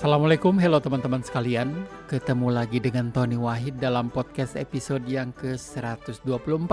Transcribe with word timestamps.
Assalamualaikum, 0.00 0.56
hello 0.56 0.80
teman-teman 0.80 1.20
sekalian. 1.20 1.76
Ketemu 2.08 2.48
lagi 2.48 2.80
dengan 2.80 3.12
Tony 3.12 3.36
Wahid 3.36 3.84
dalam 3.84 4.08
podcast 4.08 4.56
episode 4.56 5.04
yang 5.04 5.28
ke-124. 5.36 6.72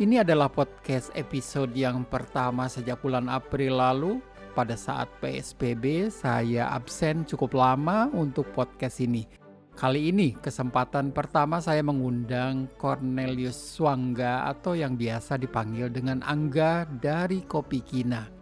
Ini 0.00 0.24
adalah 0.24 0.48
podcast 0.48 1.12
episode 1.12 1.76
yang 1.76 2.08
pertama 2.08 2.64
sejak 2.72 3.04
bulan 3.04 3.28
April 3.28 3.84
lalu. 3.84 4.12
Pada 4.56 4.80
saat 4.80 5.12
PSBB, 5.20 6.08
saya 6.08 6.72
absen 6.72 7.28
cukup 7.28 7.52
lama 7.52 8.08
untuk 8.16 8.48
podcast 8.56 9.04
ini. 9.04 9.28
Kali 9.76 10.14
ini 10.14 10.32
kesempatan 10.32 11.12
pertama 11.12 11.60
saya 11.60 11.84
mengundang 11.84 12.70
Cornelius 12.80 13.58
Swangga 13.58 14.48
atau 14.48 14.72
yang 14.72 14.96
biasa 14.96 15.36
dipanggil 15.36 15.92
dengan 15.92 16.24
Angga 16.24 16.88
dari 16.88 17.44
Kopi 17.44 17.84
Kina. 17.84 18.33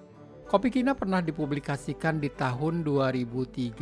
Kopi 0.52 0.68
Kina 0.68 0.92
pernah 0.92 1.24
dipublikasikan 1.24 2.20
di 2.20 2.29
tahun 2.29 2.84
2013 2.84 3.72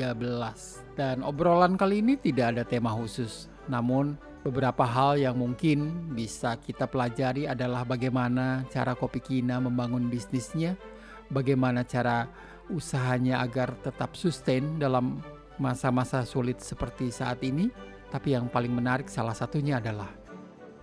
dan 0.94 1.18
obrolan 1.26 1.74
kali 1.74 1.98
ini 1.98 2.14
tidak 2.14 2.54
ada 2.54 2.62
tema 2.62 2.94
khusus. 2.94 3.50
Namun 3.66 4.14
beberapa 4.46 4.86
hal 4.86 5.18
yang 5.18 5.34
mungkin 5.34 6.14
bisa 6.14 6.54
kita 6.62 6.86
pelajari 6.86 7.50
adalah 7.50 7.82
bagaimana 7.82 8.62
cara 8.70 8.94
Kopi 8.94 9.18
Kina 9.18 9.58
membangun 9.58 10.06
bisnisnya, 10.06 10.78
bagaimana 11.26 11.82
cara 11.82 12.30
usahanya 12.70 13.42
agar 13.42 13.74
tetap 13.82 14.14
sustain 14.14 14.78
dalam 14.78 15.26
masa-masa 15.58 16.22
sulit 16.22 16.62
seperti 16.62 17.10
saat 17.10 17.42
ini. 17.42 17.66
Tapi 18.14 18.38
yang 18.38 18.46
paling 18.46 18.70
menarik 18.70 19.10
salah 19.10 19.34
satunya 19.34 19.82
adalah 19.82 20.14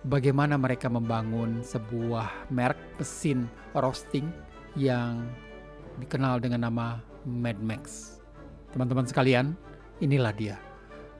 bagaimana 0.04 0.60
mereka 0.60 0.92
membangun 0.92 1.64
sebuah 1.64 2.52
merek 2.52 3.00
mesin 3.00 3.48
roasting 3.72 4.28
yang 4.76 5.24
dikenal 5.98 6.38
dengan 6.38 6.70
nama 6.70 7.02
Mad 7.26 7.58
Max. 7.58 8.16
Teman-teman 8.70 9.04
sekalian, 9.04 9.58
inilah 9.98 10.32
dia 10.32 10.56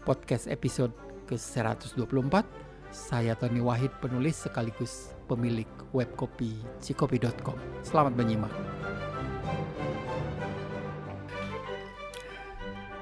podcast 0.06 0.48
episode 0.48 0.94
ke-124. 1.28 2.46
Saya 2.88 3.36
Tony 3.36 3.60
Wahid, 3.60 3.92
penulis 4.00 4.40
sekaligus 4.40 5.12
pemilik 5.28 5.68
web 5.92 6.08
kopi 6.16 6.56
cikopi.com. 6.80 7.58
Selamat 7.84 8.16
menyimak. 8.16 8.52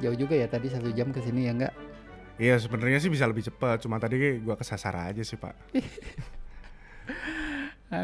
Jauh 0.02 0.16
juga 0.18 0.34
ya 0.34 0.50
tadi 0.50 0.66
satu 0.68 0.90
jam 0.90 1.14
ke 1.14 1.22
sini 1.22 1.46
ya 1.46 1.54
enggak? 1.54 1.74
Iya 2.36 2.60
sebenarnya 2.60 3.00
sih 3.00 3.08
bisa 3.08 3.24
lebih 3.24 3.48
cepat, 3.48 3.80
cuma 3.80 3.96
tadi 3.96 4.44
gua 4.44 4.60
kesasar 4.60 4.92
aja 4.92 5.24
sih 5.24 5.40
pak. 5.40 5.56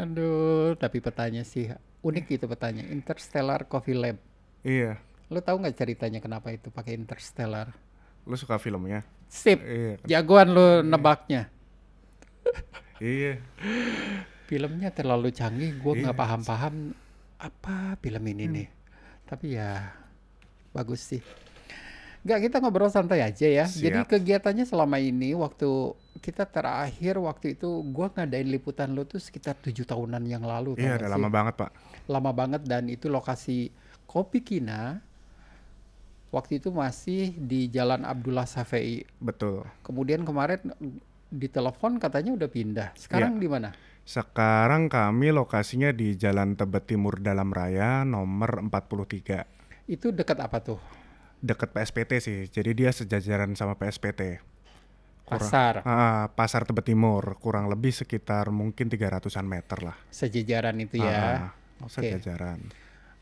Aduh, 0.01 0.73
tapi 0.79 1.03
petanya 1.03 1.45
sih 1.45 1.69
unik 2.03 2.25
gitu 2.29 2.45
petanya 2.45 2.83
Interstellar 2.85 3.65
Coffee 3.65 3.95
Lab 3.95 4.17
Iya. 4.61 4.99
lo 5.27 5.39
tahu 5.39 5.59
nggak 5.59 5.75
ceritanya 5.75 6.19
kenapa 6.19 6.51
itu 6.51 6.69
pakai 6.69 6.93
Interstellar 6.93 7.71
Lu 8.23 8.35
suka 8.35 8.55
filmnya? 8.55 9.01
sip 9.27 9.59
Iya. 9.59 9.97
jagoan 10.05 10.51
lo 10.51 10.79
nebaknya 10.79 11.49
Iya. 12.99 13.41
filmnya 14.45 14.91
terlalu 14.91 15.31
canggih 15.31 15.73
gue 15.73 15.93
nggak 15.99 16.13
Iya. 16.13 16.21
paham-paham 16.21 16.75
apa 17.39 17.97
film 17.97 18.23
ini 18.25 18.45
nih 18.45 18.67
tapi 19.25 19.55
ya 19.55 19.91
bagus 20.71 21.01
sih 21.01 21.23
Nggak 22.23 22.39
kita 22.39 22.63
ngobrol 22.63 22.87
santai 22.87 23.19
aja 23.19 23.43
ya. 23.43 23.67
Jadi 23.67 23.99
Siap. 23.99 24.15
kegiatannya 24.15 24.63
selama 24.63 24.95
ini 24.95 25.35
waktu 25.35 25.67
kita 26.23 26.47
terakhir 26.47 27.19
waktu 27.19 27.59
itu 27.59 27.67
gua 27.91 28.15
ngadain 28.15 28.47
liputan 28.47 28.95
lo 28.95 29.03
tuh 29.03 29.19
sekitar 29.19 29.59
tujuh 29.59 29.83
tahunan 29.83 30.23
yang 30.23 30.39
lalu. 30.39 30.79
tau 30.79 30.87
Iya, 30.87 31.03
udah 31.03 31.09
sih? 31.11 31.15
lama 31.19 31.27
banget 31.27 31.53
pak. 31.59 31.71
Lama 32.05 32.31
banget 32.31 32.63
dan 32.63 32.87
itu 32.87 33.07
lokasi 33.07 33.71
Kopi 34.03 34.41
Kina 34.41 34.99
waktu 36.29 36.57
itu 36.57 36.69
masih 36.69 37.31
di 37.33 37.69
Jalan 37.69 38.03
Abdullah 38.03 38.45
Safei. 38.45 39.05
Betul. 39.17 39.63
Kemudian 39.81 40.23
kemarin 40.23 40.59
ditelepon 41.29 41.97
katanya 41.97 42.33
udah 42.33 42.49
pindah. 42.49 42.89
Sekarang 42.93 43.37
Iya. 43.37 43.41
di 43.41 43.47
mana? 43.47 43.69
Sekarang 44.03 44.91
kami 44.91 45.31
lokasinya 45.31 45.89
di 45.89 46.13
Jalan 46.13 46.53
Tebet 46.53 46.85
Timur 46.85 47.17
Dalam 47.17 47.49
Raya 47.49 48.03
nomor 48.03 48.59
43. 48.59 49.47
Itu 49.85 50.11
dekat 50.11 50.41
apa 50.41 50.59
tuh? 50.59 50.79
Deket 51.39 51.71
PSPT 51.71 52.11
sih, 52.19 52.39
jadi 52.47 52.71
dia 52.71 52.91
sejajaran 52.91 53.51
sama 53.53 53.75
PSPT. 53.75 54.39
Kurang- 55.23 55.39
Pasar. 55.39 55.73
Ah, 55.83 56.27
Pasar 56.29 56.67
Tebet 56.67 56.83
Timur, 56.85 57.39
kurang 57.39 57.67
lebih 57.67 57.91
sekitar 57.91 58.51
mungkin 58.51 58.91
300-an 58.91 59.47
meter 59.47 59.79
lah. 59.81 59.95
Sejajaran 60.09 60.75
itu 60.79 60.99
ya. 60.99 61.15
Ah, 61.15 61.62
Oke. 61.83 62.01
Sejajaran. 62.01 62.59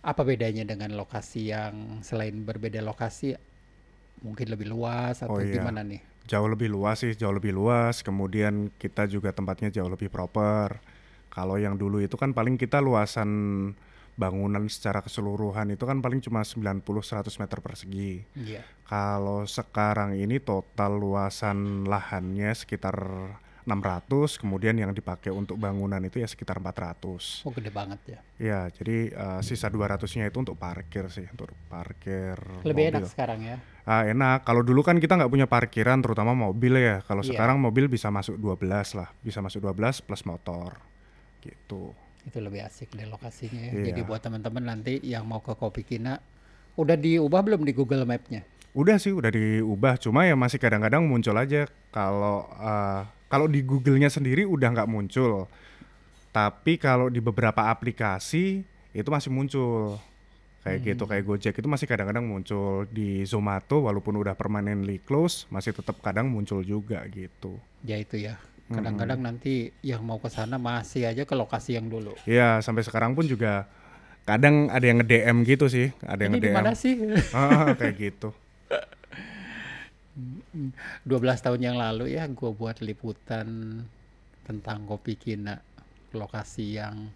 Apa 0.02 0.26
bedanya 0.26 0.66
dengan 0.66 0.98
lokasi 0.98 1.54
yang 1.54 2.02
selain 2.02 2.42
berbeda 2.42 2.82
lokasi 2.82 3.38
mungkin 4.22 4.48
lebih 4.50 4.70
luas 4.70 5.22
atau 5.22 5.38
Oh, 5.38 5.42
iya. 5.42 5.62
gimana 5.62 5.82
nih? 5.86 6.02
Jauh 6.30 6.46
lebih 6.46 6.70
luas 6.70 7.02
sih, 7.02 7.14
jauh 7.18 7.34
lebih 7.34 7.54
luas. 7.54 8.06
Kemudian 8.06 8.70
kita 8.78 9.10
juga 9.10 9.34
tempatnya 9.34 9.74
jauh 9.74 9.90
lebih 9.90 10.10
proper. 10.10 10.78
Kalau 11.34 11.58
yang 11.58 11.78
dulu 11.78 12.02
itu 12.02 12.18
kan 12.18 12.34
paling 12.34 12.58
kita 12.58 12.78
luasan 12.82 13.30
bangunan 14.20 14.68
secara 14.68 15.02
keseluruhan 15.02 15.74
itu 15.74 15.88
kan 15.88 16.04
paling 16.04 16.22
cuma 16.22 16.44
90-100 16.46 17.42
meter 17.42 17.58
persegi. 17.64 18.22
Iya. 18.38 18.62
Kalau 18.86 19.48
sekarang 19.48 20.14
ini 20.20 20.38
total 20.44 21.00
luasan 21.00 21.88
lahannya 21.88 22.52
sekitar 22.54 22.98
600, 23.64 24.08
kemudian 24.38 24.74
yang 24.74 24.90
dipakai 24.90 25.30
untuk 25.30 25.56
bangunan 25.56 26.02
itu 26.02 26.18
ya 26.18 26.26
sekitar 26.26 26.58
400. 26.58 27.46
Oh 27.46 27.52
gede 27.52 27.70
banget 27.70 28.00
ya. 28.08 28.20
Ya, 28.36 28.60
jadi 28.68 29.10
eh, 29.10 29.40
sisa 29.42 29.68
200-nya 29.68 30.26
itu 30.26 30.38
untuk 30.38 30.56
parkir 30.56 31.06
sih, 31.08 31.26
untuk 31.28 31.54
parkir 31.68 32.36
Lebih 32.62 32.90
mobil. 32.90 32.98
enak 32.98 33.06
sekarang 33.08 33.40
ya. 33.40 33.58
Ah, 33.82 34.04
enak. 34.04 34.42
Kalau 34.42 34.62
dulu 34.62 34.82
kan 34.82 34.98
kita 34.98 35.14
nggak 35.16 35.30
punya 35.30 35.46
parkiran, 35.46 36.00
terutama 36.00 36.34
mobil 36.34 36.74
ya. 36.76 37.02
Kalau 37.02 37.22
Iya. 37.22 37.34
sekarang 37.34 37.58
mobil 37.58 37.86
bisa 37.86 38.10
masuk 38.10 38.38
12 38.38 38.94
lah, 38.94 39.10
bisa 39.20 39.42
masuk 39.42 39.62
12 39.62 40.00
plus 40.00 40.22
motor, 40.24 40.78
gitu. 41.42 41.94
Itu 42.22 42.38
lebih 42.38 42.62
asik 42.62 42.94
deh 42.94 43.06
lokasinya 43.06 43.62
ya. 43.70 43.74
Iya. 43.74 43.86
Jadi 43.90 44.02
buat 44.02 44.22
teman-teman 44.22 44.62
nanti 44.64 45.02
yang 45.02 45.26
mau 45.26 45.42
ke 45.42 45.54
Kopi 45.54 45.82
Kina 45.82 46.22
udah 46.74 46.94
diubah 46.94 47.42
belum 47.42 47.66
di 47.66 47.74
Google 47.74 48.06
Map-nya? 48.06 48.46
Udah 48.72 48.96
sih, 48.96 49.12
udah 49.12 49.28
diubah. 49.28 49.98
Cuma 49.98 50.24
ya 50.24 50.34
masih 50.34 50.56
kadang-kadang 50.56 51.04
muncul 51.04 51.34
aja. 51.36 51.66
Kalau 51.90 52.46
eh, 52.54 53.02
kalau 53.32 53.48
di 53.48 53.64
Google-nya 53.64 54.12
sendiri 54.12 54.44
udah 54.44 54.68
nggak 54.76 54.92
muncul. 54.92 55.48
Tapi 56.36 56.76
kalau 56.76 57.08
di 57.08 57.24
beberapa 57.24 57.72
aplikasi 57.72 58.64
itu 58.92 59.08
masih 59.08 59.32
muncul. 59.32 59.96
Kayak 60.62 60.94
gitu, 60.94 61.04
kayak 61.10 61.26
Gojek 61.26 61.58
itu 61.58 61.66
masih 61.66 61.90
kadang-kadang 61.90 62.22
muncul 62.22 62.86
di 62.86 63.26
Zomato 63.26 63.82
walaupun 63.90 64.14
udah 64.22 64.38
permanently 64.38 65.02
close, 65.02 65.50
masih 65.50 65.74
tetap 65.74 65.98
kadang 66.06 66.30
muncul 66.30 66.62
juga 66.62 67.02
gitu. 67.10 67.58
Ya 67.82 67.98
itu 67.98 68.22
ya. 68.22 68.38
Kadang-kadang 68.70 69.26
nanti 69.26 69.74
yang 69.82 70.06
mau 70.06 70.22
ke 70.22 70.30
sana 70.30 70.62
masih 70.62 71.10
aja 71.10 71.26
ke 71.26 71.34
lokasi 71.34 71.82
yang 71.82 71.90
dulu. 71.90 72.14
Iya, 72.30 72.62
sampai 72.62 72.86
sekarang 72.86 73.18
pun 73.18 73.26
juga 73.26 73.66
kadang 74.22 74.70
ada 74.70 74.86
yang 74.86 75.02
nge-DM 75.02 75.38
gitu 75.50 75.66
sih, 75.66 75.90
ada 76.06 76.30
yang 76.30 76.38
Ini 76.38 76.40
di 76.40 76.48
nge-DM. 76.54 76.58
mana 76.62 76.72
sih? 76.78 76.94
Ah, 77.34 77.74
kayak 77.74 77.96
gitu. 77.98 78.30
12 80.14 81.08
tahun 81.40 81.62
yang 81.62 81.78
lalu 81.80 82.16
ya 82.20 82.28
gue 82.28 82.52
buat 82.52 82.84
liputan 82.84 83.48
tentang 84.44 84.84
Kopi 84.86 85.16
Kina. 85.16 85.56
Lokasi 86.12 86.76
yang 86.76 87.08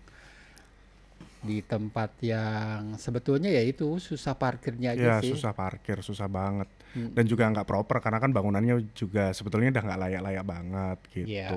di 1.45 1.61
tempat 1.61 2.15
yang 2.25 2.95
sebetulnya 2.97 3.51
ya 3.51 3.61
itu 3.61 3.99
susah 4.01 4.33
parkirnya 4.33 4.95
aja 4.97 5.19
Iya, 5.19 5.21
sih. 5.21 5.35
susah 5.35 5.51
parkir, 5.53 5.99
susah 6.01 6.25
banget. 6.25 6.65
Dan 6.95 7.27
juga 7.27 7.51
nggak 7.51 7.67
proper 7.67 7.99
karena 7.99 8.23
kan 8.23 8.31
bangunannya 8.31 8.87
juga 8.95 9.35
sebetulnya 9.35 9.75
udah 9.75 9.83
nggak 9.83 10.01
layak-layak 10.07 10.45
banget 10.47 10.97
gitu. 11.11 11.27
Iya. 11.27 11.49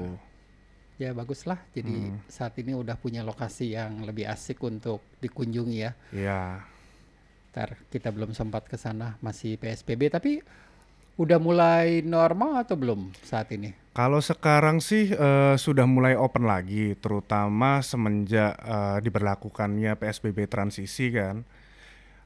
Ya 0.98 1.10
baguslah. 1.14 1.62
Jadi 1.70 1.94
Hmm. 1.94 2.18
saat 2.26 2.58
ini 2.58 2.74
udah 2.74 2.98
punya 2.98 3.22
lokasi 3.22 3.78
yang 3.78 4.02
lebih 4.02 4.26
asik 4.26 4.58
untuk 4.66 4.98
dikunjungi 5.22 5.78
ya. 5.78 5.94
Iya. 6.10 6.42
Ntar 7.54 7.78
kita 7.86 8.10
belum 8.10 8.34
sempat 8.34 8.66
ke 8.66 8.74
sana 8.74 9.14
masih 9.22 9.56
PSBB 9.56 10.10
tapi 10.10 10.42
udah 11.18 11.38
mulai 11.42 12.00
normal 12.06 12.62
atau 12.62 12.78
belum 12.78 13.10
saat 13.26 13.50
ini? 13.50 13.74
Kalau 13.90 14.22
sekarang 14.22 14.78
sih 14.78 15.10
eh, 15.10 15.54
sudah 15.58 15.82
mulai 15.84 16.14
open 16.14 16.46
lagi, 16.46 16.94
terutama 17.02 17.82
semenjak 17.82 18.54
eh, 18.54 18.98
diberlakukannya 19.02 19.98
PSBB 19.98 20.46
transisi 20.46 21.10
kan. 21.10 21.42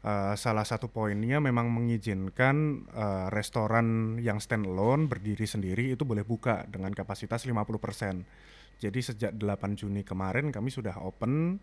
Eh, 0.02 0.34
salah 0.36 0.68
satu 0.68 0.92
poinnya 0.92 1.40
memang 1.40 1.72
mengizinkan 1.72 2.84
eh, 2.92 3.26
restoran 3.32 4.20
yang 4.20 4.44
standalone 4.44 5.08
berdiri 5.08 5.48
sendiri 5.48 5.96
itu 5.96 6.04
boleh 6.04 6.28
buka 6.28 6.68
dengan 6.68 6.92
kapasitas 6.92 7.48
50%. 7.48 8.20
Jadi 8.76 9.00
sejak 9.00 9.32
8 9.32 9.78
Juni 9.78 10.04
kemarin 10.04 10.52
kami 10.52 10.68
sudah 10.68 11.00
open 11.00 11.62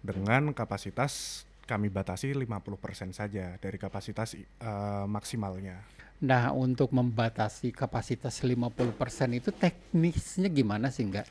dengan 0.00 0.56
kapasitas 0.56 1.44
kami 1.68 1.92
batasi 1.92 2.32
50% 2.32 3.12
saja 3.12 3.60
dari 3.60 3.76
kapasitas 3.76 4.32
eh, 4.38 5.04
maksimalnya. 5.04 6.00
Nah, 6.20 6.52
untuk 6.52 6.92
membatasi 6.92 7.72
kapasitas 7.72 8.44
50% 8.44 8.76
itu 9.32 9.48
teknisnya 9.52 10.52
gimana 10.52 10.92
sih 10.92 11.08
enggak? 11.08 11.24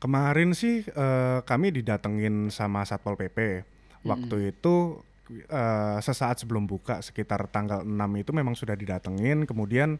Kemarin 0.00 0.56
sih 0.56 0.84
eh, 0.84 1.38
kami 1.44 1.72
didatengin 1.72 2.48
sama 2.48 2.84
Satpol 2.88 3.16
PP. 3.20 3.64
Waktu 4.06 4.54
itu 4.54 5.02
uh, 5.50 5.98
sesaat 5.98 6.42
sebelum 6.42 6.66
buka 6.66 7.02
sekitar 7.02 7.50
tanggal 7.50 7.82
6 7.82 8.22
itu 8.22 8.30
memang 8.30 8.54
sudah 8.54 8.78
didatengin 8.78 9.42
kemudian 9.42 9.98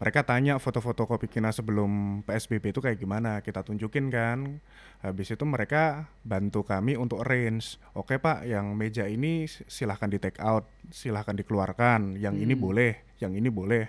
mereka 0.00 0.24
tanya 0.24 0.56
foto-foto 0.56 1.04
kopi 1.04 1.28
kina 1.28 1.52
sebelum 1.52 2.24
PSBB 2.24 2.72
itu 2.72 2.80
kayak 2.80 2.96
gimana 2.96 3.44
kita 3.44 3.60
tunjukin 3.60 4.08
kan. 4.08 4.64
Habis 5.04 5.36
itu 5.36 5.44
mereka 5.44 6.08
bantu 6.24 6.64
kami 6.64 6.96
untuk 6.96 7.20
arrange 7.20 7.76
oke 7.92 8.16
pak 8.16 8.48
yang 8.48 8.72
meja 8.72 9.04
ini 9.04 9.44
silahkan 9.44 10.08
di 10.08 10.16
take 10.16 10.40
out 10.40 10.64
silahkan 10.88 11.36
dikeluarkan. 11.36 12.16
Yang 12.16 12.34
hmm. 12.40 12.44
ini 12.48 12.54
boleh 12.56 12.92
yang 13.20 13.36
ini 13.36 13.52
boleh. 13.52 13.86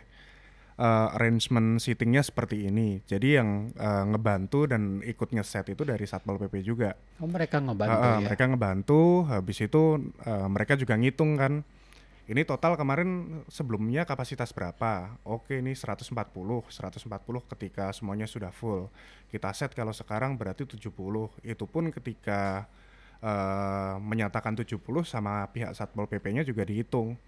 Uh, 0.81 1.13
arrangement 1.13 1.77
seatingnya 1.77 2.25
seperti 2.25 2.65
ini. 2.65 3.05
Jadi 3.05 3.37
yang 3.37 3.69
uh, 3.77 4.01
ngebantu 4.01 4.65
dan 4.65 4.97
ikut 5.05 5.29
ngeset 5.29 5.77
itu 5.77 5.85
dari 5.85 6.09
satpol 6.09 6.41
pp 6.41 6.65
juga. 6.65 6.97
Oh 7.21 7.29
mereka 7.29 7.61
ngebantu 7.61 8.01
uh, 8.01 8.17
ya? 8.17 8.25
mereka 8.25 8.43
ngebantu. 8.49 9.01
Habis 9.29 9.61
itu 9.61 10.01
uh, 10.25 10.47
mereka 10.49 10.73
juga 10.73 10.97
ngitung 10.97 11.37
kan 11.37 11.61
ini 12.31 12.47
total 12.47 12.79
kemarin 12.79 13.43
sebelumnya 13.51 14.07
kapasitas 14.07 14.55
berapa? 14.55 15.19
Oke, 15.27 15.59
ini 15.59 15.75
140. 15.75 16.15
140 16.15 16.71
ketika 17.51 17.91
semuanya 17.91 18.23
sudah 18.23 18.55
full. 18.55 18.87
Kita 19.27 19.51
set 19.51 19.75
kalau 19.75 19.91
sekarang 19.91 20.39
berarti 20.39 20.63
70. 20.63 20.79
Itu 21.43 21.65
pun 21.67 21.91
ketika 21.91 22.71
uh, 23.19 23.99
menyatakan 23.99 24.55
70 24.55 24.79
sama 25.03 25.43
pihak 25.51 25.75
Satpol 25.75 26.07
PP-nya 26.07 26.47
juga 26.47 26.63
dihitung. 26.63 27.19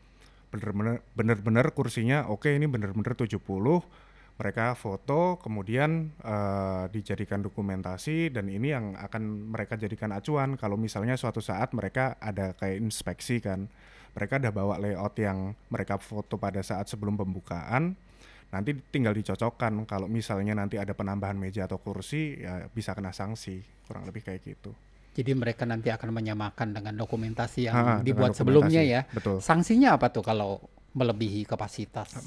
Bener-bener 0.56 1.68
kursinya 1.76 2.30
oke 2.32 2.48
ini 2.48 2.70
bener-bener 2.70 3.18
70 3.18 3.42
mereka 4.34 4.74
foto 4.74 5.38
kemudian 5.42 6.10
uh, 6.26 6.90
dijadikan 6.90 7.42
dokumentasi 7.42 8.34
dan 8.34 8.50
ini 8.50 8.74
yang 8.74 8.98
akan 8.98 9.50
mereka 9.54 9.78
jadikan 9.78 10.10
acuan 10.14 10.58
kalau 10.58 10.78
misalnya 10.78 11.14
suatu 11.18 11.42
saat 11.42 11.74
mereka 11.74 12.18
ada 12.22 12.54
kayak 12.58 12.82
inspeksi 12.82 13.42
kan 13.42 13.70
mereka 14.14 14.38
udah 14.38 14.54
bawa 14.54 14.76
layout 14.78 15.18
yang 15.18 15.58
mereka 15.74 15.98
foto 15.98 16.38
pada 16.38 16.62
saat 16.62 16.86
sebelum 16.86 17.18
pembukaan. 17.18 17.98
Nanti 18.54 18.78
tinggal 18.94 19.18
dicocokkan. 19.18 19.74
Kalau 19.90 20.06
misalnya 20.06 20.54
nanti 20.54 20.78
ada 20.78 20.94
penambahan 20.94 21.34
meja 21.34 21.66
atau 21.66 21.82
kursi 21.82 22.38
ya 22.38 22.70
bisa 22.70 22.94
kena 22.94 23.10
sanksi. 23.10 23.66
Kurang 23.90 24.06
lebih 24.06 24.22
kayak 24.22 24.46
gitu. 24.46 24.72
Jadi 25.14 25.32
mereka 25.34 25.66
nanti 25.66 25.94
akan 25.94 26.10
menyamakan 26.10 26.74
dengan 26.74 26.94
dokumentasi 26.98 27.70
yang 27.70 27.76
ha, 27.78 28.02
dibuat 28.02 28.34
sebelumnya 28.34 28.82
ya. 28.82 29.06
Betul. 29.10 29.42
Sanksinya 29.42 29.98
apa 29.98 30.10
tuh 30.10 30.26
kalau 30.26 30.62
melebihi 30.94 31.46
kapasitas? 31.46 32.18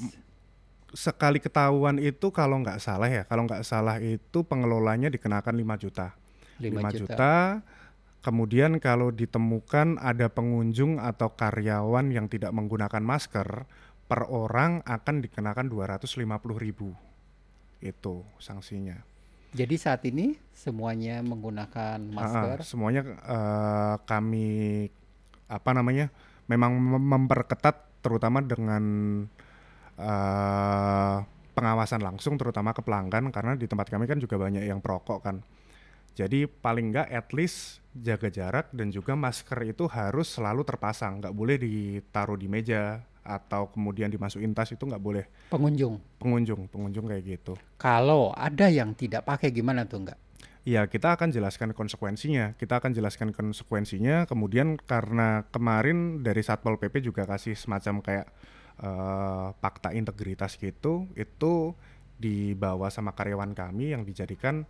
Sekali 0.95 1.43
ketahuan 1.43 1.99
itu 1.99 2.31
kalau 2.31 2.59
nggak 2.63 2.79
salah 2.79 3.11
ya. 3.11 3.23
Kalau 3.27 3.43
nggak 3.43 3.63
salah 3.63 3.99
itu 3.99 4.39
pengelolanya 4.43 5.11
dikenakan 5.11 5.55
5 5.55 5.83
juta. 5.83 6.15
5, 6.63 6.63
5 6.63 6.73
juta, 6.73 6.91
juta 6.95 7.33
Kemudian 8.27 8.83
kalau 8.83 9.15
ditemukan 9.15 10.03
ada 10.03 10.27
pengunjung 10.27 10.99
atau 10.99 11.31
karyawan 11.31 12.11
yang 12.11 12.27
tidak 12.27 12.51
menggunakan 12.51 12.99
masker, 12.99 13.63
per 14.03 14.27
orang 14.27 14.83
akan 14.83 15.23
dikenakan 15.23 15.71
250 15.71 16.27
ribu. 16.59 16.91
Itu 17.79 18.27
sanksinya. 18.35 18.99
Jadi 19.55 19.75
saat 19.79 20.03
ini 20.03 20.35
semuanya 20.51 21.23
menggunakan 21.23 22.03
masker? 22.03 22.67
Semuanya 22.67 23.07
uh, 23.23 23.95
kami 24.03 24.91
apa 25.47 25.71
namanya? 25.71 26.11
Memang 26.51 26.75
memperketat 26.83 28.03
terutama 28.03 28.43
dengan 28.43 28.83
uh, 29.95 31.15
pengawasan 31.55 32.03
langsung 32.03 32.35
terutama 32.35 32.75
ke 32.75 32.83
pelanggan 32.83 33.31
karena 33.31 33.55
di 33.55 33.71
tempat 33.71 33.87
kami 33.87 34.03
kan 34.03 34.19
juga 34.19 34.35
banyak 34.35 34.67
yang 34.67 34.83
perokok 34.83 35.23
kan. 35.23 35.39
Jadi 36.17 36.49
paling 36.49 36.89
nggak 36.89 37.13
at 37.13 37.29
least 37.37 37.85
jaga 37.93 38.33
jarak 38.33 38.73
dan 38.73 38.89
juga 38.89 39.13
masker 39.13 39.69
itu 39.69 39.85
harus 39.85 40.33
selalu 40.33 40.65
terpasang, 40.65 41.21
nggak 41.21 41.35
boleh 41.37 41.61
ditaruh 41.61 42.33
di 42.33 42.49
meja 42.49 43.05
atau 43.21 43.69
kemudian 43.69 44.09
dimasukin 44.09 44.49
tas 44.57 44.73
itu 44.73 44.81
nggak 44.81 45.03
boleh. 45.03 45.29
Pengunjung. 45.53 46.01
Pengunjung, 46.17 46.65
pengunjung 46.73 47.05
kayak 47.05 47.37
gitu. 47.37 47.53
Kalau 47.77 48.33
ada 48.33 48.65
yang 48.65 48.97
tidak 48.97 49.29
pakai 49.29 49.53
gimana 49.53 49.85
tuh 49.85 50.09
nggak? 50.09 50.19
Ya 50.65 50.89
kita 50.89 51.13
akan 51.13 51.29
jelaskan 51.29 51.77
konsekuensinya. 51.77 52.57
Kita 52.57 52.81
akan 52.81 52.97
jelaskan 52.97 53.29
konsekuensinya. 53.29 54.25
Kemudian 54.25 54.81
karena 54.81 55.45
kemarin 55.53 56.25
dari 56.25 56.41
satpol 56.41 56.81
pp 56.81 56.97
juga 57.05 57.29
kasih 57.29 57.53
semacam 57.53 58.01
kayak 58.01 58.27
uh, 58.81 59.53
fakta 59.61 59.93
integritas 59.93 60.57
gitu, 60.57 61.05
itu 61.13 61.77
dibawa 62.17 62.89
sama 62.89 63.13
karyawan 63.13 63.53
kami 63.53 63.93
yang 63.93 64.01
dijadikan 64.01 64.65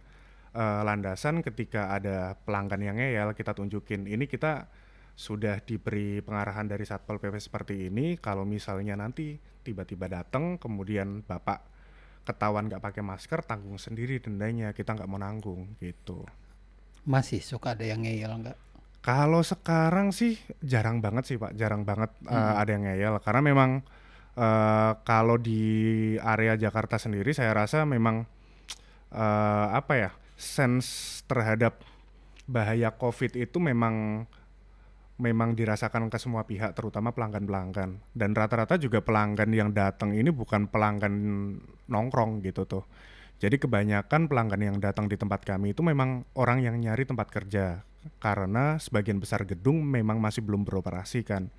uh, 0.55 0.85
landasan 0.85 1.43
ketika 1.43 1.91
ada 1.91 2.37
pelanggan 2.47 2.81
yang 2.83 2.97
ngeyel 2.99 3.33
kita 3.33 3.51
tunjukin 3.57 4.07
ini 4.07 4.29
kita 4.29 4.69
sudah 5.17 5.57
diberi 5.65 6.21
pengarahan 6.21 6.69
dari 6.69 6.85
satpol 6.85 7.17
pp 7.17 7.41
seperti 7.41 7.89
ini 7.89 8.21
kalau 8.21 8.45
misalnya 8.45 8.93
nanti 8.93 9.33
tiba-tiba 9.65 10.05
datang 10.05 10.61
kemudian 10.61 11.25
bapak 11.25 11.65
ketahuan 12.27 12.67
nggak 12.67 12.83
pakai 12.83 13.01
masker 13.01 13.39
tanggung 13.47 13.79
sendiri 13.79 14.19
dendanya 14.19 14.75
kita 14.75 14.93
nggak 14.93 15.07
mau 15.07 15.15
nanggung 15.15 15.79
gitu. 15.79 16.27
Masih 17.07 17.39
suka 17.39 17.71
ada 17.71 17.87
yang 17.87 18.03
ngeyel 18.03 18.35
nggak? 18.43 18.57
Kalau 18.99 19.39
sekarang 19.39 20.11
sih 20.11 20.35
jarang 20.59 20.99
banget 20.99 21.23
sih 21.23 21.39
pak. 21.39 21.55
Jarang 21.55 21.87
banget 21.87 22.11
hmm. 22.19 22.27
uh, 22.27 22.59
ada 22.59 22.69
yang 22.75 22.83
ngeyel. 22.83 23.15
Karena 23.23 23.41
memang 23.41 23.79
uh, 24.35 24.91
kalau 25.07 25.39
di 25.39 25.63
area 26.19 26.59
Jakarta 26.59 26.99
sendiri 26.99 27.31
saya 27.31 27.55
rasa 27.55 27.87
memang 27.87 28.27
uh, 29.15 29.67
apa 29.71 29.93
ya 29.95 30.11
sense 30.37 31.21
terhadap 31.25 31.81
bahaya 32.47 32.93
COVID 32.95 33.35
itu 33.35 33.57
memang 33.59 34.23
memang 35.17 35.57
dirasakan 35.57 36.13
ke 36.13 36.17
semua 36.21 36.45
pihak 36.45 36.77
terutama 36.77 37.09
pelanggan-pelanggan. 37.09 37.97
Dan 38.13 38.37
rata-rata 38.37 38.77
juga 38.77 39.01
pelanggan 39.01 39.49
yang 39.49 39.73
datang 39.73 40.13
ini 40.13 40.29
bukan 40.29 40.69
pelanggan 40.69 41.13
nongkrong 41.89 42.45
gitu 42.45 42.69
tuh. 42.69 42.85
Jadi 43.37 43.57
kebanyakan 43.57 44.29
pelanggan 44.29 44.61
yang 44.61 44.77
datang 44.77 45.09
di 45.09 45.17
tempat 45.17 45.45
kami 45.45 45.73
itu 45.73 45.81
memang 45.81 46.25
orang 46.37 46.61
yang 46.61 46.77
nyari 46.77 47.05
tempat 47.05 47.33
kerja. 47.33 47.81
Karena 48.21 48.77
sebagian 48.77 49.17
besar 49.17 49.43
gedung 49.43 49.81
memang 49.81 50.21
masih 50.21 50.45
belum 50.45 50.61
beroperasi 50.63 51.25
kan. 51.25 51.49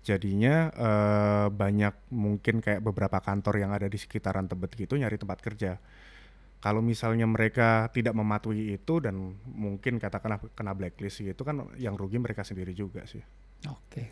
Jadinya 0.00 0.72
eh, 0.72 1.46
banyak 1.52 2.12
mungkin 2.16 2.64
kayak 2.64 2.80
beberapa 2.80 3.20
kantor 3.20 3.60
yang 3.60 3.76
ada 3.76 3.92
di 3.92 4.00
sekitaran 4.00 4.48
Tebet 4.48 4.72
gitu 4.72 4.96
nyari 4.96 5.20
tempat 5.20 5.44
kerja 5.44 5.76
kalau 6.60 6.80
misalnya 6.80 7.28
mereka 7.28 7.86
tidak 7.92 8.16
mematuhi 8.16 8.74
itu 8.74 8.98
dan 8.98 9.36
mungkin 9.44 10.00
katakanlah 10.00 10.40
kena 10.56 10.72
blacklist 10.72 11.22
itu 11.22 11.42
kan 11.44 11.68
yang 11.76 11.94
rugi 11.94 12.18
mereka 12.18 12.42
sendiri 12.42 12.72
juga 12.72 13.04
sih. 13.04 13.22
Oke. 13.68 14.02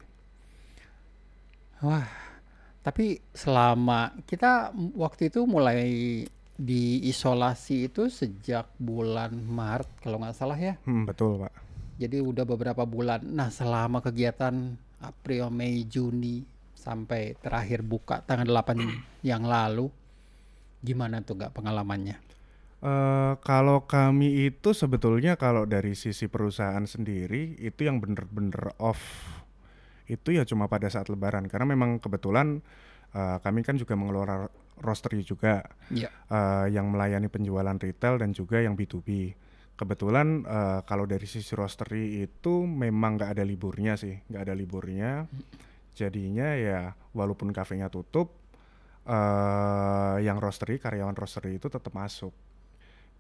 Wah, 1.85 2.07
tapi 2.85 3.21
selama 3.33 4.13
kita 4.29 4.73
waktu 4.97 5.33
itu 5.33 5.45
mulai 5.49 5.81
diisolasi 6.55 7.91
itu 7.91 8.07
sejak 8.07 8.71
bulan 8.79 9.35
Maret 9.35 9.91
kalau 9.99 10.23
nggak 10.23 10.37
salah 10.37 10.59
ya. 10.61 10.79
Hmm, 10.87 11.09
betul 11.09 11.43
pak. 11.43 11.53
Jadi 11.99 12.23
udah 12.23 12.45
beberapa 12.47 12.87
bulan. 12.87 13.27
Nah 13.27 13.51
selama 13.51 13.99
kegiatan 14.03 14.79
April, 15.03 15.51
Mei, 15.51 15.83
Juni 15.87 16.43
sampai 16.77 17.35
terakhir 17.41 17.83
buka 17.83 18.23
tanggal 18.23 18.47
8 18.63 19.25
yang 19.27 19.45
lalu, 19.45 19.89
gimana 20.85 21.25
tuh 21.25 21.41
nggak 21.41 21.55
pengalamannya? 21.57 22.34
Uh, 22.85 23.41
kalau 23.41 23.89
kami 23.89 24.45
itu 24.45 24.77
sebetulnya 24.77 25.41
kalau 25.41 25.65
dari 25.65 25.97
sisi 25.97 26.29
perusahaan 26.29 26.85
sendiri 26.85 27.57
itu 27.57 27.89
yang 27.89 27.97
bener-bener 27.97 28.77
off 28.77 29.01
itu 30.05 30.37
ya 30.37 30.45
cuma 30.45 30.69
pada 30.69 30.93
saat 30.93 31.09
lebaran 31.09 31.49
karena 31.49 31.65
memang 31.73 31.97
kebetulan 31.97 32.61
uh, 33.17 33.41
kami 33.41 33.65
kan 33.65 33.81
juga 33.81 33.97
mengelola 33.97 34.53
roastery 34.85 35.25
juga 35.25 35.65
yeah. 35.89 36.13
Ya. 36.13 36.29
uh, 36.29 36.67
yang 36.69 36.93
melayani 36.93 37.33
penjualan 37.33 37.73
retail 37.81 38.21
dan 38.21 38.37
juga 38.37 38.61
yang 38.61 38.77
B2B. 38.77 39.33
Kebetulan 39.81 40.45
uh, 40.45 40.85
kalau 40.85 41.09
dari 41.09 41.25
sisi 41.25 41.57
roastery 41.57 42.21
itu 42.21 42.69
memang 42.69 43.17
nggak 43.17 43.33
ada 43.33 43.49
liburnya 43.49 43.97
sih, 43.97 44.13
nggak 44.29 44.43
ada 44.45 44.55
liburnya. 44.55 45.25
Jadinya 45.97 46.53
ya 46.53 46.93
walaupun 47.17 47.49
kafenya 47.49 47.89
tutup, 47.89 48.45
uh, 49.09 50.21
yang 50.21 50.37
roastery 50.37 50.77
karyawan 50.79 51.17
roastery 51.17 51.57
itu 51.57 51.73
tetap 51.73 51.91
masuk 51.97 52.44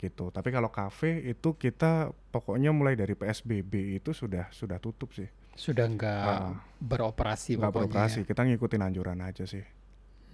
gitu. 0.04 0.28
Tapi 0.28 0.52
kalau 0.52 0.68
kafe 0.68 1.24
itu 1.24 1.56
kita 1.56 2.12
pokoknya 2.28 2.70
mulai 2.76 2.92
dari 2.94 3.16
PSBB 3.16 3.96
itu 3.96 4.12
sudah 4.12 4.52
sudah 4.52 4.76
tutup 4.76 5.16
sih. 5.16 5.26
Sudah 5.56 5.88
enggak 5.88 6.24
uh, 6.28 6.52
beroperasi 6.82 7.56
enggak 7.56 7.72
beroperasi, 7.72 8.20
ya? 8.22 8.28
kita 8.28 8.44
ngikutin 8.44 8.82
anjuran 8.84 9.18
aja 9.24 9.48
sih. 9.48 9.64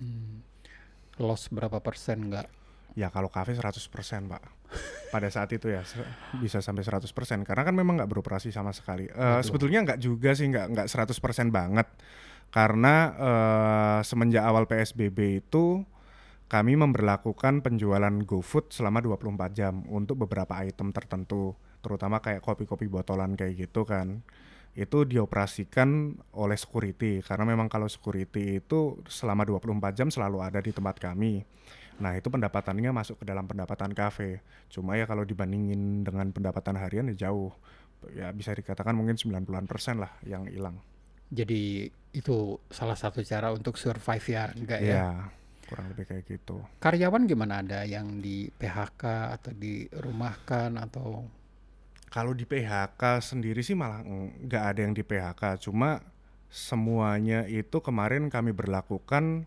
Hmm. 0.03 0.43
Loss 1.23 1.53
berapa 1.53 1.79
persen 1.79 2.27
enggak? 2.27 2.49
Ya 2.99 3.07
kalau 3.15 3.31
kafe 3.31 3.55
100% 3.55 3.87
Pak. 4.27 4.43
Pada 5.11 5.27
saat 5.27 5.51
itu 5.51 5.67
ya 5.67 5.83
bisa 6.39 6.63
sampai 6.63 6.87
100% 6.87 7.03
karena 7.43 7.63
kan 7.67 7.75
memang 7.75 7.99
nggak 8.03 8.11
beroperasi 8.11 8.51
sama 8.55 8.71
sekali. 8.75 9.11
Uh, 9.11 9.43
sebetulnya 9.43 9.83
nggak 9.83 9.99
juga 9.99 10.35
sih 10.35 10.47
nggak 10.51 10.67
nggak 10.75 10.89
100% 10.91 11.51
banget. 11.55 11.87
Karena 12.51 12.95
uh, 13.15 13.99
semenjak 14.03 14.43
awal 14.43 14.67
PSBB 14.67 15.47
itu 15.47 15.87
kami 16.51 16.75
memberlakukan 16.75 17.63
penjualan 17.63 18.11
GoFood 18.27 18.75
selama 18.75 18.99
24 18.99 19.55
jam 19.55 19.87
untuk 19.87 20.27
beberapa 20.27 20.59
item 20.59 20.91
tertentu, 20.91 21.55
terutama 21.79 22.19
kayak 22.19 22.43
kopi-kopi 22.43 22.91
botolan 22.91 23.39
kayak 23.39 23.71
gitu 23.71 23.87
kan. 23.87 24.27
itu 24.71 25.03
dioperasikan 25.03 26.15
oleh 26.39 26.55
security 26.55 27.27
karena 27.27 27.43
memang 27.43 27.67
kalau 27.67 27.91
security 27.91 28.63
itu 28.63 29.03
selama 29.11 29.43
24 29.43 29.99
jam 29.99 30.09
selalu 30.15 30.47
ada 30.47 30.63
di 30.63 30.71
tempat 30.71 31.03
kami. 31.03 31.43
Nah, 32.01 32.17
itu 32.17 32.31
pendapatannya 32.31 32.95
masuk 32.95 33.21
ke 33.21 33.25
dalam 33.27 33.45
pendapatan 33.45 33.91
kafe. 33.93 34.41
Cuma 34.71 34.95
ya 34.97 35.05
kalau 35.05 35.27
dibandingin 35.27 36.07
dengan 36.07 36.31
pendapatan 36.31 36.79
harian 36.79 37.11
ya 37.13 37.29
jauh. 37.29 37.51
Ya 38.15 38.33
bisa 38.33 38.57
dikatakan 38.57 38.97
mungkin 38.97 39.19
90-an 39.19 39.67
persen 39.69 40.01
lah 40.01 40.15
yang 40.25 40.49
hilang. 40.49 40.81
Jadi 41.29 41.93
itu 42.17 42.57
salah 42.73 42.97
satu 42.97 43.21
cara 43.21 43.53
untuk 43.53 43.77
survive 43.77 44.25
ya, 44.25 44.45
enggak 44.57 44.81
ya? 44.81 44.95
Ya, 44.97 45.11
kurang 45.71 45.87
lebih 45.95 46.05
kayak 46.11 46.25
gitu. 46.27 46.59
Karyawan 46.83 47.31
gimana 47.31 47.63
ada 47.63 47.87
yang 47.87 48.19
di 48.19 48.51
PHK 48.51 49.03
atau 49.39 49.53
dirumahkan 49.55 50.75
atau 50.83 51.25
Kalau 52.11 52.35
di 52.35 52.43
PHK 52.43 53.23
sendiri 53.23 53.63
sih 53.63 53.79
malah 53.79 54.03
nggak 54.03 54.65
ada 54.75 54.81
yang 54.83 54.91
di 54.99 55.07
PHK, 55.07 55.63
cuma 55.63 56.03
semuanya 56.51 57.47
itu 57.47 57.79
kemarin 57.79 58.27
kami 58.27 58.51
berlakukan 58.51 59.47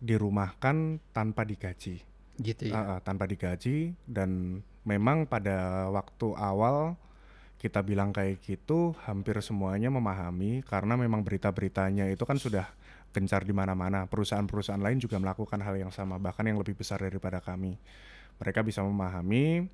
dirumahkan 0.00 1.04
tanpa 1.12 1.44
digaji. 1.44 2.00
gitu 2.40 2.72
ya? 2.72 2.96
Ah, 2.96 3.00
tanpa 3.04 3.28
digaji 3.28 3.92
dan 4.08 4.64
memang 4.88 5.28
pada 5.28 5.86
waktu 5.92 6.32
awal 6.32 6.96
kita 7.62 7.78
bilang 7.86 8.10
kayak 8.10 8.42
gitu 8.42 8.98
hampir 9.06 9.38
semuanya 9.38 9.86
memahami 9.86 10.66
karena 10.66 10.98
memang 10.98 11.22
berita-beritanya 11.22 12.10
itu 12.10 12.26
kan 12.26 12.34
sudah 12.34 12.66
gencar 13.12 13.44
di 13.44 13.54
mana-mana. 13.54 14.08
Perusahaan-perusahaan 14.08 14.80
lain 14.80 14.98
juga 14.98 15.20
melakukan 15.20 15.60
hal 15.60 15.78
yang 15.78 15.92
sama 15.92 16.16
bahkan 16.16 16.48
yang 16.48 16.58
lebih 16.58 16.74
besar 16.74 16.98
daripada 16.98 17.38
kami. 17.38 17.76
Mereka 18.40 18.64
bisa 18.64 18.80
memahami 18.82 19.68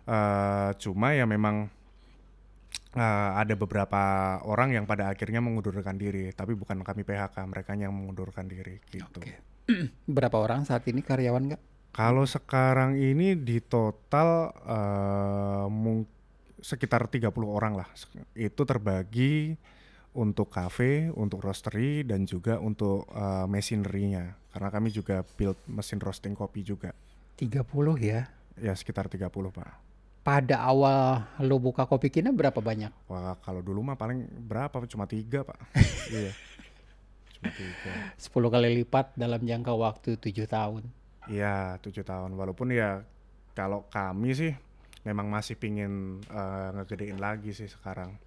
eh 0.00 0.70
cuma 0.80 1.12
ya 1.12 1.28
memang 1.28 1.68
eh, 2.96 3.30
ada 3.36 3.54
beberapa 3.54 4.00
orang 4.48 4.74
yang 4.74 4.88
pada 4.88 5.12
akhirnya 5.12 5.38
mengundurkan 5.44 5.94
diri, 6.00 6.32
tapi 6.32 6.56
bukan 6.56 6.80
kami 6.80 7.04
PHK, 7.04 7.36
mereka 7.46 7.76
yang 7.76 7.92
mengundurkan 7.92 8.48
diri 8.48 8.80
gitu. 8.88 9.20
Oke. 9.20 9.36
Berapa 10.16 10.40
orang 10.40 10.66
saat 10.66 10.88
ini 10.88 11.04
karyawan 11.04 11.54
nggak? 11.54 11.62
Kalau 11.90 12.22
sekarang 12.22 12.96
ini 12.96 13.34
di 13.34 13.58
total 13.60 14.54
mung- 15.68 16.06
sekitar 16.62 17.08
30 17.08 17.32
orang 17.48 17.74
lah. 17.76 17.88
Itu 18.36 18.62
terbagi 18.68 19.56
untuk 20.10 20.50
kafe, 20.50 21.08
untuk 21.14 21.38
roastery 21.42 22.02
dan 22.02 22.26
juga 22.26 22.58
untuk 22.58 23.06
eh, 23.14 23.46
machinery-nya. 23.46 24.34
Karena 24.50 24.68
kami 24.68 24.90
juga 24.90 25.22
build 25.22 25.58
mesin 25.70 26.02
roasting 26.02 26.34
kopi 26.34 26.66
juga. 26.66 26.90
30 27.38 27.62
ya. 28.02 28.26
Ya 28.58 28.72
sekitar 28.74 29.06
30, 29.06 29.30
Pak. 29.30 29.70
Pada 30.20 30.60
awal 30.60 31.24
lo 31.40 31.56
buka 31.56 31.88
kopi 31.88 32.12
kina 32.12 32.28
berapa 32.28 32.60
banyak? 32.60 32.92
Wah, 33.08 33.38
kalau 33.40 33.64
dulu 33.64 33.80
mah 33.80 33.96
paling 33.96 34.28
berapa? 34.44 34.84
Cuma 34.84 35.08
tiga, 35.08 35.46
Pak. 35.46 35.58
iya. 36.12 36.34
Cuma 37.38 37.50
tiga. 37.54 37.92
10 38.18 38.54
kali 38.54 38.68
lipat 38.82 39.16
dalam 39.16 39.40
jangka 39.40 39.72
waktu 39.72 40.20
7 40.20 40.44
tahun. 40.44 40.82
Iya, 41.30 41.78
tujuh 41.80 42.02
tahun. 42.04 42.34
Walaupun 42.34 42.74
ya 42.74 43.06
kalau 43.54 43.86
kami 43.88 44.34
sih 44.34 44.52
memang 45.06 45.30
masih 45.30 45.56
pingin 45.56 46.20
eh, 46.28 46.68
ngegedein 46.76 47.16
lagi 47.16 47.54
sih 47.54 47.70
sekarang. 47.70 48.18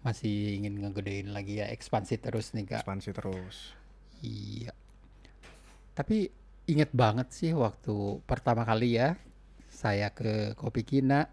Masih 0.00 0.56
ingin 0.56 0.80
ngegedein 0.80 1.36
lagi 1.36 1.60
ya, 1.60 1.68
ekspansi 1.68 2.16
terus 2.16 2.56
nih 2.56 2.64
kak. 2.64 2.80
Ekspansi 2.84 3.10
terus. 3.12 3.76
Iya. 4.24 4.72
Tapi 5.92 6.32
inget 6.68 6.88
banget 6.96 7.28
sih 7.34 7.52
waktu 7.52 8.24
pertama 8.24 8.64
kali 8.64 8.96
ya 8.96 9.20
saya 9.68 10.12
ke 10.12 10.56
Kopi 10.56 10.84
Kina. 10.84 11.28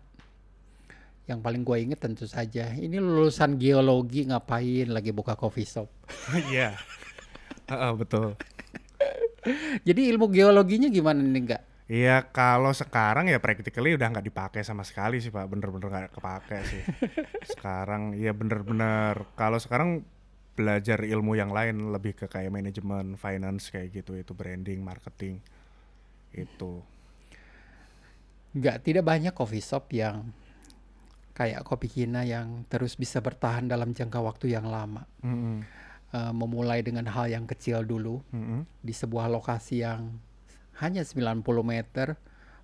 Yang 1.27 1.39
paling 1.43 1.63
gue 1.67 1.77
inget 1.83 1.99
tentu 1.99 2.23
saja 2.23 2.71
ini 2.71 3.03
lulusan 3.03 3.59
geologi 3.59 4.23
ngapain 4.23 4.87
lagi 4.87 5.11
buka 5.11 5.35
coffee 5.35 5.67
shop. 5.67 5.87
Iya. 6.51 6.75
Heeh, 7.67 7.91
betul. 7.99 8.39
Jadi 9.87 10.01
ilmu 10.11 10.31
geologinya 10.31 10.87
gimana 10.87 11.19
nih 11.19 11.43
kak? 11.55 11.63
Iya, 11.87 12.27
kalau 12.35 12.75
sekarang 12.75 13.31
ya 13.31 13.39
practically 13.39 13.95
udah 13.95 14.11
nggak 14.11 14.27
dipakai 14.27 14.59
sama 14.59 14.83
sekali 14.83 15.23
sih 15.23 15.31
Pak, 15.31 15.47
bener-bener 15.47 15.87
nggak 15.87 16.19
kepake 16.19 16.57
sih. 16.67 16.83
Sekarang 17.55 18.11
ya 18.11 18.35
bener-bener, 18.35 19.23
kalau 19.39 19.55
sekarang 19.55 20.03
belajar 20.59 20.99
ilmu 21.07 21.39
yang 21.39 21.55
lain 21.55 21.95
lebih 21.95 22.11
ke 22.19 22.27
kayak 22.27 22.51
manajemen, 22.51 23.15
finance 23.15 23.71
kayak 23.71 24.03
gitu, 24.03 24.19
itu 24.19 24.35
branding, 24.35 24.83
marketing, 24.83 25.39
itu. 26.35 26.83
Nggak 28.51 28.83
tidak 28.83 29.07
banyak 29.07 29.31
coffee 29.31 29.63
shop 29.63 29.87
yang 29.95 30.35
kayak 31.31 31.63
Kopi 31.63 31.87
Kina 31.87 32.27
yang 32.27 32.67
terus 32.67 32.99
bisa 32.99 33.23
bertahan 33.23 33.69
dalam 33.69 33.95
jangka 33.95 34.19
waktu 34.19 34.51
yang 34.51 34.67
lama. 34.67 35.07
Mm-mm, 35.23 35.63
Eh, 36.07 36.31
memulai 36.31 36.79
dengan 36.79 37.03
hal 37.11 37.27
yang 37.27 37.43
kecil 37.43 37.83
dulu 37.83 38.23
mm-mm. 38.31 38.63
di 38.79 38.95
sebuah 38.95 39.27
lokasi 39.27 39.83
yang 39.83 40.15
hanya 40.77 41.01
90 41.01 41.41
meter. 41.63 42.17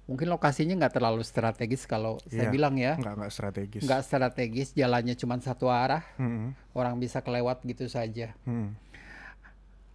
Mungkin 0.04 0.28
lokasinya 0.28 0.76
nggak 0.76 1.00
terlalu 1.00 1.24
strategis 1.24 1.88
kalau 1.88 2.20
saya 2.28 2.48
Iya, 2.48 2.52
bilang 2.52 2.76
ya. 2.76 3.00
Nggak 3.00 3.16
nggak 3.18 3.32
strategis. 3.32 3.82
Nggak 3.82 4.02
strategis, 4.04 4.68
jalannya 4.74 5.16
cuma 5.16 5.40
satu 5.40 5.72
arah, 5.72 6.04
Mm-mm, 6.18 6.52
orang 6.76 7.00
bisa 7.00 7.24
kelewat 7.24 7.64
gitu 7.64 7.88
saja. 7.88 8.36
mm. 8.44 8.76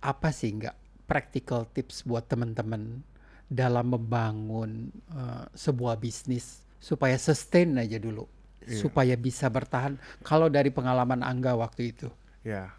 Apa 0.01 0.31
sih 0.31 0.55
nggak 0.55 0.73
practical 1.05 1.67
tips 1.67 2.05
buat 2.05 2.25
teman-teman 2.25 3.03
dalam 3.45 3.91
membangun 3.91 4.89
eh, 5.11 5.45
sebuah 5.53 5.99
bisnis 5.99 6.63
supaya 6.79 7.19
sustain 7.19 7.75
aja 7.75 7.99
dulu, 7.99 8.25
Iya. 8.63 8.81
supaya 8.81 9.13
bisa 9.13 9.49
bertahan. 9.49 9.97
Kalau 10.23 10.47
dari 10.47 10.71
pengalaman 10.71 11.21
Angga 11.21 11.53
waktu 11.53 11.91
itu, 11.91 12.09
Ya, 12.41 12.71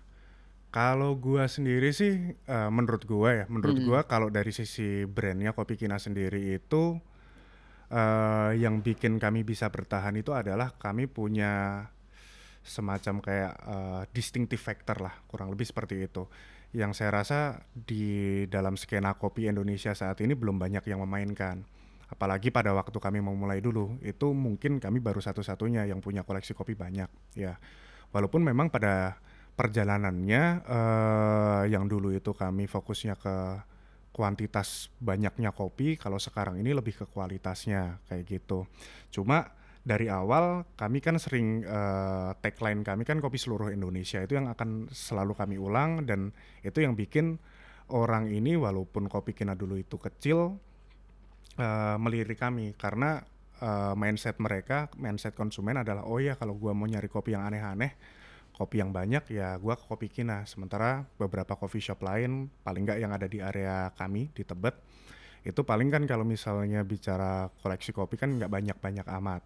kalau 0.69 1.17
gua 1.17 1.49
sendiri 1.49 1.89
sih, 1.89 2.33
eh, 2.33 2.69
menurut 2.69 3.03
gua 3.09 3.43
ya, 3.43 3.45
menurut 3.49 3.77
Mm-mm. 3.81 3.87
gua 3.89 3.99
kalau 4.05 4.29
dari 4.29 4.53
sisi 4.53 5.05
brandnya 5.09 5.53
Kopi 5.57 5.75
Kina 5.77 5.97
sendiri 5.97 6.55
itu 6.57 6.97
eh, 7.89 8.51
yang 8.61 8.85
bikin 8.85 9.17
kami 9.17 9.41
bisa 9.41 9.69
bertahan 9.73 10.13
itu 10.17 10.29
adalah 10.33 10.77
kami 10.77 11.09
punya 11.09 11.85
semacam 12.61 13.17
kayak 13.17 13.53
eh, 13.65 14.03
distinctive 14.13 14.61
factor 14.61 15.01
lah, 15.01 15.13
kurang 15.25 15.49
lebih 15.49 15.65
seperti 15.65 16.05
itu. 16.05 16.29
Yang 16.69 17.01
saya 17.01 17.09
rasa 17.09 17.39
di 17.73 18.45
dalam 18.45 18.77
skena 18.77 19.17
kopi 19.17 19.49
Indonesia 19.49 19.89
saat 19.97 20.21
ini 20.21 20.37
belum 20.37 20.61
banyak 20.61 20.85
yang 20.85 21.01
memainkan. 21.01 21.65
Apalagi 22.09 22.53
pada 22.53 22.73
waktu 22.73 22.93
kami 22.97 23.21
memulai 23.21 23.61
dulu, 23.61 23.97
itu 24.01 24.33
mungkin 24.33 24.81
kami 24.81 24.97
baru 25.01 25.21
satu-satunya 25.21 25.85
yang 25.89 26.01
punya 26.01 26.25
koleksi 26.25 26.57
kopi 26.57 26.73
banyak, 26.73 27.09
ya. 27.37 27.57
Walaupun 28.09 28.41
memang 28.41 28.73
pada 28.73 29.21
perjalanannya 29.59 30.43
eh, 30.63 31.63
yang 31.75 31.91
dulu 31.91 32.15
itu 32.15 32.31
kami 32.31 32.71
fokusnya 32.71 33.19
ke 33.19 33.35
kuantitas 34.15 34.87
banyaknya 35.03 35.51
kopi, 35.51 35.99
kalau 35.99 36.15
sekarang 36.19 36.59
ini 36.59 36.71
lebih 36.71 36.95
ke 36.95 37.05
kualitasnya 37.11 37.99
kayak 38.07 38.23
gitu. 38.39 38.63
Cuma 39.11 39.51
dari 39.83 40.11
awal 40.11 40.67
kami 40.79 41.03
kan 41.03 41.19
sering 41.19 41.63
eh, 41.63 42.31
tagline 42.39 42.87
kami 42.87 43.03
kan 43.03 43.19
kopi 43.19 43.35
seluruh 43.35 43.71
Indonesia 43.71 44.23
itu 44.23 44.39
yang 44.39 44.47
akan 44.51 44.91
selalu 44.91 45.35
kami 45.35 45.55
ulang 45.59 46.07
dan 46.07 46.31
itu 46.63 46.83
yang 46.83 46.95
bikin 46.95 47.39
orang 47.89 48.29
ini 48.29 48.53
walaupun 48.59 49.09
kopi 49.09 49.33
kina 49.33 49.55
dulu 49.55 49.79
itu 49.79 49.95
kecil 49.95 50.55
eh, 51.59 51.97
melirik 51.99 52.39
kami 52.39 52.75
karena 52.75 53.23
eh, 53.59 53.93
mindset 53.95 54.39
mereka, 54.39 54.91
mindset 54.99 55.35
konsumen 55.35 55.79
adalah 55.79 56.05
oh 56.07 56.19
ya 56.19 56.35
kalau 56.35 56.59
gua 56.59 56.75
mau 56.75 56.85
nyari 56.85 57.07
kopi 57.07 57.33
yang 57.33 57.47
aneh-aneh, 57.47 57.95
kopi 58.59 58.83
yang 58.83 58.91
banyak 58.91 59.23
ya 59.31 59.55
gua 59.55 59.79
ke 59.79 59.87
kopi 59.87 60.11
kina. 60.11 60.43
Sementara 60.43 61.07
beberapa 61.15 61.55
coffee 61.55 61.79
shop 61.79 62.03
lain 62.03 62.51
paling 62.67 62.83
nggak 62.83 62.99
yang 62.99 63.15
ada 63.15 63.25
di 63.31 63.39
area 63.39 63.95
kami 63.95 64.27
di 64.35 64.43
Tebet 64.43 64.75
itu 65.47 65.63
paling 65.63 65.87
kan 65.87 66.03
kalau 66.03 66.27
misalnya 66.27 66.83
bicara 66.83 67.47
koleksi 67.63 67.95
kopi 67.95 68.19
kan 68.19 68.35
nggak 68.35 68.51
banyak-banyak 68.51 69.07
amat. 69.07 69.41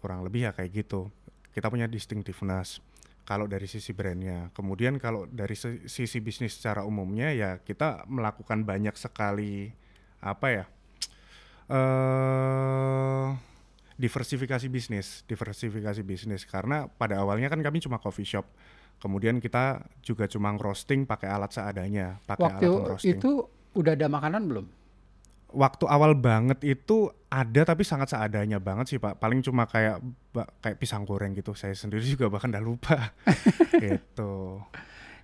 Kurang 0.00 0.24
lebih 0.24 0.48
ya 0.48 0.56
kayak 0.56 0.72
gitu. 0.72 1.12
Kita 1.52 1.68
punya 1.68 1.84
distinctiveness 1.84 2.80
kalau 3.28 3.44
dari 3.44 3.68
sisi 3.68 3.92
brandnya. 3.92 4.48
Kemudian 4.56 4.96
kalau 4.96 5.28
dari 5.28 5.52
si- 5.52 5.84
sisi 5.84 6.18
bisnis 6.24 6.56
secara 6.56 6.88
umumnya 6.88 7.28
ya 7.36 7.60
kita 7.60 8.08
melakukan 8.08 8.64
banyak 8.64 8.96
sekali 8.96 9.68
apa 10.24 10.48
ya? 10.48 10.64
eh 11.72 13.51
diversifikasi 14.02 14.66
bisnis, 14.66 15.22
diversifikasi 15.30 16.02
bisnis 16.02 16.42
karena 16.42 16.90
pada 16.90 17.22
awalnya 17.22 17.46
kan 17.46 17.62
kami 17.62 17.78
cuma 17.78 18.02
coffee 18.02 18.26
shop. 18.26 18.50
Kemudian 18.98 19.38
kita 19.38 19.82
juga 20.02 20.26
cuma 20.26 20.50
roasting 20.58 21.06
pakai 21.06 21.30
alat 21.30 21.54
seadanya, 21.54 22.18
pakai 22.26 22.42
waktu 22.42 22.66
alat 22.66 22.90
roasting. 22.98 23.14
itu 23.18 23.30
udah 23.78 23.94
ada 23.94 24.06
makanan 24.10 24.42
belum? 24.50 24.66
Waktu 25.52 25.84
awal 25.84 26.16
banget 26.16 26.64
itu 26.64 27.12
ada 27.28 27.62
tapi 27.62 27.84
sangat 27.84 28.10
seadanya 28.10 28.56
banget 28.58 28.96
sih 28.96 28.98
Pak. 28.98 29.20
Paling 29.22 29.44
cuma 29.44 29.68
kayak 29.68 30.00
kayak 30.64 30.80
pisang 30.80 31.04
goreng 31.06 31.36
gitu. 31.36 31.52
Saya 31.54 31.76
sendiri 31.76 32.02
juga 32.02 32.26
bahkan 32.26 32.50
udah 32.50 32.64
lupa. 32.64 33.12
gitu. 33.84 34.64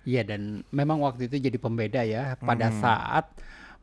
Iya 0.07 0.23
dan 0.23 0.63
memang 0.71 1.03
waktu 1.03 1.27
itu 1.27 1.35
jadi 1.41 1.57
pembeda 1.59 2.05
ya 2.07 2.39
pada 2.39 2.71
Hmm. 2.71 2.79
saat 2.79 3.25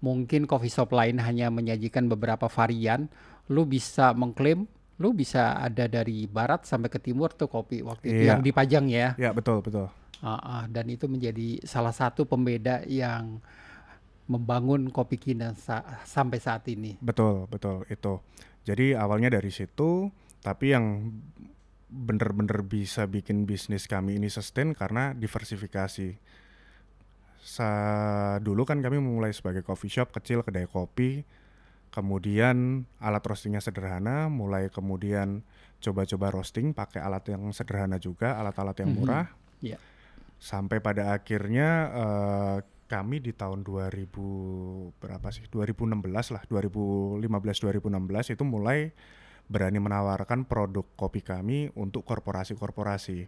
mungkin 0.01 0.45
coffee 0.49 0.73
shop 0.73 0.93
lain 0.93 1.19
hanya 1.21 1.51
menyajikan 1.51 2.07
beberapa 2.07 2.47
varian, 2.47 3.09
lu 3.49 3.65
bisa 3.67 4.13
mengklaim 4.15 4.69
lu 4.97 5.13
bisa 5.13 5.61
ada 5.61 5.85
dari 5.85 6.25
barat 6.25 6.65
sampai 6.65 6.89
ke 6.89 6.97
timur 6.97 7.29
tuh 7.31 7.47
kopi 7.47 7.85
waktu 7.85 8.05
itu 8.09 8.23
Iya. 8.25 8.31
yang 8.33 8.41
dipajang 8.41 8.87
ya. 8.89 9.13
Ya 9.21 9.31
betul 9.31 9.61
betul. 9.61 9.93
Ah, 10.19 10.41
ah, 10.41 10.65
dan 10.65 10.89
itu 10.89 11.05
menjadi 11.05 11.61
salah 11.63 11.93
satu 11.93 12.25
pembeda 12.25 12.81
yang 12.89 13.45
membangun 14.27 14.89
kopi 14.89 15.21
Kina 15.21 15.53
sa- 15.55 15.85
sampai 16.03 16.41
saat 16.41 16.65
ini. 16.67 16.97
Betul, 16.99 17.45
betul 17.47 17.85
itu. 17.87 18.19
Jadi 18.65 18.97
awalnya 18.97 19.31
dari 19.31 19.53
situ, 19.53 20.09
tapi 20.41 20.73
yang 20.73 21.13
bener-bener 21.87 22.67
bisa 22.67 23.07
bikin 23.07 23.47
bisnis 23.47 23.87
kami 23.87 24.19
ini 24.19 24.27
sustain 24.27 24.75
karena 24.75 25.13
diversifikasi. 25.13 26.19
Sa 27.39 27.71
dulu 28.43 28.67
kan 28.67 28.83
kami 28.83 28.99
mulai 28.99 29.31
sebagai 29.31 29.63
coffee 29.63 29.93
shop 29.93 30.11
kecil 30.11 30.43
kedai 30.43 30.67
kopi, 30.67 31.23
kemudian 31.97 32.85
alat 33.01 33.25
roastingnya 33.25 33.65
sederhana, 33.65 34.29
mulai 34.29 34.69
kemudian 34.69 35.41
coba-coba 35.81 36.29
roasting 36.29 36.77
pakai 36.77 37.01
alat 37.01 37.25
yang 37.33 37.49
sederhana 37.57 37.97
juga, 37.97 38.37
alat-alat 38.37 38.85
yang 38.85 38.93
Mhm. 38.93 38.99
murah, 39.01 39.27
Iya. 39.65 39.81
sampai 40.37 40.85
pada 40.85 41.17
akhirnya 41.17 41.69
eh, 41.97 42.57
kami 42.87 43.25
di 43.25 43.33
tahun 43.33 43.65
2000 43.65 44.93
berapa 45.01 45.33
sih 45.33 45.49
2016 45.49 46.29
lah 46.31 46.45
2015 46.47 47.59
2016 47.59 48.31
itu 48.31 48.45
mulai 48.45 48.93
berani 49.49 49.81
menawarkan 49.81 50.45
produk 50.47 50.85
kopi 50.95 51.25
kami 51.25 51.73
untuk 51.75 52.05
korporasi-korporasi 52.07 53.27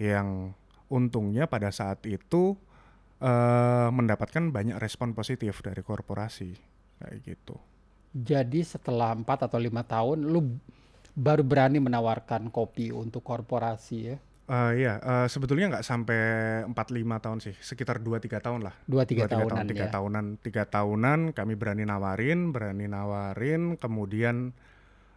yang 0.00 0.56
untungnya 0.88 1.44
pada 1.46 1.68
saat 1.68 2.02
itu 2.08 2.56
eh, 3.20 3.88
mendapatkan 3.92 4.48
banyak 4.48 4.80
respon 4.80 5.12
positif 5.12 5.60
dari 5.60 5.84
korporasi 5.84 6.56
kayak 6.98 7.18
gitu. 7.22 7.54
Jadi 8.12 8.64
setelah 8.64 9.12
empat 9.12 9.46
atau 9.48 9.60
lima 9.60 9.84
tahun, 9.84 10.24
lu 10.24 10.56
baru 11.12 11.42
berani 11.42 11.82
menawarkan 11.82 12.48
kopi 12.48 12.94
untuk 12.94 13.26
korporasi 13.26 13.96
ya. 14.00 14.16
Eh 14.48 14.72
iya, 14.80 14.96
eh, 14.96 15.26
sebetulnya 15.28 15.68
nggak 15.76 15.84
sampai 15.84 16.20
4-5 16.72 17.20
tahun 17.20 17.38
sih, 17.44 17.52
sekitar 17.60 18.00
2-3 18.00 18.40
tahun 18.40 18.64
lah. 18.64 18.72
Dua 18.88 19.04
tiga 19.04 19.28
Dua, 19.28 19.36
tahunan 19.36 19.60
tahun, 19.60 19.68
tiga 19.68 19.84
ya. 19.84 19.92
tahunan, 19.92 20.24
tiga 20.40 20.62
tahunan 20.64 21.20
kami 21.36 21.52
berani 21.52 21.84
nawarin, 21.84 22.48
berani 22.48 22.88
nawarin, 22.88 23.76
kemudian 23.76 24.56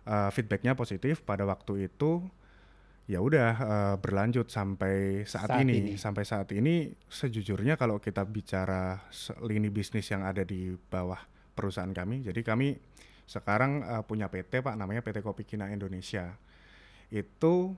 eh, 0.03 0.29
feedbacknya 0.35 0.75
positif 0.75 1.23
pada 1.23 1.47
waktu 1.47 1.87
itu, 1.87 2.27
ya 3.07 3.23
udah 3.23 3.51
eh, 3.55 3.95
berlanjut 4.03 4.51
sampai 4.51 5.23
saat, 5.23 5.47
Saat 5.47 5.63
ini. 5.63 5.79
ini. 5.79 5.93
Sampai 5.95 6.27
saat 6.27 6.51
ini, 6.51 6.91
sejujurnya 7.07 7.79
kalau 7.79 8.03
kita 8.03 8.27
bicara 8.27 8.99
lini 9.47 9.71
bisnis 9.71 10.11
yang 10.11 10.27
ada 10.27 10.43
di 10.43 10.75
bawah 10.91 11.30
perusahaan 11.51 11.91
kami, 11.91 12.23
jadi 12.25 12.41
kami 12.41 12.75
sekarang 13.31 13.83
eh, 13.83 14.03
punya 14.03 14.27
PT 14.27 14.59
pak, 14.59 14.75
namanya 14.75 14.99
PT 14.99 15.23
Kopi 15.23 15.47
Kina 15.47 15.71
Indonesia. 15.71 16.35
Itu 17.11 17.75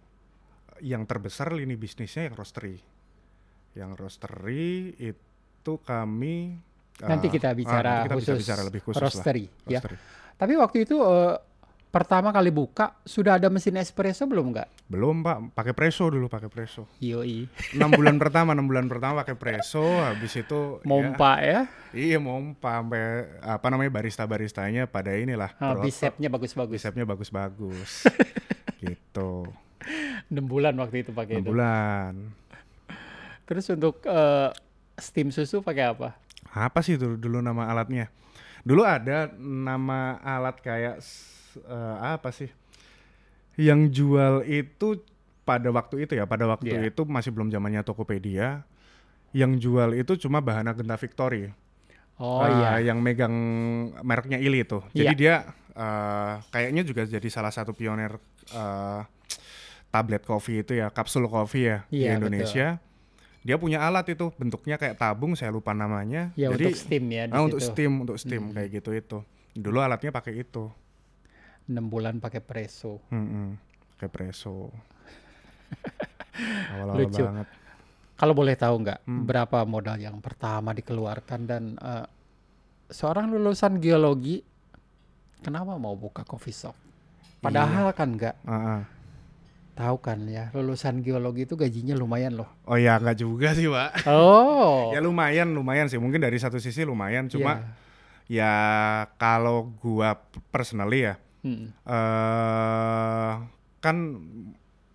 yang 0.82 1.06
terbesar 1.06 1.54
lini 1.54 1.78
bisnisnya 1.78 2.26
yang 2.32 2.36
roastery. 2.38 2.82
Yang 3.78 3.92
roastery 3.98 4.98
itu 4.98 5.74
kami 5.86 6.58
Nanti 7.02 7.26
eh, 7.30 7.32
kita 7.34 7.50
ah, 7.50 7.58
bicara 7.58 7.90
nanti 7.90 8.06
kita 8.06 8.16
bisa 8.18 8.32
khusus 8.34 8.42
bicara 8.46 8.62
lebih 8.70 8.82
khusus 8.86 9.02
lah, 9.02 9.10
roastery 9.10 9.46
ya. 9.66 9.82
roastery. 9.82 9.98
Tapi 10.38 10.54
waktu 10.58 10.78
itu 10.86 10.96
eh, 11.02 11.36
pertama 11.94 12.34
kali 12.34 12.50
buka 12.50 12.98
sudah 13.06 13.38
ada 13.38 13.54
mesin 13.54 13.78
espresso 13.78 14.26
belum 14.26 14.50
nggak? 14.50 14.90
Belum 14.90 15.22
pak, 15.22 15.54
pakai 15.54 15.72
preso 15.72 16.10
dulu 16.10 16.26
pakai 16.26 16.50
preso. 16.50 16.90
Yoi. 16.98 17.46
enam 17.78 17.94
bulan 18.02 18.18
pertama, 18.18 18.52
enam 18.52 18.66
bulan 18.66 18.90
pertama 18.90 19.22
pakai 19.22 19.38
preso, 19.38 19.86
habis 20.02 20.34
itu 20.34 20.82
ya, 20.82 20.88
Mompa 20.90 21.38
ya. 21.40 21.70
iya 21.94 22.18
mompa 22.18 22.82
sampai 22.82 23.06
apa 23.40 23.66
namanya 23.70 23.94
barista 23.94 24.26
baristanya 24.26 24.90
pada 24.90 25.14
inilah 25.14 25.54
Ah, 25.56 25.78
bisepnya 25.78 26.28
bagus-bagus. 26.28 26.82
bisepnya 26.82 27.06
bagus-bagus, 27.06 28.10
gitu. 28.84 29.46
6 30.28 30.34
bulan 30.44 30.74
waktu 30.76 31.06
itu 31.06 31.14
pakai 31.14 31.38
Enam 31.38 31.46
itu. 31.46 31.50
bulan. 31.54 32.14
Terus 33.46 33.70
untuk 33.70 34.02
eh, 34.02 34.50
steam 34.98 35.30
susu 35.30 35.62
pakai 35.62 35.94
apa? 35.94 36.18
Apa 36.50 36.82
sih 36.82 36.98
itu 36.98 37.16
dulu 37.16 37.38
nama 37.38 37.70
alatnya? 37.70 38.10
Dulu 38.64 38.82
ada 38.82 39.30
nama 39.38 40.18
alat 40.18 40.58
kayak 40.58 41.04
eh, 41.58 41.96
apa 42.00 42.30
sih? 42.30 42.50
Yang 43.54 43.82
jual 43.94 44.42
itu 44.44 45.02
pada 45.44 45.70
waktu 45.70 46.08
itu 46.08 46.14
ya, 46.16 46.26
pada 46.26 46.48
waktu 46.48 46.74
Iya. 46.74 46.90
itu 46.90 47.04
masih 47.04 47.30
belum 47.30 47.50
zamannya 47.50 47.84
Tokopedia. 47.84 48.66
Yang 49.34 49.52
jual 49.62 49.90
itu 49.94 50.14
cuma 50.18 50.40
Bahana 50.40 50.74
Genta 50.74 50.96
Victory. 50.96 51.50
Oh 52.18 52.42
Eh, 52.42 52.54
iya. 52.54 52.94
yang 52.94 53.02
megang 53.02 53.34
mereknya 54.02 54.38
Ili 54.38 54.62
itu. 54.62 54.82
Jadi 54.92 55.14
Iya. 55.14 55.20
dia 55.20 55.36
eh, 55.74 56.34
kayaknya 56.50 56.82
juga 56.82 57.02
jadi 57.04 57.28
salah 57.28 57.50
satu 57.50 57.74
pionir 57.74 58.14
eh, 58.50 59.02
tablet 59.90 60.22
coffee 60.22 60.62
itu 60.62 60.74
ya, 60.74 60.90
kapsul 60.90 61.26
coffee 61.26 61.66
ya 61.66 61.78
di 61.88 62.06
Iya, 62.06 62.18
Indonesia. 62.18 62.68
Dia 63.42 63.58
punya 63.58 63.82
alat 63.82 64.08
itu 64.08 64.32
bentuknya 64.34 64.78
kayak 64.78 64.96
tabung, 64.96 65.36
saya 65.36 65.50
lupa 65.50 65.74
namanya. 65.74 66.32
Ya 66.34 66.48
jadi 66.48 66.70
untuk 66.70 66.80
steam 66.80 67.06
ya 67.10 67.24
di 67.28 67.34
ah, 67.34 67.42
untuk 67.44 67.60
steam, 67.60 67.92
untuk 68.00 68.16
steam 68.16 68.50
Hmm. 68.50 68.54
kayak 68.56 68.70
gitu 68.72 68.90
itu. 68.94 69.18
Dulu 69.52 69.78
alatnya 69.78 70.10
pakai 70.10 70.42
itu. 70.42 70.70
6 71.66 71.80
bulan 71.86 72.18
pakai 72.18 72.40
presso. 72.40 73.00
Mm-mm, 73.08 73.56
pakai 73.96 74.10
preso. 74.10 74.68
Awal-awal 76.74 76.98
Lucu. 77.00 77.24
banget. 77.24 77.48
Kalau 78.14 78.34
boleh 78.34 78.56
tahu 78.56 78.76
nggak 78.80 79.00
Hmm. 79.04 79.26
berapa 79.26 79.58
modal 79.64 79.98
yang 79.98 80.18
pertama 80.20 80.72
dikeluarkan 80.72 81.40
dan 81.44 81.64
eh, 81.76 82.06
seorang 82.88 83.28
lulusan 83.28 83.78
geologi 83.78 84.42
kenapa 85.40 85.76
mau 85.76 85.94
buka 85.94 86.24
coffee 86.24 86.54
shop? 86.54 86.76
Padahal 87.40 87.92
kan 87.92 88.16
nggak 88.16 88.36
Ah, 88.44 88.56
ah. 88.80 88.82
tahu 89.74 89.98
kan 90.00 90.24
ya 90.24 90.48
lulusan 90.52 91.02
geologi 91.02 91.44
itu 91.44 91.56
gajinya 91.56 91.92
lumayan 91.94 92.36
loh. 92.36 92.48
Oh 92.64 92.78
ya 92.78 92.96
nggak 92.96 93.18
juga 93.18 93.52
sih, 93.52 93.68
Pak. 93.68 94.08
Oh. 94.08 94.90
Ya 94.96 95.02
lumayan, 95.02 95.52
lumayan 95.52 95.90
sih. 95.90 95.98
Mungkin 95.98 96.22
dari 96.22 96.38
satu 96.38 96.58
sisi 96.58 96.84
lumayan, 96.84 97.28
cuma 97.28 97.60
Iya. 98.30 98.40
ya 98.40 98.54
kalau 99.18 99.74
gua 99.78 100.16
personally 100.50 101.04
ya 101.04 101.20
Hmm. 101.44 101.76
eh 101.84 103.34
kan 103.78 103.98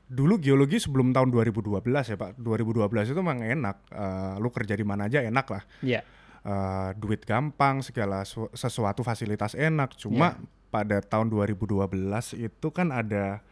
dulu 0.09 0.41
geologi 0.41 0.81
sebelum 0.81 1.13
tahun 1.13 1.29
2012 1.29 1.85
ya 1.85 2.17
Pak. 2.17 2.41
2012 2.41 3.13
itu 3.13 3.21
memang 3.21 3.45
enak. 3.45 3.77
Eh, 3.93 4.35
lu 4.41 4.49
kerja 4.49 4.73
di 4.73 4.81
mana 4.81 5.05
aja 5.07 5.21
enak 5.21 5.47
lah. 5.47 5.63
Iya. 5.85 6.01
Eh, 6.41 6.91
duit 6.97 7.21
gampang 7.23 7.85
segala 7.85 8.25
su- 8.25 8.49
sesuatu 8.51 9.05
fasilitas 9.05 9.53
enak. 9.53 9.93
Cuma 9.95 10.41
pada 10.69 11.05
tahun 11.05 11.29
2012 11.29 12.33
itu 12.33 12.69
kan 12.73 12.89
ada 12.89 13.45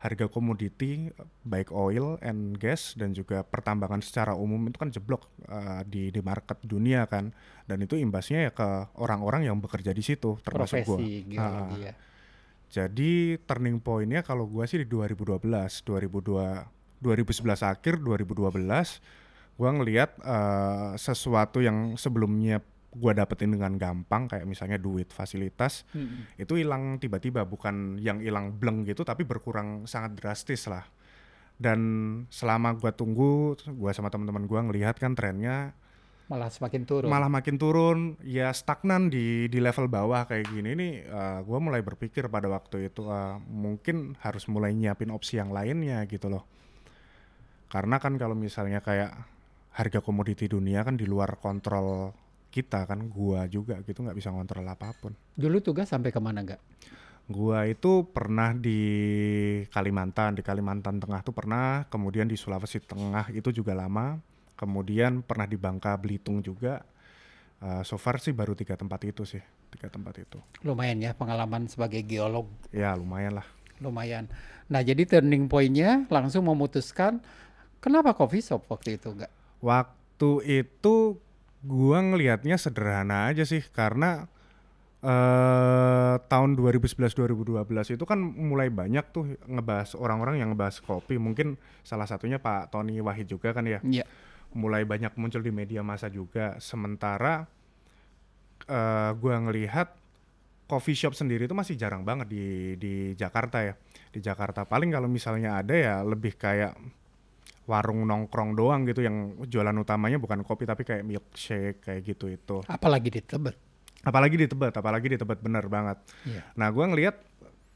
harga 0.00 0.32
komoditi 0.32 1.12
baik 1.44 1.76
oil 1.76 2.16
and 2.24 2.56
gas 2.56 2.96
dan 2.96 3.12
juga 3.12 3.44
pertambangan 3.44 4.00
secara 4.00 4.32
umum 4.32 4.64
itu 4.64 4.80
kan 4.80 4.88
jeblok 4.88 5.28
eh, 5.44 5.84
di 5.84 6.08
di 6.08 6.24
market 6.24 6.56
dunia 6.64 7.04
kan. 7.04 7.36
Dan 7.68 7.84
itu 7.84 8.00
imbasnya 8.00 8.48
ya 8.48 8.52
ke 8.56 8.64
orang-orang 8.96 9.44
yang 9.44 9.60
bekerja 9.60 9.92
di 9.92 10.00
situ 10.00 10.40
termasuk 10.40 10.80
gua. 10.88 10.96
Profesi 10.96 11.28
geologi 11.28 11.84
ya. 11.84 11.92
Jadi 12.70 13.34
turning 13.50 13.82
pointnya 13.82 14.22
kalau 14.22 14.46
gua 14.46 14.62
sih 14.62 14.78
di 14.78 14.86
2012, 14.86 15.42
2002, 15.82 17.02
2011 17.02 17.66
akhir 17.66 17.98
2012, 17.98 19.02
gua 19.58 19.70
ngelihat 19.74 20.10
eh, 20.22 20.90
sesuatu 20.94 21.58
yang 21.58 21.98
sebelumnya 21.98 22.62
gua 22.94 23.10
dapetin 23.14 23.54
dengan 23.54 23.74
gampang 23.74 24.30
kayak 24.30 24.46
misalnya 24.46 24.78
duit, 24.78 25.10
fasilitas 25.10 25.86
Hmm. 25.94 26.26
itu 26.38 26.58
hilang 26.58 26.98
tiba-tiba 26.98 27.42
bukan 27.46 27.98
yang 28.02 28.18
hilang 28.22 28.54
bleng 28.54 28.82
gitu 28.86 29.02
tapi 29.02 29.26
berkurang 29.26 29.90
sangat 29.90 30.14
drastis 30.14 30.70
lah. 30.70 30.86
Dan 31.60 31.80
selama 32.30 32.78
gua 32.78 32.94
tunggu, 32.94 33.58
gua 33.74 33.90
sama 33.90 34.14
teman-teman 34.14 34.46
gua 34.46 34.62
ngelihat 34.62 34.94
kan 34.96 35.18
trennya 35.18 35.74
Malah 36.30 36.46
semakin 36.46 36.86
turun. 36.86 37.10
malah 37.10 37.26
makin 37.26 37.58
turun 37.58 37.98
ya 38.22 38.54
stagnan 38.54 39.10
di 39.10 39.50
di 39.50 39.58
level 39.58 39.90
bawah 39.90 40.30
kayak 40.30 40.46
gini 40.46 40.78
nih 40.78 40.92
gue 41.42 41.58
mulai 41.58 41.82
berpikir 41.82 42.30
pada 42.30 42.46
waktu 42.46 42.86
itu 42.86 43.02
eh, 43.10 43.34
mungkin 43.50 44.14
harus 44.22 44.46
mulai 44.46 44.70
nyiapin 44.70 45.10
opsi 45.10 45.42
yang 45.42 45.50
lainnya 45.50 46.06
gitu 46.06 46.30
loh 46.30 46.46
karena 47.66 47.98
kan 47.98 48.14
kalau 48.14 48.38
misalnya 48.38 48.78
kayak 48.78 49.10
harga 49.74 49.98
komoditi 50.02 50.46
dunia 50.50 50.82
kan 50.82 50.98
di 50.98 51.06
luar 51.06 51.38
kontrol 51.38 52.10
kita 52.50 52.82
kan 52.86 53.06
gua 53.06 53.46
juga 53.46 53.78
gitu 53.86 54.02
nggak 54.02 54.18
bisa 54.18 54.34
ngontrol 54.34 54.66
apa 54.66 54.90
pun 54.98 55.14
Dulu 55.38 55.62
tugas 55.62 55.86
sampai 55.86 56.10
ke 56.10 56.18
mana 56.18 56.42
nggak? 56.42 56.60
gua 57.30 57.62
itu 57.70 58.10
pernah 58.10 58.50
di 58.50 58.82
Kalimantan 59.70 60.34
di 60.34 60.42
Kalimantan 60.42 60.98
Tengah 60.98 61.22
tuh 61.22 61.30
pernah 61.30 61.86
kemudian 61.86 62.26
di 62.26 62.34
Sulawesi 62.34 62.82
Tengah 62.82 63.30
itu 63.30 63.54
juga 63.54 63.70
lama 63.70 64.18
kemudian 64.60 65.24
pernah 65.24 65.48
di 65.48 65.56
Bangka 65.56 65.96
Belitung 65.96 66.44
juga 66.44 66.84
Eh, 67.60 67.84
so 67.84 68.00
far 68.00 68.16
sih 68.16 68.32
baru 68.32 68.56
tiga 68.56 68.72
tempat 68.72 69.04
itu 69.04 69.28
sih 69.28 69.44
tiga 69.68 69.92
tempat 69.92 70.16
itu 70.16 70.40
Lumayan 70.64 70.96
ya 70.96 71.12
pengalaman 71.12 71.68
sebagai 71.68 72.00
geolog 72.08 72.48
ya 72.72 72.96
lumayan 72.96 73.36
lah 73.36 73.44
lumayan. 73.84 74.32
Nah 74.72 74.80
jadi 74.80 75.04
turning 75.04 75.44
pointnya 75.44 76.08
langsung 76.08 76.48
memutuskan 76.48 77.20
kenapa 77.84 78.16
coffee 78.16 78.40
shop 78.40 78.64
waktu 78.68 78.96
itu 78.96 79.12
nggak? 79.12 79.32
waktu 79.60 80.30
itu 80.64 81.20
gua 81.60 82.00
ngelihatnya 82.00 82.56
sederhana 82.56 83.28
aja 83.28 83.44
sih 83.44 83.60
karena 83.60 84.24
eh 85.04 86.16
tahun 86.28 86.56
2011-2012 86.56 87.96
itu 87.96 88.04
kan 88.08 88.20
mulai 88.20 88.72
banyak 88.72 89.04
tuh 89.12 89.36
ngebahas 89.44 89.96
orang-orang 90.00 90.40
yang 90.40 90.56
ngebahas 90.56 90.80
kopi. 90.80 91.20
Mungkin 91.20 91.60
salah 91.84 92.08
satunya 92.08 92.40
Pak 92.40 92.72
Tony 92.72 93.00
Wahid 93.04 93.28
juga 93.28 93.52
kan 93.52 93.68
ya. 93.68 93.84
Iya. 93.84 94.04
Mulai 94.56 94.82
banyak 94.82 95.14
muncul 95.14 95.42
di 95.42 95.52
media 95.54 95.82
massa 95.84 96.10
juga. 96.10 96.58
Sementara 96.58 97.46
eh 98.66 99.10
gua 99.18 99.36
ngelihat 99.46 99.96
coffee 100.70 100.94
shop 100.94 101.18
sendiri 101.18 101.50
itu 101.50 101.56
masih 101.56 101.74
jarang 101.74 102.06
banget 102.06 102.30
di 102.30 102.74
di 102.78 102.94
Jakarta 103.18 103.62
ya. 103.62 103.74
Di 104.10 104.22
Jakarta 104.22 104.66
paling 104.66 104.90
kalau 104.90 105.06
misalnya 105.06 105.58
ada 105.58 105.74
ya 105.74 105.94
lebih 106.02 106.34
kayak 106.38 106.78
warung 107.70 108.02
nongkrong 108.02 108.58
doang 108.58 108.82
gitu 108.82 109.06
yang 109.06 109.46
jualan 109.46 109.74
utamanya 109.78 110.18
bukan 110.18 110.42
kopi 110.42 110.66
tapi 110.66 110.82
kayak 110.82 111.06
milkshake 111.06 111.78
kayak 111.78 112.02
gitu 112.02 112.26
itu. 112.26 112.58
Apalagi 112.66 113.14
di 113.14 113.22
Tebet. 113.22 113.54
Apalagi 114.00 114.36
di 114.40 114.46
Tebet, 114.48 114.72
apalagi 114.74 115.06
di 115.12 115.16
Tebet 115.20 115.38
bener 115.44 115.68
banget. 115.68 116.00
Iya. 116.24 116.42
Nah, 116.56 116.72
gua 116.72 116.88
ngelihat 116.88 117.20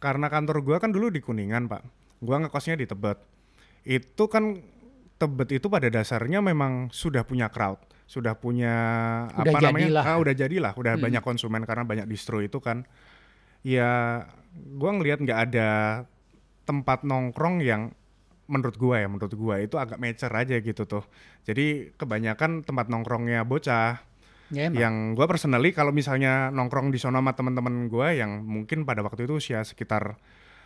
karena 0.01 0.33
kantor 0.33 0.65
gua 0.65 0.77
kan 0.81 0.89
dulu 0.89 1.13
di 1.13 1.21
Kuningan, 1.21 1.69
Pak. 1.69 1.83
Gua 2.25 2.41
ngekosnya 2.41 2.81
di 2.81 2.89
Tebet. 2.89 3.21
Itu 3.85 4.33
kan 4.33 4.57
Tebet 5.15 5.63
itu 5.63 5.67
pada 5.71 5.87
dasarnya 5.87 6.43
memang 6.43 6.91
sudah 6.91 7.23
punya 7.23 7.47
crowd, 7.47 7.79
sudah 8.05 8.35
punya 8.35 8.75
Udah 9.39 9.53
apa 9.55 9.59
namanya? 9.63 9.87
jadilah. 9.87 10.05
Ah, 10.05 10.17
udah 10.19 10.35
jadilah, 10.35 10.73
udah 10.75 10.93
Hmm. 10.99 11.05
banyak 11.07 11.23
konsumen 11.23 11.63
karena 11.63 11.87
banyak 11.87 12.07
distro 12.07 12.43
itu 12.43 12.59
kan. 12.59 12.83
Ya, 13.63 14.25
gua 14.75 14.91
ngelihat 14.93 15.23
nggak 15.23 15.41
ada 15.51 15.69
tempat 16.65 17.03
nongkrong 17.03 17.63
yang 17.63 17.95
menurut 18.45 18.77
gua 18.77 19.01
ya, 19.01 19.09
menurut 19.09 19.33
gua 19.33 19.57
itu 19.59 19.79
agak 19.79 19.97
mecer 19.97 20.29
aja 20.29 20.59
gitu 20.59 20.85
tuh. 20.85 21.07
Jadi 21.47 21.95
kebanyakan 21.95 22.61
tempat 22.61 22.91
nongkrongnya 22.91 23.47
bocah, 23.47 24.03
Ya 24.53 24.69
emang. 24.69 24.77
yang 24.77 24.95
gue 25.15 25.25
personally 25.25 25.73
kalau 25.73 25.89
misalnya 25.91 26.53
nongkrong 26.53 26.93
di 26.93 27.01
sono 27.01 27.17
sama 27.17 27.33
teman-teman 27.33 27.89
gue 27.89 28.21
yang 28.21 28.45
mungkin 28.45 28.85
pada 28.85 29.01
waktu 29.01 29.25
itu 29.25 29.41
usia 29.41 29.65
sekitar 29.65 30.21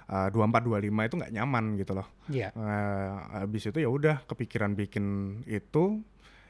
uh, 0.08 0.28
24 0.32 0.64
25 0.64 1.08
itu 1.08 1.14
nggak 1.20 1.32
nyaman 1.36 1.64
gitu 1.76 1.92
loh. 1.96 2.08
Iya. 2.32 2.48
Eh, 2.52 3.12
habis 3.44 3.62
itu 3.68 3.78
ya 3.78 3.88
udah 3.88 4.24
kepikiran 4.24 4.72
bikin 4.74 5.04
itu 5.44 6.00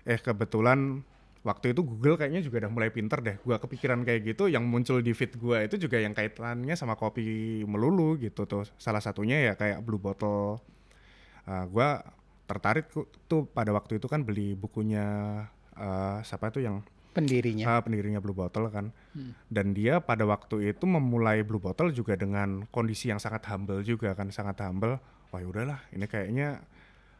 eh 0.08 0.18
kebetulan 0.18 1.04
waktu 1.46 1.76
itu 1.76 1.84
Google 1.84 2.18
kayaknya 2.18 2.42
juga 2.42 2.66
udah 2.66 2.72
mulai 2.72 2.90
pinter 2.90 3.18
deh. 3.20 3.36
Gua 3.42 3.58
kepikiran 3.58 4.02
kayak 4.06 4.34
gitu 4.34 4.50
yang 4.50 4.66
muncul 4.66 5.02
di 5.02 5.12
feed 5.12 5.38
gue 5.38 5.68
itu 5.70 5.76
juga 5.88 5.98
yang 6.00 6.14
kaitannya 6.14 6.74
sama 6.74 6.94
kopi 6.98 7.62
melulu 7.66 8.18
gitu 8.18 8.46
tuh. 8.46 8.66
Salah 8.80 9.02
satunya 9.02 9.52
ya 9.52 9.54
kayak 9.58 9.82
Blue 9.82 10.00
Bottle. 10.00 10.58
Uh, 11.48 11.64
gua 11.72 12.04
tertarik 12.48 12.88
tuh 13.28 13.44
pada 13.52 13.76
waktu 13.76 14.00
itu 14.00 14.08
kan 14.08 14.24
beli 14.24 14.56
bukunya 14.56 15.04
eh, 15.76 16.18
siapa 16.24 16.48
itu 16.48 16.64
yang 16.64 16.80
Pendirinya. 17.18 17.64
Ah, 17.66 17.80
pendirinya 17.82 18.22
Blue 18.22 18.36
Bottle 18.36 18.70
kan. 18.70 18.94
Hmm. 19.12 19.34
Dan 19.50 19.74
dia 19.74 19.98
pada 19.98 20.22
waktu 20.22 20.70
itu 20.70 20.86
memulai 20.86 21.42
Blue 21.42 21.58
Bottle 21.58 21.90
juga 21.90 22.14
dengan 22.14 22.62
kondisi 22.70 23.10
yang 23.10 23.18
sangat 23.18 23.42
humble 23.50 23.82
juga 23.82 24.14
kan, 24.14 24.30
sangat 24.30 24.62
humble. 24.62 25.02
Wah, 25.34 25.38
ya 25.42 25.46
udahlah, 25.50 25.80
ini 25.90 26.06
kayaknya 26.06 26.62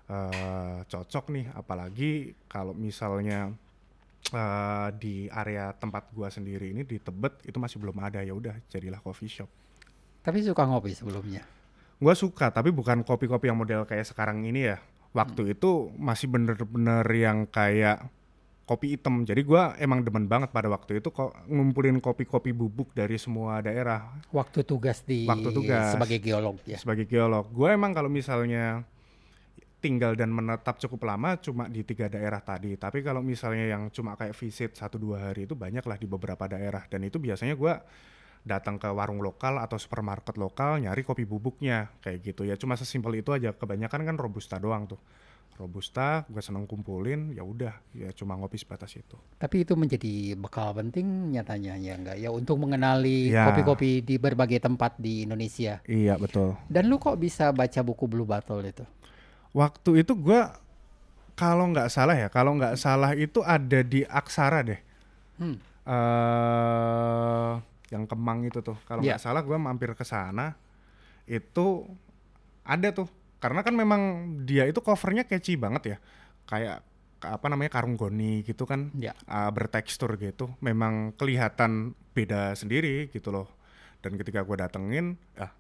eh, 0.09 0.79
cocok 0.89 1.25
nih 1.35 1.47
apalagi 1.53 2.33
kalau 2.49 2.73
misalnya 2.73 3.53
eh, 4.33 4.89
di 4.97 5.29
area 5.29 5.75
tempat 5.77 6.09
gua 6.15 6.33
sendiri 6.33 6.73
ini 6.73 6.87
di 6.87 6.97
Tebet 6.97 7.45
itu 7.45 7.59
masih 7.61 7.77
belum 7.83 7.99
ada 8.01 8.25
ya 8.25 8.33
udah 8.33 8.55
jadilah 8.71 9.03
coffee 9.05 9.29
shop. 9.29 9.51
Tapi 10.25 10.41
suka 10.41 10.65
ngopi 10.65 10.97
sebelumnya. 10.97 11.45
Gua 11.99 12.15
suka 12.15 12.49
tapi 12.55 12.71
bukan 12.71 13.03
kopi-kopi 13.03 13.51
yang 13.51 13.59
model 13.59 13.85
kayak 13.85 14.07
sekarang 14.09 14.47
ini 14.47 14.73
ya. 14.73 14.79
Waktu 15.13 15.57
itu 15.57 15.89
masih 15.97 16.29
bener-bener 16.29 17.05
yang 17.17 17.49
kayak 17.49 18.07
kopi 18.69 18.93
hitam. 19.01 19.25
Jadi 19.25 19.41
gua 19.49 19.73
emang 19.81 20.05
demen 20.05 20.29
banget 20.29 20.53
pada 20.53 20.69
waktu 20.69 21.01
itu 21.01 21.09
kok 21.09 21.33
ngumpulin 21.49 21.97
kopi-kopi 22.05 22.53
bubuk 22.53 22.93
dari 22.93 23.17
semua 23.17 23.65
daerah 23.65 24.13
Waktu 24.29 24.61
tugas 24.69 25.01
di 25.09 25.25
Waktu 25.25 25.49
tugas. 25.57 25.97
sebagai 25.97 26.21
geolog 26.21 26.61
ya. 26.69 26.77
sebagai 26.77 27.09
geolog. 27.09 27.49
Gua 27.49 27.73
emang 27.73 27.97
kalau 27.97 28.13
misalnya 28.13 28.85
tinggal 29.81 30.19
dan 30.19 30.29
menetap 30.35 30.77
cukup 30.83 31.07
lama 31.07 31.39
cuma 31.41 31.65
di 31.71 31.81
tiga 31.81 32.13
daerah 32.13 32.45
tadi. 32.45 32.77
Tapi 32.77 33.01
kalau 33.01 33.25
misalnya 33.25 33.73
yang 33.73 33.89
cuma 33.89 34.13
kayak 34.21 34.37
visit 34.37 34.77
satu 34.77 35.01
dua 35.01 35.33
hari 35.33 35.49
itu 35.49 35.57
banyak 35.57 35.87
lah 35.89 35.97
di 35.97 36.05
beberapa 36.05 36.45
daerah. 36.45 36.85
Dan 36.93 37.09
itu 37.09 37.17
biasanya 37.17 37.57
gua 37.57 37.81
datang 38.45 38.77
ke 38.77 38.89
warung 38.93 39.21
lokal 39.25 39.59
atau 39.61 39.77
supermarket 39.77 40.39
lokal 40.39 40.79
nyari 40.81 41.03
kopi 41.03 41.25
bubuknya 41.25 41.89
kayak 42.05 42.21
gitu 42.21 42.45
ya. 42.45 42.61
Cuma 42.61 42.77
sesimpel 42.77 43.25
itu 43.25 43.33
aja. 43.33 43.57
Kebanyakan 43.57 44.05
kan 44.05 44.17
robusta 44.21 44.61
doang 44.61 44.85
tuh. 44.85 45.01
Robusta, 45.59 46.23
gue 46.25 46.39
seneng 46.39 46.65
kumpulin, 46.65 47.35
ya 47.35 47.43
udah, 47.43 47.75
ya 47.91 48.15
cuma 48.15 48.33
ngopi 48.33 48.55
sebatas 48.55 48.95
itu. 48.95 49.19
Tapi 49.37 49.67
itu 49.67 49.75
menjadi 49.75 50.13
bekal 50.33 50.71
penting 50.73 51.35
nyatanya 51.35 51.75
ya 51.75 51.95
enggak 51.95 52.17
ya 52.17 52.31
untuk 52.31 52.57
mengenali 52.57 53.29
Ya. 53.29 53.45
kopi-kopi 53.45 54.01
di 54.01 54.15
berbagai 54.17 54.63
tempat 54.63 54.95
di 54.97 55.27
Indonesia. 55.27 55.83
Iya 55.85 56.15
betul. 56.15 56.55
Dan 56.71 56.87
lu 56.87 56.97
kok 56.97 57.19
bisa 57.19 57.51
baca 57.51 57.81
buku 57.83 58.07
Blue 58.07 58.23
Bottle 58.25 58.63
itu? 58.63 58.87
Waktu 59.51 60.07
itu 60.07 60.15
gua 60.15 60.55
kalau 61.35 61.67
nggak 61.67 61.89
salah 61.89 62.15
ya, 62.15 62.29
kalau 62.29 62.55
nggak 62.55 62.75
salah 62.75 63.13
itu 63.13 63.43
ada 63.43 63.83
di 63.83 64.03
Aksara 64.03 64.63
deh. 64.63 64.81
Hmm. 65.37 65.59
eh 65.89 67.53
yang 67.89 68.05
Kemang 68.05 68.45
itu 68.45 68.61
tuh. 68.61 68.77
Kalau 68.85 69.01
Iya. 69.01 69.17
nggak 69.17 69.23
salah 69.23 69.41
gua 69.41 69.57
mampir 69.57 69.91
ke 69.93 70.05
sana 70.05 70.55
itu 71.25 71.89
ada 72.63 72.89
tuh. 72.93 73.09
Karena 73.39 73.63
kan 73.63 73.73
memang 73.73 74.03
dia 74.43 74.65
itu 74.65 74.79
covernya 74.79 75.23
catchy 75.23 75.55
banget 75.55 75.83
ya. 75.87 75.97
Kayak 76.45 76.83
ka- 77.19 77.35
apa 77.35 77.47
namanya 77.47 77.71
karung 77.71 77.95
goni 77.95 78.43
gitu 78.43 78.63
kan. 78.63 78.91
Ya. 78.95 79.15
uh, 79.25 79.49
bertekstur 79.49 80.15
gitu. 80.17 80.51
Memang 80.59 81.15
kelihatan 81.15 81.93
beda 82.13 82.53
sendiri 82.53 83.07
gitu 83.09 83.31
loh. 83.31 83.47
Dan 83.99 84.15
ketika 84.15 84.43
gua 84.43 84.59
datengin, 84.61 85.19
ah 85.35 85.51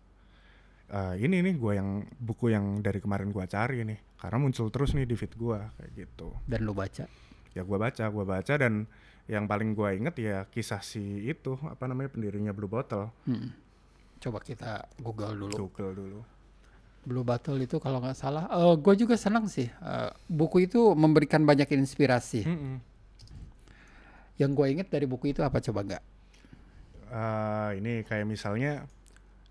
eh, 0.88 1.14
ini 1.20 1.38
nih 1.40 1.54
gua 1.54 1.74
yang 1.74 1.88
buku 2.14 2.48
yang 2.48 2.78
dari 2.78 2.98
kemarin 2.98 3.28
gua 3.28 3.44
cari 3.44 3.82
nih. 3.82 3.98
Karena 4.14 4.38
muncul 4.38 4.66
terus 4.68 4.90
nih 4.92 5.04
di 5.04 5.14
feed 5.14 5.34
gua 5.34 5.70
kayak 5.74 5.90
gitu 5.96 6.34
Dan 6.44 6.62
lu 6.62 6.72
baca. 6.72 7.06
ya 7.50 7.62
gua 7.62 7.78
baca 7.80 8.04
gua 8.08 8.24
baca 8.24 8.54
dan 8.54 8.86
yang 9.26 9.44
paling 9.44 9.74
gua 9.74 9.90
inget 9.90 10.14
ya 10.16 10.46
kisah 10.46 10.78
si 10.80 10.98
itu 11.24 11.54
apa 11.62 11.84
namanya 11.84 12.08
pendirinya 12.08 12.50
Blue 12.50 12.66
Bottle 12.66 13.10
Hmm. 13.22 13.50
Coba 14.18 14.38
kita 14.40 14.86
Google 14.96 15.34
dulu. 15.36 15.54
Google 15.60 15.92
dulu 15.92 16.20
Blue 17.08 17.24
Bottle 17.24 17.56
itu 17.64 17.80
kalau 17.80 18.04
nggak 18.04 18.12
salah, 18.12 18.44
eh 18.52 18.74
gue 18.76 18.94
juga 19.00 19.16
senang 19.16 19.48
sih. 19.48 19.64
Eh, 19.64 20.10
buku 20.28 20.68
itu 20.68 20.92
memberikan 20.92 21.40
banyak 21.42 21.72
inspirasi. 21.72 22.44
Mm-mm. 22.44 22.76
Yang 24.36 24.50
gue 24.52 24.66
inget 24.68 24.88
dari 24.92 25.08
buku 25.08 25.32
itu 25.32 25.40
apa 25.40 25.64
coba 25.64 25.80
nggak? 25.88 26.04
Eh, 27.08 27.70
ini 27.80 28.04
kayak 28.04 28.28
misalnya 28.28 28.84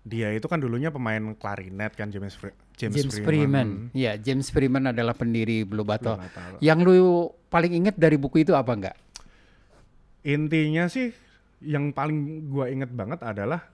dia 0.06 0.30
itu 0.30 0.46
kan 0.46 0.62
dulunya 0.62 0.88
pemain 0.94 1.34
klarinet 1.34 1.92
kan 1.98 2.08
James 2.08 2.38
Fre- 2.38 2.54
James, 2.78 2.94
James, 2.94 3.18
Freeman. 3.18 3.26
Freeman. 3.26 3.68
Ya, 3.90 4.14
James 4.14 4.48
Freeman 4.48 4.86
adalah 4.86 5.12
pendiri 5.18 5.66
Blue 5.66 5.82
Bottle. 5.82 6.14
nggak 6.14 6.32
tahu. 6.32 6.56
Yang 6.62 6.78
lu 6.86 6.94
paling 7.50 7.74
inget 7.74 7.98
dari 7.98 8.14
buku 8.14 8.46
itu 8.46 8.54
apa 8.54 8.70
nggak? 8.72 8.96
intinya 10.18 10.90
sih 10.90 11.14
yang 11.64 11.94
paling 11.94 12.50
gua 12.50 12.68
inget 12.68 12.90
banget 12.92 13.22
adalah 13.22 13.64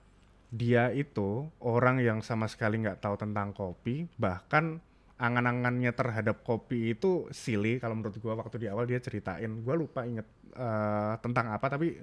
dia 0.47 0.89
itu 0.89 1.47
orang 1.59 1.99
yang 1.99 2.19
sama 2.19 2.45
sekali 2.45 2.79
nggak 2.79 2.99
tahu 2.99 3.15
tentang 3.15 3.51
kopi 3.51 4.05
bahkan 4.15 4.79
angan-angannya 5.15 5.91
terhadap 5.91 6.43
kopi 6.43 6.91
itu 6.91 7.25
silly 7.31 7.79
kalau 7.79 7.95
menurut 7.95 8.15
gua 8.19 8.35
waktu 8.35 8.59
di 8.59 8.67
awal 8.67 8.83
dia 8.83 8.99
ceritain 8.99 9.63
gua 9.63 9.73
lupa 9.73 10.03
inget 10.03 10.27
eh, 10.51 11.13
tentang 11.19 11.49
apa 11.49 11.65
tapi 11.67 11.95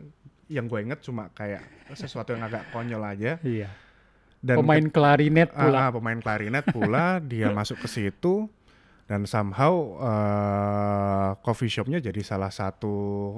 yang 0.49 0.69
gue 0.69 0.85
inget 0.85 1.01
cuma 1.01 1.33
kayak 1.33 1.65
sesuatu 1.93 2.37
yang 2.37 2.45
agak 2.45 2.69
konyol 2.69 3.01
aja 3.01 3.41
Iya. 3.41 3.73
dan 4.45 4.61
Pemain 4.61 4.85
klarinet 4.85 5.49
pula. 5.49 5.79
ah, 5.79 5.91
pemain 5.91 6.21
klarinet 6.21 6.65
pula 6.69 7.25
dia 7.25 7.49
masuk 7.57 7.81
ke 7.81 7.89
situ 7.89 8.53
dan 9.13 9.29
somehow 9.29 9.73
eh, 10.01 11.31
coffee 11.39 11.69
shopnya 11.69 12.01
jadi 12.01 12.17
salah 12.23 12.49
satu 12.49 12.95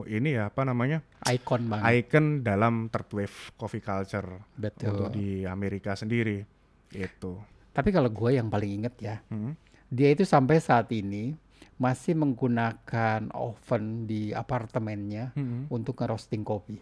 ini 0.06 0.38
ya 0.38 0.46
apa 0.46 0.62
namanya 0.62 1.02
Icon 1.26 1.66
banget. 1.66 2.06
icon 2.06 2.24
dalam 2.40 2.86
third 2.86 3.10
wave 3.10 3.36
coffee 3.54 3.82
culture 3.82 4.46
Betul. 4.54 4.86
untuk 4.88 5.08
di 5.10 5.42
Amerika 5.42 5.92
sendiri 5.92 6.46
itu. 6.90 7.32
Tapi 7.74 7.90
kalau 7.90 8.06
gue 8.06 8.30
yang 8.32 8.46
paling 8.46 8.70
inget 8.78 8.94
ya, 8.98 9.16
Hmm. 9.26 9.58
dia 9.88 10.08
itu 10.08 10.22
sampai 10.22 10.62
saat 10.62 10.86
ini 10.90 11.34
masih 11.74 12.14
menggunakan 12.14 13.34
oven 13.34 14.06
di 14.06 14.30
apartemennya 14.30 15.34
Hmm. 15.34 15.66
untuk 15.68 15.98
ngerosting 15.98 16.46
kopi. 16.46 16.78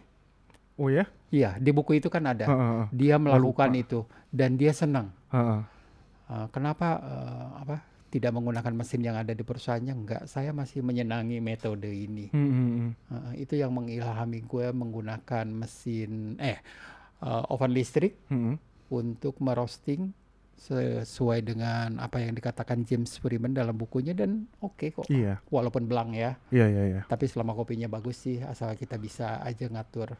Oh 0.75 0.85
ya? 0.87 1.09
Iya, 1.29 1.57
di 1.57 1.69
buku 1.69 1.97
itu 1.97 2.09
kan 2.09 2.25
ada. 2.25 2.45
Heeh, 2.45 2.53
heeh, 2.53 2.85
Dia 2.91 3.17
melakukan 3.17 3.69
lupa. 3.69 3.79
itu 3.79 3.99
dan 4.29 4.53
dia 4.53 4.69
senang. 4.69 5.09
heeh. 5.29 5.61
Uh, 6.23 6.47
kenapa 6.49 6.97
uh, 6.99 7.47
apa 7.59 7.81
tidak 8.13 8.29
menggunakan 8.29 8.73
mesin 8.77 9.01
yang 9.01 9.17
ada 9.17 9.33
di 9.33 9.41
perusahaannya? 9.41 9.93
Enggak, 9.97 10.23
saya 10.29 10.53
masih 10.53 10.85
menyenangi 10.85 11.41
metode 11.41 11.89
ini. 11.89 12.29
Hmm, 12.29 12.45
hmm, 12.45 12.69
hmm. 12.69 12.91
Uh, 13.09 13.31
itu 13.41 13.57
yang 13.57 13.73
mengilhami 13.73 14.45
gue 14.45 14.69
menggunakan 14.69 15.49
mesin 15.49 16.37
eh 16.37 16.61
uh, 17.25 17.49
oven 17.49 17.73
listrik 17.73 18.21
Hmm, 18.29 18.61
untuk 18.93 19.41
merosting 19.41 20.13
sesuai 20.53 21.41
dengan 21.41 21.97
apa 21.97 22.21
yang 22.21 22.37
dikatakan 22.37 22.85
James 22.85 23.17
Freeman 23.17 23.57
dalam 23.57 23.73
bukunya 23.73 24.13
dan 24.13 24.45
oke 24.61 24.93
kok. 24.93 25.09
Iya, 25.09 25.41
Walaupun 25.49 25.89
belang 25.89 26.13
ya, 26.13 26.37
iya, 26.53 26.69
iya, 26.69 26.83
iya. 26.85 27.01
tapi 27.09 27.25
selama 27.25 27.57
kopinya 27.57 27.89
bagus 27.89 28.21
sih 28.21 28.37
asal 28.45 28.71
kita 28.77 28.95
bisa 29.01 29.41
aja 29.41 29.65
ngatur 29.67 30.13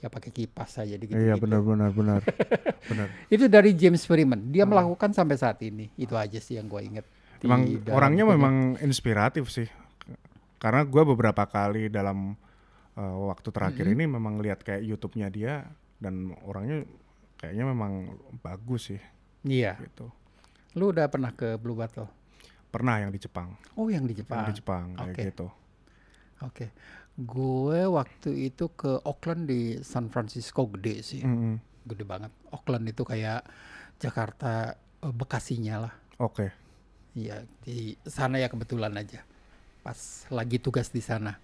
ya 0.00 0.08
pakai 0.12 0.30
kipas 0.30 0.80
saja 0.80 0.94
gitu. 1.00 1.12
Iya 1.12 1.40
benar 1.40 1.60
benar 1.64 1.90
benar 1.92 2.20
benar. 2.92 3.08
Itu 3.32 3.48
dari 3.48 3.72
James 3.72 4.04
Freeman. 4.04 4.52
Dia 4.52 4.68
melakukan 4.68 5.16
sampai 5.16 5.36
saat 5.40 5.60
ini. 5.64 5.88
Itu 5.96 6.16
aja 6.16 6.36
sih 6.36 6.60
yang 6.60 6.68
gue 6.68 6.80
inget. 6.80 7.06
Emang 7.44 7.60
orangnya 7.88 8.24
bukunya. 8.24 8.40
memang 8.40 8.54
inspiratif 8.80 9.48
sih. 9.48 9.68
Karena 10.56 10.80
gua 10.82 11.04
beberapa 11.04 11.44
kali 11.44 11.88
dalam 11.88 12.32
uh, 12.94 13.16
waktu 13.28 13.48
terakhir 13.50 13.84
Mm-hmm. 13.84 14.00
ini 14.00 14.04
memang 14.08 14.34
lihat 14.38 14.60
kayak 14.60 14.80
YouTube-nya 14.82 15.28
dia 15.28 15.68
dan 15.98 16.32
orangnya 16.42 16.88
kayaknya 17.36 17.64
memang 17.66 17.92
bagus 18.40 18.88
sih 18.88 19.00
Iya. 19.44 19.76
gitu. 19.78 20.08
Lu 20.74 20.88
udah 20.88 21.06
pernah 21.06 21.30
ke 21.30 21.54
Blue 21.54 21.76
Bottle? 21.76 22.08
Pernah 22.66 22.98
yang 22.98 23.12
di 23.12 23.20
Jepang, 23.20 23.54
Oh 23.76 23.86
yang 23.86 24.02
di 24.02 24.10
yang 24.10 24.24
Jepang. 24.24 24.44
di 24.48 24.54
Jepang 24.56 24.84
kayak 24.96 25.12
Oke. 25.12 25.22
gitu. 25.28 25.46
Oke. 26.40 26.66
Gue 27.14 27.86
waktu 27.86 28.50
itu 28.50 28.72
ke 28.72 28.98
Auckland 29.00 29.46
di 29.46 29.78
San 29.80 30.08
Francisco 30.08 30.66
gede 30.66 30.98
sih. 31.00 31.22
Mm-mm. 31.22 31.60
Gede 31.84 32.02
banget. 32.02 32.32
Auckland 32.50 32.88
itu 32.88 33.04
kayak 33.04 33.46
Jakarta 34.00 34.74
eh, 34.98 35.14
Bekasinya 35.14 35.86
lah. 35.86 35.92
Oke. 36.18 36.50
Iya, 37.14 37.46
di 37.62 37.94
sana 38.04 38.42
ya 38.42 38.50
kebetulan 38.50 38.90
aja. 38.98 39.22
Pas 39.86 40.26
lagi 40.28 40.58
tugas 40.58 40.90
di 40.90 40.98
sana. 40.98 41.38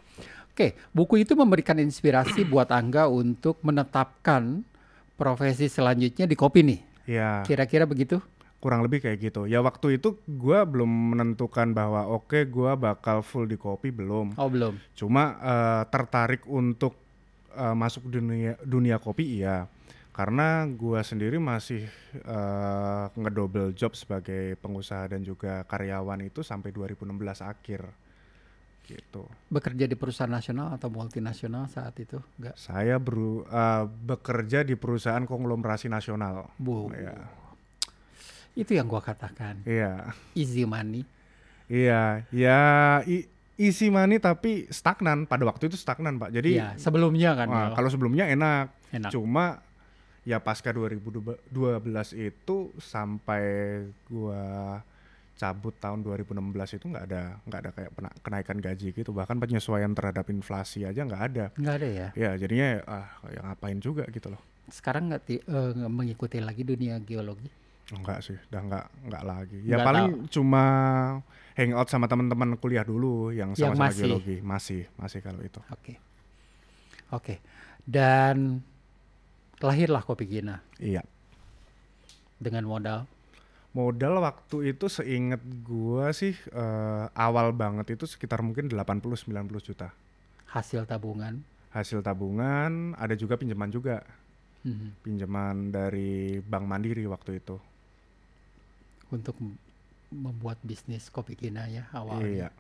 Oke, 0.50 0.74
buku 0.90 1.22
itu 1.22 1.38
memberikan 1.38 1.78
inspirasi 1.78 2.42
buat 2.42 2.68
Angga 2.74 3.06
untuk 3.06 3.62
menetapkan 3.62 4.66
profesi 5.14 5.70
selanjutnya 5.70 6.26
di 6.26 6.34
kopi 6.34 6.60
nih. 6.66 6.80
Ya 7.06 7.46
Kira-kira 7.46 7.86
begitu? 7.86 8.18
kurang 8.60 8.84
lebih 8.84 9.00
kayak 9.00 9.18
gitu. 9.24 9.48
Ya 9.48 9.64
waktu 9.64 9.96
itu 9.96 10.20
gua 10.28 10.68
belum 10.68 11.16
menentukan 11.16 11.72
bahwa 11.72 12.04
oke 12.12 12.44
gua 12.44 12.76
bakal 12.76 13.24
full 13.24 13.48
di 13.48 13.56
kopi 13.56 13.88
belum. 13.88 14.36
Oh, 14.36 14.52
belum. 14.52 14.76
Cuma 14.92 15.40
eh, 15.40 15.82
tertarik 15.88 16.44
untuk 16.44 16.92
eh, 17.56 17.72
masuk 17.74 18.12
dunia 18.12 18.60
dunia 18.60 19.00
kopi 19.00 19.40
iya. 19.40 19.64
Karena 20.20 20.48
gua 20.68 21.00
sendiri 21.00 21.40
masih 21.40 21.88
eh, 22.12 23.04
ngedouble 23.14 23.72
job 23.72 23.96
sebagai 23.96 24.52
pengusaha 24.54 25.08
dan 25.08 25.24
juga 25.24 25.64
karyawan 25.64 26.20
itu 26.22 26.44
sampai 26.44 26.68
2016 26.68 27.08
akhir. 27.40 27.88
Gitu. 28.84 29.24
Bekerja 29.48 29.86
di 29.86 29.94
perusahaan 29.94 30.28
nasional 30.28 30.76
atau 30.76 30.92
multinasional 30.92 31.64
saat 31.66 31.96
itu? 31.96 32.20
Enggak. 32.36 32.52
Saya 32.54 33.00
beru- 33.00 33.48
eh, 33.48 33.84
bekerja 33.86 34.60
di 34.60 34.76
perusahaan 34.76 35.24
konglomerasi 35.24 35.88
nasional. 35.88 36.52
Bu. 36.54 36.92
Iya. 36.92 37.16
Itu 38.52 38.76
yang 38.76 38.84
gua 38.84 39.00
katakan. 39.00 39.64
Iya. 39.64 40.12
Easy 40.34 40.68
money. 40.68 41.08
Iya, 41.64 42.26
ya 42.28 42.60
i- 43.06 43.24
isi 43.56 43.88
money 43.88 44.18
tapi 44.18 44.68
stagnan 44.68 45.24
pada 45.24 45.46
waktu 45.46 45.70
itu 45.70 45.78
stagnan 45.78 46.18
pak. 46.18 46.28
Jadi 46.28 46.58
Iya, 46.58 46.76
sebelumnya 46.76 47.32
kan. 47.32 47.46
wah, 47.46 47.62
ya. 47.62 47.68
kalau 47.72 47.88
sebelumnya 47.88 48.26
enak, 48.26 48.68
Enak. 48.90 49.14
cuma 49.14 49.62
ya 50.22 50.36
pasca 50.38 50.68
2012 50.68 51.48
itu 52.14 52.56
sampai 52.76 53.44
gua 54.06 54.78
cabut 55.34 55.72
tahun 55.74 56.04
2016 56.04 56.36
itu 56.76 56.84
nggak 56.84 57.04
ada 57.06 57.22
nggak 57.42 57.60
ada 57.60 57.70
kayak 57.72 57.90
pena- 57.90 58.16
kenaikan 58.20 58.58
gaji 58.58 58.92
gitu 58.92 59.10
bahkan 59.10 59.36
penyesuaian 59.36 59.88
terhadap 59.90 60.28
inflasi 60.28 60.84
aja 60.84 61.00
nggak 61.00 61.22
ada 61.24 61.44
Nggak 61.54 61.74
ada 61.74 61.88
ya. 61.88 62.08
ya 62.14 62.30
jadinya 62.36 62.68
ah 62.84 63.08
ya 63.26 63.40
ngapain 63.42 63.78
juga 63.78 64.04
gitu 64.06 64.28
loh 64.28 64.40
Sekarang 64.68 65.08
nggak 65.08 65.24
nggak 65.48 65.90
mengikuti 65.90 66.38
lagi 66.38 66.62
dunia 66.62 67.00
geologi. 67.00 67.48
enggak 67.90 68.20
sih 68.20 68.36
udah 68.46 68.60
nggak 68.62 68.86
nggak 69.08 69.24
lagi 69.24 69.58
ya 69.64 69.80
paling 69.80 70.28
cuma 70.28 70.64
hangout 71.56 71.88
sama 71.88 72.06
teman-teman 72.06 72.54
kuliah 72.54 72.84
dulu 72.84 73.32
yang 73.32 73.50
Yang 73.50 73.74
sama-sama 73.74 73.84
masih. 73.88 73.98
geologi 73.98 74.36
masih 74.44 74.82
masih 74.94 75.18
kalau 75.18 75.40
itu 75.40 75.58
Oke. 75.70 75.94
Oke. 77.10 77.34
Dan 77.82 78.60
lahirlah 79.62 80.00
Kopi 80.00 80.24
Gina 80.26 80.60
iya 80.78 81.04
dengan 82.40 82.64
modal 82.64 83.04
Modal 83.70 84.18
waktu 84.18 84.74
itu 84.74 84.90
seinget 84.90 85.38
gua 85.62 86.10
sih 86.10 86.34
eh, 86.34 87.04
awal 87.14 87.54
banget 87.54 87.94
itu 87.94 88.02
sekitar 88.02 88.42
mungkin 88.42 88.66
80-90 88.66 89.30
juta. 89.62 89.94
hasil 90.50 90.90
tabungan. 90.90 91.38
Hasil 91.70 92.02
tabungan, 92.02 92.98
ada 92.98 93.14
juga 93.14 93.38
pinjaman 93.38 93.70
juga. 93.70 94.02
Mhm. 94.66 95.06
Pinjaman 95.06 95.70
dari 95.70 96.42
Bank 96.42 96.66
Mandiri 96.66 97.06
waktu 97.06 97.38
itu. 97.38 97.62
untuk 99.14 99.38
membuat 100.10 100.58
bisnis 100.66 101.06
kopi 101.06 101.38
Gina 101.38 101.70
ya 101.70 101.86
Iya, 101.86 101.94
awalnya. 101.94 102.50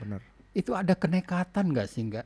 bener. 0.00 0.24
Itu 0.56 0.72
ada 0.72 0.96
kenekatan 0.96 1.68
nggak 1.68 1.84
sih 1.84 2.00
nggak? 2.00 2.24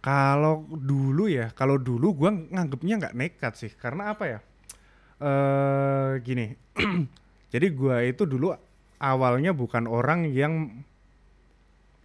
Kalau 0.00 0.64
dulu 0.72 1.28
ya, 1.28 1.52
kalau 1.52 1.76
dulu 1.76 2.16
gua 2.16 2.32
nganggepnya 2.32 2.94
nggak 3.04 3.16
nekat 3.16 3.52
sih. 3.56 3.72
Karena 3.76 4.16
apa 4.16 4.24
ya? 4.26 4.40
eh 5.20 6.16
gini, 6.24 6.56
jadi 7.52 7.66
gua 7.76 8.00
itu 8.00 8.24
dulu 8.24 8.56
awalnya 8.96 9.52
bukan 9.52 9.84
orang 9.84 10.24
yang 10.32 10.80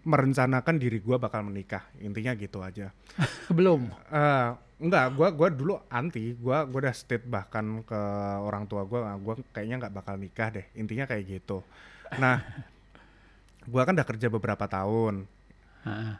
merencanakan 0.04 0.76
diri 0.76 1.00
gua 1.00 1.16
bakal 1.16 1.48
menikah. 1.48 1.88
Intinya 2.04 2.36
gitu 2.36 2.60
aja. 2.60 2.92
Belum. 3.56 3.88
Eh 4.12 4.50
enggak, 4.84 5.16
gua 5.16 5.32
gua 5.32 5.48
dulu 5.48 5.80
anti. 5.88 6.36
Gua 6.36 6.68
gua 6.68 6.92
udah 6.92 6.96
state 6.96 7.24
bahkan 7.24 7.88
ke 7.88 8.02
orang 8.44 8.68
tua 8.68 8.84
gua, 8.84 9.16
"Ah, 9.16 9.18
gua 9.18 9.40
kayaknya 9.56 9.88
nggak 9.88 9.96
bakal 9.96 10.20
nikah 10.20 10.52
deh. 10.52 10.68
Intinya 10.76 11.08
kayak 11.08 11.24
gitu. 11.40 11.64
Nah, 12.20 12.44
gua 13.66 13.88
kan 13.88 13.96
udah 13.96 14.08
kerja 14.08 14.28
beberapa 14.28 14.68
tahun. 14.68 15.24
Ah, 15.88 16.20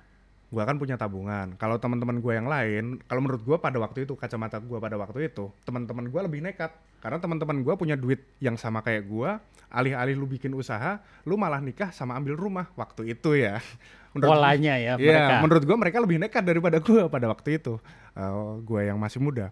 Gua 0.56 0.64
kan 0.64 0.80
punya 0.80 0.96
tabungan. 0.96 1.60
Kalau 1.60 1.76
teman-teman 1.76 2.24
gua 2.24 2.40
yang 2.40 2.48
lain, 2.48 3.04
kalau 3.04 3.20
menurut 3.20 3.44
gua 3.44 3.60
pada 3.60 3.76
waktu 3.76 4.08
itu 4.08 4.16
kacamata 4.16 4.64
gua 4.64 4.80
pada 4.80 4.96
waktu 4.96 5.28
itu, 5.28 5.52
teman-teman 5.68 6.08
gua 6.08 6.24
lebih 6.24 6.40
nekat. 6.40 6.72
Karena 7.04 7.20
teman-teman 7.20 7.60
gua 7.60 7.76
punya 7.76 7.94
duit 7.94 8.24
yang 8.40 8.56
sama 8.56 8.80
kayak 8.80 9.04
gua, 9.04 9.44
alih-alih 9.68 10.16
lu 10.16 10.24
bikin 10.24 10.56
usaha, 10.56 11.04
lu 11.22 11.36
malah 11.36 11.60
nikah 11.60 11.92
sama 11.92 12.16
ambil 12.16 12.40
rumah 12.40 12.72
waktu 12.74 13.12
itu 13.12 13.36
ya. 13.36 13.60
Menurut 14.16 14.32
Polanya 14.32 14.80
ya 14.80 14.96
Iya, 14.96 15.12
mereka. 15.12 15.34
menurut 15.44 15.64
gua 15.68 15.76
mereka 15.76 15.98
lebih 16.00 16.18
nekat 16.18 16.44
daripada 16.48 16.80
gua 16.80 17.12
pada 17.12 17.28
waktu 17.28 17.60
itu. 17.60 17.76
Eh, 18.16 18.32
gua 18.64 18.80
yang 18.82 18.96
masih 18.96 19.20
muda. 19.20 19.52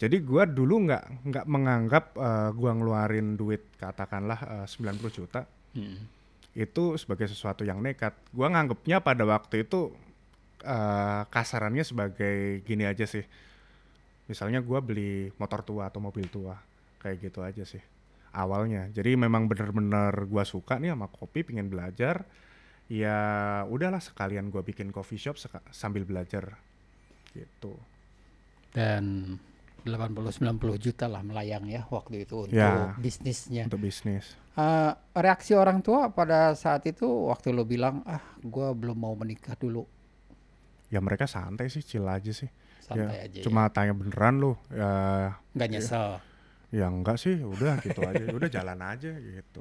Jadi 0.00 0.16
gua 0.18 0.48
dulu 0.48 0.88
nggak 0.88 1.28
nggak 1.28 1.44
menganggap 1.44 2.04
eh, 2.16 2.50
gua 2.56 2.72
ngeluarin 2.72 3.36
duit 3.36 3.68
katakanlah 3.76 4.64
eh, 4.64 4.66
90 4.66 5.12
juta 5.12 5.44
Hmm. 5.72 6.04
itu 6.52 6.96
sebagai 6.96 7.28
sesuatu 7.28 7.62
yang 7.62 7.80
nekat. 7.80 8.16
Gua 8.28 8.48
nganggapnya 8.48 9.00
pada 9.00 9.24
waktu 9.24 9.64
itu 9.64 9.92
eh, 10.62 11.22
kasarannya 11.28 11.82
sebagai 11.82 12.62
gini 12.62 12.86
aja 12.86 13.04
sih. 13.04 13.26
Misalnya 14.30 14.62
gua 14.62 14.78
beli 14.80 15.28
motor 15.36 15.66
tua 15.66 15.90
atau 15.90 15.98
mobil 15.98 16.30
tua, 16.30 16.54
kayak 17.02 17.18
gitu 17.20 17.42
aja 17.42 17.66
sih 17.66 17.82
awalnya. 18.32 18.88
Jadi 18.88 19.12
memang 19.18 19.44
bener-bener 19.44 20.14
gua 20.30 20.46
suka 20.46 20.80
nih 20.80 20.94
sama 20.94 21.10
kopi, 21.10 21.44
pengen 21.44 21.68
belajar. 21.68 22.24
Ya 22.88 23.18
udahlah 23.68 24.00
sekalian 24.00 24.48
gua 24.48 24.62
bikin 24.64 24.88
coffee 24.88 25.20
shop 25.20 25.36
sambil 25.74 26.06
belajar 26.06 26.56
gitu. 27.32 27.76
Dan 28.72 29.36
80-90 29.82 30.78
juta 30.78 31.10
lah 31.10 31.26
melayang 31.26 31.66
ya 31.66 31.82
waktu 31.90 32.22
itu 32.24 32.46
untuk 32.46 32.54
Ya. 32.56 32.94
bisnisnya. 32.96 33.66
Untuk 33.66 33.82
bisnis. 33.82 34.38
Eh, 34.52 34.92
reaksi 35.16 35.56
orang 35.56 35.80
tua 35.80 36.12
pada 36.12 36.52
saat 36.52 36.84
itu 36.84 37.08
waktu 37.32 37.50
lo 37.56 37.64
bilang 37.64 38.04
ah 38.04 38.20
gua 38.44 38.76
belum 38.76 38.96
mau 38.96 39.14
menikah 39.16 39.56
dulu 39.56 39.82
Ya 40.92 41.00
mereka 41.00 41.24
santai 41.24 41.72
sih, 41.72 41.80
chill 41.80 42.04
aja 42.04 42.28
sih. 42.30 42.52
santai 42.82 43.14
ya, 43.14 43.24
aja 43.30 43.40
cuma 43.46 43.70
tanya 43.70 43.94
beneran 43.94 44.42
lu, 44.42 44.52
ya 44.68 45.38
nggak 45.54 45.68
nyesel. 45.70 46.18
ya 46.74 46.90
enggak 46.90 47.16
sih, 47.16 47.38
udah 47.40 47.78
gitu 47.78 48.02
aja, 48.02 48.24
udah 48.26 48.48
jalan 48.50 48.78
aja 48.82 49.12
gitu. 49.16 49.60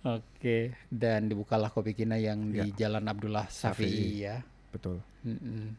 Oke, 0.00 0.72
dan 0.88 1.28
dibukalah 1.28 1.68
Kopi 1.68 1.92
Kina 1.92 2.16
yang 2.16 2.52
di 2.52 2.72
Jalan 2.72 3.04
Abdullah 3.04 3.48
Safi'i. 3.52 4.24
ya. 4.24 4.40
Betul. 4.72 5.04
Mm-mm. 5.28 5.76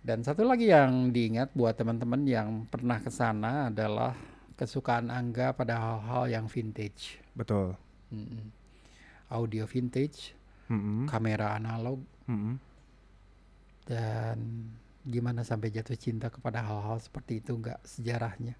Dan 0.00 0.24
satu 0.24 0.48
lagi 0.48 0.70
yang 0.72 1.12
diingat 1.12 1.52
buat 1.52 1.76
teman-teman 1.76 2.24
yang 2.24 2.64
pernah 2.70 2.96
ke 3.02 3.12
sana 3.12 3.68
adalah 3.68 4.16
kesukaan 4.56 5.12
Angga 5.12 5.52
pada 5.52 5.76
hal-hal 5.76 6.40
yang 6.40 6.46
vintage. 6.48 7.20
Betul. 7.36 7.76
Mm-mm. 8.08 8.48
Audio 9.28 9.68
vintage, 9.68 10.32
Mm-mm, 10.72 11.04
kamera 11.10 11.58
analog, 11.58 12.00
mm-mm. 12.30 12.56
Dan 13.86 14.36
gimana 15.00 15.40
sampai 15.40 15.70
jatuh 15.70 15.94
cinta 15.94 16.26
kepada 16.26 16.60
hal-hal 16.60 16.98
seperti 16.98 17.38
itu 17.38 17.54
nggak 17.54 17.78
sejarahnya. 17.82 18.58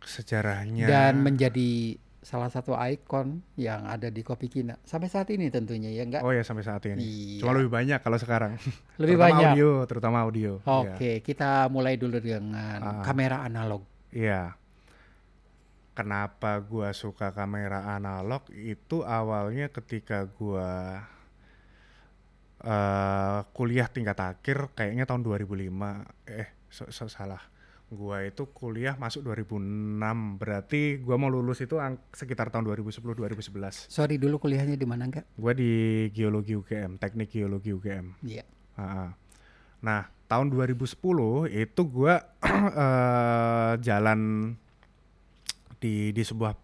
Sejarahnya. 0.00 0.88
Dan 0.88 1.20
menjadi 1.20 1.96
salah 2.20 2.50
satu 2.50 2.74
ikon 2.74 3.38
yang 3.54 3.86
ada 3.86 4.10
di 4.10 4.18
Kopi 4.20 4.50
Kina 4.50 4.74
sampai 4.82 5.06
saat 5.06 5.30
ini 5.30 5.46
tentunya 5.46 5.94
ya 5.94 6.02
enggak 6.02 6.26
Oh 6.26 6.34
ya 6.34 6.42
sampai 6.42 6.64
saat 6.64 6.82
ini. 6.88 6.98
Iya. 6.98 7.38
Cuma 7.38 7.54
lebih 7.54 7.70
banyak 7.70 8.00
kalau 8.02 8.18
sekarang. 8.18 8.58
lebih 8.98 9.14
Terutama 9.14 9.30
banyak. 9.30 9.50
audio, 9.54 9.70
terutama 9.86 10.16
audio. 10.24 10.52
Oke, 10.64 11.22
kita 11.22 11.70
mulai 11.70 11.94
dulu 11.94 12.18
dengan 12.18 12.80
Ah. 12.82 13.04
kamera 13.06 13.46
analog. 13.46 13.84
Iya. 14.10 14.56
Kenapa 15.94 16.60
gua 16.60 16.92
suka 16.92 17.32
kamera 17.32 17.94
analog 17.94 18.44
itu 18.52 19.00
awalnya 19.00 19.70
ketika 19.70 20.28
gua 20.28 21.00
eh 22.66 23.40
kuliah 23.54 23.86
tingkat 23.86 24.18
akhir 24.18 24.74
kayaknya 24.74 25.06
tahun 25.06 25.22
2005 25.22 26.02
eh 26.26 26.50
so- 26.66 26.90
so- 26.90 27.06
salah 27.06 27.38
gua 27.86 28.26
itu 28.26 28.50
kuliah 28.50 28.98
masuk 28.98 29.22
2006 29.22 30.02
berarti 30.34 30.98
gua 30.98 31.14
mau 31.14 31.30
lulus 31.30 31.62
itu 31.62 31.78
ang- 31.78 32.02
sekitar 32.10 32.50
tahun 32.50 32.66
2010 32.66 33.14
2011 33.14 33.86
Sorry 33.86 34.18
dulu 34.18 34.42
kuliahnya 34.42 34.74
di 34.74 34.82
mana 34.82 35.06
enggak? 35.06 35.22
gua 35.38 35.54
di 35.54 35.70
geologi 36.10 36.58
UGM 36.58 36.98
teknik 36.98 37.30
geologi 37.30 37.70
UGM 37.70 38.18
Iya. 38.26 38.42
Ha-ha. 38.74 39.14
Nah, 39.78 40.00
tahun 40.26 40.50
2010 40.50 41.46
itu 41.46 41.82
gua 41.86 42.18
eh, 42.82 43.72
jalan 43.78 44.50
di 45.78 46.10
di 46.10 46.22
sebuah 46.24 46.58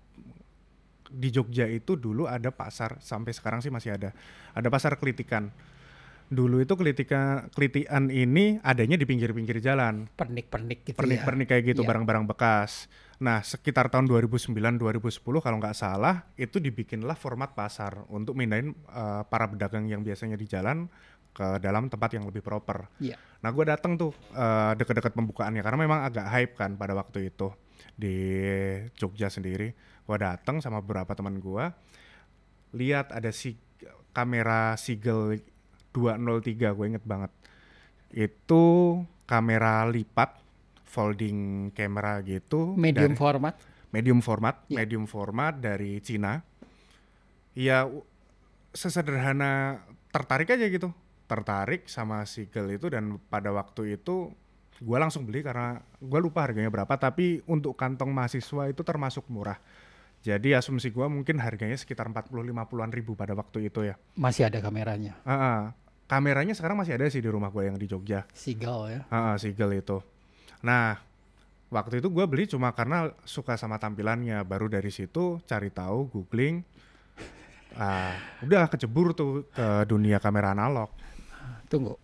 di 1.13 1.29
Jogja 1.29 1.69
itu 1.69 1.95
dulu 1.95 2.25
ada 2.25 2.49
pasar 2.51 2.97
sampai 2.99 3.31
sekarang 3.31 3.61
sih 3.61 3.69
masih 3.69 3.95
ada. 3.95 4.11
Ada 4.57 4.73
pasar 4.73 4.97
kelitikan. 4.97 5.53
Dulu 6.33 6.65
itu 6.65 6.73
kelitika 6.73 7.45
kelitian 7.53 8.09
ini 8.09 8.57
adanya 8.65 8.97
di 8.97 9.05
pinggir-pinggir 9.05 9.61
jalan. 9.61 10.09
Pernik-pernik 10.17 10.89
gitu 10.89 10.97
ya. 10.97 10.99
Pernik-pernik 10.99 11.47
kayak 11.53 11.65
gitu 11.77 11.85
Iya. 11.85 11.89
barang-barang 11.93 12.25
bekas. 12.25 12.89
Nah, 13.21 13.45
sekitar 13.45 13.93
tahun 13.93 14.09
2009 14.09 14.81
2010 14.81 15.45
kalau 15.45 15.61
nggak 15.61 15.77
salah 15.77 16.25
itu 16.35 16.57
dibikinlah 16.57 17.15
format 17.15 17.53
pasar 17.53 18.09
untuk 18.09 18.33
mindahin 18.33 18.73
eh, 18.73 19.23
para 19.29 19.45
pedagang 19.45 19.85
yang 19.87 20.01
biasanya 20.01 20.41
di 20.41 20.49
jalan 20.49 20.89
ke 21.33 21.61
dalam 21.61 21.93
tempat 21.93 22.17
yang 22.17 22.25
lebih 22.25 22.41
proper. 22.41 22.89
Iya. 22.97 23.21
Nah, 23.45 23.53
gue 23.53 23.65
datang 23.69 24.01
tuh 24.01 24.17
eh, 24.33 24.73
deket-deket 24.75 25.13
pembukaannya 25.13 25.61
karena 25.61 25.79
memang 25.79 26.01
agak 26.03 26.27
hype 26.33 26.55
kan 26.57 26.75
pada 26.75 26.97
waktu 26.97 27.29
itu 27.29 27.53
di 27.93 28.17
Jogja 28.97 29.29
sendiri. 29.29 29.77
Gue 30.03 30.17
datang 30.17 30.65
sama 30.65 30.81
beberapa 30.81 31.13
teman 31.13 31.37
gue, 31.39 31.65
lihat 32.73 33.13
ada 33.13 33.29
si 33.31 33.55
kamera 34.13 34.77
Sigel 34.77 35.41
203, 35.93 36.73
gue 36.73 36.87
inget 36.89 37.05
banget. 37.05 37.31
Itu 38.11 38.63
kamera 39.25 39.87
lipat, 39.87 40.41
folding 40.85 41.71
camera 41.73 42.21
gitu. 42.21 42.77
Medium 42.77 43.13
dari- 43.13 43.21
format. 43.21 43.55
medium 43.93 44.25
format, 44.25 44.57
Iya. 44.73 44.77
medium 44.85 45.05
format 45.05 45.53
dari 45.55 46.01
Cina. 46.01 46.41
Ya 47.53 47.85
sesederhana 48.73 49.85
tertarik 50.09 50.49
aja 50.49 50.65
gitu, 50.65 50.89
tertarik 51.29 51.85
sama 51.89 52.25
Sigel 52.25 52.81
itu 52.81 52.89
dan 52.89 53.21
pada 53.29 53.53
waktu 53.53 54.01
itu 54.01 54.33
gue 54.81 54.97
langsung 54.99 55.29
beli 55.29 55.45
karena 55.45 55.79
gue 56.01 56.19
lupa 56.19 56.49
harganya 56.49 56.73
berapa, 56.73 56.97
tapi 56.97 57.45
untuk 57.45 57.77
kantong 57.77 58.11
mahasiswa 58.11 58.65
itu 58.67 58.81
termasuk 58.81 59.29
murah. 59.29 59.61
Jadi 60.23 60.55
asumsi 60.55 60.89
gue 60.89 61.05
mungkin 61.05 61.37
harganya 61.37 61.75
sekitar 61.75 62.07
40-50an 62.09 62.95
ribu 62.95 63.13
pada 63.13 63.35
waktu 63.35 63.69
itu 63.69 63.85
ya. 63.85 63.99
Masih 64.15 64.47
ada 64.49 64.63
kameranya. 64.63 65.19
Ah, 65.23 65.35
ah. 65.35 65.61
Kameranya 66.13 66.53
sekarang 66.53 66.77
masih 66.77 67.01
ada 67.01 67.09
sih 67.09 67.25
di 67.25 67.31
rumah 67.33 67.49
gue 67.49 67.73
yang 67.73 67.81
di 67.81 67.89
Jogja. 67.89 68.29
Seagull 68.37 68.93
ya. 68.93 69.01
Ah, 69.09 69.41
Sigel 69.41 69.81
itu. 69.81 70.05
Nah, 70.61 71.01
waktu 71.73 72.05
itu 72.05 72.13
gue 72.13 72.25
beli 72.29 72.45
cuma 72.45 72.69
karena 72.77 73.09
suka 73.25 73.57
sama 73.57 73.81
tampilannya. 73.81 74.45
Baru 74.45 74.69
dari 74.69 74.93
situ 74.93 75.41
cari 75.49 75.73
tahu, 75.73 76.13
googling. 76.13 76.61
Ah, 77.73 78.13
udah 78.45 78.69
kecebur 78.69 79.17
tuh 79.17 79.49
ke 79.49 79.89
dunia 79.89 80.21
kamera 80.21 80.53
analog. 80.53 80.93
Tunggu. 81.73 81.97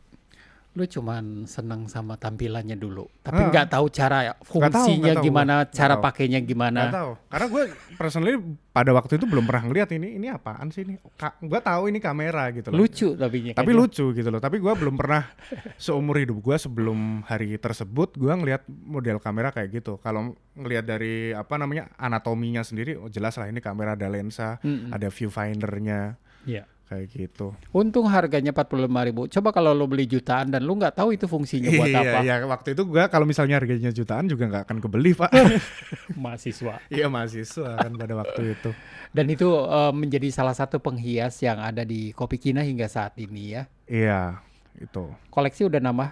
Lu 0.77 0.85
cuman 0.87 1.49
seneng 1.49 1.91
sama 1.91 2.15
tampilannya 2.21 2.79
dulu, 2.79 3.09
tapi 3.25 3.51
nggak 3.51 3.73
tahu 3.75 3.91
cara 3.91 4.37
fungsinya 4.47 5.19
tahu 5.19 5.25
gimana, 5.27 5.55
gua. 5.67 5.75
cara 5.75 5.95
tahu. 5.99 6.05
pakainya 6.07 6.41
gimana. 6.45 6.83
tahu. 6.93 7.13
Karena 7.27 7.47
gue 7.51 7.63
personally 7.99 8.35
pada 8.71 8.95
waktu 8.95 9.19
itu 9.19 9.27
belum 9.27 9.43
pernah 9.49 9.67
ngeliat 9.67 9.91
ini 9.97 10.15
ini 10.21 10.31
apaan 10.31 10.71
sih 10.71 10.87
ini. 10.87 11.01
Ka 11.19 11.35
gue 11.41 11.61
tahu 11.61 11.91
ini 11.91 11.99
kamera 11.99 12.53
gitu 12.55 12.71
loh. 12.71 12.79
Lucu 12.85 13.19
tapi 13.19 13.51
Tapi 13.51 13.71
lucu 13.75 14.15
gitu 14.15 14.29
loh. 14.31 14.39
Tapi 14.39 14.63
gue 14.63 14.73
belum 14.77 14.95
pernah 14.95 15.27
seumur 15.83 16.21
hidup 16.21 16.39
gue 16.39 16.57
sebelum 16.61 17.27
hari 17.27 17.59
tersebut 17.59 18.15
gue 18.15 18.31
ngelihat 18.31 18.63
model 18.69 19.19
kamera 19.19 19.51
kayak 19.51 19.83
gitu. 19.83 19.99
Kalau 19.99 20.39
ngelihat 20.55 20.85
dari 20.87 21.35
apa 21.35 21.59
namanya 21.59 21.91
anatominya 21.99 22.63
sendiri, 22.63 22.95
oh 22.95 23.11
jelas 23.11 23.35
lah 23.35 23.51
ini 23.51 23.59
kamera 23.59 23.99
ada 23.99 24.07
lensa, 24.07 24.63
Mm-mm. 24.63 24.95
ada 24.95 25.11
viewfindernya 25.11 26.21
Iya. 26.49 26.65
Kayak 26.89 27.07
gitu. 27.13 27.53
Untung 27.71 28.09
harganya 28.09 28.51
45.000 28.57 28.89
ribu. 28.89 29.23
Coba 29.29 29.49
kalau 29.53 29.77
lo 29.77 29.85
beli 29.85 30.09
jutaan 30.09 30.49
dan 30.49 30.65
lu 30.65 30.75
nggak 30.81 30.97
tahu 30.97 31.13
itu 31.13 31.29
fungsinya 31.29 31.69
buat 31.69 31.89
iya, 31.93 32.01
apa. 32.01 32.19
iya. 32.25 32.35
Waktu 32.49 32.73
itu 32.73 32.83
gue 32.89 33.05
kalau 33.13 33.29
misalnya 33.29 33.61
harganya 33.61 33.93
jutaan 33.93 34.25
juga 34.25 34.49
nggak 34.49 34.65
akan 34.65 34.79
kebeli 34.81 35.13
pak. 35.13 35.31
Mahasiswa. 36.23 36.81
iya 36.89 37.07
mahasiswa 37.13 37.77
kan 37.77 37.93
pada 37.93 38.15
waktu 38.17 38.57
itu. 38.57 38.71
Dan 39.13 39.29
itu 39.29 39.49
eh, 39.53 39.93
menjadi 39.93 40.29
salah 40.33 40.57
satu 40.57 40.81
penghias 40.81 41.37
yang 41.45 41.61
ada 41.61 41.85
di 41.85 42.17
Kopi 42.17 42.41
Kina 42.41 42.65
hingga 42.65 42.89
saat 42.89 43.15
ini 43.21 43.53
ya. 43.53 43.63
Iya 43.85 44.41
itu. 44.81 45.13
Koleksi 45.29 45.69
udah 45.69 45.81
nambah? 45.85 46.11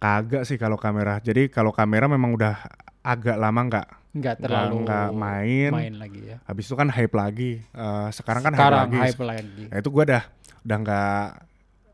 Kagak 0.00 0.48
sih 0.48 0.56
kalau 0.56 0.80
kamera. 0.80 1.20
Jadi 1.20 1.52
kalau 1.52 1.74
kamera 1.74 2.08
memang 2.08 2.32
udah 2.32 2.56
agak 3.00 3.36
lama 3.36 3.60
nggak 3.62 3.88
Nggak 4.10 4.36
terlalu 4.42 4.74
nggak 4.82 5.08
main. 5.14 5.70
main 5.70 5.94
lagi 5.94 6.20
ya. 6.26 6.36
Habis 6.42 6.66
itu 6.66 6.74
kan 6.74 6.88
hype 6.88 7.14
lagi. 7.14 7.62
Eh, 7.62 8.08
sekarang 8.10 8.42
kan 8.42 8.52
Sekarang 8.52 8.88
hype 8.88 8.90
lagi. 8.90 9.00
hype 9.06 9.22
lagi. 9.22 9.62
Nah, 9.66 9.76
itu 9.78 9.88
gue 9.88 10.04
dah 10.04 10.22
udah 10.60 10.76
nggak 10.78 11.24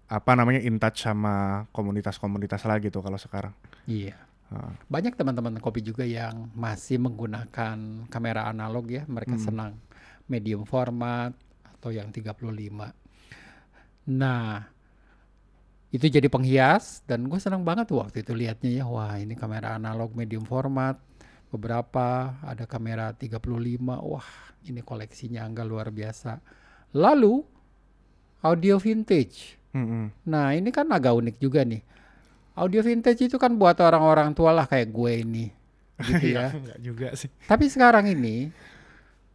apa 0.07 0.31
namanya 0.33 0.61
in 0.61 0.79
touch 0.79 1.03
sama 1.03 1.67
komunitas-komunitas 1.71 2.65
lagi 2.65 2.89
tuh 2.89 3.01
kalau 3.01 3.17
sekarang. 3.17 3.53
Iya. 3.85 4.17
Heeh. 4.49 4.73
Banyak 4.87 5.13
teman-teman 5.13 5.59
kopi 5.59 5.83
juga 5.83 6.03
yang 6.03 6.49
masih 6.53 6.97
menggunakan 6.97 7.77
kamera 8.07 8.47
analog 8.47 8.87
ya. 8.89 9.03
Mereka 9.05 9.35
Hmm. 9.35 9.43
senang 9.43 9.73
medium 10.25 10.63
format 10.63 11.35
atau 11.69 11.91
yang 11.91 12.09
35. 12.09 12.95
Nah, 14.07 14.63
itu 15.97 16.13
jadi 16.13 16.29
penghias 16.29 17.01
dan 17.09 17.25
gue 17.25 17.41
senang 17.41 17.65
banget 17.65 17.89
tuh 17.89 18.05
waktu 18.05 18.21
itu 18.21 18.37
liatnya 18.37 18.71
ya. 18.81 18.85
Wah, 18.85 19.17
ini 19.17 19.33
kamera 19.33 19.81
analog 19.81 20.13
medium 20.13 20.45
format. 20.45 21.01
Beberapa 21.49 22.37
ada 22.45 22.69
kamera 22.69 23.17
35. 23.17 23.41
Wah, 24.05 24.29
ini 24.69 24.85
koleksinya 24.85 25.41
angga 25.49 25.65
luar 25.65 25.89
biasa. 25.89 26.37
Lalu 26.93 27.41
audio 28.45 28.77
vintage. 28.77 29.57
Mm-mm. 29.73 30.13
Nah, 30.29 30.53
ini 30.53 30.69
kan 30.69 30.85
agak 30.93 31.17
unik 31.17 31.37
juga 31.41 31.65
nih. 31.65 31.81
Audio 32.57 32.81
vintage 32.85 33.29
itu 33.29 33.37
kan 33.41 33.57
buat 33.57 33.77
orang-orang 33.81 34.37
tua 34.37 34.53
lah 34.53 34.69
kayak 34.69 34.93
gue 34.93 35.13
ini. 35.25 35.47
Gitu 35.97 36.27
ya. 36.37 36.53
Nggak 36.53 36.81
juga 36.85 37.09
sih. 37.17 37.33
Tapi 37.49 37.73
sekarang 37.73 38.05
ini 38.09 38.53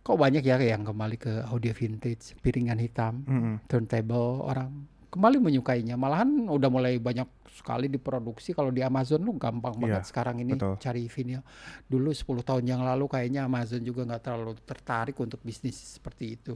kok 0.01 0.17
banyak 0.17 0.41
ya 0.41 0.57
yang 0.57 0.81
kembali 0.81 1.17
ke 1.17 1.33
audio 1.45 1.73
vintage, 1.73 2.33
piringan 2.41 2.81
hitam, 2.81 3.21
Mm-mm. 3.25 3.55
turntable, 3.69 4.41
orang 4.45 4.89
kembali 5.11 5.37
menyukainya. 5.43 5.99
Malahan 5.99 6.47
udah 6.47 6.69
mulai 6.71 6.95
banyak 6.95 7.27
sekali 7.51 7.91
diproduksi 7.91 8.55
kalau 8.55 8.71
di 8.71 8.79
Amazon 8.79 9.21
lu 9.21 9.35
gampang 9.35 9.75
banget 9.75 10.01
Iya, 10.01 10.07
sekarang 10.07 10.39
ini 10.39 10.55
betul. 10.55 10.79
cari 10.79 11.03
vinyl. 11.11 11.43
Dulu 11.85 12.09
10 12.15 12.47
tahun 12.47 12.63
yang 12.63 12.81
lalu 12.81 13.11
kayaknya 13.11 13.43
Amazon 13.43 13.83
juga 13.83 14.07
nggak 14.07 14.23
terlalu 14.23 14.55
tertarik 14.63 15.19
untuk 15.19 15.43
bisnis 15.43 15.75
seperti 15.75 16.39
itu. 16.39 16.55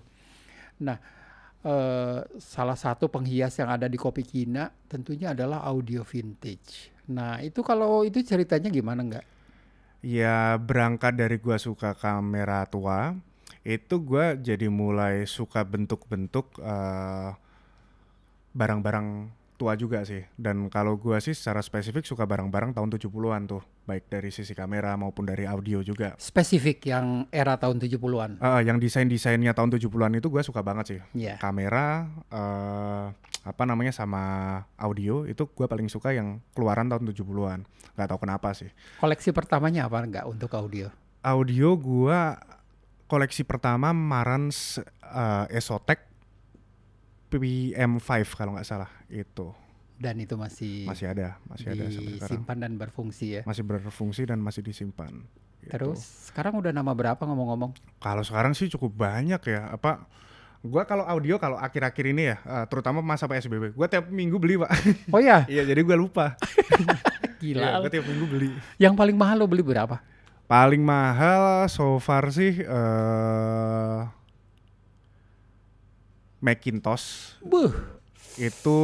Nah, 0.79 0.95
eh, 1.61 2.19
salah 2.39 2.79
satu 2.79 3.11
penghias 3.11 3.59
yang 3.59 3.67
ada 3.75 3.91
di 3.91 3.99
Kopi 3.99 4.23
Kina 4.23 4.71
tentunya 4.87 5.35
adalah 5.35 5.67
audio 5.67 6.07
vintage. 6.07 6.95
Nah, 7.11 7.43
itu 7.43 7.59
kalau 7.59 8.07
itu 8.07 8.23
ceritanya 8.23 8.71
gimana 8.71 9.03
nggak? 9.03 9.25
Ya 9.99 10.55
berangkat 10.61 11.17
dari 11.17 11.41
gua 11.41 11.57
suka 11.57 11.91
kamera 11.97 12.63
tua, 12.69 13.17
itu 13.65 13.95
gua 13.99 14.37
jadi 14.37 14.69
mulai 14.69 15.25
suka 15.25 15.65
bentuk-bentuk 15.65 16.61
eh, 16.61 17.29
barang-barang 18.55 19.07
tua 19.55 19.75
juga 19.75 20.03
sih. 20.03 20.23
Dan 20.35 20.67
kalau 20.67 20.99
gua 20.99 21.19
sih 21.19 21.31
secara 21.31 21.63
spesifik 21.63 22.03
suka 22.03 22.27
barang-barang 22.27 22.75
tahun 22.75 22.89
70-an 22.95 23.41
tuh, 23.47 23.63
baik 23.87 24.11
dari 24.11 24.31
sisi 24.31 24.51
kamera 24.51 24.95
maupun 24.99 25.27
dari 25.27 25.47
audio 25.47 25.79
juga. 25.83 26.15
Spesifik 26.19 26.87
yang 26.91 27.27
era 27.31 27.55
tahun 27.55 27.79
70-an. 27.79 28.39
Eh, 28.39 28.61
yang 28.67 28.79
desain-desainnya 28.79 29.55
tahun 29.55 29.75
70-an 29.75 30.19
itu 30.19 30.27
gua 30.27 30.43
suka 30.43 30.63
banget 30.63 30.85
sih. 30.95 30.99
Ya. 31.15 31.35
Kamera 31.39 32.07
eh, 32.31 33.05
apa 33.45 33.63
namanya 33.63 33.93
sama 33.95 34.23
audio 34.75 35.23
itu 35.27 35.47
gua 35.55 35.67
paling 35.67 35.87
suka 35.87 36.11
yang 36.11 36.43
keluaran 36.51 36.91
tahun 36.91 37.11
70-an. 37.11 37.59
Gak 37.95 38.07
tahu 38.11 38.19
kenapa 38.27 38.51
sih. 38.51 38.71
Koleksi 38.99 39.31
pertamanya 39.31 39.87
apa 39.87 40.03
enggak 40.03 40.25
untuk 40.27 40.51
audio? 40.55 40.91
audio 41.25 41.73
gua 41.73 42.37
koleksi 43.09 43.41
pertama 43.41 43.89
Marantz 43.89 44.77
uh, 45.01 45.49
Esotec 45.49 46.05
PM5 47.37 48.07
kalau 48.33 48.53
nggak 48.53 48.65
salah 48.65 48.89
itu 49.07 49.51
Dan 49.95 50.19
itu 50.19 50.35
masih, 50.35 50.83
masih 50.83 51.07
ada 51.07 51.39
masih 51.47 51.71
ada 51.71 51.87
sampai 51.87 51.95
sekarang 52.11 52.19
disimpan 52.19 52.57
dan 52.59 52.71
berfungsi 52.75 53.25
ya. 53.31 53.41
masih 53.43 53.63
berfungsi 53.63 54.21
dan 54.23 54.39
masih 54.39 54.59
disimpan 54.59 55.23
gitu. 55.59 55.71
Terus 55.71 55.99
sekarang 56.27 56.55
udah 56.55 56.69
nama 56.69 56.91
berapa 56.91 57.17
ngomong-ngomong? 57.17 57.71
kalau 57.97 58.19
sekarang 58.19 58.51
sih 58.51 58.67
cukup 58.67 58.91
banyak 58.91 59.39
ya 59.41 59.71
apa 59.71 60.03
gua 60.59 60.83
kalau 60.83 61.05
audio 61.05 61.37
kalau 61.37 61.55
akhir-akhir 61.55 62.05
ini 62.11 62.27
ya 62.27 62.37
uh, 62.41 62.65
terutama 62.65 62.99
masa 62.99 63.23
PSBB 63.23 63.71
gua 63.71 63.87
tiap 63.87 64.09
minggu 64.09 64.35
beli 64.35 64.57
pak 64.57 64.71
Oh 65.09 65.17
ya, 65.17 65.47
iya 65.53 65.63
jadi 65.63 65.79
gua 65.79 65.95
lupa 65.95 66.35
gila. 67.41 67.61
Iya, 67.61 67.71
gua 67.79 67.89
tiap 67.89 68.05
minggu 68.05 68.25
beli 68.27 68.49
Yang 68.75 68.93
paling 68.95 69.15
mahal 69.15 69.39
lo 69.39 69.47
beli 69.47 69.63
berapa? 69.63 70.01
paling 70.45 70.77
mahal 70.77 71.65
so 71.65 71.97
far 71.97 72.29
sih 72.29 72.61
uh, 72.61 74.05
Macintosh 76.45 77.41
Buh, 77.41 77.73
itu 78.37 78.77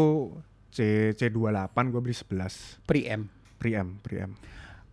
C 0.73 1.11
C28 1.13 1.77
gue 1.93 2.01
beli 2.01 2.15
11 2.17 2.81
Preamp. 2.89 3.29
preamp 3.61 4.01
preamp. 4.01 4.33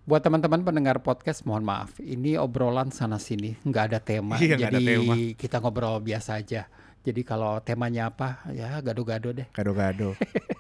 Buat 0.04 0.24
teman-teman 0.24 0.64
pendengar 0.64 1.00
podcast, 1.04 1.44
mohon 1.44 1.64
maaf, 1.64 1.96
ini 2.00 2.36
obrolan 2.36 2.88
sana 2.88 3.16
sini, 3.20 3.56
nggak 3.60 3.84
ada 3.92 4.00
tema, 4.00 4.36
Iya, 4.40 4.56
nggak 4.56 4.72
ada 4.72 4.80
jadi 4.80 4.96
tema. 5.00 5.14
kita 5.36 5.56
ngobrol 5.60 6.00
biasa 6.00 6.40
aja. 6.40 6.64
Jadi 7.04 7.20
kalau 7.24 7.60
temanya 7.60 8.08
apa, 8.08 8.40
ya 8.52 8.80
gado-gado 8.80 9.36
deh. 9.36 9.44
Gado-gado. 9.52 10.16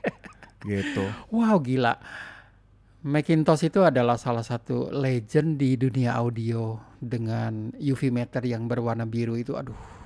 gitu. 0.68 1.04
Wow, 1.32 1.60
gila. 1.64 1.96
Macintosh 3.00 3.72
itu 3.72 3.80
adalah 3.80 4.20
salah 4.20 4.44
satu 4.44 4.92
legend 4.92 5.56
di 5.56 5.80
dunia 5.80 6.12
audio 6.20 6.76
dengan 7.00 7.72
UV 7.76 8.12
meter 8.12 8.44
yang 8.44 8.68
berwarna 8.68 9.08
biru 9.08 9.32
itu, 9.32 9.56
aduh. 9.56 9.97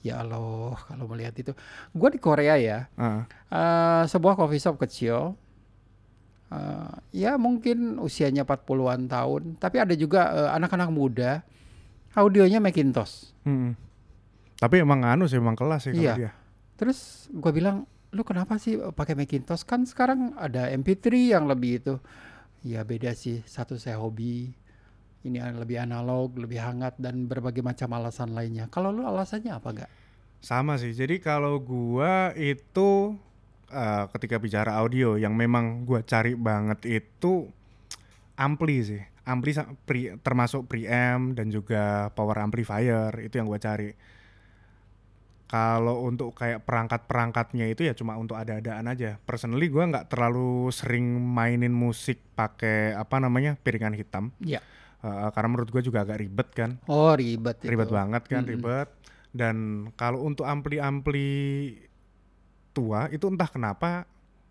Ya 0.00 0.18
Allah, 0.18 0.80
kalau 0.80 1.04
melihat 1.06 1.36
itu. 1.36 1.52
Gua 1.92 2.08
di 2.08 2.16
Korea 2.16 2.56
ya, 2.56 2.88
Ah, 2.94 3.28
eh, 3.48 4.02
sebuah 4.06 4.32
coffee 4.34 4.56
shop 4.58 4.76
kecil. 4.78 5.36
eh, 6.50 6.92
ya 7.14 7.38
mungkin 7.38 8.00
usianya 8.00 8.42
40-an 8.42 9.06
tahun, 9.06 9.42
tapi 9.56 9.76
ada 9.78 9.94
juga 9.94 10.34
eh, 10.34 10.50
anak-anak 10.50 10.90
muda 10.90 11.30
audionya 12.10 12.58
Macintosh. 12.58 13.30
mm. 13.44 13.78
Tapi 14.58 14.82
emang 14.82 15.00
anu 15.04 15.24
sih 15.24 15.38
emang 15.38 15.54
kelas 15.54 15.86
sih 15.86 15.94
Iya. 15.94 16.14
dia. 16.16 16.30
Terus 16.74 17.30
gua 17.30 17.48
bilang, 17.48 17.76
lu 18.10 18.26
kenapa 18.26 18.58
sih 18.58 18.76
pakai 18.76 19.14
Macintosh? 19.14 19.62
Kan 19.62 19.86
sekarang 19.86 20.34
ada 20.34 20.66
MP3 20.68 21.06
yang 21.30 21.46
lebih 21.46 21.78
itu. 21.78 21.94
Ya 22.60 22.82
beda 22.82 23.14
sih, 23.14 23.40
satu 23.46 23.78
saya 23.78 23.96
hobi, 23.96 24.52
ini 25.20 25.36
lebih 25.36 25.76
analog, 25.84 26.32
lebih 26.32 26.56
hangat 26.56 26.96
dan 26.96 27.28
berbagai 27.28 27.60
macam 27.60 27.92
alasan 27.92 28.32
lainnya. 28.32 28.72
Kalau 28.72 28.88
lu 28.88 29.04
alasannya 29.04 29.52
apa 29.52 29.68
enggak? 29.68 29.90
Sama 30.40 30.80
sih. 30.80 30.96
Jadi 30.96 31.20
kalau 31.20 31.60
gua 31.60 32.32
itu 32.32 33.12
eh, 33.68 34.04
ketika 34.16 34.40
bicara 34.40 34.80
audio 34.80 35.20
yang 35.20 35.36
memang 35.36 35.84
gua 35.84 36.00
cari 36.00 36.32
banget 36.32 37.04
itu 37.04 37.52
ampli 38.40 38.80
sih. 38.80 39.02
Ampli 39.28 39.52
pre- 39.84 40.16
termasuk 40.24 40.64
preamp 40.64 41.36
dan 41.36 41.52
juga 41.52 42.08
power 42.16 42.40
amplifier 42.40 43.12
itu 43.20 43.36
yang 43.36 43.44
gua 43.44 43.60
cari. 43.60 43.92
Kalau 45.50 46.06
untuk 46.06 46.32
kayak 46.32 46.62
perangkat-perangkatnya 46.62 47.66
itu 47.74 47.82
ya 47.84 47.92
cuma 47.92 48.16
untuk 48.16 48.40
ada-adaan 48.40 48.88
aja. 48.88 49.20
Personally 49.28 49.68
gua 49.68 49.84
nggak 49.84 50.08
terlalu 50.08 50.72
sering 50.72 51.20
mainin 51.20 51.76
musik 51.76 52.24
pakai 52.32 52.96
apa 52.96 53.20
namanya 53.20 53.60
piringan 53.60 53.92
hitam. 53.92 54.32
Iya. 54.40 54.64
Eh, 55.00 55.30
karena 55.30 55.48
menurut 55.48 55.68
gua 55.68 55.80
juga 55.80 56.04
agak 56.04 56.18
ribet 56.18 56.48
kan 56.50 56.70
Oh 56.84 57.12
ribet 57.12 57.56
itu. 57.58 57.72
ribet 57.72 57.88
banget 57.88 58.22
kan 58.22 58.42
Mm-mm. 58.42 58.52
ribet 58.52 58.88
dan 59.30 59.56
kalau 59.94 60.20
untuk 60.22 60.44
ampli-ampli 60.44 61.28
tua 62.70 63.08
itu 63.08 63.24
entah 63.24 63.46
kenapa 63.46 64.04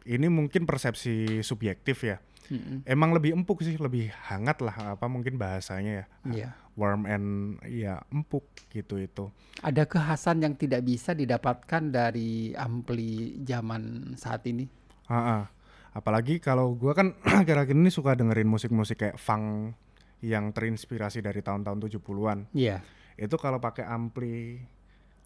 ini 0.03 0.25
mungkin 0.25 0.65
persepsi 0.65 1.39
subjektif 1.41 2.01
ya 2.01 2.17
Mm-mm. 2.49 2.81
emang 2.83 3.13
lebih 3.13 3.31
empuk 3.31 3.61
sih 3.61 3.77
lebih 3.77 4.09
hangat 4.25 4.57
lah 4.59 4.97
apa 4.97 5.05
mungkin 5.05 5.37
bahasanya 5.37 5.91
ya 5.93 6.05
Iya. 6.25 6.49
warm 6.73 7.05
and 7.05 7.27
ya 7.63 8.01
empuk 8.09 8.41
gitu 8.69 8.97
itu 8.97 9.29
Ada 9.59 9.85
kekhasan 9.85 10.41
yang 10.41 10.55
tidak 10.55 10.81
bisa 10.81 11.11
didapatkan 11.11 11.83
dari 11.85 12.55
ampli 12.55 13.37
zaman 13.39 14.15
saat 14.15 14.47
ini. 14.47 14.65
Ha-ha. 15.05 15.51
apalagi 15.91 16.37
kalau 16.37 16.73
gua 16.73 16.93
kan 16.93 17.13
akhir-akhir 17.41 17.75
ini 17.75 17.89
suka 17.89 18.13
dengerin 18.13 18.45
musik-musik 18.45 18.97
kayak 18.99 19.17
funk 19.17 19.77
yang 20.21 20.51
terinspirasi 20.51 21.19
dari 21.19 21.39
tahun-tahun 21.39 21.79
70-an 21.81 22.39
Iya. 22.51 22.83
itu 23.15 23.35
kalau 23.35 23.57
pakai 23.57 23.83
ampli 23.83 24.59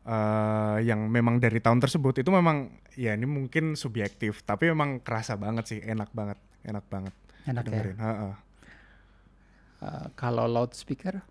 eh 0.03 0.77
yang 0.83 1.07
memang 1.07 1.39
dari 1.39 1.57
tahun 1.57 1.79
tersebut 1.79 2.19
itu 2.19 2.27
memang 2.27 2.67
ya 2.93 3.15
ini 3.15 3.23
mungkin 3.23 3.73
subjektif 3.73 4.43
tapi 4.43 4.67
memang 4.67 4.99
kerasa 4.99 5.33
banget 5.33 5.63
sih 5.65 5.79
enak 5.79 6.11
banget 6.11 6.35
enak 6.61 6.83
banget 6.87 7.15
Enak 7.43 7.61
ya. 7.61 7.67
dengerin 7.67 7.97
Ha-ha. 7.97 8.29
Eh, 9.79 10.07
kalau 10.13 10.43
loudspeaker, 10.45 11.23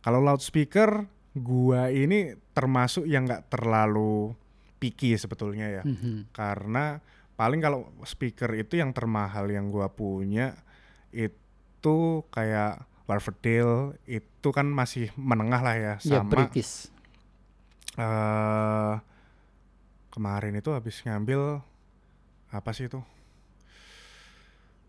kalau 0.00 0.18
loudspeaker 0.18 1.06
gua 1.34 1.88
ini 1.88 2.34
termasuk 2.52 3.06
yang 3.06 3.24
nggak 3.24 3.46
terlalu 3.48 4.34
picky 4.76 5.14
sebetulnya 5.14 5.70
ya 5.72 5.82
Mhm. 5.82 6.30
karena 6.30 6.98
paling 7.32 7.58
kalau 7.58 7.90
speaker 8.02 8.50
itu 8.52 8.76
yang 8.76 8.90
termahal 8.90 9.46
yang 9.46 9.66
gua 9.66 9.88
punya 9.88 10.54
itu 11.10 11.98
kayak 12.28 12.86
Warfordale 13.12 14.00
itu 14.04 14.48
kan 14.48 14.64
masih 14.66 15.12
menengah 15.14 15.60
lah 15.60 15.76
ya 15.76 15.94
ya 16.00 16.20
sama 16.20 16.32
British. 16.32 16.88
eh 17.94 18.94
kemarin 20.08 20.52
itu 20.54 20.72
habis 20.72 21.00
ngambil 21.02 21.60
apa 22.48 22.70
sih 22.72 22.88
itu? 22.88 23.00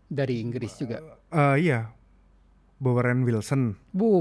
dari 0.04 0.38
Inggris 0.38 0.78
juga. 0.78 1.00
Eh 1.32 1.64
iya, 1.64 1.90
Bower 2.76 3.08
and 3.08 3.24
Wilson. 3.24 3.74
Bu. 3.90 4.12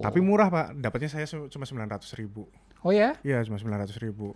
Tapi 0.00 0.22
murah 0.22 0.48
pak, 0.48 0.66
dapatnya 0.78 1.10
saya 1.10 1.26
cuma 1.26 1.66
900 1.66 2.00
ribu. 2.14 2.46
oh 2.80 2.94
ya, 2.94 3.18
Iya 3.20 3.42
cuma 3.44 3.58
900 3.58 3.98
ribu. 3.98 4.32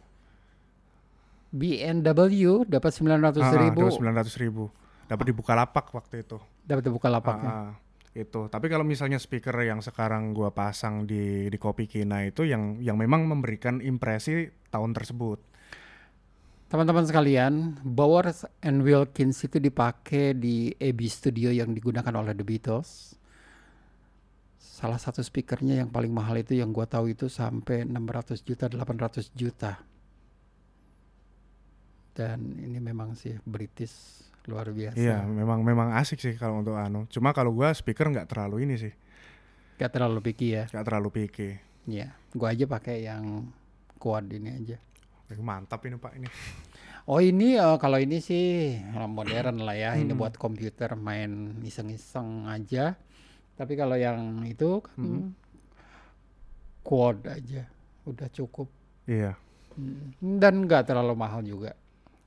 BMW 1.48 2.64
dapat 2.64 2.92
900 2.92 3.40
Ah, 3.40 3.52
ribu. 3.60 3.80
dapat 3.86 3.94
900 4.26 4.36
ribu. 4.36 4.64
Dapat 5.06 5.24
di 5.28 5.34
Bukalapak 5.34 5.86
waktu 5.92 6.24
itu. 6.24 6.36
Dapat 6.64 6.88
buka 6.88 7.08
lapaknya. 7.08 7.48
Ah, 7.48 7.56
ah, 7.68 7.70
itu. 8.12 8.48
Tapi 8.52 8.68
kalau 8.68 8.84
misalnya 8.84 9.16
speaker 9.16 9.56
yang 9.64 9.80
sekarang 9.80 10.36
gua 10.36 10.52
pasang 10.52 11.08
di 11.08 11.48
di 11.48 11.58
Kopi 11.58 11.88
Kina 11.88 12.24
itu 12.28 12.44
yang 12.44 12.76
yang 12.84 13.00
memang 13.00 13.24
memberikan 13.24 13.80
impresi 13.80 14.52
tahun 14.68 14.92
tersebut. 14.92 15.40
Teman-teman 16.68 17.04
sekalian, 17.04 17.84
Bowers 17.84 18.48
and 18.64 18.80
Wilkins 18.80 19.44
itu 19.44 19.60
dipakai 19.60 20.32
di 20.32 20.72
Abbey 20.80 21.04
Studio 21.04 21.52
yang 21.52 21.76
digunakan 21.76 22.12
oleh 22.16 22.32
The 22.32 22.44
Beatles. 22.48 23.12
Salah 24.56 24.96
satu 24.96 25.20
speakernya 25.20 25.84
yang 25.84 25.92
paling 25.92 26.08
mahal 26.08 26.40
itu 26.40 26.56
yang 26.56 26.72
gua 26.72 26.88
tahu 26.88 27.12
itu 27.12 27.28
sampai 27.28 27.84
600 27.84 28.40
juta, 28.40 28.72
800 28.72 29.28
juta. 29.36 29.84
Dan 32.12 32.60
ini 32.60 32.76
memang 32.76 33.16
sih 33.16 33.36
British 33.44 34.31
luar 34.44 34.66
biasa. 34.68 34.98
Iya, 34.98 35.22
memang 35.22 35.62
memang 35.62 35.94
asik 35.94 36.18
sih 36.18 36.34
kalau 36.34 36.60
untuk 36.60 36.74
anu. 36.74 37.06
Cuma 37.06 37.30
kalau 37.30 37.50
gua 37.50 37.70
speaker 37.70 38.08
nggak 38.08 38.26
terlalu 38.26 38.66
ini 38.66 38.74
sih, 38.76 38.92
Gak 39.76 39.94
terlalu 39.94 40.18
picky 40.20 40.48
ya. 40.52 40.64
nggak 40.68 40.84
terlalu 40.84 41.08
picky. 41.12 41.50
Iya, 41.86 42.10
gua 42.32 42.50
aja 42.50 42.64
pakai 42.64 43.02
yang 43.02 43.50
quad 43.96 44.26
ini 44.28 44.50
aja. 44.52 44.76
Mantap 45.32 45.80
ini 45.86 45.96
pak 45.96 46.12
ini. 46.14 46.28
Oh 47.02 47.18
ini 47.18 47.56
eh, 47.56 47.76
kalau 47.78 47.96
ini 47.96 48.18
sih 48.18 48.78
modern 49.08 49.64
lah 49.64 49.74
ya. 49.74 49.90
Ini 49.94 50.10
Hmm. 50.10 50.20
buat 50.20 50.36
komputer 50.36 50.92
main 50.94 51.58
iseng-iseng 51.60 52.46
aja. 52.46 52.94
Tapi 53.52 53.74
kalau 53.74 53.96
yang 53.96 54.44
itu 54.44 54.82
kan 54.82 54.98
Hmm. 54.98 55.30
quad 56.82 57.22
aja, 57.24 57.66
udah 58.04 58.28
cukup. 58.28 58.68
Iya, 59.04 59.34
Hmm. 59.72 60.12
Dan 60.36 60.66
nggak 60.66 60.84
terlalu 60.84 61.14
mahal 61.16 61.40
juga. 61.42 61.72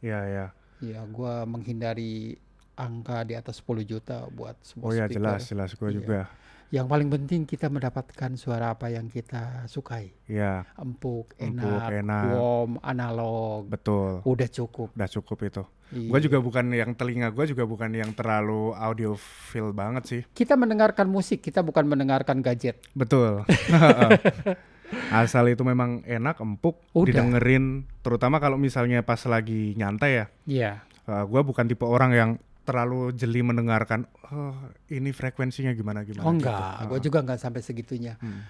iya, 0.01 0.19
iya. 0.25 0.47
Ya, 0.77 1.03
gua 1.05 1.43
menghindari 1.43 2.35
angka 2.75 3.23
di 3.23 3.33
atas 3.33 3.59
10 3.59 3.83
juta 3.83 4.27
buat 4.29 4.59
sebuah 4.61 4.83
Oh 4.83 4.91
ya 4.91 5.05
speaker. 5.05 5.15
jelas, 5.15 5.41
jelas 5.47 5.69
gue 5.73 5.89
Iya. 5.89 5.95
juga. 5.95 6.19
Yang 6.67 6.87
paling 6.89 7.09
penting 7.09 7.41
kita 7.45 7.69
mendapatkan 7.69 8.31
suara 8.35 8.73
apa 8.73 8.89
yang 8.89 9.07
kita 9.07 9.63
sukai. 9.65 10.11
Iya, 10.25 10.65
Empuk, 10.75 11.31
Empuk, 11.37 11.63
enak, 11.63 11.89
enak. 11.95 12.23
warm, 12.33 12.71
analog. 12.81 13.69
betul. 13.69 14.19
Udah 14.23 14.49
cukup. 14.49 14.91
Udah 14.91 15.07
cukup 15.07 15.37
itu. 15.41 15.63
Iya. 15.93 16.09
Gue 16.09 16.19
juga 16.19 16.37
bukan 16.41 16.65
yang 16.73 16.91
telinga 16.91 17.29
gue 17.29 17.45
juga 17.47 17.63
bukan 17.63 17.93
yang 17.93 18.11
terlalu 18.11 18.73
audiophile 18.73 19.71
banget 19.71 20.03
sih. 20.03 20.21
Kita 20.27 20.57
mendengarkan 20.57 21.07
musik, 21.07 21.39
kita 21.39 21.61
bukan 21.61 21.85
mendengarkan 21.85 22.41
gadget. 22.41 22.81
Betul. 22.91 23.45
Asal 25.09 25.49
itu 25.49 25.65
memang 25.65 26.05
enak, 26.05 26.41
empuk, 26.41 26.77
Udah. 26.93 27.09
didengerin. 27.09 27.89
Terutama 28.05 28.37
kalau 28.37 28.57
misalnya 28.57 29.01
pas 29.01 29.21
lagi 29.25 29.73
nyantai 29.77 30.11
ya. 30.11 30.25
Iya. 30.45 30.71
gue 31.05 31.41
bukan 31.45 31.69
tipe 31.69 31.85
orang 31.85 32.11
yang 32.17 32.31
terlalu 32.65 33.13
jeli 33.13 33.45
mendengarkan. 33.45 34.09
Oh, 34.33 34.57
ini 34.89 35.13
frekuensinya 35.13 35.69
gimana 35.77 36.01
gimana. 36.01 36.25
Oh 36.25 36.33
gitu. 36.33 36.49
enggak, 36.49 36.89
gue 36.89 36.99
juga 37.05 37.17
enggak 37.21 37.39
sampai 37.39 37.61
segitunya. 37.61 38.17
Hmm. 38.17 38.41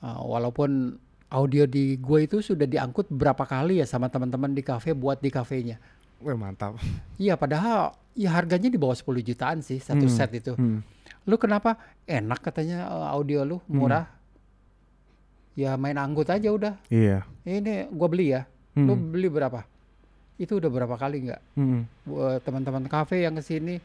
Uh, 0.00 0.22
walaupun 0.22 0.96
audio 1.34 1.66
di 1.66 1.98
gue 1.98 2.30
itu 2.30 2.38
sudah 2.40 2.64
diangkut 2.64 3.10
berapa 3.10 3.42
kali 3.42 3.82
ya 3.82 3.86
sama 3.90 4.06
teman-teman 4.06 4.54
di 4.54 4.62
kafe 4.62 4.94
buat 4.94 5.18
di 5.18 5.34
kafenya. 5.34 5.82
Wih 6.22 6.38
mantap. 6.38 6.78
Iya, 7.18 7.34
padahal 7.34 7.98
ya 8.14 8.30
harganya 8.38 8.70
di 8.70 8.78
bawah 8.78 8.94
10 8.94 9.20
jutaan 9.26 9.58
sih 9.66 9.82
satu 9.82 10.06
Hmm, 10.06 10.14
set 10.14 10.30
itu. 10.36 10.54
Hmm. 10.54 10.86
Lu 11.26 11.36
kenapa? 11.36 11.76
Enak 12.06 12.38
katanya 12.40 12.86
uh, 12.86 13.08
audio 13.12 13.42
lu 13.42 13.58
murah. 13.66 14.19
Ya 15.54 15.74
main 15.74 15.96
angkut 15.96 16.26
aja 16.26 16.48
udah. 16.48 16.74
Iya. 16.86 17.26
Ini 17.42 17.90
gua 17.90 18.06
beli 18.06 18.32
ya. 18.32 18.46
Lu 18.74 18.94
Hmm. 18.94 19.10
beli 19.10 19.26
berapa? 19.26 19.66
Itu 20.36 20.56
udah 20.56 20.68
berapa 20.68 20.94
kali 20.94 21.26
nggak? 21.26 21.40
Hmm. 21.54 21.84
Buat 22.04 22.40
teman-teman 22.40 22.86
kafe 22.86 23.22
yang 23.22 23.34
ke 23.34 23.42
sini, 23.42 23.76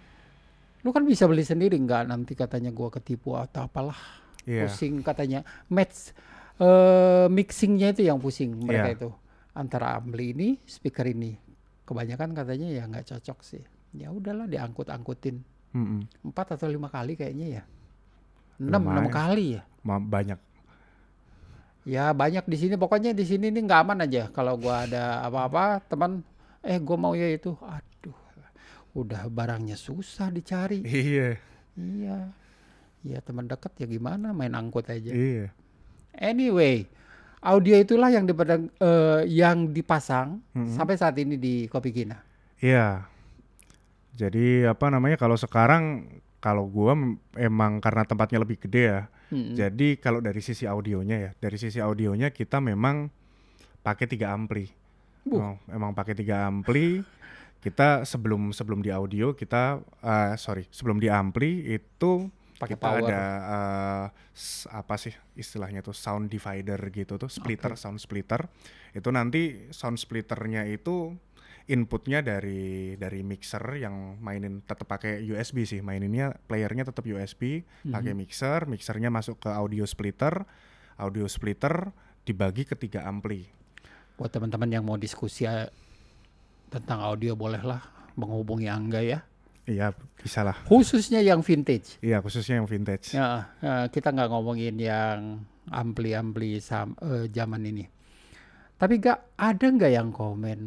lu 0.82 0.90
kan 0.90 1.04
bisa 1.04 1.26
beli 1.26 1.42
sendiri 1.42 1.76
nggak? 1.76 2.06
Nanti 2.06 2.32
katanya 2.32 2.70
gua 2.70 2.88
ketipu 2.90 3.34
atau 3.34 3.66
apalah. 3.66 3.98
Iya. 4.46 4.70
pusing 4.70 5.02
katanya 5.02 5.42
match 5.68 6.14
eh 6.56 7.26
mixingnya 7.28 7.92
itu 7.92 8.06
yang 8.06 8.22
pusing 8.22 8.54
mereka 8.62 8.88
Iya. 8.88 8.96
itu 8.96 9.10
antara 9.52 9.98
ampli 9.98 10.38
ini 10.38 10.62
speaker 10.64 11.02
ini 11.04 11.34
kebanyakan 11.82 12.32
katanya 12.32 12.70
ya 12.70 12.86
nggak 12.86 13.10
cocok 13.10 13.42
sih. 13.42 13.66
Ya 13.92 14.14
udahlah 14.14 14.46
diangkut-angkutin 14.46 15.42
Mm-mm. 15.74 16.06
empat 16.24 16.54
atau 16.54 16.70
lima 16.70 16.88
kali 16.88 17.18
kayaknya 17.18 17.48
ya. 17.58 17.64
Enam 18.62 18.86
enam 18.86 19.10
kali 19.10 19.58
ya. 19.58 19.66
Banyak. 19.82 20.38
Ya 21.86 22.10
banyak 22.12 22.50
di 22.50 22.58
sini 22.58 22.76
pokoknya 22.82 23.14
di 23.14 23.22
sini 23.22 23.54
nih 23.54 23.62
nggak 23.62 23.82
aman 23.86 24.04
aja 24.10 24.28
kalau 24.34 24.58
gua 24.58 24.90
ada 24.90 25.22
apa-apa 25.22 25.86
teman 25.86 26.26
eh 26.66 26.82
gua 26.82 26.98
mau 26.98 27.14
ya 27.14 27.30
itu 27.30 27.54
aduh 27.62 28.18
udah 28.96 29.28
barangnya 29.28 29.76
susah 29.76 30.32
dicari 30.32 30.80
Iya, 30.82 31.36
iya 31.76 32.32
ya 33.06 33.20
teman 33.22 33.46
dekat 33.46 33.76
ya 33.78 33.86
gimana 33.86 34.32
main 34.32 34.56
angkut 34.56 34.88
aja 34.88 35.12
iya. 35.12 35.52
anyway 36.16 36.88
audio 37.44 37.76
itulah 37.78 38.10
yang 38.10 38.26
dipedang, 38.26 38.72
eh, 38.82 39.22
yang 39.30 39.70
dipasang 39.70 40.42
Mm-mm. 40.56 40.74
sampai 40.74 40.96
saat 40.98 41.14
ini 41.22 41.38
di 41.38 41.70
Kopi 41.70 41.92
Kina 41.94 42.18
Iya. 42.66 43.04
Jadi 44.16 44.64
apa 44.64 44.88
namanya 44.88 45.20
kalau 45.20 45.36
sekarang 45.36 46.08
kalau 46.40 46.66
gua 46.72 46.96
emang 47.36 47.84
karena 47.84 48.08
tempatnya 48.08 48.40
lebih 48.42 48.58
gede 48.64 48.84
ya. 48.90 49.02
Jadi 49.32 49.98
kalau 49.98 50.20
dari 50.20 50.40
sisi 50.40 50.66
audionya 50.66 51.18
ya, 51.18 51.32
dari 51.38 51.58
sisi 51.58 51.80
audionya 51.80 52.30
kita 52.30 52.60
memang 52.60 53.10
pakai 53.82 54.06
tiga 54.06 54.34
ampli. 54.34 54.70
Buh. 55.26 55.42
Oh, 55.42 55.56
emang 55.70 55.94
pakai 55.94 56.14
tiga 56.14 56.46
ampli. 56.46 57.02
Kita 57.58 58.06
sebelum 58.06 58.54
sebelum 58.54 58.86
di 58.86 58.94
audio 58.94 59.34
kita 59.34 59.82
eh, 60.06 60.34
sorry 60.38 60.70
sebelum 60.70 61.02
di 61.02 61.10
ampli 61.10 61.74
itu 61.74 62.30
Pakai 62.56 62.78
power. 62.80 63.04
ada 63.04 63.22
s- 64.32 64.64
apa 64.72 64.96
sih 64.96 65.12
istilahnya 65.36 65.84
tuh 65.84 65.92
sound 65.92 66.32
divider 66.32 66.78
gitu 66.94 67.20
tuh 67.20 67.28
splitter 67.28 67.76
sound 67.76 68.00
splitter 68.00 68.48
itu 68.96 69.10
nanti 69.12 69.68
sound 69.76 70.00
splitternya 70.00 70.64
itu 70.70 71.12
inputnya 71.66 72.22
dari 72.22 72.94
dari 72.94 73.22
mixer 73.22 73.62
yang 73.76 74.20
mainin 74.20 74.62
tetap 74.62 74.86
pakai 74.86 75.22
USB 75.22 75.66
sih. 75.66 75.82
Maininnya 75.82 76.38
playernya 76.46 76.86
tetap 76.86 77.02
USB 77.04 77.62
pakai 77.84 78.14
Mhm. 78.14 78.20
mixer 78.20 78.60
mixernya 78.66 79.10
masuk 79.10 79.40
ke 79.40 79.50
audio 79.50 79.84
splitter. 79.84 80.46
Audio 80.96 81.26
splitter 81.26 81.90
dibagi 82.22 82.64
ke 82.64 82.74
tiga 82.74 83.04
ampli. 83.04 83.50
Buat 84.16 84.32
teman-teman 84.32 84.70
yang 84.70 84.84
mau 84.84 84.96
diskusi 84.96 85.44
eh, 85.44 85.68
tentang 86.68 87.02
audio 87.02 87.34
bolehlah 87.34 87.82
menghubungi 88.14 88.70
Angga 88.70 89.02
ya. 89.02 89.20
Iya 89.66 89.92
bisa 90.16 90.46
lah 90.46 90.54
khususnya 90.64 91.20
yang 91.20 91.42
vintage. 91.42 91.98
Iya 92.00 92.22
khususnya 92.22 92.62
yang 92.62 92.70
vintage. 92.70 93.12
Ya, 93.12 93.50
eh, 93.60 93.86
kita 93.90 94.14
nggak 94.14 94.30
ngomongin 94.30 94.78
yang 94.78 95.42
ampli-ampli 95.68 96.62
sam- 96.62 96.96
eh, 97.02 97.26
zaman 97.28 97.66
ini. 97.66 97.86
Tapi 98.76 99.00
gak 99.00 99.34
ada 99.34 99.66
nggak 99.66 99.90
yang 99.90 100.12
komen 100.12 100.60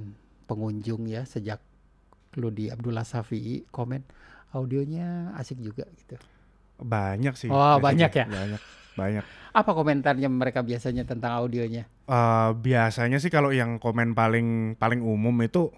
pengunjung 0.48 1.04
ya 1.04 1.22
sejak 1.22 1.60
lu 2.34 2.48
di 2.48 2.72
Abdullah 2.72 3.04
Safi'i 3.04 3.68
komen 3.68 4.00
audionya 4.50 5.36
asik 5.36 5.60
juga 5.60 5.84
gitu. 5.94 6.16
banyak 6.78 7.34
sih 7.36 7.48
Oh, 7.48 7.76
banyak 7.76 8.08
ya? 8.08 8.24
banyak 8.24 8.62
banyak 8.94 9.24
Apa 9.50 9.74
komentarnya 9.74 10.26
mereka 10.26 10.62
biasanya 10.62 11.02
tentang 11.02 11.34
audionya? 11.34 11.84
Eh, 12.06 12.50
biasanya 12.56 13.18
sih 13.18 13.28
kalau 13.28 13.50
yang 13.50 13.76
komen 13.76 14.14
paling 14.14 14.78
paling 14.78 15.04
umum 15.04 15.34
itu 15.40 15.68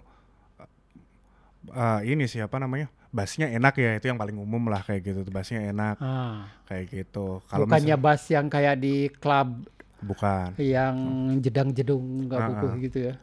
eh 1.71 1.99
ini 2.07 2.25
sih 2.25 2.41
apa 2.41 2.57
namanya 2.57 2.89
bassnya 3.11 3.51
enak 3.51 3.73
ya 3.77 3.99
itu 3.99 4.07
yang 4.07 4.17
paling 4.17 4.37
umum 4.39 4.65
lah 4.71 4.81
kayak 4.81 5.01
gitu 5.03 5.19
tuh 5.21 5.33
bassnya 5.33 5.61
enak 5.67 5.99
Ah, 5.99 6.47
kayak 6.65 6.85
gitu 6.89 7.43
kalau 7.45 7.67
bukannya 7.67 7.95
misal- 7.95 8.03
bass 8.03 8.21
yang 8.31 8.47
kayak 8.47 8.75
di 8.79 8.95
klub 9.11 9.67
bukan 10.01 10.55
yang 10.57 10.95
jedang-jedung 11.37 12.25
nggak 12.25 12.39
Ah, 12.39 12.47
kukuh 12.49 12.71
ah. 12.71 12.77
gitu 12.81 12.97
ya? 13.11 13.13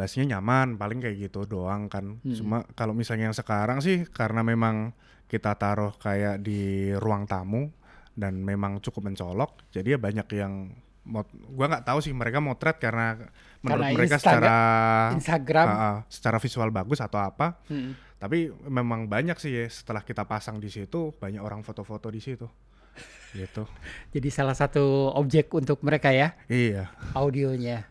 Bassnya 0.00 0.24
nyaman 0.26 0.74
paling 0.74 0.98
kayak 0.98 1.28
gitu 1.28 1.44
doang 1.44 1.86
kan 1.86 2.16
Hmm. 2.16 2.32
cuma 2.32 2.56
kalau 2.72 2.90
misalnya 2.90 3.28
yang 3.28 3.36
sekarang 3.36 3.78
sih 3.78 4.08
karena 4.08 4.40
memang 4.40 4.96
kita 5.26 5.52
taruh 5.54 5.92
kayak 5.94 6.40
di 6.40 6.60
ruang 6.94 7.22
tamu 7.24 7.68
dan 8.12 8.40
memang 8.40 8.80
cukup 8.80 9.06
mencolok 9.06 9.68
jadi 9.68 9.94
ya 9.94 9.98
banyak 10.00 10.26
yang 10.32 10.72
mot 11.02 11.24
gua 11.48 11.66
nggak 11.66 11.86
tahu 11.86 11.98
sih 11.98 12.12
mereka 12.12 12.38
motret 12.38 12.76
karena 12.76 13.16
menurut 13.60 13.82
Karena 13.82 13.94
mereka 13.94 14.16
Instagram- 14.16 14.20
secara 14.20 14.58
Instagram. 15.14 15.66
Ah, 15.66 15.76
ah, 15.78 15.96
secara 16.06 16.36
visual 16.38 16.70
bagus 16.70 16.98
atau 16.98 17.20
apa 17.20 17.60
Mm. 17.66 17.92
Tapi 18.20 18.38
memang 18.68 19.08
banyak 19.08 19.32
sih 19.34 19.48
ya 19.50 19.64
setelah 19.66 20.04
kita 20.04 20.28
pasang 20.28 20.60
di 20.60 20.68
situ 20.68 21.08
banyak 21.14 21.40
orang 21.40 21.64
foto-foto 21.64 22.12
di 22.12 22.20
situ. 22.20 22.44
Gitu. 23.32 23.64
Jadi 24.10 24.28
salah 24.28 24.52
satu 24.52 25.08
objek 25.14 25.48
untuk 25.50 25.80
mereka 25.80 26.12
ya. 26.12 26.36
Iya. 26.44 26.92
audionya. 27.14 27.88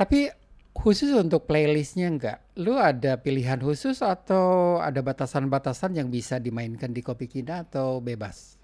Tapi 0.00 0.32
khusus 0.72 1.12
untuk 1.12 1.44
playlistnya 1.44 2.08
enggak? 2.08 2.40
Lu 2.56 2.80
ada 2.80 3.20
pilihan 3.20 3.60
khusus 3.60 4.00
atau 4.00 4.80
ada 4.80 5.04
batasan-batasan 5.04 5.92
yang 5.92 6.08
bisa 6.08 6.40
dimainkan 6.40 6.88
di 6.88 7.04
Kopi 7.04 7.28
Kina 7.28 7.68
atau 7.68 8.00
bebas? 8.00 8.56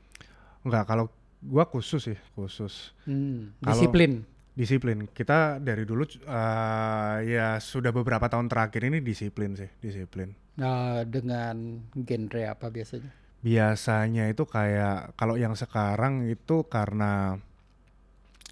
Enggak 0.64 0.88
kalau 0.88 1.12
gua 1.44 1.68
khusus 1.68 2.08
sih, 2.08 2.18
khusus. 2.32 2.96
Hmm, 3.04 3.52
Kalau- 3.60 3.68
disiplin. 3.76 4.24
Disiplin. 4.56 5.04
Kita 5.12 5.60
dari 5.60 5.84
dulu 5.84 6.08
eh, 6.08 7.16
ya 7.28 7.60
sudah 7.60 7.92
beberapa 7.92 8.32
tahun 8.32 8.48
terakhir 8.48 8.88
ini 8.88 9.04
disiplin 9.04 9.52
sih, 9.52 9.68
disiplin. 9.84 10.32
Nah, 10.56 11.04
dengan 11.04 11.84
genre 11.92 12.42
apa 12.48 12.72
biasanya? 12.72 13.12
Biasanya 13.44 14.32
itu 14.32 14.48
kayak 14.48 15.12
kalau 15.20 15.36
yang 15.36 15.52
sekarang 15.52 16.24
itu 16.32 16.64
karena 16.72 17.36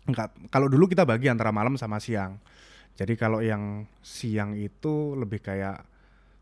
enggak 0.05 0.37
kalau 0.53 0.69
dulu 0.69 0.85
kita 0.85 1.09
bagi 1.09 1.33
antara 1.33 1.49
malam 1.49 1.81
sama 1.81 1.97
siang. 1.97 2.37
Jadi 2.95 3.15
kalau 3.19 3.43
yang 3.43 3.83
siang 3.99 4.55
itu 4.55 5.19
lebih 5.19 5.43
kayak 5.43 5.83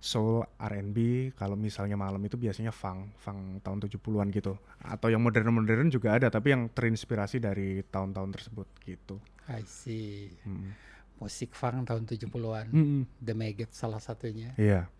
soul 0.02 0.42
R&B, 0.58 1.30
kalau 1.38 1.54
misalnya 1.54 1.94
malam 1.94 2.18
itu 2.26 2.34
biasanya 2.34 2.74
funk, 2.74 3.14
funk 3.22 3.62
tahun 3.62 3.78
70-an 3.86 4.28
gitu. 4.34 4.58
Atau 4.82 5.14
yang 5.14 5.22
modern-modern 5.22 5.88
juga 5.88 6.18
ada 6.18 6.26
tapi 6.26 6.50
yang 6.50 6.68
terinspirasi 6.74 7.38
dari 7.38 7.80
tahun-tahun 7.86 8.30
tersebut 8.34 8.68
gitu. 8.82 9.16
I 9.46 9.62
see. 9.62 10.34
Mm. 10.42 10.74
Musik 11.22 11.54
funk 11.54 11.86
tahun 11.86 12.04
70-an. 12.04 12.66
Mm-mm. 12.74 13.02
The 13.22 13.32
Maggot 13.32 13.70
salah 13.70 14.02
satunya. 14.02 14.52
Iya, 14.58 14.90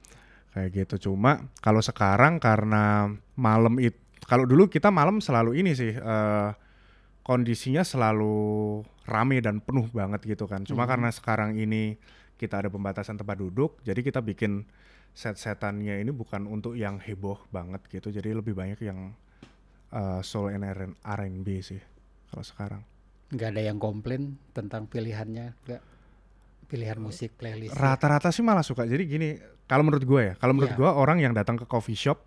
kayak 0.55 0.71
gitu. 0.71 1.11
Cuma 1.11 1.51
kalau 1.59 1.83
sekarang 1.83 2.39
karena 2.39 3.11
malam 3.35 3.83
itu, 3.83 3.99
kalau 4.23 4.47
dulu 4.47 4.71
kita 4.71 4.95
malam 4.95 5.19
selalu 5.19 5.59
ini 5.59 5.75
sih 5.75 5.99
eh, 5.99 6.51
kondisinya 7.27 7.83
selalu 7.83 8.81
rame 9.05 9.43
dan 9.43 9.59
penuh 9.59 9.89
banget 9.91 10.23
gitu 10.25 10.47
kan. 10.47 10.63
Cuma 10.63 10.85
Mhm. 10.85 10.91
karena 10.91 11.09
sekarang 11.11 11.51
ini 11.55 11.97
kita 12.37 12.59
ada 12.59 12.69
pembatasan 12.69 13.15
tempat 13.15 13.39
duduk, 13.39 13.79
jadi 13.83 13.99
kita 13.99 14.19
bikin 14.19 14.67
set-setannya 15.13 16.01
ini 16.01 16.11
bukan 16.11 16.49
untuk 16.49 16.73
yang 16.75 16.97
heboh 16.97 17.39
banget 17.49 17.85
gitu. 17.89 18.09
Jadi 18.09 18.33
lebih 18.33 18.55
banyak 18.55 18.81
yang 18.83 19.13
eh, 19.93 20.25
soul 20.25 20.49
and 20.49 20.65
R&B 21.05 21.49
sih 21.61 21.77
kalau 22.33 22.41
sekarang. 22.41 22.81
Nggak 23.29 23.49
ada 23.53 23.61
yang 23.61 23.77
komplain 23.77 24.41
tentang 24.57 24.89
pilihannya, 24.89 25.53
nggak? 25.53 25.83
Pilihan 26.65 26.97
musik 26.97 27.37
playlist. 27.37 27.77
Rata-rata 27.77 28.33
sih 28.33 28.41
malah 28.41 28.65
suka. 28.65 28.89
Jadi 28.89 29.05
gini, 29.05 29.37
kalau 29.69 29.85
menurut 29.85 30.01
gue 30.01 30.33
ya, 30.33 30.35
kalau 30.41 30.57
menurut 30.57 30.73
Iya. 30.73 30.81
gue 30.81 30.91
orang 30.97 31.21
yang 31.21 31.37
datang 31.37 31.61
ke 31.61 31.69
coffee 31.69 31.93
shop 31.93 32.25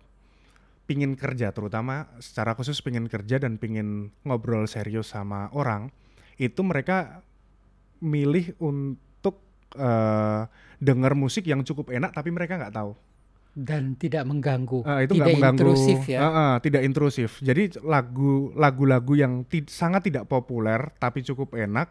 pingin 0.86 1.18
kerja, 1.18 1.50
terutama 1.50 2.06
secara 2.22 2.54
khusus 2.54 2.78
pingin 2.78 3.10
kerja 3.10 3.42
dan 3.42 3.58
pingin 3.58 4.14
ngobrol 4.22 4.70
serius 4.70 5.10
sama 5.10 5.50
orang, 5.50 5.90
itu 6.36 6.60
mereka 6.60 7.20
milih 8.00 8.52
untuk 8.60 9.40
eh 9.76 10.42
dengar 10.76 11.16
musik 11.16 11.48
yang 11.48 11.64
cukup 11.64 11.88
enak 11.88 12.12
tapi 12.12 12.28
mereka 12.28 12.60
nggak 12.60 12.76
tahu. 12.76 12.92
Dan 13.56 13.96
tidak 13.96 14.28
mengganggu. 14.28 14.84
Eh, 14.84 15.08
itu 15.08 15.16
tidak 15.16 15.32
mengganggu, 15.32 15.64
intrusif 15.64 16.00
ya. 16.04 16.20
Eh, 16.20 16.28
eh, 16.28 16.54
tidak 16.60 16.82
intrusif. 16.84 17.30
Jadi 17.40 17.80
lagu 17.80 18.52
lagu-lagu 18.52 19.16
yang 19.16 19.48
ti- 19.48 19.64
sangat 19.64 20.12
tidak 20.12 20.28
populer 20.28 20.92
tapi 21.00 21.24
cukup 21.24 21.56
enak 21.56 21.88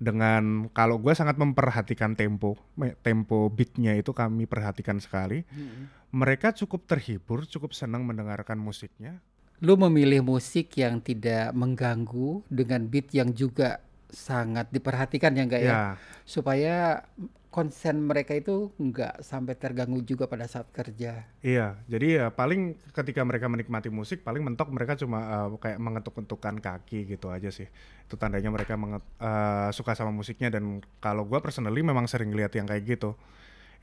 dengan 0.00 0.72
kalau 0.72 0.96
gue 0.96 1.12
sangat 1.12 1.36
memperhatikan 1.36 2.16
tempo, 2.16 2.56
tempo 3.04 3.52
beatnya 3.52 4.00
itu 4.00 4.16
kami 4.16 4.48
perhatikan 4.48 4.96
sekali. 4.96 5.44
Mm-mm. 5.44 6.08
Mereka 6.14 6.56
cukup 6.56 6.88
terhibur, 6.88 7.44
cukup 7.44 7.76
senang 7.76 8.08
mendengarkan 8.08 8.56
musiknya. 8.56 9.20
Lu 9.62 9.78
memilih 9.78 10.20
musik 10.24 10.74
yang 10.74 10.98
tidak 10.98 11.54
mengganggu 11.54 12.42
dengan 12.50 12.84
beat 12.90 13.14
yang 13.14 13.30
juga 13.30 13.78
sangat 14.10 14.70
diperhatikan 14.70 15.34
ya 15.34 15.42
enggak 15.46 15.62
ya? 15.62 15.70
Ya, 15.70 15.82
Supaya 16.26 17.06
konsen 17.54 18.02
mereka 18.10 18.34
itu 18.34 18.74
enggak 18.82 19.22
sampai 19.22 19.54
terganggu 19.54 20.02
juga 20.02 20.26
pada 20.26 20.42
saat 20.50 20.66
kerja. 20.74 21.22
iya. 21.38 21.78
Jadi 21.86 22.18
ya 22.18 22.34
paling 22.34 22.74
ketika 22.90 23.22
mereka 23.22 23.46
menikmati 23.46 23.94
musik, 23.94 24.26
paling 24.26 24.42
mentok 24.42 24.74
mereka 24.74 24.98
cuma 24.98 25.46
eh, 25.46 25.48
kayak 25.62 25.78
mengetuk-ketukan 25.78 26.58
kaki 26.58 27.06
gitu 27.14 27.30
aja 27.30 27.54
sih. 27.54 27.70
Itu 28.10 28.18
tandanya 28.18 28.50
mereka 28.50 28.74
menget- 28.74 29.06
eh, 29.22 29.70
suka 29.70 29.94
sama 29.94 30.10
musiknya 30.10 30.50
dan 30.50 30.82
kalau 30.98 31.22
gua 31.30 31.38
personally 31.38 31.86
memang 31.86 32.10
sering 32.10 32.34
lihat 32.34 32.50
yang 32.58 32.66
kayak 32.66 32.82
gitu. 32.98 33.14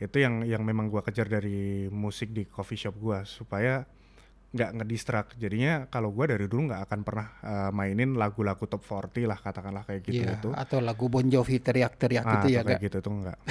Itu 0.04 0.20
yang 0.20 0.44
yang 0.44 0.68
memang 0.68 0.92
gua 0.92 1.00
kejar 1.00 1.32
dari 1.32 1.88
musik 1.88 2.36
di 2.36 2.44
coffee 2.44 2.76
shop 2.76 3.00
gua 3.00 3.24
supaya 3.24 3.88
nggak 4.52 4.70
ngedistract. 4.76 5.30
Jadinya 5.36 5.88
kalau 5.88 6.12
gua 6.12 6.28
dari 6.28 6.44
dulu 6.46 6.68
nggak 6.68 6.84
akan 6.86 7.00
pernah 7.02 7.28
eh, 7.40 7.72
mainin 7.72 8.14
lagu-lagu 8.14 8.64
top 8.64 8.84
40 8.84 9.24
lah 9.24 9.38
katakanlah 9.38 9.84
kayak 9.84 10.02
gitu 10.04 10.22
Iya, 10.22 10.36
itu. 10.38 10.50
atau 10.52 10.80
lagu 10.80 11.08
Bon 11.08 11.24
Jovi 11.24 11.58
teriak-teriak 11.58 12.24
Ah, 12.24 12.32
gitu 12.38 12.48
ya 12.50 12.60
kayak 12.60 12.68
enggak? 12.78 12.86
gitu 12.86 12.98
tuh 13.00 13.14
enggak. 13.14 13.38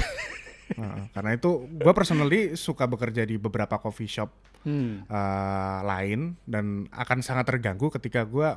Heeh, 0.70 1.02
karena 1.10 1.30
itu 1.34 1.50
gue 1.66 1.92
personally 1.92 2.54
suka 2.54 2.86
bekerja 2.86 3.24
di 3.24 3.36
beberapa 3.36 3.76
coffee 3.76 4.06
shop 4.08 4.30
Hmm. 4.60 5.02
eh, 5.02 5.80
lain 5.82 6.36
dan 6.44 6.84
akan 6.86 7.18
sangat 7.20 7.48
terganggu 7.48 7.88
ketika 7.90 8.22
gue 8.22 8.54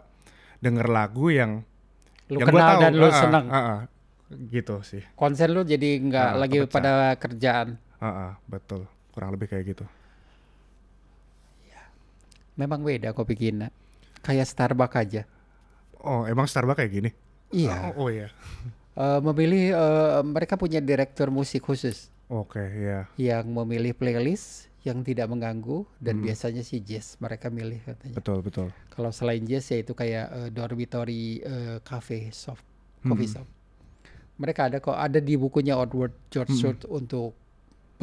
denger 0.60 0.86
lagu 0.86 1.28
yang 1.28 1.64
Lu 2.28 2.38
yang 2.38 2.48
gua 2.48 2.60
kenal 2.60 2.70
tahu, 2.70 2.82
dan 2.82 2.92
lu 2.94 3.06
heeh, 3.06 3.16
senang. 3.18 3.46
heeh, 3.48 3.80
gitu 4.50 4.76
sih. 4.82 5.00
Konsen 5.14 5.52
lu 5.52 5.64
jadi 5.64 5.90
nggak 5.98 6.30
Ah, 6.30 6.36
lagi 6.38 6.58
kepecah. 6.60 6.76
pada 6.76 6.94
kerjaan. 7.16 7.68
Heeh, 7.98 8.32
betul, 8.46 8.84
kurang 9.10 9.32
lebih 9.32 9.48
kayak 9.48 9.64
gitu. 9.70 9.86
Memang 12.54 12.82
beda 12.82 13.12
kopi 13.12 13.34
Kina. 13.34 13.68
Kayak 14.22 14.48
Starbucks 14.48 14.96
aja. 14.96 15.22
Oh, 16.00 16.24
emang 16.24 16.46
Starbucks 16.46 16.80
kayak 16.80 16.92
gini? 16.92 17.10
Iya. 17.50 17.94
Oh, 17.96 18.06
oh 18.06 18.10
iya. 18.10 18.30
Eh, 18.94 19.20
memilih 19.22 19.74
eh, 19.74 20.22
mereka 20.22 20.54
punya 20.54 20.78
direktur 20.78 21.34
musik 21.34 21.66
khusus 21.66 22.14
Oke, 22.30 22.62
iya. 22.62 23.10
yang 23.18 23.50
memilih 23.50 23.98
playlist 23.98 24.70
yang 24.86 25.02
tidak 25.02 25.32
mengganggu 25.32 25.82
dan 25.98 26.20
Hmm. 26.20 26.26
biasanya 26.28 26.62
sih 26.62 26.78
jazz 26.78 27.18
mereka 27.18 27.50
milih 27.50 27.82
katanya. 27.82 28.14
Betul, 28.14 28.44
betul. 28.44 28.68
Kalau 28.90 29.10
selain 29.10 29.42
jazz 29.44 29.66
ya 29.66 29.82
itu 29.82 29.94
kayak 29.94 30.26
eh, 30.30 30.50
dormitory 30.50 31.40
eh, 31.40 31.78
cafe 31.82 32.30
shop, 32.30 32.62
coffee 33.02 33.26
Hmm. 33.30 33.36
shop. 33.42 33.48
Mereka 34.34 34.62
ada 34.70 34.78
kok 34.78 34.94
ada 34.94 35.18
di 35.18 35.34
bukunya 35.36 35.74
Outward 35.74 36.14
George 36.30 36.54
Hmm. 36.54 36.62
Short 36.62 36.80
untuk 36.86 37.34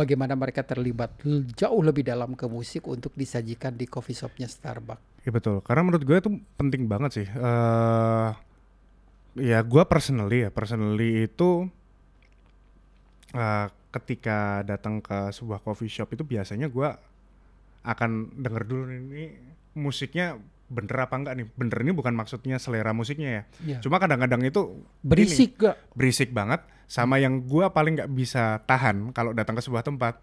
bagaimana 0.01 0.33
mereka 0.33 0.65
terlibat 0.65 1.21
jauh 1.53 1.83
lebih 1.85 2.09
dalam 2.09 2.33
ke 2.33 2.49
musik 2.49 2.89
untuk 2.89 3.13
disajikan 3.13 3.77
di 3.77 3.85
coffee 3.85 4.17
shopnya 4.17 4.49
Starbucks. 4.49 5.29
Iya 5.29 5.31
betul. 5.37 5.61
Karena 5.61 5.85
menurut 5.85 6.05
gue 6.09 6.17
itu 6.17 6.31
penting 6.57 6.89
banget 6.89 7.11
sih. 7.21 7.27
eh 7.29 8.31
ya 9.39 9.61
gue 9.63 9.83
personally 9.85 10.49
ya, 10.49 10.51
personally 10.51 11.29
itu 11.29 11.69
eh 13.37 13.69
ketika 13.91 14.63
datang 14.63 15.03
ke 15.03 15.35
sebuah 15.35 15.61
coffee 15.61 15.91
shop 15.91 16.15
itu 16.15 16.23
biasanya 16.23 16.71
gue 16.71 16.89
akan 17.83 18.11
denger 18.39 18.63
dulu 18.65 18.85
ini 18.87 19.35
musiknya 19.75 20.39
bener 20.71 20.97
apa 21.01 21.15
enggak 21.15 21.35
nih? 21.35 21.47
Bener 21.51 21.79
ini 21.83 21.91
bukan 21.91 22.15
maksudnya 22.15 22.57
selera 22.57 22.91
musiknya 22.91 23.29
ya. 23.29 23.43
Iya. 23.61 23.79
Cuma 23.83 23.99
kadang-kadang 23.99 24.41
itu 24.41 24.87
Berisik 25.03 25.59
gak? 25.59 25.77
berisik 25.93 26.31
banget 26.31 26.63
sama 26.87 27.19
yang 27.19 27.43
gua 27.43 27.69
paling 27.69 27.95
nggak 27.95 28.11
bisa 28.11 28.63
tahan 28.65 29.11
kalau 29.11 29.31
datang 29.31 29.53
ke 29.53 29.63
sebuah 29.63 29.83
tempat 29.83 30.23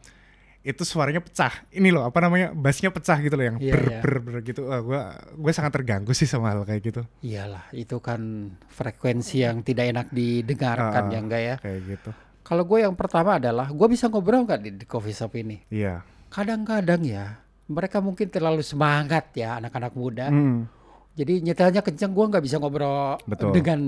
itu 0.62 0.84
suaranya 0.84 1.20
pecah 1.20 1.64
ini 1.70 1.92
loh 1.92 2.04
apa 2.04 2.20
namanya 2.20 2.52
bassnya 2.52 2.92
pecah 2.92 3.16
gitu 3.18 3.36
loh 3.36 3.46
yang 3.46 3.58
Iya, 3.58 3.72
ber, 3.72 3.84
iya. 3.88 4.00
ber 4.02 4.14
ber 4.20 4.36
gitu 4.42 4.68
Wah, 4.68 4.82
gua 4.82 5.02
gue 5.32 5.52
sangat 5.52 5.72
terganggu 5.72 6.12
sih 6.12 6.28
sama 6.28 6.52
hal 6.52 6.64
kayak 6.64 6.82
gitu 6.84 7.02
Iyalah, 7.22 7.72
itu 7.72 7.96
kan 8.00 8.52
frekuensi 8.68 9.42
yang 9.42 9.64
tidak 9.64 9.88
enak 9.88 10.08
didengarkan 10.12 11.08
Ah. 11.08 11.14
ya 11.14 11.20
enggak 11.20 11.42
ya. 11.42 11.56
kayak 11.58 11.80
gitu 11.88 12.12
Kalau 12.44 12.64
gue 12.64 12.80
yang 12.80 12.96
pertama 12.96 13.40
adalah 13.40 13.68
gue 13.68 13.88
bisa 13.88 14.08
ngobrol 14.08 14.44
nggak 14.44 14.60
di, 14.60 14.70
di 14.76 14.84
coffee 14.84 15.12
shop 15.12 15.36
ini? 15.36 15.64
iya 15.68 16.04
Kadang-kadang 16.28 17.00
ya 17.02 17.47
mereka 17.68 18.00
mungkin 18.00 18.28
terlalu 18.28 18.60
semangat 18.62 19.32
ya 19.34 19.58
anak-anak 19.58 19.92
muda. 19.92 20.28
Hmm, 20.28 20.68
Jadi 21.14 21.42
nyetelnya 21.42 21.82
kenceng 21.82 22.12
gue 22.12 22.26
nggak 22.28 22.42
bisa 22.42 22.58
ngobrol 22.58 23.18
Betul. 23.24 23.52
dengan 23.52 23.80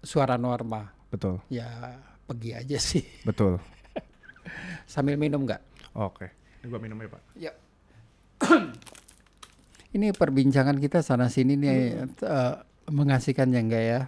suara 0.00 0.36
normal. 0.36 0.88
betul 1.06 1.38
Ya 1.46 1.66
pergi 2.24 2.50
aja 2.52 2.76
sih. 2.76 3.04
betul 3.22 3.58
Sambil 4.90 5.14
minum 5.14 5.42
nggak? 5.42 5.62
oke 5.92 6.26
ini 6.60 6.66
gua 6.66 6.78
minum 6.78 6.96
ya 6.96 7.08
pak 7.08 7.22
Ya. 7.34 7.52
ini 9.94 10.12
perbincangan 10.12 10.76
kita 10.76 11.00
sana 11.00 11.26
sini 11.26 11.54
nih 11.54 11.76
eh, 12.04 12.54
mengasihkan 12.86 13.48
ya 13.48 13.60
enggak 13.60 13.84
ya? 13.84 14.00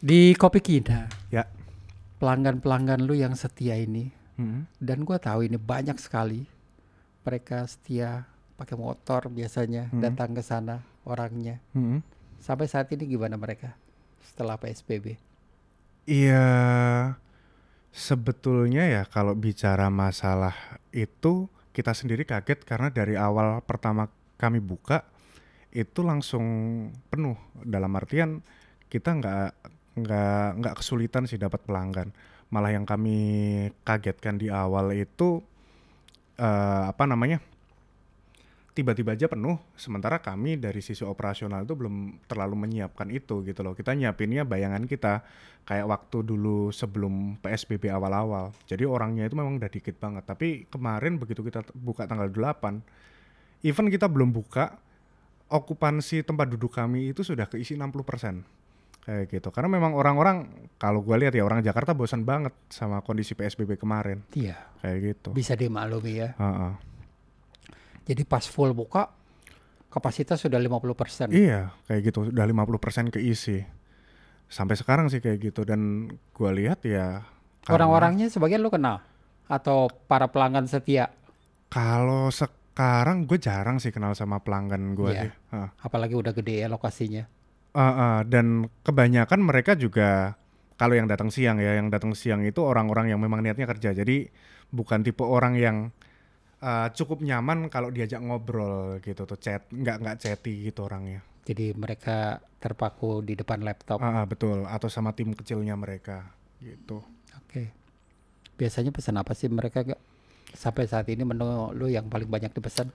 Di 0.00 0.32
Kopi 0.32 0.58
Kina, 0.58 1.04
ya 1.28 1.44
pelanggan-pelanggan 2.16 3.00
lu 3.00 3.12
yang 3.14 3.32
setia 3.34 3.76
ini 3.76 4.12
Hmm, 4.34 4.64
dan 4.80 5.04
gua 5.04 5.16
tahu 5.16 5.44
ini 5.44 5.54
banyak 5.54 6.00
sekali 6.00 6.48
mereka 7.22 7.64
setia 7.68 8.26
pakai 8.56 8.76
motor 8.76 9.28
biasanya 9.32 9.88
Hmm. 9.88 10.00
datang 10.04 10.36
ke 10.36 10.42
sana 10.44 10.84
orangnya. 11.04 11.60
hmm. 11.72 12.00
Sampai 12.40 12.68
saat 12.68 12.88
ini 12.92 13.04
gimana 13.04 13.36
mereka 13.36 13.76
setelah 14.24 14.56
PSBB? 14.56 15.20
Iya, 16.08 16.48
sebetulnya 17.92 18.88
ya 18.88 19.02
kalau 19.04 19.36
bicara 19.36 19.92
masalah 19.92 20.56
itu 20.90 21.46
kita 21.70 21.92
sendiri 21.94 22.24
kaget 22.26 22.64
karena 22.66 22.88
dari 22.90 23.14
awal 23.14 23.62
pertama 23.62 24.10
kami 24.40 24.58
buka 24.58 25.04
itu 25.70 26.02
langsung 26.02 26.42
penuh 27.12 27.38
dalam 27.62 27.94
artian 27.94 28.42
kita 28.90 29.14
nggak 29.14 29.48
nggak 30.00 30.46
nggak 30.58 30.74
kesulitan 30.82 31.30
sih 31.30 31.38
dapat 31.38 31.62
pelanggan 31.62 32.10
malah 32.50 32.74
yang 32.74 32.82
kami 32.82 33.18
kagetkan 33.86 34.34
di 34.34 34.50
awal 34.50 34.90
itu 34.90 35.46
eh, 36.40 36.84
apa 36.88 37.04
namanya 37.04 37.44
tiba-tiba 38.70 39.12
aja 39.12 39.26
penuh 39.28 39.60
sementara 39.76 40.22
kami 40.22 40.56
dari 40.56 40.80
sisi 40.80 41.04
operasional 41.04 41.66
itu 41.66 41.74
belum 41.76 42.24
terlalu 42.24 42.54
menyiapkan 42.64 43.12
itu 43.12 43.44
gitu 43.44 43.60
loh. 43.60 43.76
Kita 43.76 43.92
nyiapinnya 43.92 44.46
bayangan 44.48 44.88
kita 44.88 45.20
kayak 45.68 45.86
waktu 45.90 46.24
dulu 46.24 46.72
sebelum 46.72 47.36
PSBB 47.44 47.92
awal-awal. 47.92 48.54
Jadi 48.64 48.86
orangnya 48.88 49.26
itu 49.28 49.36
memang 49.36 49.60
udah 49.60 49.68
dikit 49.68 49.98
banget. 50.00 50.24
Tapi 50.24 50.70
kemarin 50.70 51.20
begitu 51.20 51.44
kita 51.44 51.66
buka 51.76 52.08
tanggal 52.08 52.30
8 52.32 52.80
even 53.66 53.92
kita 53.92 54.08
belum 54.08 54.32
buka 54.32 54.80
okupansi 55.50 56.24
tempat 56.24 56.46
duduk 56.48 56.72
kami 56.72 57.12
itu 57.12 57.20
sudah 57.26 57.44
keisi 57.50 57.76
60% 57.76 58.59
kayak 59.00 59.32
gitu 59.32 59.48
karena 59.48 59.72
memang 59.72 59.96
orang-orang 59.96 60.68
kalau 60.76 61.00
gue 61.00 61.16
lihat 61.16 61.32
ya 61.32 61.40
orang 61.40 61.60
Jakarta 61.60 61.96
bosan 61.96 62.22
banget 62.22 62.52
sama 62.68 63.00
kondisi 63.00 63.32
PSBB 63.32 63.76
kemarin 63.76 64.22
Iya, 64.32 64.60
kayak 64.80 64.98
gitu 65.00 65.28
bisa 65.32 65.56
dimaklumi 65.56 66.20
ya. 66.20 66.36
Heeh. 66.36 66.72
Jadi 68.04 68.22
pas 68.24 68.42
full 68.42 68.72
buka 68.72 69.08
kapasitas 69.86 70.38
sudah 70.38 70.58
50%. 70.58 71.30
Iya, 71.30 71.74
kayak 71.86 72.00
gitu. 72.06 72.30
Udah 72.30 72.46
50% 72.46 73.10
keisi. 73.10 73.62
Sampai 74.46 74.74
sekarang 74.74 75.06
sih 75.06 75.18
kayak 75.18 75.38
gitu 75.40 75.62
dan 75.62 76.10
gua 76.30 76.50
lihat 76.50 76.82
ya 76.82 77.22
Orang-orangnya 77.66 78.26
sebagian 78.26 78.60
lu 78.60 78.70
kenal 78.70 78.98
atau 79.46 79.86
para 80.06 80.26
pelanggan 80.26 80.66
setia, 80.66 81.10
kalau 81.68 82.30
sekarang 82.30 83.26
gue 83.26 83.38
jarang 83.38 83.78
sih 83.78 83.90
kenal 83.90 84.14
sama 84.14 84.42
pelanggan 84.42 84.94
gua 84.94 85.10
Iya. 85.14 85.22
sih. 85.22 85.32
Heeh. 85.54 85.68
apalagi 85.78 86.14
udah 86.14 86.32
gede 86.32 86.62
ya 86.62 86.68
lokasinya. 86.70 87.26
Heeh, 87.70 88.26
dan 88.26 88.66
kebanyakan 88.82 89.40
mereka 89.46 89.78
juga 89.78 90.34
kalau 90.74 90.94
yang 90.98 91.06
datang 91.06 91.30
siang 91.30 91.62
ya, 91.62 91.78
yang 91.78 91.86
datang 91.92 92.12
siang 92.18 92.42
itu 92.42 92.58
orang-orang 92.66 93.14
yang 93.14 93.20
memang 93.22 93.40
niatnya 93.46 93.66
kerja. 93.70 93.94
Jadi 93.94 94.26
bukan 94.74 95.06
tipe 95.06 95.22
orang 95.22 95.54
yang 95.54 95.76
eh, 96.62 96.88
cukup 96.96 97.22
nyaman 97.22 97.70
kalau 97.70 97.88
diajak 97.94 98.20
ngobrol 98.22 98.98
gitu 99.06 99.22
tuh 99.28 99.38
chat, 99.38 99.62
nggak 99.70 99.96
nggak 100.02 100.16
chatty 100.22 100.66
gitu 100.70 100.86
orangnya. 100.88 101.22
Jadi 101.46 101.72
mereka 101.74 102.38
terpaku 102.62 103.22
di 103.24 103.34
depan 103.38 103.62
laptop. 103.64 104.02
Ah, 104.02 104.22
ah, 104.22 104.24
betul. 104.28 104.66
Atau 104.68 104.88
sama 104.92 105.14
tim 105.16 105.32
kecilnya 105.32 105.74
mereka 105.78 106.26
gitu. 106.60 107.00
Oke. 107.40 107.72
Biasanya 108.58 108.90
pesan 108.92 109.16
apa 109.18 109.32
sih 109.32 109.48
mereka 109.48 109.82
gak? 109.86 110.00
Sampai 110.54 110.84
saat 110.90 111.06
ini 111.08 111.22
menu 111.24 111.72
lu 111.78 111.86
yang 111.88 112.06
paling 112.12 112.28
banyak 112.28 112.52
dipesan? 112.52 112.90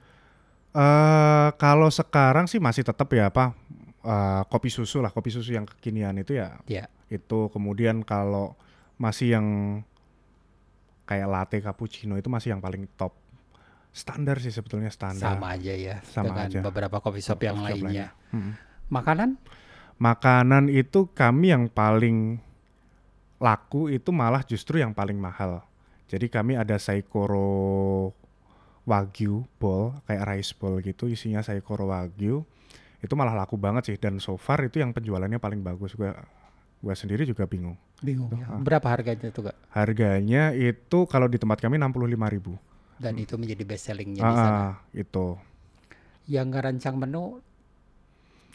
eh 0.76 1.50
kalau 1.56 1.88
sekarang 1.88 2.46
sih 2.52 2.60
masih 2.60 2.84
tetap 2.84 3.08
ya 3.16 3.32
apa 3.32 3.56
eh, 4.06 4.44
kopi 4.46 4.70
susu 4.70 5.02
lah, 5.02 5.10
kopi 5.10 5.28
susu 5.28 5.52
yang 5.52 5.66
kekinian 5.66 6.16
itu 6.16 6.38
ya 6.38 6.62
Ya. 6.70 6.86
itu. 7.10 7.50
Kemudian 7.50 8.06
kalau 8.06 8.54
masih 8.96 9.34
yang 9.34 9.48
kayak 11.06 11.28
latte 11.28 11.58
cappuccino 11.60 12.16
itu 12.16 12.30
masih 12.30 12.54
yang 12.54 12.62
paling 12.62 12.86
top. 12.96 13.14
Standar 13.90 14.44
sih 14.44 14.52
sebetulnya 14.52 14.92
standar. 14.92 15.40
Sama 15.40 15.56
aja 15.56 15.72
ya 15.72 16.04
Sama 16.04 16.36
dengan 16.36 16.48
aja. 16.52 16.60
beberapa 16.62 17.00
coffee 17.00 17.24
shop 17.24 17.40
yang 17.42 17.56
shop 17.58 17.66
lainnya. 17.80 18.12
Mm. 18.36 18.54
Makanan? 18.92 19.30
Makanan 19.96 20.68
itu 20.68 21.08
kami 21.10 21.56
yang 21.56 21.72
paling 21.72 22.44
laku 23.40 23.88
itu 23.88 24.12
malah 24.12 24.44
justru 24.44 24.84
yang 24.84 24.92
paling 24.92 25.16
mahal. 25.16 25.64
Jadi 26.12 26.28
kami 26.28 26.60
ada 26.60 26.76
Saikoro 26.76 28.12
Wagyu 28.84 29.48
bowl 29.58 29.98
kayak 30.06 30.28
rice 30.28 30.54
bowl 30.54 30.78
gitu 30.78 31.08
isinya 31.08 31.40
Saikoro 31.40 31.88
Wagyu. 31.90 32.44
Itu 33.06 33.14
malah 33.14 33.38
laku 33.38 33.54
banget 33.62 33.94
sih 33.94 33.98
dan 34.02 34.18
so 34.18 34.34
far 34.34 34.66
itu 34.66 34.82
yang 34.82 34.90
penjualannya 34.90 35.38
paling 35.38 35.62
bagus. 35.62 35.94
Gua 35.94 36.18
gua 36.82 36.94
sendiri 36.98 37.22
juga 37.30 37.46
bingung. 37.46 37.78
Bingung 38.02 38.34
ya. 38.34 38.50
Berapa 38.58 38.90
harganya 38.90 39.30
tuh 39.30 39.54
gak? 39.54 39.58
Harganya 39.70 40.58
itu 40.58 41.06
kalau 41.06 41.30
di 41.30 41.38
tempat 41.38 41.62
kami 41.62 41.78
65.000 41.78 42.34
ribu. 42.34 42.58
Dan 42.98 43.22
itu 43.22 43.38
menjadi 43.38 43.62
best 43.62 43.94
sellingnya 43.94 44.26
di 44.26 44.36
sana. 44.36 44.50
Ah, 44.50 44.74
itu. 44.90 45.38
Yang 46.26 46.48
ngerancang 46.58 46.96
menu 46.98 47.38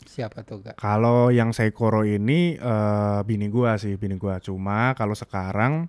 siapa 0.03 0.43
tuh 0.43 0.67
gak? 0.67 0.75
Kalau 0.83 1.31
yang 1.31 1.55
Saikoro 1.55 2.03
ini 2.03 2.59
eh, 2.59 3.21
bini 3.23 3.47
gua 3.47 3.79
sih, 3.79 3.95
bini 3.95 4.19
gua. 4.19 4.43
Cuma 4.43 4.99
kalau 4.99 5.15
sekarang 5.15 5.87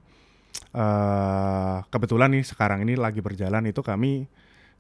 eh 0.72 1.78
kebetulan 1.90 2.30
nih 2.32 2.44
sekarang 2.44 2.84
ini 2.84 2.94
lagi 3.00 3.24
berjalan 3.24 3.64
itu 3.72 3.80
kami 3.82 4.28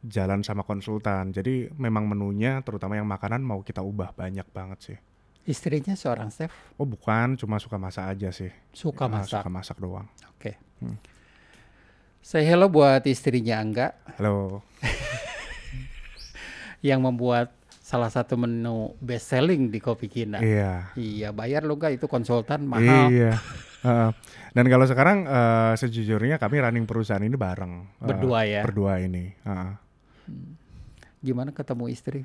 jalan 0.02 0.42
sama 0.42 0.66
konsultan. 0.66 1.34
Jadi 1.34 1.70
memang 1.78 2.10
menunya 2.10 2.62
terutama 2.66 2.98
yang 2.98 3.08
makanan 3.08 3.46
mau 3.46 3.62
kita 3.62 3.86
ubah 3.86 4.18
banyak 4.18 4.46
banget 4.50 4.80
sih. 4.82 4.98
Istrinya 5.42 5.98
seorang 5.98 6.30
chef, 6.30 6.54
Oh 6.78 6.86
bukan, 6.86 7.34
cuma 7.34 7.58
suka 7.58 7.82
masak 7.82 8.14
aja 8.14 8.30
sih. 8.30 8.54
suka 8.70 9.10
masak. 9.10 9.42
Suka 9.42 9.50
masak 9.50 9.78
doang. 9.82 10.06
Oke. 10.38 10.54
Say 12.22 12.46
hello 12.46 12.70
buat 12.70 13.02
istrinya 13.10 13.58
Angga 13.58 13.98
Halo. 14.22 14.62
yang 16.86 17.02
membuat 17.02 17.58
salah 17.82 18.14
satu 18.14 18.38
menu 18.38 18.94
best 19.02 19.34
selling 19.34 19.74
di 19.74 19.82
Kopi 19.82 20.06
Kina. 20.06 20.38
Iya. 20.38 20.94
Iya, 20.94 21.34
bayar 21.34 21.66
lo 21.66 21.76
enggak 21.76 21.98
itu 21.98 22.06
konsultan 22.06 22.70
mahal. 22.70 23.10
Iya. 23.10 23.34
Heeh. 23.82 24.10
dan 24.54 24.66
kalau 24.70 24.86
sekarang 24.86 25.26
eh, 25.26 25.74
sejujurnya 25.74 26.38
kami 26.38 26.62
running 26.62 26.86
perusahaan 26.86 27.26
ini 27.26 27.34
bareng. 27.34 27.98
Berdua 27.98 28.46
ya? 28.46 28.62
Berdua 28.62 29.02
ini. 29.02 29.34
Gimana 31.20 31.52
ketemu 31.52 31.86
istri? 31.88 32.22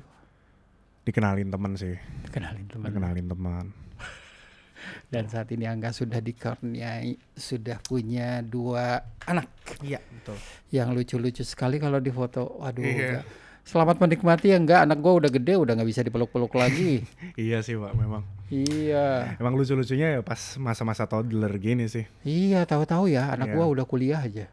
Dikenalin 1.03 1.47
teman 1.47 1.73
sih. 1.73 1.95
Kenalin 2.29 2.65
teman. 2.65 2.85
Dikenalin 2.85 3.27
teman. 3.27 3.65
Dan 5.11 5.25
saat 5.27 5.47
ini 5.49 5.63
Angga 5.63 5.89
sudah 5.89 6.19
dikaruniai 6.19 7.15
sudah 7.31 7.79
punya 7.79 8.39
dua 8.41 8.99
anak 9.23 9.47
Iya 9.79 9.99
betul. 10.03 10.37
yang 10.69 10.91
lucu-lucu 10.91 11.41
sekali 11.41 11.77
kalau 11.77 11.97
di 11.97 12.09
foto. 12.09 12.59
Waduh. 12.59 12.81
Iya. 12.81 12.93
enggak. 12.93 13.25
Selamat 13.63 13.99
menikmati 13.99 14.51
ya 14.51 14.57
enggak 14.57 14.79
anak 14.81 14.97
gua 14.97 15.19
udah 15.19 15.27
gede 15.27 15.53
udah 15.55 15.75
nggak 15.75 15.89
bisa 15.89 16.01
dipeluk-peluk 16.01 16.53
lagi. 16.61 17.03
Iya 17.35 17.59
sih 17.59 17.75
pak 17.75 17.93
memang. 17.93 18.23
iya. 18.47 19.35
Emang 19.35 19.55
lucu-lucunya 19.55 20.15
ya 20.15 20.21
pas 20.23 20.39
masa-masa 20.55 21.03
toddler 21.03 21.51
gini 21.59 21.83
sih. 21.87 22.07
Iya, 22.23 22.63
tahu-tahu 22.63 23.11
ya 23.11 23.35
anak 23.35 23.51
Iya. 23.51 23.55
gua 23.55 23.65
udah 23.67 23.83
kuliah 23.83 24.23
aja. 24.23 24.47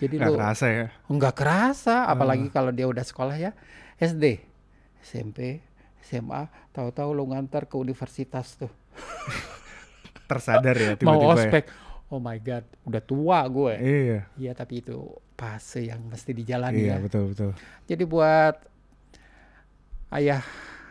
Jadi 0.00 0.16
Gak 0.16 0.26
lu 0.26 0.34
kerasa 0.34 0.66
ya. 0.66 0.86
nggak 1.06 1.34
kerasa, 1.34 1.96
Ah. 2.02 2.10
apalagi 2.10 2.48
kalau 2.48 2.72
dia 2.72 2.84
udah 2.84 3.02
sekolah 3.02 3.36
ya 3.36 3.52
SD, 3.96 4.40
SMP, 4.98 5.60
SMA, 6.00 6.42
tahu-tahu 6.70 7.12
lu 7.12 7.28
ngantar 7.28 7.64
ke 7.64 7.76
universitas 7.76 8.56
tuh. 8.56 8.72
Tersadar 10.26 10.72
ya 10.74 10.96
Mau 10.96 11.20
tiba-tiba 11.20 11.26
ya. 11.26 11.34
ospek. 11.36 11.64
Oh 12.08 12.18
my 12.18 12.38
god, 12.38 12.64
udah 12.82 12.98
tua 13.00 13.44
gue. 13.46 13.74
Iya. 13.76 14.20
Iya, 14.34 14.52
tapi 14.52 14.80
itu 14.80 14.98
fase 15.36 15.84
yang 15.84 16.02
mesti 16.02 16.32
dijalani 16.32 16.80
Iya 16.80 16.96
ya. 16.96 16.96
betul 16.98 17.30
betul. 17.30 17.50
Jadi 17.84 18.04
buat 18.04 18.56
ayah 20.10 20.42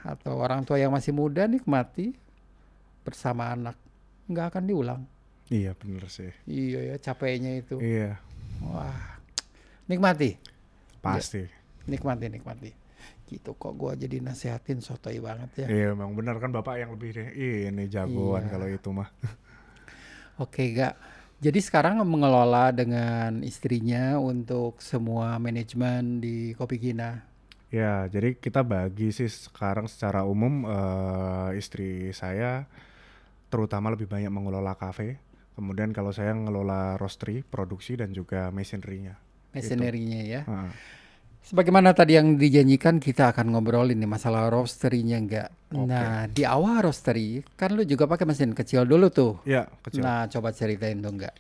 atau 0.02 0.38
orang 0.38 0.64
tua 0.64 0.78
yang 0.78 0.90
masih 0.90 1.12
muda 1.12 1.44
nikmati 1.44 2.16
bersama 3.02 3.52
anak 3.52 3.76
nggak 4.26 4.54
akan 4.54 4.64
diulang. 4.64 5.02
Iya 5.50 5.74
bener 5.74 6.08
sih. 6.08 6.30
Iya 6.46 6.94
ya 6.94 6.96
capeknya 7.00 7.58
itu. 7.58 7.78
Iya 7.80 8.22
Wah, 8.64 9.20
nikmati, 9.88 10.36
pasti. 11.00 11.48
nikmati, 11.88 12.28
nikmati. 12.28 12.72
Gitu 13.30 13.54
kok 13.56 13.74
gua 13.78 13.94
jadi 13.94 14.20
nasehatin 14.20 14.82
sotoy 14.82 15.22
banget 15.22 15.66
ya. 15.66 15.68
Iya 15.70 15.88
memang 15.94 16.18
benar 16.18 16.42
kan 16.42 16.50
bapak 16.50 16.82
yang 16.82 16.92
lebih 16.98 17.14
deh. 17.14 17.30
Ini 17.70 17.86
jagoan 17.88 18.46
Iya. 18.46 18.52
kalau 18.52 18.68
itu 18.68 18.90
mah. 18.90 19.10
Oke, 20.44 20.72
gak. 20.72 20.96
Jadi 21.40 21.60
sekarang 21.64 22.04
mengelola 22.04 22.72
dengan 22.76 23.40
istrinya 23.48 24.20
untuk 24.20 24.84
semua 24.84 25.40
manajemen 25.40 26.20
di 26.20 26.52
Kopi 26.52 26.76
Kina. 26.76 27.24
Ya, 27.70 28.10
jadi 28.10 28.34
kita 28.36 28.60
bagi 28.66 29.14
sih 29.14 29.30
sekarang 29.30 29.86
secara 29.88 30.26
umum 30.26 30.66
eh, 30.68 31.56
istri 31.56 32.12
saya 32.12 32.66
terutama 33.48 33.94
lebih 33.94 34.10
banyak 34.10 34.28
mengelola 34.28 34.76
kafe. 34.76 35.22
Kemudian 35.60 35.92
kalau 35.92 36.16
saya 36.16 36.32
ngelola 36.32 36.96
roastery, 36.96 37.44
produksi 37.44 38.00
dan 38.00 38.16
juga 38.16 38.48
machinery-nya. 38.48 39.20
Mesinerinya 39.52 40.20
ya. 40.24 40.42
Heeh. 40.48 40.72
Sebagaimana 41.44 41.92
tadi 41.92 42.16
yang 42.16 42.40
dijanjikan 42.40 43.04
kita 43.04 43.36
akan 43.36 43.52
ngobrolin 43.52 44.00
nih 44.00 44.08
masalah 44.08 44.48
roastery-nya 44.48 45.20
enggak. 45.20 45.50
Nah, 45.76 46.32
di 46.32 46.48
awal 46.48 46.88
roastery 46.88 47.44
kan 47.60 47.76
lu 47.76 47.84
juga 47.84 48.08
pakai 48.08 48.24
mesin 48.24 48.56
kecil 48.56 48.88
dulu 48.88 49.12
tuh. 49.12 49.44
Ya, 49.44 49.68
kecil. 49.84 50.00
Nah, 50.00 50.32
coba 50.32 50.56
ceritain 50.56 51.04
dong 51.04 51.20
enggak. 51.20 51.36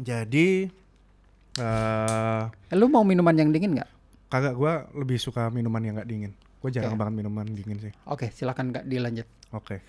Jadi 0.00 0.72
Eh, 1.52 2.42
Lu 2.72 2.88
mau 2.88 3.04
minuman 3.04 3.36
yang 3.36 3.52
dingin 3.52 3.76
nggak? 3.76 3.90
kagak 4.32 4.56
gua 4.56 4.88
lebih 4.96 5.20
suka 5.20 5.52
minuman 5.52 5.84
yang 5.84 6.00
nggak 6.00 6.08
dingin. 6.08 6.32
Gue 6.64 6.72
jarang 6.72 6.96
Oke. 6.96 7.00
banget 7.04 7.14
minuman 7.20 7.44
dingin 7.44 7.76
sih. 7.76 7.92
Oke, 8.08 8.32
silakan 8.32 8.72
nggak 8.72 8.88
dilanjut. 8.88 9.28
Oke. 9.52 9.84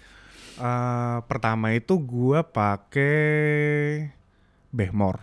Eh, 0.56 1.18
pertama 1.26 1.74
itu 1.74 1.98
gua 1.98 2.46
pakai 2.46 4.10
Behmor. 4.70 5.18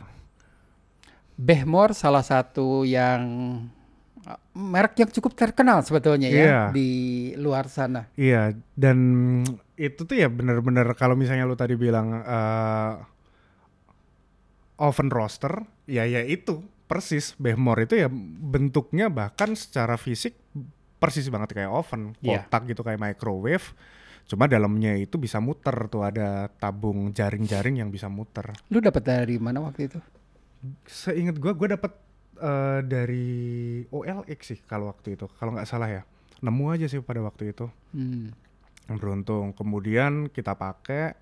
Behmor 1.35 1.97
salah 1.97 2.20
satu 2.20 2.85
yang 2.85 3.22
uh, 4.22 4.39
merek 4.53 5.01
yang 5.01 5.11
cukup 5.11 5.33
terkenal 5.33 5.81
sebetulnya 5.81 6.28
ya 6.28 6.37
Iya. 6.45 6.61
di 6.70 6.91
luar 7.35 7.66
sana. 7.66 8.07
Iya, 8.14 8.53
dan 8.76 8.99
itu 9.74 10.05
tuh 10.05 10.12
ya 10.14 10.28
bener-bener 10.28 10.85
kalau 10.95 11.16
misalnya 11.16 11.49
lu 11.49 11.57
tadi 11.57 11.74
bilang 11.74 12.12
eh, 12.20 12.93
oven 14.76 15.09
roaster, 15.09 15.64
ya 15.89 16.05
ya 16.05 16.20
itu 16.20 16.61
persis 16.85 17.33
Behmor 17.39 17.87
itu 17.87 17.97
ya 17.97 18.09
bentuknya 18.43 19.09
bahkan 19.09 19.55
secara 19.55 19.95
fisik 19.97 20.37
persis 21.01 21.33
banget 21.33 21.57
kayak 21.57 21.72
oven, 21.72 22.12
Iya. 22.20 22.45
kotak 22.45 22.68
gitu 22.68 22.85
kayak 22.85 23.01
microwave. 23.01 23.72
Cuma 24.31 24.47
dalamnya 24.47 24.95
itu 24.95 25.18
bisa 25.18 25.43
muter 25.43 25.74
tuh 25.91 26.07
ada 26.07 26.47
tabung 26.55 27.11
jaring-jaring 27.11 27.83
yang 27.83 27.91
bisa 27.91 28.07
muter. 28.07 28.55
Lu 28.70 28.78
dapat 28.78 29.03
dari 29.03 29.43
mana 29.43 29.59
waktu 29.59 29.91
itu? 29.91 29.99
Seingat 30.87 31.43
gua 31.43 31.51
gua 31.51 31.74
dapat 31.74 31.93
eh, 32.39 32.81
dari 32.87 33.26
OLX 33.91 34.41
sih 34.47 34.59
kalau 34.62 34.87
waktu 34.87 35.18
itu, 35.18 35.26
kalau 35.35 35.59
nggak 35.59 35.66
salah 35.66 35.91
ya. 35.91 36.03
Nemu 36.41 36.64
aja 36.70 36.87
sih 36.87 37.03
pada 37.03 37.18
waktu 37.20 37.51
itu. 37.51 37.66
Hmm. 37.91 38.31
beruntung 38.91 39.55
kemudian 39.55 40.26
kita 40.26 40.59
pakai 40.59 41.14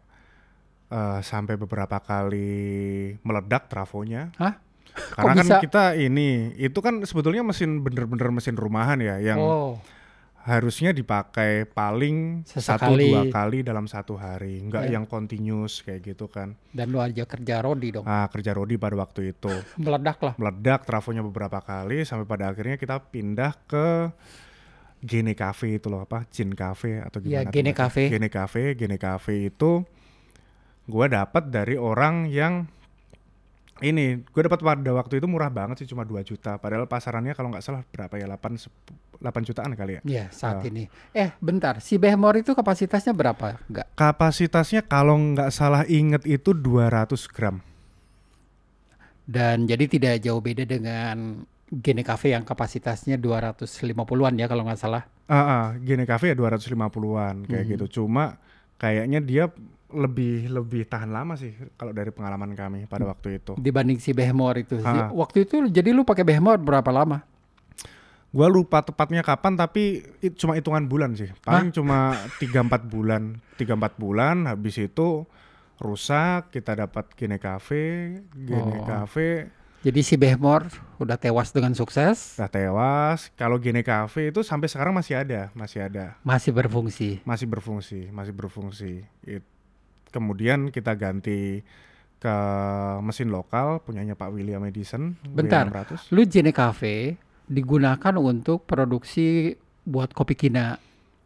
eh, 0.88 1.20
sampai 1.20 1.61
beberapa 1.61 2.00
kali 2.00 3.12
meledak 3.20 3.68
trafonya 3.68 4.32
Hah? 4.40 4.56
karena 5.12 5.32
Kok 5.32 5.36
kan 5.36 5.44
bisa? 5.44 5.59
kita 5.61 5.84
ini 6.00 6.56
itu 6.56 6.78
kan 6.80 7.04
sebetulnya 7.04 7.44
mesin 7.44 7.84
bener-bener 7.84 8.32
mesin 8.32 8.56
rumahan 8.56 8.96
ya 8.98 9.20
yang 9.20 9.36
Oh, 9.36 9.76
harusnya 10.49 10.90
dipakai 10.90 11.68
paling 11.68 12.40
satu 12.42 12.96
dua 12.96 13.28
kali 13.28 13.61
dalam 13.61 13.84
satu 13.84 14.16
hari 14.16 14.59
nggak 14.62 14.84
Ya. 14.84 14.90
yang 14.90 15.05
continuous 15.05 15.80
kayak 15.80 16.01
gitu 16.07 16.24
kan 16.26 16.57
dan 16.70 16.88
lu 16.88 16.99
aja 16.99 17.22
kerja 17.22 17.61
rodi 17.61 17.92
dong. 17.92 18.03
ah 18.03 18.24
kerja 18.26 18.51
Rodi 18.51 18.74
pada 18.74 18.96
waktu 18.96 19.30
itu 19.30 19.53
Meledak 19.78 20.16
lah. 20.18 20.34
meledak 20.34 20.82
trafonya 20.82 21.20
beberapa 21.20 21.61
kali 21.61 22.01
sampai 22.03 22.24
pada 22.24 22.49
akhirnya 22.49 22.74
kita 22.74 22.96
pindah 22.99 23.53
ke 23.62 24.09
Gene 24.99 25.32
Cafe 25.32 25.76
itu 25.76 25.86
loh 25.86 26.03
apa 26.03 26.24
Jin 26.26 26.51
Cafe 26.53 26.99
atau 26.99 27.20
Iya, 27.20 27.44
gimana 27.44 27.44
tuh 27.44 27.55
Gene 27.55 27.72
Cafe. 27.72 28.03
Gene 28.09 28.28
Cafe 28.28 28.62
Gene 28.74 28.96
Cafe 28.96 29.34
itu 29.46 29.84
gua 30.84 31.07
dapat 31.07 31.44
dari 31.49 31.76
orang 31.76 32.26
yang 32.26 32.64
ini 33.80 34.20
gue 34.20 34.42
dapat 34.42 34.58
pada 34.58 34.90
waktu 34.92 35.16
itu 35.16 35.26
murah 35.26 35.48
banget 35.48 35.80
sih 35.80 35.88
cuma 35.88 36.02
2 36.02 36.18
juta 36.22 36.56
padahal 36.56 36.84
pasarannya 36.84 37.32
kalau 37.32 37.48
nggak 37.48 37.60
salah 37.60 37.82
berapa 37.84 38.14
ya 38.14 38.26
8 38.26 38.56
sep- 38.56 38.74
8 39.16 39.42
jutaan 39.42 39.72
kali 39.72 39.98
ya 39.98 40.00
Iya, 40.02 40.24
saat 40.30 40.62
Ah. 40.62 40.64
ini. 40.64 40.86
Eh, 41.10 41.34
bentar. 41.38 41.78
Si 41.78 41.94
Behmor 41.94 42.36
itu 42.36 42.52
kapasitasnya 42.52 43.10
berapa? 43.12 43.58
Enggak. 43.64 43.86
kapasitasnya 43.94 44.82
kalau 44.82 45.14
nggak 45.14 45.50
salah 45.50 45.82
inget 45.84 46.22
itu 46.24 46.50
200 46.50 47.26
gram 47.26 47.58
Dan 49.24 49.64
jadi 49.64 49.84
tidak 49.84 50.14
jauh 50.20 50.40
beda 50.40 50.64
dengan 50.64 51.44
Gene 51.68 52.00
Cafe 52.00 52.32
yang 52.32 52.42
kapasitasnya 52.42 53.20
250-an 53.20 54.32
ya 54.34 54.48
kalau 54.48 54.64
nggak 54.64 54.80
salah. 54.80 55.04
Ah, 55.26 55.36
ah, 55.36 55.64
Gene 55.78 56.08
Cafe 56.08 56.32
ya 56.32 56.34
250-an 56.34 57.44
kayak 57.44 57.64
Mhm. 57.64 57.70
gitu. 57.76 57.86
Cuma 58.00 58.40
kayaknya 58.76 59.20
dia 59.20 59.52
lebih 59.89 60.49
lebih 60.49 60.84
tahan 60.84 61.09
lama 61.09 61.32
sih 61.32 61.51
kalau 61.74 61.91
dari 61.91 62.12
pengalaman 62.12 62.53
kami 62.53 62.84
pada 62.84 63.05
waktu 63.05 63.41
itu. 63.41 63.57
Dibanding 63.57 63.97
si 63.97 64.12
Behmor 64.12 64.61
itu. 64.61 64.76
Ah. 64.80 65.09
Waktu 65.09 65.45
itu 65.45 65.64
jadi 65.66 65.91
lu 65.91 66.05
pakai 66.05 66.22
Behmor 66.22 66.57
berapa 66.57 66.89
lama? 66.89 67.24
Gua 68.28 68.45
lupa 68.45 68.84
tepatnya 68.84 69.24
kapan 69.24 69.57
tapi 69.57 70.05
it- 70.20 70.36
cuma 70.36 70.53
hitungan 70.53 70.84
bulan 70.84 71.16
sih. 71.16 71.32
Paling 71.41 71.72
cuma 71.72 72.12
3-4 72.36 72.84
bulan. 72.84 73.41
3-4 73.57 73.97
bulan 73.97 74.45
habis 74.45 74.76
itu 74.76 75.24
rusak, 75.78 76.51
kita 76.51 76.76
dapat 76.76 77.09
Gene 77.14 77.39
Cafe, 77.39 78.18
Oh. 78.20 78.45
Gene 78.45 78.80
Cafe 78.84 79.28
Jadi 79.78 80.03
si 80.03 80.18
Behmor 80.18 80.66
udah 80.99 81.14
tewas 81.14 81.49
dengan 81.49 81.70
sukses, 81.70 82.34
udah 82.34 82.51
tewas. 82.51 83.30
Kalau 83.32 83.57
Gene 83.57 83.80
Cafe 83.80 84.28
itu 84.28 84.43
sampai 84.43 84.66
sekarang 84.66 84.91
masih 84.91 85.14
ada, 85.16 85.55
masih 85.55 85.80
ada. 85.80 86.18
masih 86.20 86.51
berfungsi. 86.51 87.22
masih 87.22 87.47
berfungsi, 87.47 88.11
masih 88.11 88.34
berfungsi. 88.34 89.07
It- 89.22 89.47
kemudian 90.09 90.68
kita 90.68 90.92
ganti 90.94 91.62
ke 92.18 92.36
mesin 92.98 93.30
lokal 93.30 93.78
punyanya 93.80 94.18
Pak 94.18 94.34
William 94.34 94.64
Edison. 94.66 95.14
Bentar. 95.22 95.70
W600. 95.70 96.11
Lu 96.11 96.26
Gene 96.26 96.50
Cafe 96.50 97.14
digunakan 97.46 98.14
untuk 98.18 98.66
produksi 98.66 99.54
buat 99.82 100.12
kopi 100.12 100.34
kina 100.36 100.76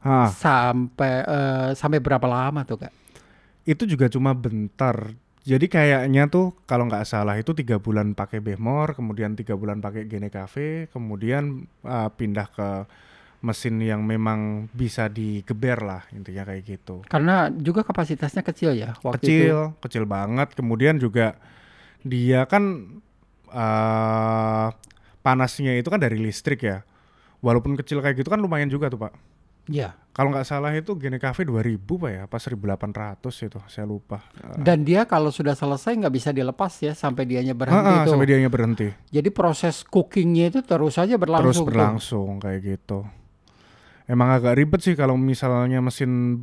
Ah, 0.03 0.26
sampai 0.26 1.22
eh, 1.22 1.70
sampai 1.78 2.03
berapa 2.03 2.26
lama 2.26 2.66
tuh 2.66 2.83
kak? 2.83 2.93
itu 3.62 3.87
juga 3.87 4.11
cuma 4.11 4.35
bentar. 4.35 5.14
Jadi 5.43 5.70
kayaknya 5.70 6.26
tuh 6.26 6.51
kalau 6.66 6.91
nggak 6.91 7.07
salah 7.07 7.39
itu 7.39 7.55
tiga 7.55 7.78
bulan 7.78 8.11
pakai 8.11 8.43
Behmor, 8.43 8.99
kemudian 8.99 9.39
tiga 9.39 9.55
bulan 9.55 9.78
pakai 9.78 10.11
Gene 10.11 10.26
Cafe, 10.26 10.91
kemudian 10.91 11.66
ah, 11.87 12.11
pindah 12.11 12.47
ke 12.51 12.68
mesin 13.43 13.82
yang 13.82 14.07
memang 14.07 14.70
bisa 14.70 15.11
digeber 15.11 15.82
lah 15.82 16.03
intinya 16.14 16.47
kayak 16.47 16.62
gitu. 16.62 17.03
Karena 17.11 17.51
juga 17.51 17.82
kapasitasnya 17.82 18.47
kecil 18.47 18.78
ya 18.78 18.95
waktu 19.03 19.18
kecil, 19.18 19.57
itu. 19.74 19.82
kecil 19.82 20.05
banget. 20.07 20.55
Kemudian 20.55 21.03
juga 21.03 21.34
dia 22.07 22.47
kan 22.47 22.97
uh, 23.51 24.70
panasnya 25.26 25.74
itu 25.74 25.90
kan 25.90 25.99
dari 25.99 26.22
listrik 26.22 26.62
ya. 26.62 26.86
Walaupun 27.43 27.74
kecil 27.74 27.99
kayak 27.99 28.22
gitu 28.22 28.30
kan 28.30 28.38
lumayan 28.38 28.70
juga 28.70 28.86
tuh 28.86 29.11
pak. 29.11 29.12
Iya. 29.66 29.99
Kalau 30.12 30.28
nggak 30.28 30.45
salah 30.45 30.70
itu 30.76 30.93
Gene 31.01 31.16
Cafe 31.16 31.43
2000 31.43 31.82
pak 31.82 32.11
ya, 32.12 32.22
pas 32.28 32.43
1800 32.45 33.26
itu 33.26 33.59
saya 33.66 33.86
lupa. 33.88 34.22
Uh, 34.38 34.61
Dan 34.61 34.86
dia 34.86 35.03
kalau 35.09 35.34
sudah 35.34 35.59
selesai 35.59 35.99
nggak 35.99 36.14
bisa 36.14 36.30
dilepas 36.30 36.78
ya 36.78 36.95
sampai 36.95 37.26
dianya 37.26 37.59
berhenti 37.59 37.90
uh, 37.90 38.03
uh, 38.03 38.05
tuh. 38.07 38.12
sampai 38.14 38.28
dianya 38.30 38.51
berhenti. 38.53 38.86
Jadi 39.11 39.28
proses 39.34 39.82
cookingnya 39.82 40.55
itu 40.55 40.61
terus 40.62 40.95
saja 40.95 41.18
berlangsung. 41.18 41.51
Terus 41.51 41.59
tuh. 41.59 41.66
berlangsung 41.66 42.30
kayak 42.38 42.61
gitu. 42.62 42.99
Emang 44.05 44.30
agak 44.30 44.55
ribet 44.55 44.80
sih 44.80 44.94
kalau 44.94 45.14
misalnya 45.14 45.78
mesin 45.78 46.38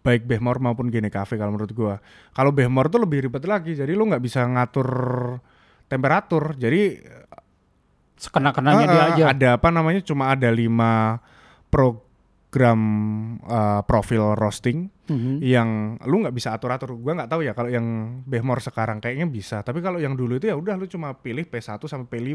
baik 0.00 0.22
Behmor 0.22 0.58
maupun 0.58 0.86
Gene 0.86 1.08
Cafe 1.08 1.34
kalau 1.34 1.52
menurut 1.52 1.72
gua. 1.72 1.98
Kalau 2.30 2.50
Behmor 2.50 2.86
tuh 2.86 3.02
lebih 3.02 3.26
ribet 3.26 3.42
lagi. 3.44 3.72
Jadi 3.72 3.90
lu 3.90 4.06
nggak 4.06 4.20
bisa 4.20 4.42
ngatur 4.42 4.88
temperatur. 5.86 6.54
Jadi 6.54 6.98
Sekena-kenanya 8.16 8.84
uh, 8.84 8.90
dia 8.90 9.04
aja. 9.12 9.24
ada 9.28 9.48
apa 9.54 9.68
namanya 9.68 10.00
cuma 10.00 10.32
ada 10.32 10.48
lima 10.48 11.20
program 11.68 12.80
uh, 13.44 13.84
profil 13.84 14.32
roasting 14.34 14.88
Mhm. 15.06 15.38
yang 15.38 15.68
lu 16.02 16.18
nggak 16.18 16.34
bisa 16.34 16.50
atur 16.50 16.74
atur 16.74 16.98
gua 16.98 17.14
nggak 17.14 17.30
tahu 17.30 17.46
ya 17.46 17.54
kalau 17.54 17.70
yang 17.70 17.86
Behmor 18.26 18.58
sekarang 18.58 18.98
kayaknya 18.98 19.30
bisa 19.30 19.62
tapi 19.62 19.78
kalau 19.78 20.02
yang 20.02 20.18
dulu 20.18 20.34
itu 20.34 20.50
ya 20.50 20.58
udah 20.58 20.74
lu 20.74 20.90
cuma 20.90 21.14
pilih 21.14 21.46
P1 21.46 21.78
sampai 21.78 22.10
P5 22.10 22.34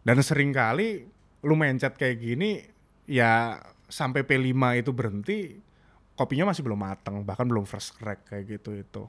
dan 0.00 0.16
sering 0.22 0.54
kali 0.54 1.02
lu 1.42 1.54
mencet 1.58 1.98
kayak 1.98 2.22
gini 2.22 2.69
ya 3.10 3.58
sampai 3.90 4.22
P5 4.22 4.54
itu 4.78 4.90
berhenti 4.94 5.58
kopinya 6.14 6.54
masih 6.54 6.62
belum 6.62 6.78
matang 6.78 7.26
bahkan 7.26 7.42
belum 7.42 7.66
first 7.66 7.98
crack 7.98 8.30
kayak 8.30 8.60
gitu 8.60 8.78
itu. 8.78 9.04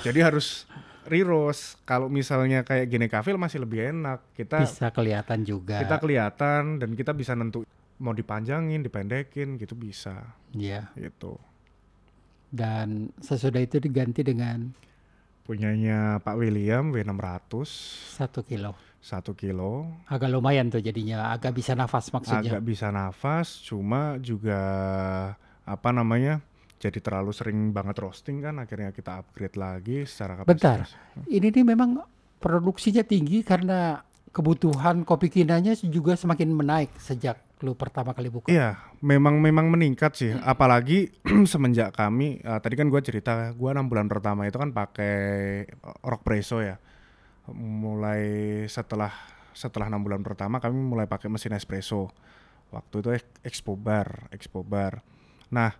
Jadi 0.00 0.24
harus 0.24 0.64
re-roast. 1.08 1.80
Kalau 1.88 2.08
misalnya 2.08 2.64
kayak 2.64 2.86
gini 2.88 3.06
kafil 3.08 3.36
masih 3.36 3.64
lebih 3.64 3.92
enak. 3.92 4.24
Kita 4.32 4.64
Bisa 4.64 4.88
kelihatan 4.92 5.44
juga. 5.44 5.80
kita 5.80 5.96
kelihatan 6.00 6.80
dan 6.80 6.90
kita 6.96 7.12
bisa 7.16 7.32
nentu 7.36 7.64
mau 7.96 8.12
dipanjangin 8.12 8.84
dipendekin 8.84 9.56
gitu 9.56 9.72
bisa. 9.76 10.36
Iya. 10.52 10.92
gitu. 10.96 11.36
Dan 12.52 13.10
sesudah 13.20 13.60
itu 13.60 13.80
diganti 13.80 14.22
dengan? 14.22 14.72
Punyanya 15.44 16.18
Pak 16.20 16.36
William 16.36 16.90
W600 16.90 17.66
satu 18.18 18.42
kilo. 18.42 18.74
Satu 19.06 19.38
kilo 19.38 19.86
Agak 20.10 20.34
lumayan 20.34 20.66
tuh 20.66 20.82
jadinya, 20.82 21.30
agak 21.30 21.54
bisa 21.54 21.78
nafas 21.78 22.10
maksudnya. 22.10 22.58
agak 22.58 22.62
bisa 22.66 22.90
nafas 22.90 23.62
cuma 23.62 24.18
juga 24.18 24.58
apa 25.62 25.94
namanya 25.94 26.42
jadi 26.82 26.98
terlalu 26.98 27.30
sering 27.30 27.70
banget 27.70 28.02
roasting 28.02 28.42
kan 28.42 28.58
akhirnya 28.58 28.90
kita 28.90 29.22
upgrade 29.22 29.54
lagi 29.54 30.02
secara 30.10 30.42
Bentar. 30.42 30.82
kapasitas 30.82 30.90
Ini 31.30 31.54
nih 31.54 31.64
memang 31.64 32.02
produksinya 32.42 33.06
tinggi 33.06 33.46
karena 33.46 34.02
kebutuhan 34.34 35.06
kopi 35.06 35.32
kinanya 35.32 35.72
juga 35.80 36.12
semakin 36.18 36.52
menaik 36.52 36.90
sejak 37.00 37.40
lu 37.64 37.72
pertama 37.72 38.12
kali 38.12 38.28
buka. 38.28 38.52
Iya, 38.52 38.76
memang 39.00 39.40
memang 39.40 39.72
meningkat 39.72 40.12
sih. 40.12 40.36
Apalagi 40.44 41.08
semenjak 41.52 41.96
kami 41.96 42.44
eh, 42.44 42.58
tadi 42.60 42.76
kan 42.76 42.92
gua 42.92 43.00
cerita, 43.00 43.56
gua 43.56 43.72
enam 43.72 43.88
bulan 43.88 44.12
pertama 44.12 44.44
itu 44.44 44.60
kan 44.60 44.76
pakai 44.76 45.14
eh, 45.64 45.96
rock 46.04 46.20
presso 46.20 46.60
ya. 46.60 46.76
Mulai 47.52 48.22
setelah 48.66 49.12
setelah 49.56 49.88
enam 49.88 50.04
bulan 50.04 50.20
pertama 50.20 50.60
kami 50.60 50.76
mulai 50.76 51.08
pakai 51.08 51.32
mesin 51.32 51.56
espresso. 51.56 52.12
Waktu 52.74 52.94
itu 53.00 53.08
Ex- 53.16 53.40
Expo 53.46 53.78
Bar, 53.78 54.28
Expo 54.34 54.60
Bar. 54.66 55.00
Nah, 55.48 55.72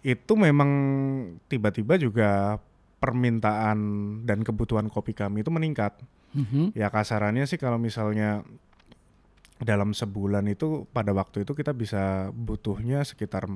itu 0.00 0.32
memang 0.38 0.70
tiba-tiba 1.50 1.98
juga 1.98 2.56
permintaan 3.02 3.78
dan 4.24 4.40
kebutuhan 4.40 4.88
kopi 4.88 5.12
kami 5.12 5.44
itu 5.44 5.52
meningkat. 5.52 5.92
Mhm. 6.32 6.72
Ya 6.72 6.88
kasarannya 6.88 7.44
sih 7.44 7.60
kalau 7.60 7.76
misalnya 7.76 8.40
dalam 9.60 9.92
sebulan 9.92 10.48
itu 10.50 10.88
pada 10.90 11.12
waktu 11.14 11.46
itu 11.46 11.52
kita 11.54 11.70
bisa 11.76 12.32
butuhnya 12.34 13.04
sekitar 13.06 13.46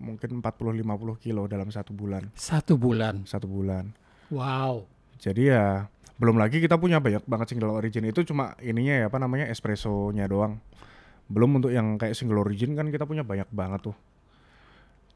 mungkin 0.00 0.40
40-50 0.40 1.20
kilo 1.20 1.44
dalam 1.48 1.68
satu 1.68 1.92
bulan. 1.92 2.28
Satu 2.36 2.76
bulan. 2.76 3.24
Satu 3.24 3.48
bulan. 3.48 3.92
Wow. 4.32 4.86
Jadi 5.20 5.52
ya 5.52 5.88
belum 6.20 6.36
lagi 6.36 6.60
kita 6.60 6.76
punya 6.76 7.00
banyak 7.00 7.24
banget 7.24 7.56
single 7.56 7.72
origin 7.72 8.04
itu 8.04 8.20
cuma 8.28 8.52
ininya 8.60 8.92
ya 8.92 9.04
apa 9.08 9.16
namanya 9.16 9.48
espressonya 9.48 10.28
doang. 10.28 10.60
Belum 11.32 11.56
untuk 11.56 11.72
yang 11.72 11.96
kayak 11.96 12.12
single 12.12 12.44
origin 12.44 12.76
kan 12.76 12.92
kita 12.92 13.08
punya 13.08 13.24
banyak 13.24 13.48
banget 13.48 13.88
tuh. 13.88 13.96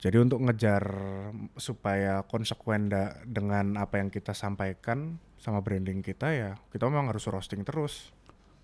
Jadi 0.01 0.17
untuk 0.17 0.41
ngejar 0.41 0.81
supaya 1.61 2.25
konsekuen 2.25 2.89
dengan 3.29 3.77
apa 3.77 4.01
yang 4.01 4.09
kita 4.09 4.33
sampaikan 4.33 5.21
sama 5.37 5.61
branding 5.61 6.01
kita 6.01 6.33
ya 6.33 6.51
kita 6.73 6.89
memang 6.89 7.13
harus 7.13 7.29
roasting 7.29 7.69
terus. 7.69 8.09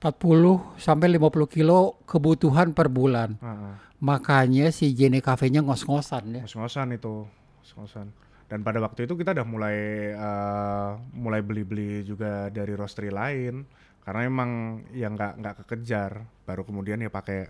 40 0.01 0.81
sampai 0.81 1.13
50 1.13 1.45
kilo 1.45 2.01
kebutuhan 2.09 2.73
per 2.73 2.89
bulan. 2.89 3.37
Heeh. 3.37 3.75
Makanya 4.01 4.73
si 4.73 4.97
Jene 4.97 5.21
Cafe-nya 5.21 5.61
ngos-ngosan 5.61 6.41
ya. 6.41 6.43
ngos-ngosan 6.49 6.97
itu 6.97 7.29
ngos-ngosan 7.61 8.30
dan 8.51 8.67
pada 8.67 8.83
waktu 8.83 9.07
itu 9.07 9.15
kita 9.15 9.31
udah 9.31 9.47
mulai 9.47 9.79
eh, 10.11 10.91
mulai 11.15 11.39
beli-beli 11.39 12.03
juga 12.03 12.51
dari 12.51 12.75
roastery 12.75 13.15
lain. 13.15 13.63
Karena 14.03 14.27
emang 14.27 14.51
yang 14.91 15.15
nggak 15.15 15.39
nggak 15.39 15.55
kekejar. 15.63 16.27
Baru 16.43 16.67
kemudian 16.67 16.99
ya 16.99 17.15
pakai 17.15 17.47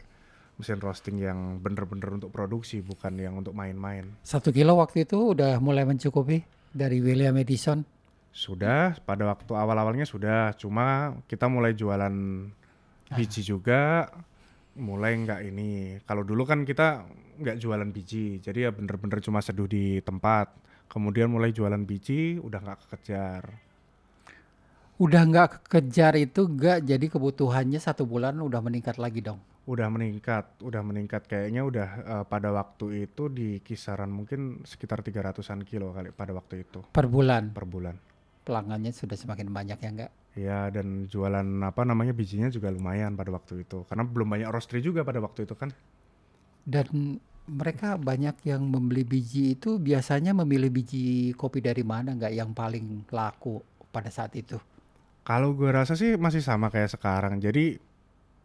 mesin 0.61 0.77
roasting 0.77 1.17
yang 1.17 1.57
bener-bener 1.65 2.21
untuk 2.21 2.29
produksi 2.29 2.85
bukan 2.85 3.17
yang 3.17 3.41
untuk 3.41 3.57
main-main. 3.57 4.13
Satu 4.21 4.53
kilo 4.53 4.77
waktu 4.77 5.09
itu 5.09 5.33
udah 5.33 5.57
mulai 5.57 5.89
mencukupi 5.89 6.45
dari 6.69 7.01
William 7.01 7.33
Edison. 7.41 7.81
sudah. 8.31 9.01
Pada 9.01 9.25
waktu 9.25 9.57
awal-awalnya 9.57 10.05
sudah. 10.05 10.53
Cuma 10.61 11.17
kita 11.25 11.49
mulai 11.49 11.73
jualan 11.73 12.13
biji 13.17 13.41
juga. 13.41 14.05
Mulai 14.77 15.17
nggak 15.17 15.41
ini. 15.49 15.97
Kalau 16.05 16.29
dulu 16.29 16.45
kan 16.45 16.69
kita 16.69 17.09
nggak 17.41 17.57
jualan 17.57 17.89
biji. 17.89 18.45
Jadi 18.45 18.69
ya 18.69 18.71
bener-bener 18.71 19.25
cuma 19.25 19.41
seduh 19.41 19.65
di 19.65 20.05
tempat 20.05 20.70
kemudian 20.91 21.31
mulai 21.31 21.55
jualan 21.55 21.81
biji 21.87 22.43
udah 22.43 22.59
nggak 22.59 22.79
kekejar. 22.87 23.45
Udah 25.01 25.23
nggak 25.25 25.65
kejar 25.71 26.13
itu 26.19 26.45
nggak 26.45 26.85
jadi 26.85 27.07
kebutuhannya 27.09 27.81
satu 27.81 28.05
bulan 28.05 28.37
udah 28.43 28.61
meningkat 28.61 28.99
lagi 29.01 29.23
dong. 29.25 29.41
udah 29.71 29.87
meningkat 29.87 30.59
udah 30.67 30.83
meningkat. 30.83 31.31
Kayaknya 31.31 31.63
udah 31.63 31.89
eh, 32.03 32.25
pada 32.27 32.51
waktu 32.51 33.07
itu 33.07 33.31
di 33.31 33.63
kisaran 33.63 34.11
mungkin 34.11 34.67
sekitar 34.67 34.99
300-an 35.07 35.63
kilo 35.63 35.95
kali 35.95 36.11
pada 36.11 36.35
waktu 36.35 36.67
itu. 36.67 36.83
Per 36.91 37.07
bulan? 37.07 37.55
Per 37.55 37.65
bulan. 37.71 37.95
Pelanggannya 38.43 38.91
sudah 38.91 39.15
semakin 39.15 39.49
banyak 39.55 39.79
ya 39.79 39.91
nggak? 39.95 40.13
ya 40.39 40.71
dan 40.71 41.11
jualan 41.11 41.47
apa 41.67 41.83
namanya 41.83 42.15
bijinya 42.15 42.47
juga 42.53 42.71
lumayan 42.71 43.19
pada 43.19 43.31
waktu 43.35 43.67
itu. 43.67 43.83
Karena 43.87 44.07
belum 44.07 44.29
banyak 44.31 44.49
roastery 44.51 44.81
juga 44.83 45.03
pada 45.03 45.19
waktu 45.23 45.47
itu 45.47 45.55
kan. 45.59 45.71
Dan 46.67 47.19
mereka 47.51 47.99
banyak 47.99 48.47
yang 48.47 48.63
membeli 48.63 49.03
biji 49.03 49.59
itu 49.59 49.77
biasanya 49.77 50.31
memilih 50.31 50.71
biji 50.71 51.35
kopi 51.35 51.59
dari 51.59 51.83
mana 51.83 52.15
nggak 52.15 52.31
yang 52.31 52.55
paling 52.55 53.11
laku 53.11 53.59
pada 53.91 54.07
saat 54.09 54.31
itu? 54.39 54.55
Kalau 55.27 55.53
gue 55.53 55.69
rasa 55.69 55.99
sih 55.99 56.15
masih 56.15 56.41
sama 56.41 56.71
kayak 56.71 56.95
sekarang. 56.95 57.43
Jadi 57.43 57.77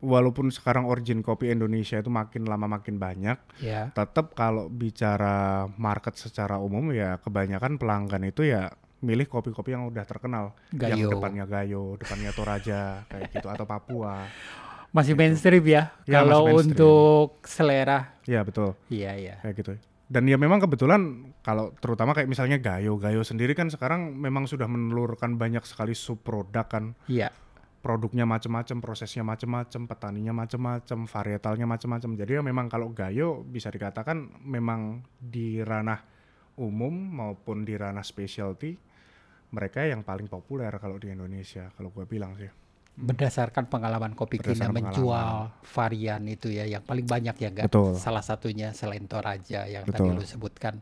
walaupun 0.02 0.50
sekarang 0.50 0.90
origin 0.90 1.22
kopi 1.22 1.50
Indonesia 1.50 1.98
itu 1.98 2.10
makin 2.10 2.46
lama 2.46 2.68
makin 2.68 2.98
banyak, 2.98 3.38
Ya. 3.62 3.94
tetap 3.94 4.34
kalau 4.34 4.68
bicara 4.68 5.70
market 5.78 6.18
secara 6.18 6.58
umum 6.58 6.90
ya 6.92 7.22
kebanyakan 7.22 7.78
pelanggan 7.80 8.26
itu 8.28 8.44
ya 8.46 8.70
milih 9.06 9.30
kopi-kopi 9.30 9.78
yang 9.78 9.86
udah 9.86 10.02
terkenal. 10.04 10.58
Yang 10.74 10.98
Gayo. 10.98 11.10
depannya 11.14 11.46
Gayo, 11.46 11.86
depannya 11.96 12.32
Toraja 12.34 12.82
kayak 13.06 13.30
gitu 13.38 13.48
atau 13.48 13.66
Papua. 13.70 14.26
Masih 14.96 15.12
mainstream 15.12 15.68
ya, 15.68 15.92
Ya, 16.08 16.24
kalau 16.24 16.48
untuk 16.56 17.44
selera. 17.44 18.16
Iya 18.24 18.48
betul, 18.48 18.80
Iya 18.88 19.12
iya. 19.20 19.36
kayak 19.44 19.56
gitu. 19.60 19.72
Dan 20.08 20.24
ya 20.30 20.40
memang 20.40 20.64
kebetulan 20.64 21.34
kalau 21.44 21.76
terutama 21.84 22.16
kayak 22.16 22.32
misalnya 22.32 22.56
Gayo, 22.62 22.96
Gayo 22.96 23.26
sendiri 23.28 23.52
kan 23.58 23.68
sekarang 23.68 24.16
memang 24.16 24.48
sudah 24.48 24.72
menelurkan 24.72 25.36
banyak 25.36 25.68
sekali 25.68 25.92
subproduk 25.92 26.68
kan. 26.72 26.96
Iya. 27.12 27.30
produknya 27.86 28.26
macam-macam, 28.26 28.82
prosesnya 28.82 29.22
macam-macam, 29.22 29.86
petaninya 29.86 30.34
macam-macam, 30.34 31.06
varietalnya 31.06 31.70
macam-macam. 31.70 32.18
Jadi 32.18 32.32
ya 32.34 32.42
memang 32.42 32.66
kalau 32.66 32.90
Gayo 32.90 33.46
bisa 33.46 33.70
dikatakan 33.70 34.42
memang 34.42 35.06
di 35.22 35.62
ranah 35.62 36.02
umum 36.58 36.90
maupun 36.90 37.62
di 37.62 37.78
ranah 37.78 38.02
specialty 38.02 38.74
mereka 39.54 39.86
yang 39.86 40.02
paling 40.02 40.26
populer 40.26 40.74
kalau 40.82 40.98
di 40.98 41.14
Indonesia 41.14 41.70
kalau 41.78 41.94
gue 41.94 42.10
bilang 42.10 42.34
sih. 42.34 42.50
Berdasarkan 42.96 43.68
pengalaman 43.68 44.16
kopi 44.16 44.40
Kina 44.40 44.72
menjual 44.72 45.52
varian 45.68 46.24
itu 46.32 46.48
ya 46.48 46.64
yang 46.64 46.80
paling 46.80 47.04
banyak 47.04 47.36
ya? 47.36 47.50
Betul. 47.52 48.00
Salah 48.00 48.24
satunya 48.24 48.72
selain 48.72 49.04
Toraja 49.04 49.68
yang 49.68 49.84
Betul. 49.84 50.16
tadi 50.16 50.16
lu 50.16 50.24
sebutkan. 50.24 50.76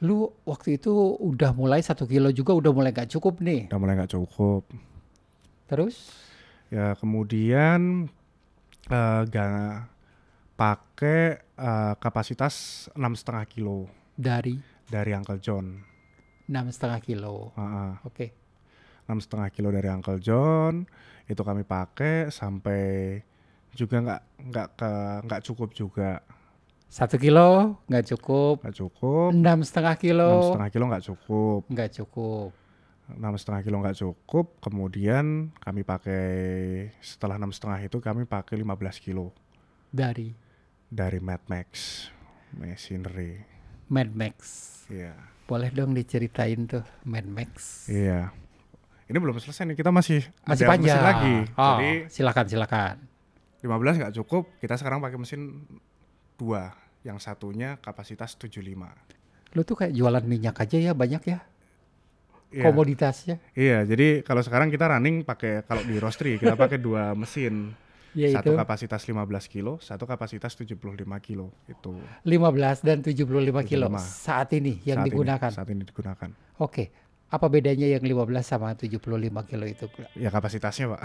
Lu 0.00 0.32
waktu 0.48 0.80
itu 0.80 0.94
udah 1.18 1.52
mulai 1.52 1.82
satu 1.82 2.06
kilo 2.08 2.30
juga 2.32 2.54
udah 2.56 2.72
mulai 2.72 2.94
gak 2.94 3.10
cukup 3.10 3.42
nih. 3.42 3.68
Udah 3.68 3.80
mulai 3.82 3.94
nggak 4.00 4.14
cukup. 4.16 4.64
Terus 5.68 5.96
Ya 6.70 6.94
kemudian 6.94 8.06
eh 8.86 9.22
ga 9.26 9.48
pakai 10.54 11.42
eh, 11.42 11.94
kapasitas 11.98 12.86
enam 12.94 13.18
setengah 13.18 13.42
kilo 13.50 13.90
Dari 14.14 14.54
dari 14.86 15.10
Uncle 15.10 15.42
John. 15.42 15.82
enam 16.46 16.66
setengah 16.70 16.98
kilo. 17.02 17.50
Heeh. 17.58 17.92
Oke. 18.06 18.26
Enam 19.10 19.18
setengah 19.18 19.50
kilo 19.50 19.74
dari 19.74 19.90
Uncle 19.90 20.22
John 20.22 20.86
itu 21.26 21.42
kami 21.42 21.66
pakai 21.66 22.30
sampai 22.30 23.18
juga 23.74 23.98
nggak 23.98 24.22
nggak 24.54 24.68
ke 24.78 24.92
nggak 25.26 25.42
cukup 25.50 25.74
juga. 25.74 26.22
Satu 26.86 27.18
kilo 27.18 27.74
nggak 27.90 28.06
cukup. 28.14 28.62
nggak 28.62 28.78
cukup. 28.78 29.30
Enam 29.34 29.66
setengah 29.66 29.98
enam 29.98 30.02
kilo 30.06 30.30
setengah 30.46 30.70
kilo 30.70 30.84
nggak 30.86 31.04
cukup. 31.10 31.60
Nggak 31.66 31.90
cukup. 31.98 32.50
enam 33.10 33.34
setengah 33.34 33.62
kilo 33.66 33.76
nggak 33.82 33.98
cukup. 33.98 34.46
Kemudian 34.62 35.50
kami 35.58 35.82
pakai 35.82 36.26
setelah 37.02 37.34
enam 37.34 37.50
setengah 37.50 37.82
itu 37.82 37.98
kami 37.98 38.30
pakai 38.30 38.62
15 38.62 39.02
kilo. 39.02 39.34
Dari? 39.90 40.30
Dari 40.86 41.18
Mad 41.18 41.42
Max 41.50 42.06
Machinery 42.54 43.42
Mad 43.90 44.14
Max. 44.14 44.34
iya. 44.86 45.18
Boleh 45.50 45.74
dong 45.74 45.98
diceritain 45.98 46.62
tuh 46.70 46.86
Mad 47.02 47.26
Max. 47.26 47.86
iya 47.90 48.30
ini 49.10 49.18
belum 49.18 49.36
selesai 49.36 49.66
nih 49.66 49.76
kita 49.76 49.90
masih 49.90 50.22
Masih 50.42 50.64
ada 50.64 50.70
panjang. 50.70 50.94
mesin 50.94 51.02
lagi 51.04 51.36
Oh, 51.52 51.76
jadi 51.76 51.90
silakan 52.06 52.46
silakan. 52.46 52.94
15 53.60 54.00
nggak 54.00 54.14
cukup 54.16 54.42
kita 54.56 54.74
sekarang 54.74 54.98
pakai 54.98 55.18
mesin 55.18 55.66
dua 56.34 56.72
yang 57.02 57.18
satunya 57.18 57.76
kapasitas 57.76 58.32
75 58.34 58.62
Lu 59.52 59.60
tuh 59.60 59.74
kayak 59.74 59.92
jualan 59.92 60.22
minyak 60.22 60.56
aja 60.56 60.78
ya 60.80 60.92
banyak 60.92 61.22
ya 61.26 61.38
Iya. 62.50 62.66
komoditasnya. 62.66 63.38
Iya, 63.54 63.86
jadi 63.86 64.26
kalau 64.26 64.42
sekarang 64.42 64.68
kita 64.68 64.90
running 64.90 65.22
pakai 65.22 65.62
kalau 65.62 65.86
di 65.86 65.94
roastery 65.96 66.34
kita 66.34 66.58
pakai 66.58 66.82
dua 66.82 67.14
mesin. 67.14 67.70
Yaitu 68.10 68.34
Satu 68.34 68.58
kapasitas 68.58 69.06
15 69.06 69.22
kilo, 69.46 69.78
satu 69.78 70.02
kapasitas 70.02 70.58
75 70.58 70.74
kilo 71.22 71.54
itu. 71.70 71.94
15 72.26 72.82
dan 72.82 73.06
75 73.06 73.22
kilo 73.62 73.86
75. 73.86 74.02
saat 74.02 74.50
ini 74.50 74.82
yang 74.82 74.98
saat 74.98 75.06
digunakan. 75.06 75.46
Ini, 75.46 75.54
saat 75.54 75.68
ini 75.70 75.82
digunakan. 75.86 76.30
Oke. 76.58 76.90
Apa 77.30 77.46
bedanya 77.46 77.86
yang 77.86 78.02
15 78.02 78.42
sama 78.42 78.74
75 78.74 78.98
kilo 79.46 79.64
itu? 79.64 79.86
Ya 80.18 80.34
kapasitasnya, 80.34 80.98
Pak. 80.98 81.02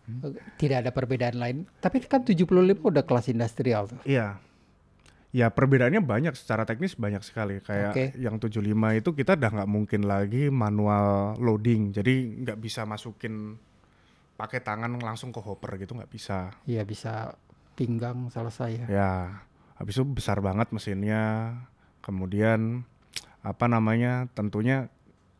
Tidak 0.62 0.86
ada 0.86 0.94
perbedaan 0.94 1.42
lain. 1.42 1.66
Tapi 1.82 2.06
kan 2.06 2.22
75 2.22 2.46
udah 2.86 3.02
kelas 3.02 3.26
industrial 3.34 3.90
tuh. 3.90 3.98
Iya. 4.06 4.38
Ya 5.34 5.50
perbedaannya 5.50 6.00
banyak 6.00 6.38
secara 6.38 6.62
teknis 6.62 6.94
banyak 6.94 7.20
sekali. 7.26 7.58
Kayak 7.60 7.92
Oke. 7.92 8.04
yang 8.14 8.38
75 8.38 8.62
itu 8.94 9.10
kita 9.10 9.34
udah 9.34 9.50
nggak 9.58 9.70
mungkin 9.70 10.06
lagi 10.06 10.48
manual 10.54 11.34
loading. 11.42 11.90
Jadi 11.90 12.46
nggak 12.46 12.62
bisa 12.62 12.86
masukin 12.86 13.58
pakai 14.38 14.62
tangan 14.62 14.96
langsung 15.00 15.34
ke 15.34 15.42
hopper 15.42 15.76
gitu 15.82 15.98
nggak 15.98 16.08
bisa. 16.08 16.54
Iya 16.64 16.86
bisa 16.86 17.34
pinggang 17.76 18.32
selesai 18.32 18.70
ya. 18.80 18.86
Ya, 18.88 19.12
habis 19.76 19.98
itu 19.98 20.06
besar 20.08 20.40
banget 20.40 20.70
mesinnya. 20.72 21.52
Kemudian 22.00 22.86
apa 23.44 23.66
namanya? 23.66 24.30
Tentunya 24.32 24.88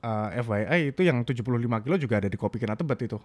eh, 0.07 0.43
FYI 0.43 0.95
itu 0.95 1.03
yang 1.03 1.27
75 1.27 1.43
kilo 1.83 1.97
juga 1.99 2.23
ada 2.23 2.31
di 2.31 2.39
kopi 2.39 2.63
kena 2.63 2.79
tebet 2.79 3.11
itu. 3.11 3.19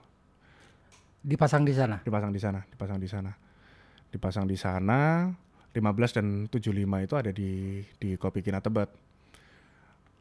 Dipasang 1.22 1.62
di 1.62 1.74
sana. 1.78 2.02
Dipasang 2.02 2.34
di 2.34 2.42
sana, 2.42 2.60
dipasang 2.66 2.98
di 2.98 3.08
sana. 3.08 3.32
Dipasang 4.10 4.46
di 4.50 4.58
sana. 4.58 5.30
15 5.72 6.18
dan 6.20 6.28
75 6.52 7.06
itu 7.06 7.16
ada 7.16 7.32
di 7.32 7.80
di 7.96 8.10
kopi 8.20 8.44
kena 8.44 8.60
tebet. 8.60 8.90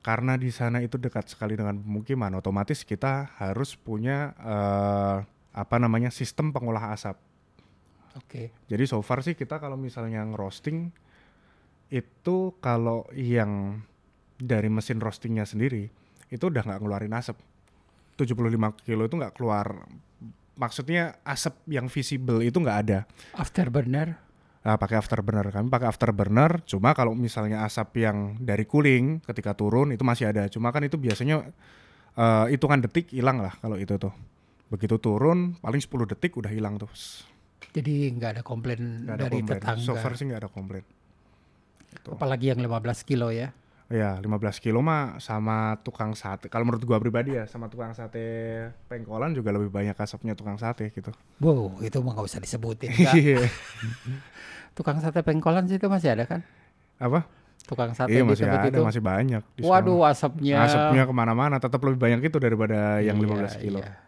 Karena 0.00 0.38
di 0.40 0.48
sana 0.48 0.80
itu 0.80 0.96
dekat 0.96 1.28
sekali 1.28 1.58
dengan 1.58 1.76
pemukiman, 1.76 2.32
otomatis 2.38 2.86
kita 2.86 3.36
harus 3.36 3.76
punya 3.76 4.32
eh, 4.40 5.16
apa 5.50 5.76
namanya? 5.82 6.14
sistem 6.14 6.54
pengolah 6.54 6.94
asap. 6.94 7.18
Oke. 8.16 8.54
Jadi 8.70 8.84
so 8.86 9.02
far 9.02 9.22
sih 9.26 9.34
kita 9.34 9.58
kalau 9.58 9.74
misalnya 9.74 10.22
ngerosting 10.22 10.90
itu 11.90 12.54
kalau 12.62 13.06
yang 13.12 13.82
dari 14.40 14.70
mesin 14.70 15.02
roastingnya 15.02 15.44
sendiri 15.44 15.90
itu 16.30 16.44
udah 16.46 16.62
nggak 16.62 16.80
ngeluarin 16.80 17.14
asap. 17.14 17.36
75 18.16 18.86
kilo 18.86 19.02
itu 19.04 19.14
nggak 19.16 19.34
keluar. 19.34 19.86
Maksudnya 20.54 21.16
asap 21.24 21.56
yang 21.66 21.88
visible 21.88 22.44
itu 22.44 22.56
nggak 22.60 22.78
ada. 22.86 22.98
Afterburner. 23.34 24.16
Nah, 24.60 24.76
pakai 24.76 25.00
afterburner 25.00 25.48
kami 25.48 25.72
pakai 25.72 25.88
afterburner. 25.88 26.60
Cuma 26.68 26.92
kalau 26.92 27.16
misalnya 27.16 27.64
asap 27.64 28.04
yang 28.04 28.36
dari 28.36 28.68
cooling 28.68 29.24
ketika 29.24 29.56
turun 29.56 29.88
itu 29.96 30.04
masih 30.04 30.28
ada. 30.28 30.44
Cuma 30.52 30.68
kan 30.68 30.84
itu 30.84 31.00
biasanya 31.00 31.48
eh, 32.12 32.44
hitungan 32.52 32.84
detik 32.84 33.08
hilang 33.08 33.40
lah 33.40 33.56
kalau 33.56 33.80
itu 33.80 33.96
tuh. 33.96 34.12
Begitu 34.68 35.00
turun 35.00 35.56
paling 35.64 35.80
10 35.80 36.12
detik 36.12 36.36
udah 36.36 36.52
hilang 36.52 36.76
tuh. 36.76 36.92
Jadi 37.72 38.12
nggak 38.12 38.30
ada 38.36 38.42
komplain 38.44 39.08
Nggak 39.08 39.16
ada 39.16 39.24
dari 39.26 39.36
komplain. 39.40 39.60
tetangga. 39.64 39.80
So 39.86 39.96
far 39.96 40.12
sih 40.20 40.28
nggak 40.28 40.40
ada 40.44 40.50
komplain. 40.52 40.84
Gitu. 41.90 42.08
Apalagi 42.12 42.52
yang 42.52 42.60
15 42.60 43.08
kilo 43.08 43.32
ya. 43.32 43.56
Ya 43.90 44.14
15 44.22 44.62
kilo 44.62 44.78
mah 44.80 45.18
sama 45.18 45.74
tukang 45.82 46.14
sate. 46.14 46.46
Kalau 46.46 46.62
menurut 46.62 46.86
gua 46.86 47.02
pribadi 47.02 47.34
ya 47.34 47.50
sama 47.50 47.66
tukang 47.66 47.90
sate 47.90 48.22
pengkolan 48.86 49.34
juga 49.34 49.50
lebih 49.50 49.66
banyak 49.66 49.98
asapnya 49.98 50.38
tukang 50.38 50.54
sate 50.62 50.94
gitu. 50.94 51.10
Wow, 51.42 51.74
itu 51.82 51.98
mah 51.98 52.14
nggak 52.14 52.26
usah 52.30 52.38
disebutin. 52.38 52.94
Iya. 52.94 53.50
Tukang 54.78 55.02
sate 55.02 55.26
pengkolan 55.26 55.66
sih 55.66 55.82
itu 55.82 55.90
masih 55.90 56.14
ada 56.14 56.22
kan? 56.22 56.46
Apa? 57.02 57.26
Tukang 57.66 57.90
sate 57.90 58.14
Iya 58.14 58.22
masih 58.22 58.46
tempat 58.46 58.62
ada, 58.62 58.68
itu. 58.70 58.80
masih 58.86 59.02
banyak. 59.02 59.42
di 59.58 59.60
sana. 59.66 59.70
Waduh, 59.74 60.00
asapnya. 60.06 60.56
Asapnya 60.62 61.02
ke 61.04 61.12
mana-mana. 61.12 61.58
Tetap 61.58 61.82
lebih 61.82 61.98
banyak 61.98 62.30
itu 62.30 62.38
daripada 62.38 63.02
yang 63.02 63.18
Iya, 63.18 63.26
15 63.26 63.58
kilo. 63.58 63.82
iya. 63.82 63.98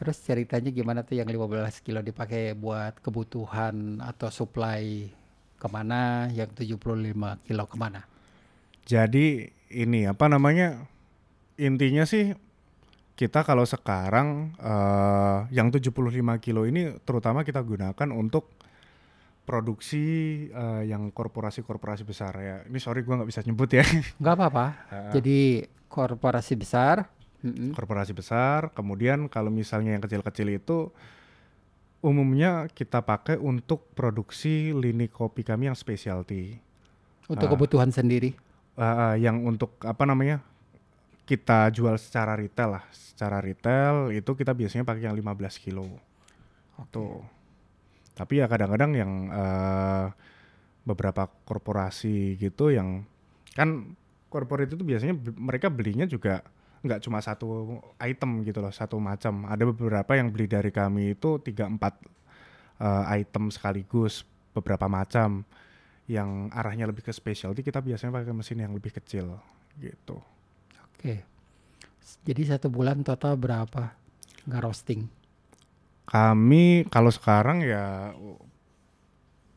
Terus 0.00 0.16
ceritanya 0.24 0.72
gimana 0.72 1.04
tuh 1.04 1.20
yang 1.20 1.28
15 1.28 1.84
kilo 1.84 2.00
dipakai 2.00 2.56
buat 2.56 2.96
kebutuhan 3.04 4.00
atau 4.00 4.32
supply 4.32 5.12
ke 5.60 5.66
mana? 5.68 6.32
Yang 6.32 6.64
75 6.64 7.36
kilo 7.44 7.68
ke 7.68 7.76
mana? 7.76 8.07
Jadi 8.88 9.44
ini 9.68 10.08
apa 10.08 10.32
namanya? 10.32 10.88
Intinya 11.60 12.08
sih 12.08 12.32
kita 13.12 13.44
kalau 13.44 13.68
sekarang 13.68 14.56
eh, 14.56 15.38
yang 15.52 15.68
75 15.68 15.92
kilo 16.40 16.64
ini 16.64 16.96
terutama 17.04 17.44
kita 17.44 17.60
gunakan 17.60 18.08
untuk 18.16 18.48
produksi 19.44 20.04
eh, 20.48 20.82
yang 20.88 21.12
korporasi-korporasi 21.12 22.08
besar 22.08 22.32
ya. 22.40 22.56
Ini 22.64 22.78
sorry 22.80 23.04
gua 23.04 23.20
nggak 23.20 23.28
bisa 23.28 23.44
nyebut 23.44 23.68
ya. 23.76 23.84
Nggak 24.20 24.34
apa-apa. 24.40 24.66
Heeh. 24.88 25.12
Jadi 25.20 25.38
korporasi 25.88 26.56
besar. 26.56 27.12
korporasi 27.70 28.10
besar. 28.18 28.74
Kemudian 28.74 29.30
kalau 29.30 29.46
misalnya 29.46 29.94
yang 29.94 30.02
kecil-kecil 30.02 30.58
itu 30.58 30.90
umumnya 32.02 32.66
kita 32.66 32.98
pakai 32.98 33.38
untuk 33.38 33.94
produksi 33.94 34.74
lini 34.74 35.06
kopi 35.06 35.46
kami 35.46 35.70
yang 35.70 35.78
specialty. 35.78 36.58
Untuk 37.30 37.46
Ah. 37.46 37.52
kebutuhan 37.54 37.94
sendiri. 37.94 38.34
Eh, 38.78 39.14
yang 39.26 39.42
untuk 39.42 39.74
apa 39.82 40.06
namanya? 40.06 40.38
Kita 41.26 41.68
jual 41.74 41.98
secara 41.98 42.38
retail 42.38 42.78
lah. 42.78 42.84
Secara 42.94 43.42
retail 43.42 44.14
itu 44.14 44.30
kita 44.38 44.54
biasanya 44.54 44.86
pakai 44.86 45.10
yang 45.10 45.18
15 45.18 45.58
kilo. 45.58 45.84
Tuh. 46.94 47.18
Tapi 48.14 48.38
ya 48.38 48.46
kadang-kadang 48.46 48.94
yang 48.94 49.12
eh, 49.34 50.06
beberapa 50.86 51.26
korporasi 51.42 52.38
gitu 52.38 52.70
yang 52.70 53.02
kan 53.52 53.98
corporate 54.30 54.72
itu 54.72 54.86
biasanya 54.86 55.18
mereka 55.36 55.68
belinya 55.68 56.06
juga 56.06 56.40
nggak 56.78 57.02
cuma 57.02 57.18
satu 57.18 57.82
item 57.98 58.46
gitu 58.46 58.62
loh, 58.62 58.70
satu 58.70 59.02
macam. 59.02 59.42
Ada 59.50 59.66
beberapa 59.74 60.14
yang 60.14 60.30
beli 60.30 60.46
dari 60.46 60.70
kami 60.70 61.18
itu 61.18 61.42
tiga 61.42 61.66
empat 61.66 61.98
eh, 62.78 63.04
item 63.26 63.50
sekaligus, 63.50 64.22
beberapa 64.54 64.86
macam. 64.86 65.42
Yang 66.08 66.48
arahnya 66.56 66.88
lebih 66.88 67.04
ke 67.04 67.12
specialty 67.12 67.60
kita 67.60 67.84
biasanya 67.84 68.16
pakai 68.16 68.32
mesin 68.32 68.64
yang 68.64 68.72
lebih 68.72 68.96
kecil 68.96 69.36
gitu. 69.76 70.18
Oke. 70.88 71.22
Jadi 72.24 72.42
satu 72.48 72.72
bulan 72.72 73.04
total 73.04 73.36
berapa 73.36 73.92
nggak 74.48 74.62
roasting? 74.64 75.04
Kami 76.08 76.88
kalau 76.88 77.12
sekarang 77.12 77.60
ya 77.60 78.16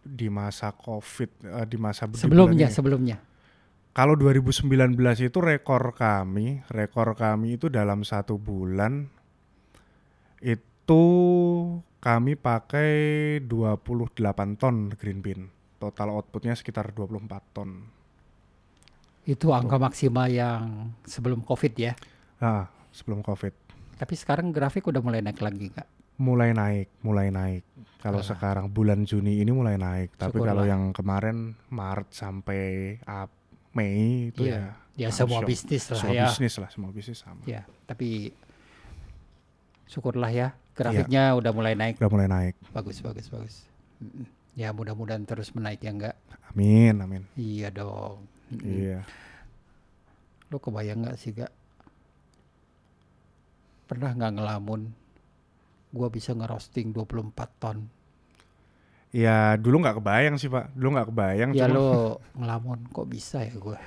di 0.04 0.28
masa 0.28 0.76
covid 0.76 1.32
eh, 1.48 1.66
di 1.70 1.78
masa 1.80 2.10
di 2.10 2.20
Sebelumnya, 2.20 2.68
ini. 2.68 2.76
sebelumnya. 2.76 3.18
Kalau 3.92 4.16
2019 4.16 4.72
itu 5.20 5.40
rekor 5.44 5.92
kami, 5.92 6.64
rekor 6.72 7.12
kami 7.12 7.60
itu 7.60 7.68
dalam 7.68 8.08
satu 8.08 8.40
bulan 8.40 9.04
itu 10.40 11.04
kami 12.00 12.34
pakai 12.40 12.92
28 13.44 14.60
ton 14.60 14.90
green 14.96 15.20
bean. 15.20 15.42
Total 15.82 16.08
outputnya 16.08 16.54
sekitar 16.54 16.94
24 16.94 17.26
ton. 17.52 17.82
Itu 19.24 19.50
angka 19.50 19.78
maksimal 19.78 20.30
yang 20.30 20.94
sebelum 21.04 21.42
COVID 21.42 21.74
ya. 21.76 21.98
Nah, 22.38 22.70
sebelum 22.92 23.22
covid. 23.22 23.54
Tapi 23.96 24.14
sekarang 24.14 24.50
grafik 24.50 24.86
udah 24.86 24.98
mulai 24.98 25.22
naik 25.22 25.38
lagi 25.38 25.70
nggak? 25.70 25.90
Mulai 26.18 26.54
naik, 26.54 26.90
mulai 27.02 27.30
naik. 27.30 27.66
Kalau 27.98 28.18
Ah. 28.18 28.26
sekarang 28.28 28.66
bulan 28.68 29.02
Juni 29.04 29.38
ini 29.38 29.50
mulai 29.50 29.74
naik. 29.74 30.14
Tapi 30.16 30.38
kalau 30.38 30.62
yang 30.64 30.90
kemarin 30.92 31.54
Maret 31.68 32.10
sampai 32.12 32.98
Mei 33.72 34.30
itu 34.30 34.44
Iya. 34.44 34.78
ya 34.94 35.08
Ya 35.08 35.10
semua 35.10 35.40
shock. 35.40 35.48
bisnis 35.48 35.84
lah 35.88 35.98
semua 35.98 36.14
ya. 36.14 36.26
bisnis 36.28 36.54
lah, 36.58 36.70
semua 36.70 36.90
bisnis 36.92 37.18
sama. 37.18 37.42
Ya, 37.48 37.64
tapi 37.88 38.36
syukurlah 39.86 40.30
ya 40.30 40.48
Grafiknya 40.72 41.32
udah 41.34 41.52
mulai 41.52 41.74
naik. 41.74 41.96
udah 41.96 42.10
mulai 42.10 42.28
naik. 42.28 42.54
Bagus, 42.70 43.00
bagus, 43.00 43.26
bagus. 43.28 43.56
Ya 44.52 44.76
mudah-mudahan 44.76 45.24
terus 45.24 45.56
menaik 45.56 45.80
ya 45.82 45.92
enggak? 45.96 46.16
Amin, 46.52 47.00
amin. 47.00 47.24
Iya 47.40 47.72
dong. 47.72 48.28
Iya. 48.52 49.08
Lo 50.52 50.60
kebayang 50.60 51.08
nggak 51.08 51.16
sih 51.16 51.32
gak? 51.32 51.52
Pernah 53.88 54.12
nggak 54.12 54.34
ngelamun? 54.36 54.92
Gua 55.92 56.08
bisa 56.12 56.36
ngerosting 56.36 56.92
24 56.92 57.32
ton. 57.60 57.88
Ya 59.12 59.60
dulu 59.60 59.84
nggak 59.84 60.00
kebayang 60.00 60.36
sih 60.40 60.48
pak, 60.48 60.72
dulu 60.72 60.96
nggak 60.96 61.10
kebayang. 61.12 61.50
Ya 61.52 61.68
cuma- 61.68 61.76
lo 61.76 61.90
ngelamun 62.40 62.80
kok 62.92 63.08
bisa 63.08 63.44
ya 63.44 63.56
gue? 63.56 63.80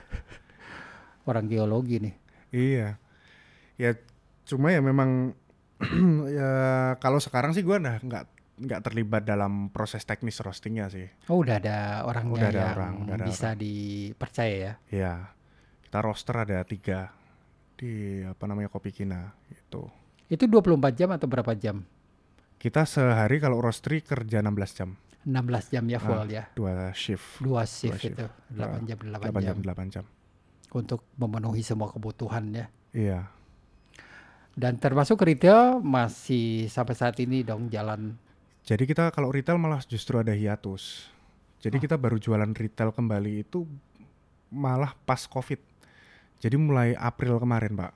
Orang 1.25 1.49
geologi 1.49 1.97
nih. 2.01 2.15
Iya. 2.53 2.89
Ya 3.81 3.97
cuma 4.45 4.69
ya 4.73 4.85
memang 4.85 5.33
ya 6.37 6.51
kalau 7.01 7.17
sekarang 7.21 7.57
sih 7.57 7.65
gua 7.65 7.81
udah 7.81 7.97
nggak 8.05 8.25
nggak 8.55 8.81
terlibat 8.83 9.23
dalam 9.23 9.67
proses 9.69 10.03
teknis 10.03 10.39
roastingnya 10.39 10.87
sih. 10.87 11.11
Oh 11.27 11.43
udah 11.43 11.59
ada 11.59 11.79
orangnya 12.07 12.35
Udah 12.35 12.49
ada 12.49 12.61
yang 12.61 12.75
orang, 12.75 12.95
udah 13.03 13.15
ada 13.19 13.27
bisa 13.27 13.49
dipercaya 13.53 14.55
ya. 14.55 14.73
Ya 14.89 15.15
kita 15.83 15.99
roaster 16.01 16.37
ada 16.37 16.59
tiga 16.63 17.11
di 17.75 18.23
apa 18.23 18.45
namanya 18.47 18.71
kopi 18.71 18.91
kina 18.91 19.35
gitu. 19.51 19.91
Itu 20.27 20.47
24 20.47 20.79
jam 20.95 21.11
atau 21.11 21.27
berapa 21.27 21.55
jam? 21.55 21.83
Kita 22.57 22.83
sehari 22.83 23.39
kalau 23.39 23.61
roastery 23.61 24.01
kerja 24.01 24.41
16 24.41 24.51
jam, 24.73 24.97
16 25.23 25.69
jam 25.69 25.85
ya 25.85 25.99
full 25.99 26.17
Ah, 26.17 26.25
ya. 26.25 26.45
dua 26.55 26.95
shift, 26.97 27.43
Dua 27.43 27.63
shift, 27.67 28.01
shift. 28.01 28.17
itu. 28.17 28.27
8 28.55 28.89
jam 28.89 28.99
8, 29.03 29.21
8 29.21 29.43
jam. 29.43 29.43
jam 29.43 29.57
8 29.61 29.95
jam. 30.01 30.05
Untuk 30.73 31.05
memenuhi 31.15 31.61
semua 31.61 31.91
kebutuhan 31.91 32.51
ya. 32.51 32.67
Iya. 32.91 33.21
Dan 34.55 34.79
termasuk 34.79 35.19
retail 35.19 35.83
masih 35.83 36.71
sampai 36.71 36.95
saat 36.95 37.19
ini 37.19 37.43
dong 37.43 37.67
jalan. 37.69 38.15
Jadi 38.65 38.89
kita 38.89 39.13
kalau 39.13 39.29
retail 39.29 39.61
malah 39.61 39.85
justru 39.85 40.17
ada 40.17 40.33
hiatus. 40.33 41.13
Jadi 41.61 41.77
Oh. 41.77 41.83
kita 41.85 41.97
baru 41.97 42.17
jualan 42.17 42.49
retail 42.53 42.93
kembali 42.93 43.45
itu 43.45 43.69
malah 44.49 44.97
pas 45.05 45.25
COVID. 45.25 45.61
Jadi 46.41 46.57
mulai 46.57 46.93
April 46.97 47.37
kemarin, 47.41 47.77
Pak. 47.77 47.93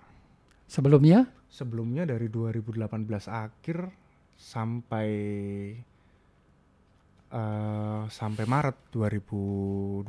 Sebelumnya 0.69 1.29
Sebelumnya 1.49 2.05
dari 2.05 2.29
2018 2.29 3.25
akhir 3.25 3.89
sampai 4.37 5.09
eh, 7.29 8.03
sampai 8.09 8.45
Maret 8.45 8.77
2020 8.93 10.05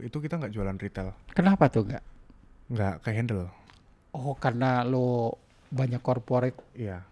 itu 0.00 0.16
kita 0.16 0.34
nggak 0.36 0.52
jualan 0.52 0.76
retail, 0.76 1.12
kenapa 1.32 1.68
tuh 1.68 1.84
enggak? 1.88 2.04
nggak 2.68 2.94
ke 3.00 3.10
handle. 3.12 3.48
Oh 4.12 4.32
karena 4.36 4.84
lo 4.84 5.36
banyak 5.68 6.00
corporate 6.00 6.58
Iya. 6.74 7.04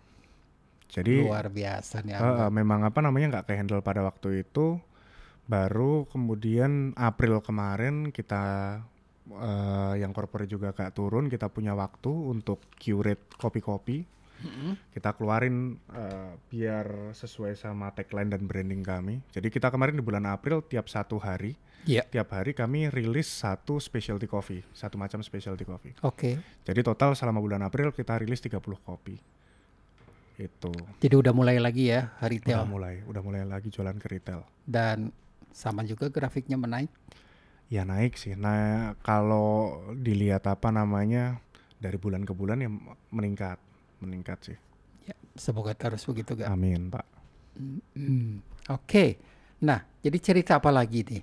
Jadi 0.89 1.25
luar 1.25 1.53
biasa 1.53 2.01
nih. 2.01 2.17
eh, 2.17 2.49
memang 2.51 2.83
apa 2.83 2.99
namanya 3.01 3.39
nggak 3.39 3.47
ke 3.47 3.53
handle 3.55 3.85
pada 3.85 4.01
waktu 4.01 4.43
itu. 4.43 4.81
Baru 5.49 6.05
kemudian 6.13 6.93
April 6.93 7.41
kemarin 7.41 8.13
kita 8.13 8.43
eh, 9.29 9.95
yang 10.01 10.13
corporate 10.13 10.49
juga 10.49 10.73
gak 10.73 10.93
turun, 10.93 11.29
kita 11.29 11.49
punya 11.49 11.73
waktu 11.73 12.09
untuk 12.09 12.61
curate 12.77 13.33
kopi-kopi. 13.37 14.05
Mm-mm. 14.39 14.79
kita 14.95 15.19
keluarin 15.19 15.83
eh, 15.91 16.31
biar 16.47 17.11
sesuai 17.11 17.59
sama 17.59 17.91
tagline 17.91 18.31
dan 18.31 18.47
branding 18.47 18.87
kami. 18.87 19.19
Jadi 19.35 19.51
kita 19.51 19.67
kemarin 19.67 19.99
di 19.99 20.05
bulan 20.05 20.31
April 20.31 20.63
tiap 20.63 20.87
satu 20.87 21.19
hari, 21.19 21.59
Iya. 21.83 22.07
tiap 22.07 22.31
hari 22.31 22.55
kami 22.55 22.87
rilis 22.87 23.27
satu 23.27 23.83
specialty 23.83 24.31
coffee, 24.31 24.63
satu 24.71 24.95
macam 24.95 25.27
specialty 25.27 25.67
coffee. 25.67 25.91
Oke. 26.07 26.39
Jadi 26.63 26.81
total 26.87 27.19
selama 27.19 27.43
bulan 27.43 27.67
April 27.67 27.91
kita 27.91 28.15
rilis 28.15 28.39
30 28.39 28.79
kopi. 28.79 29.19
Itu 30.39 30.71
Jadi 31.03 31.15
udah 31.19 31.35
mulai 31.35 31.59
lagi 31.59 31.91
ya 31.91 32.15
udah 32.17 32.29
retail 32.31 32.63
mulai, 32.65 32.95
udah 33.05 33.23
mulai 33.23 33.43
lagi 33.43 33.69
jualan 33.69 33.99
ke 33.99 34.07
retail. 34.09 34.47
dan 34.65 35.11
sama 35.51 35.83
juga 35.83 36.07
grafiknya 36.09 36.55
menaik. 36.55 36.93
Ya 37.69 37.83
naik 37.83 38.15
sih. 38.17 38.39
Nah 38.39 38.95
kalau 39.03 39.83
dilihat 39.99 40.47
apa 40.47 40.71
namanya 40.71 41.43
dari 41.77 41.99
bulan 41.99 42.23
ke 42.23 42.33
bulan 42.33 42.63
ya 42.63 42.71
meningkat, 43.11 43.59
meningkat 43.99 44.39
sih. 44.47 44.59
Ya, 45.05 45.17
semoga 45.35 45.75
terus 45.75 46.07
begitu 46.07 46.39
gak? 46.39 46.49
Amin 46.49 46.89
pak. 46.89 47.05
Hmm, 47.99 48.39
Oke. 48.71 49.19
Nah, 49.59 49.83
jadi 49.99 50.19
cerita 50.23 50.63
apa 50.63 50.71
lagi 50.71 51.03
nih? 51.03 51.23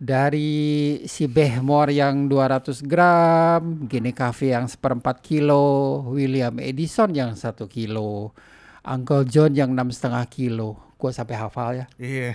Dari 0.00 1.04
si 1.04 1.28
Behmore 1.28 1.92
yang 1.92 2.24
200 2.24 2.88
gram, 2.88 3.84
Gini 3.84 4.16
Cafe 4.16 4.56
yang 4.56 4.64
seperempat 4.64 5.20
kilo, 5.20 6.00
William 6.08 6.56
Edison 6.56 7.12
yang 7.12 7.36
satu 7.36 7.68
kilo, 7.68 8.32
Uncle 8.80 9.28
John 9.28 9.52
yang 9.52 9.76
enam 9.76 9.92
setengah 9.92 10.24
kilo. 10.24 10.80
Gue 10.96 11.12
sampai 11.12 11.36
hafal 11.36 11.84
ya. 11.84 11.86
Iya. 12.00 12.32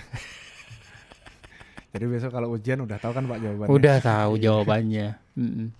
Jadi 1.90 2.04
besok 2.06 2.38
kalau 2.38 2.54
ujian 2.54 2.78
udah 2.86 3.02
tahu 3.02 3.10
kan 3.18 3.26
pak 3.26 3.38
jawabannya. 3.42 3.72
Udah 3.74 3.96
tahu 3.98 4.32
jawabannya. 4.38 5.06
Mm-mm. 5.34 5.74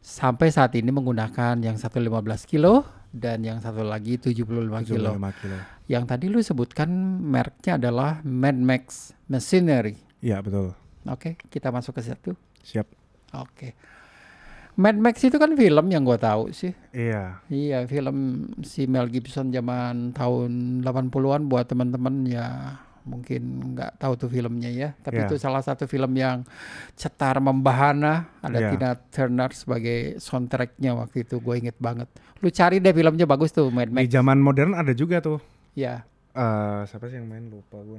Sampai 0.00 0.48
saat 0.48 0.72
ini 0.80 0.88
menggunakan 0.88 1.60
yang 1.60 1.76
115 1.76 2.08
kilo 2.48 2.88
dan 3.12 3.44
yang 3.44 3.60
satu 3.60 3.84
lagi 3.84 4.16
75 4.16 4.48
kilo. 4.88 5.12
75 5.12 5.40
kilo. 5.44 5.58
Yang 5.92 6.04
tadi 6.08 6.24
lu 6.32 6.40
sebutkan 6.40 6.88
mereknya 7.20 7.76
adalah 7.76 8.24
Mad 8.24 8.56
Max 8.56 9.12
Machinery. 9.28 10.00
Iya 10.24 10.40
betul. 10.40 10.72
Oke, 11.08 11.40
kita 11.48 11.68
masuk 11.68 11.96
ke 11.96 12.02
situ. 12.02 12.32
Siap. 12.62 12.86
Oke. 13.34 13.72
Mad 14.78 14.94
Max 14.94 15.18
itu 15.20 15.34
kan 15.36 15.50
film 15.52 15.90
yang 15.90 16.06
gua 16.06 16.14
tahu 16.16 16.54
sih. 16.54 16.70
Iya. 16.94 17.42
Iya, 17.50 17.82
film 17.90 18.16
si 18.62 18.86
Mel 18.86 19.10
Gibson 19.10 19.50
zaman 19.50 20.14
tahun 20.14 20.80
80-an 20.86 21.50
buat 21.50 21.66
teman-teman 21.66 22.22
ya 22.22 22.78
mungkin 23.02 23.72
nggak 23.74 23.98
tahu 23.98 24.14
tuh 24.14 24.28
filmnya 24.28 24.70
ya. 24.70 24.88
Tapi 24.94 25.18
Iya. 25.18 25.26
itu 25.26 25.34
salah 25.34 25.64
satu 25.64 25.88
film 25.88 26.14
yang 26.14 26.46
cetar 26.94 27.40
membahana. 27.40 28.30
Ada 28.38 28.58
Iya. 28.60 28.68
Tina 28.70 28.90
Turner 29.10 29.50
sebagai 29.50 29.98
soundtracknya 30.20 30.94
waktu 30.94 31.26
itu. 31.26 31.40
Gue 31.40 31.58
inget 31.58 31.74
banget. 31.80 32.06
Lu 32.38 32.46
cari 32.48 32.78
deh 32.78 32.94
filmnya 32.94 33.26
bagus 33.26 33.50
tuh 33.50 33.72
Mad 33.72 33.90
Di 33.90 33.94
Max. 33.98 34.12
zaman 34.12 34.38
modern 34.38 34.78
ada 34.78 34.94
juga 34.94 35.18
tuh. 35.18 35.42
Ya, 35.74 36.06
eh 36.34 36.80
siapa 36.86 37.08
sih 37.08 37.18
yang 37.18 37.26
main 37.26 37.50
lupa 37.50 37.82
gue. 37.82 37.98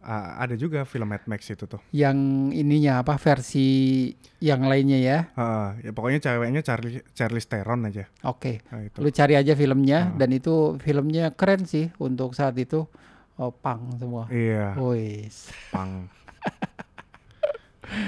Ah, 0.00 0.40
ada 0.40 0.56
juga 0.56 0.88
film 0.88 1.04
Mad 1.06 1.28
Max 1.28 1.44
itu 1.46 1.68
tuh. 1.68 1.76
yang 1.92 2.16
ininya 2.50 3.04
apa 3.04 3.20
versi 3.20 4.08
yang 4.38 4.64
lainnya 4.64 4.96
ya. 4.96 5.18
Ah, 5.34 5.76
ya 5.78 5.92
pokoknya 5.92 6.18
ceweknya 6.18 6.64
Charlie 6.64 7.04
Charlie 7.12 7.44
Theron 7.44 7.84
aja. 7.84 8.08
Oke. 8.24 8.64
Nah, 8.68 8.80
itu. 8.80 8.96
Lu 8.96 9.12
cari 9.12 9.36
aja 9.36 9.52
filmnya 9.52 10.08
Ah. 10.08 10.16
dan 10.16 10.32
itu 10.32 10.80
filmnya 10.80 11.36
keren 11.36 11.64
sih 11.64 11.92
untuk 11.96 12.32
saat 12.32 12.56
itu. 12.56 12.88
Oh, 13.36 13.52
pang 13.52 13.92
semua. 13.96 14.24
Iya, 14.28 14.72
Wis. 14.74 15.52
pang. 15.74 16.08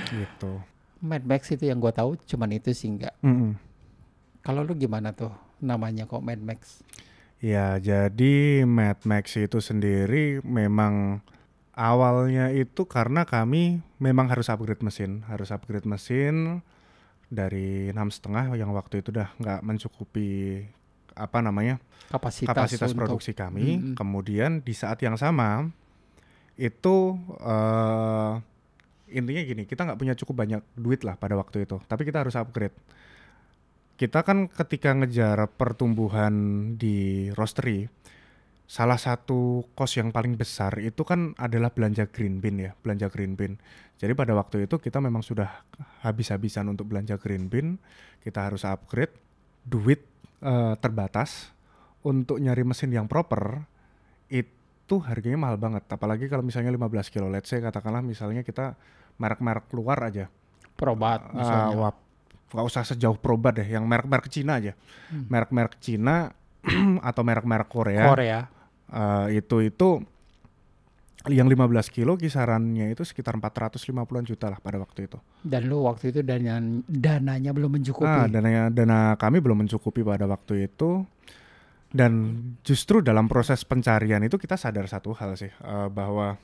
gitu. 0.09 0.61
Mad 0.99 1.25
Max 1.25 1.51
itu 1.51 1.67
yang 1.67 1.77
gua 1.77 1.91
tahu 1.91 2.15
cuman 2.23 2.55
itu 2.55 2.71
sih 2.71 2.89
enggak. 2.89 3.13
Mm-mm. 3.21 3.59
Kalau 4.41 4.63
lu 4.63 4.73
gimana 4.73 5.11
tuh 5.11 5.31
namanya 5.59 6.07
kok 6.07 6.23
Mad 6.23 6.39
Max? 6.39 6.81
Ya, 7.37 7.75
jadi 7.77 8.63
Mad 8.63 9.03
Max 9.03 9.35
itu 9.35 9.59
sendiri 9.59 10.39
memang 10.41 11.19
awalnya 11.73 12.53
itu 12.53 12.85
karena 12.85 13.25
kami 13.25 13.81
memang 13.97 14.29
harus 14.29 14.53
upgrade 14.53 14.85
mesin, 14.85 15.25
harus 15.29 15.49
upgrade 15.49 15.89
mesin 15.89 16.61
dari 17.33 17.89
enam 17.89 18.13
setengah 18.13 18.53
yang 18.61 18.77
waktu 18.77 19.01
itu 19.01 19.09
udah 19.09 19.33
nggak 19.41 19.61
mencukupi 19.65 20.63
apa 21.13 21.45
namanya 21.45 21.81
Kapasitas, 22.13 22.53
kapasitas 22.53 22.93
untuk 22.93 23.09
produksi 23.09 23.33
kami. 23.33 23.81
Mm-mm. 23.81 23.95
Kemudian 23.97 24.61
di 24.61 24.77
saat 24.77 25.01
yang 25.01 25.17
sama 25.17 25.73
itu 26.61 27.17
eh 27.41 28.33
intinya 29.13 29.43
gini, 29.45 29.69
kita 29.69 29.85
nggak 29.85 30.01
punya 30.01 30.15
cukup 30.17 30.45
banyak 30.45 30.61
duit 30.77 31.05
lah 31.05 31.17
pada 31.21 31.37
waktu 31.37 31.65
itu, 31.69 31.81
tapi 31.89 32.05
kita 32.05 32.25
harus 32.25 32.37
upgrade. 32.37 32.77
Kita 33.97 34.25
kan 34.25 34.49
ketika 34.49 34.97
ngejar 34.97 35.53
pertumbuhan 35.53 36.33
di 36.81 37.29
roastery, 37.37 37.87
salah 38.65 38.97
satu 38.97 39.69
kos 39.75 40.01
yang 40.01 40.11
paling 40.11 40.35
besar 40.35 40.81
itu 40.81 41.05
kan 41.05 41.37
adalah 41.37 41.69
belanja 41.69 42.09
green 42.09 42.41
bean 42.41 42.57
ya, 42.59 42.73
belanja 42.81 43.09
green 43.09 43.37
bean. 43.37 43.61
Jadi 43.97 44.13
pada 44.13 44.33
waktu 44.33 44.67
itu 44.67 44.81
kita 44.81 44.99
memang 44.99 45.23
sudah 45.23 45.63
habis-habisan 46.03 46.67
untuk 46.67 46.89
belanja 46.89 47.15
green 47.17 47.47
bean, 47.47 47.77
kita 48.21 48.49
harus 48.49 48.65
upgrade, 48.65 49.13
duit 49.63 50.03
eh, 50.41 50.75
terbatas 50.81 51.53
untuk 52.03 52.43
nyari 52.43 52.67
mesin 52.67 52.91
yang 52.91 53.07
proper 53.07 53.63
itu 54.27 54.97
harganya 55.07 55.39
mahal 55.39 55.55
banget. 55.55 55.87
Apalagi 55.87 56.27
kalau 56.27 56.43
misalnya 56.43 56.75
15 56.75 57.09
kilo, 57.09 57.31
let's 57.31 57.47
say 57.47 57.63
katakanlah 57.63 58.03
misalnya 58.03 58.43
kita 58.43 58.75
merek-merek 59.17 59.71
luar 59.71 60.03
aja, 60.03 60.27
Probat 60.73 61.23
Ah, 61.23 61.37
misalnya. 61.37 61.75
wah, 61.79 61.95
nggak 62.51 62.67
usah 62.67 62.83
sejauh 62.83 63.15
probat 63.15 63.55
deh, 63.55 63.69
yang 63.69 63.87
merek-merek 63.87 64.27
Cina 64.27 64.59
aja, 64.59 64.73
Hmm. 65.13 65.29
merek-merek 65.31 65.79
Cina 65.79 66.33
atau 67.09 67.23
merek-merek 67.27 67.69
Korea, 67.69 68.07
Korea. 68.11 68.41
eh, 68.93 69.43
itu 69.43 69.63
itu 69.63 69.89
yang 71.31 71.47
15 71.47 71.95
kilo 71.95 72.19
kisarannya 72.19 72.91
itu 72.91 73.07
sekitar 73.07 73.39
450-an 73.39 74.27
juta 74.27 74.51
lah 74.51 74.59
pada 74.59 74.83
waktu 74.83 75.07
itu. 75.07 75.19
Dan 75.47 75.71
lu 75.71 75.87
waktu 75.87 76.11
itu 76.11 76.21
dana 76.27 76.59
dananya 76.91 77.55
belum 77.55 77.79
mencukupi. 77.79 78.11
Nah, 78.11 78.27
dananya 78.27 78.75
dana 78.75 79.15
kami 79.15 79.39
belum 79.39 79.63
mencukupi 79.63 80.03
pada 80.03 80.27
waktu 80.27 80.67
itu. 80.67 81.07
Dan 81.93 82.41
justru 82.65 83.05
dalam 83.05 83.29
proses 83.29 83.63
pencarian 83.69 84.25
itu 84.25 84.41
kita 84.41 84.57
sadar 84.57 84.89
satu 84.89 85.13
hal 85.13 85.37
sih 85.37 85.53
uh, 85.61 85.93
bahwa 85.93 86.41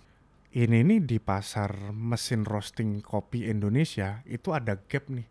ini 0.52 0.84
nih 0.84 1.00
di 1.02 1.18
pasar 1.18 1.90
mesin 1.90 2.44
roasting 2.44 3.00
kopi 3.00 3.48
Indonesia 3.48 4.20
itu 4.28 4.52
ada 4.52 4.76
gap 4.76 5.08
nih, 5.08 5.26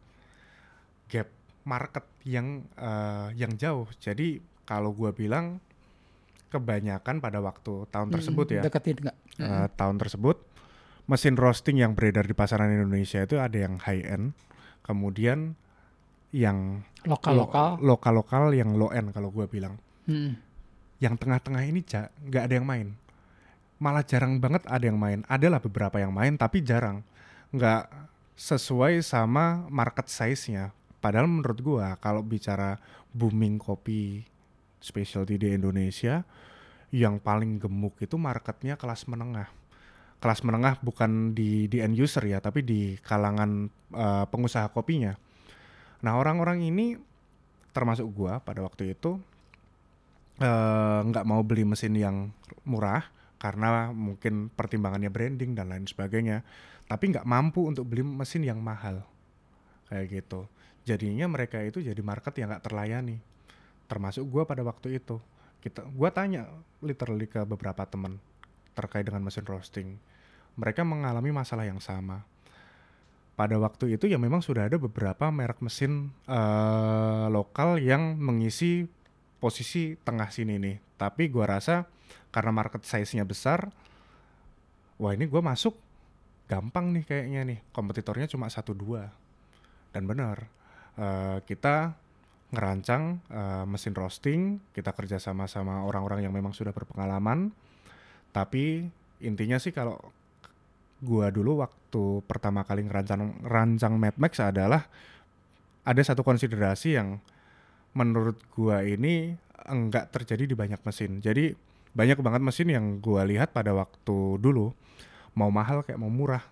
gap 1.07 1.29
market 1.69 2.03
yang 2.25 2.65
uh, 2.81 3.29
yang 3.37 3.55
jauh. 3.55 3.85
Jadi 4.01 4.41
kalau 4.67 4.91
gua 4.91 5.09
bilang 5.09 5.63
kebanyakan 6.47 7.19
pada 7.19 7.39
waktu 7.39 7.87
tahun 7.87 8.07
tersebut 8.11 8.45
ya, 8.51 8.61
Deketin 8.63 8.97
nggak? 9.03 9.17
uh, 9.41 9.67
tahun 9.75 9.99
tersebut 9.99 10.37
mesin 11.07 11.35
roasting 11.35 11.79
yang 11.79 11.95
beredar 11.95 12.23
di 12.23 12.35
pasaran 12.35 12.67
Indonesia 12.67 13.23
itu 13.23 13.39
ada 13.39 13.55
yang 13.55 13.79
high 13.79 14.03
end, 14.03 14.35
kemudian 14.83 15.55
yang 16.35 16.83
Lokal-lokal. 17.07 17.79
lo- 17.79 17.95
lokal-lokal 17.95 18.51
yang 18.51 18.75
low 18.75 18.91
end 18.91 19.11
kalau 19.11 19.31
gua 19.31 19.47
bilang. 19.47 19.79
Mm. 20.07 20.35
Yang 20.99 21.15
tengah-tengah 21.19 21.63
ini 21.63 21.79
ja- 21.83 22.11
nggak 22.21 22.43
ada 22.51 22.53
yang 22.59 22.67
main. 22.67 22.87
Malah 23.79 24.03
jarang 24.03 24.35
banget 24.41 24.67
ada 24.67 24.83
yang 24.83 24.99
main. 24.99 25.23
Adalah 25.27 25.63
beberapa 25.63 25.95
yang 25.95 26.11
main 26.11 26.35
tapi 26.35 26.59
jarang. 26.59 27.03
Nggak 27.55 27.87
sesuai 28.35 28.99
sama 28.99 29.63
market 29.71 30.11
size-nya. 30.11 30.75
Padahal 30.99 31.29
menurut 31.31 31.59
gua 31.61 31.95
kalau 31.97 32.19
bicara 32.19 32.75
booming 33.15 33.55
kopi 33.55 34.27
specialty 34.79 35.39
di 35.39 35.53
Indonesia 35.53 36.23
yang 36.93 37.19
paling 37.19 37.59
gemuk 37.59 37.99
itu 37.99 38.15
marketnya 38.15 38.79
kelas 38.79 39.05
menengah. 39.11 39.49
Kelas 40.17 40.41
menengah 40.41 40.81
bukan 40.81 41.37
di 41.37 41.69
di 41.69 41.77
end 41.83 41.93
user 41.93 42.25
ya, 42.25 42.41
tapi 42.41 42.65
di 42.65 42.97
kalangan 43.03 43.69
eh, 43.93 44.25
pengusaha 44.29 44.71
kopinya. 44.73 45.13
Nah, 46.01 46.13
orang-orang 46.17 46.63
ini 46.65 46.97
termasuk 47.75 48.09
gua 48.09 48.41
pada 48.41 48.65
waktu 48.65 48.97
itu 48.97 49.21
eh, 50.41 50.99
nggak 51.05 51.25
mau 51.27 51.41
beli 51.45 51.67
mesin 51.67 51.93
yang 51.93 52.33
murah 52.65 53.05
karena 53.37 53.93
mungkin 53.93 54.49
pertimbangannya 54.49 55.13
branding 55.13 55.53
dan 55.53 55.69
lain 55.69 55.85
sebagainya 55.85 56.41
tapi 56.89 57.13
nggak 57.13 57.27
mampu 57.29 57.69
untuk 57.69 57.85
beli 57.85 58.01
mesin 58.01 58.41
yang 58.41 58.57
mahal 58.57 59.05
kayak 59.93 60.09
gitu 60.09 60.49
jadinya 60.83 61.29
mereka 61.29 61.61
itu 61.61 61.85
jadi 61.85 62.01
market 62.01 62.33
yang 62.41 62.49
nggak 62.49 62.65
terlayani 62.65 63.21
termasuk 63.87 64.23
gua 64.27 64.43
pada 64.43 64.63
waktu 64.63 64.99
itu 64.99 65.19
kita 65.63 65.83
gua 65.95 66.11
tanya 66.13 66.47
literally 66.83 67.25
ke 67.25 67.43
beberapa 67.43 67.83
teman 67.87 68.21
terkait 68.77 69.07
dengan 69.07 69.25
mesin 69.25 69.47
roasting 69.47 69.97
mereka 70.59 70.85
mengalami 70.85 71.33
masalah 71.33 71.65
yang 71.65 71.81
sama 71.81 72.23
pada 73.37 73.53
waktu 73.61 73.93
itu 73.93 74.09
ya 74.09 74.17
memang 74.17 74.41
sudah 74.41 74.65
ada 74.65 74.81
beberapa 74.81 75.29
merek 75.29 75.61
mesin 75.61 76.09
eh, 76.25 77.25
lokal 77.29 77.77
yang 77.77 78.17
mengisi 78.17 78.89
posisi 79.37 79.93
tengah 80.01 80.33
sini 80.33 80.57
nih. 80.57 80.81
Tapi 80.97 81.29
gua 81.29 81.45
rasa 81.45 81.85
karena 82.33 82.49
market 82.49 82.81
size-nya 82.81 83.21
besar, 83.29 83.69
wah 84.97 85.13
ini 85.13 85.29
gua 85.29 85.45
masuk 85.45 85.77
gampang 86.49 86.89
nih 86.97 87.05
kayaknya 87.05 87.41
nih. 87.45 87.59
Kompetitornya 87.69 88.25
cuma 88.25 88.49
satu 88.49 88.73
dua. 88.73 89.13
Dan 89.93 90.09
benar, 90.09 90.49
eh, 90.97 91.37
kita 91.45 91.93
ngerancang 92.47 93.19
eh, 93.27 93.65
mesin 93.67 93.93
roasting, 93.95 94.39
kita 94.71 94.95
kerja 94.95 95.19
sama 95.19 95.51
sama 95.51 95.83
orang-orang 95.83 96.23
yang 96.23 96.33
memang 96.33 96.55
sudah 96.55 96.71
berpengalaman. 96.71 97.51
Tapi 98.31 98.87
intinya 99.23 99.57
sih 99.59 99.75
kalau 99.75 99.97
gua 101.03 101.29
dulu 101.29 101.61
waktu 101.61 102.23
pertama 102.25 102.63
kali 102.63 102.85
ngerancang 102.87 103.43
rancang 103.45 103.93
Mad 103.99 104.15
Max 104.17 104.39
adalah 104.39 104.87
ada 105.87 106.01
satu 106.03 106.23
konsiderasi 106.23 106.95
yang 106.95 107.19
menurut 107.97 108.39
gua 108.53 108.83
ini 108.83 109.35
enggak 109.67 110.15
terjadi 110.15 110.47
di 110.47 110.55
banyak 110.55 110.79
mesin. 110.87 111.19
Jadi 111.19 111.51
banyak 111.91 112.19
banget 112.23 112.41
mesin 112.45 112.67
yang 112.71 112.85
gua 113.03 113.27
lihat 113.27 113.51
pada 113.51 113.75
waktu 113.75 114.39
dulu 114.39 114.71
mau 115.35 115.51
mahal 115.51 115.83
kayak 115.83 115.99
mau 115.99 116.09
murah. 116.09 116.45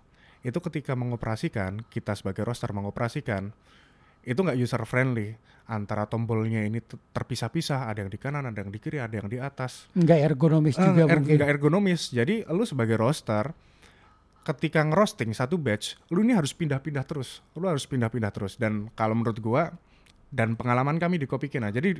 Itu 0.46 0.62
ketika 0.62 0.94
mengoperasikan, 0.94 1.82
kita 1.90 2.14
sebagai 2.14 2.46
roster 2.46 2.70
mengoperasikan 2.70 3.50
itu 4.26 4.38
nggak 4.42 4.58
user 4.58 4.82
friendly 4.86 5.38
antara 5.66 6.06
tombolnya 6.06 6.62
ini 6.62 6.78
terpisah-pisah 7.10 7.86
ada 7.86 8.00
yang 8.00 8.08
di 8.08 8.16
kanan 8.16 8.46
ada 8.46 8.58
yang 8.58 8.70
di 8.70 8.78
kiri 8.78 8.98
ada 8.98 9.10
yang 9.12 9.26
di 9.26 9.36
atas 9.36 9.90
Nggak 9.92 10.20
ergonomis 10.24 10.74
juga 10.74 11.02
er- 11.04 11.18
mungkin. 11.18 11.34
nggak 11.34 11.50
ergonomis. 11.50 12.02
Jadi 12.08 12.46
lu 12.46 12.62
sebagai 12.62 12.94
roster 12.94 13.50
ketika 14.42 14.78
ngerosting 14.80 15.34
satu 15.34 15.58
batch, 15.58 15.98
lu 16.08 16.22
ini 16.22 16.30
harus 16.30 16.54
pindah-pindah 16.54 17.02
terus. 17.02 17.42
Lu 17.52 17.66
harus 17.66 17.82
pindah-pindah 17.84 18.30
terus. 18.30 18.54
Dan 18.54 18.94
kalau 18.94 19.18
menurut 19.18 19.38
gua 19.38 19.74
dan 20.28 20.54
pengalaman 20.54 20.96
kami 20.96 21.18
di 21.18 21.26
Kopi 21.26 21.46
Kina, 21.46 21.68
jadi 21.68 21.98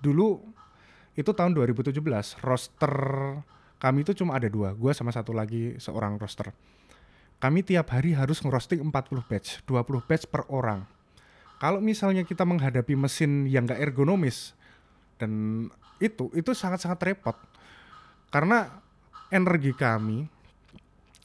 dulu 0.00 0.40
itu 1.12 1.28
tahun 1.28 1.52
2017 1.52 2.00
roster 2.40 2.94
kami 3.76 4.00
itu 4.00 4.14
cuma 4.14 4.40
ada 4.40 4.48
dua, 4.48 4.72
gua 4.72 4.96
sama 4.96 5.12
satu 5.12 5.30
lagi 5.30 5.76
seorang 5.76 6.16
roster. 6.16 6.48
Kami 7.36 7.60
tiap 7.60 7.90
hari 7.90 8.14
harus 8.14 8.38
ngerosting 8.38 8.78
40 8.80 8.92
batch, 9.26 9.60
20 9.66 9.82
batch 10.00 10.24
per 10.26 10.46
orang. 10.48 10.86
Kalau 11.62 11.78
misalnya 11.78 12.26
kita 12.26 12.42
menghadapi 12.42 12.98
mesin 12.98 13.46
yang 13.46 13.70
gak 13.70 13.78
ergonomis 13.78 14.50
dan 15.14 15.30
itu 16.02 16.26
itu 16.34 16.50
sangat-sangat 16.50 16.98
repot 17.06 17.38
karena 18.34 18.82
energi 19.30 19.70
kami 19.70 20.26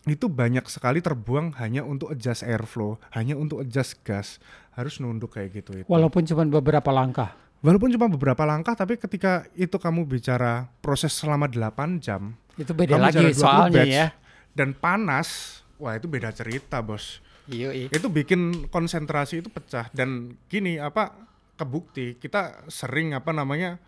itu 0.07 0.31
banyak 0.31 0.63
sekali 0.71 1.03
terbuang 1.03 1.59
hanya 1.59 1.83
untuk 1.83 2.15
adjust 2.15 2.47
airflow, 2.47 2.95
hanya 3.11 3.35
untuk 3.35 3.59
adjust 3.59 3.99
gas, 4.07 4.39
harus 4.71 5.03
nunduk 5.03 5.35
kayak 5.35 5.51
gitu 5.51 5.83
itu. 5.83 5.87
Walaupun 5.91 6.23
cuma 6.23 6.47
beberapa 6.47 6.89
langkah. 6.95 7.35
Walaupun 7.59 7.91
cuma 7.91 8.07
beberapa 8.07 8.47
langkah, 8.47 8.71
tapi 8.71 8.95
ketika 8.95 9.43
itu 9.57 9.75
kamu 9.75 10.07
bicara 10.07 10.71
proses 10.79 11.11
selama 11.11 11.49
8 11.49 11.99
jam 11.99 12.37
Itu 12.55 12.71
beda 12.71 12.95
lagi 12.95 13.19
bicara 13.19 13.35
20 13.35 13.43
soalnya 13.43 13.83
batch. 13.83 13.97
ya. 13.99 14.07
dan 14.55 14.69
panas, 14.77 15.27
wah 15.75 15.97
itu 15.97 16.07
beda 16.07 16.31
cerita 16.31 16.79
bos. 16.79 17.19
Iya, 17.47 17.69
iya. 17.71 17.87
Itu 17.89 18.07
bikin 18.07 18.67
konsentrasi 18.67 19.39
itu 19.39 19.47
pecah 19.47 19.87
dan 19.89 20.09
gini 20.45 20.75
apa 20.75 21.15
kebukti 21.53 22.15
kita 22.15 22.67
sering 22.67 23.11
apa 23.11 23.31
namanya 23.31 23.79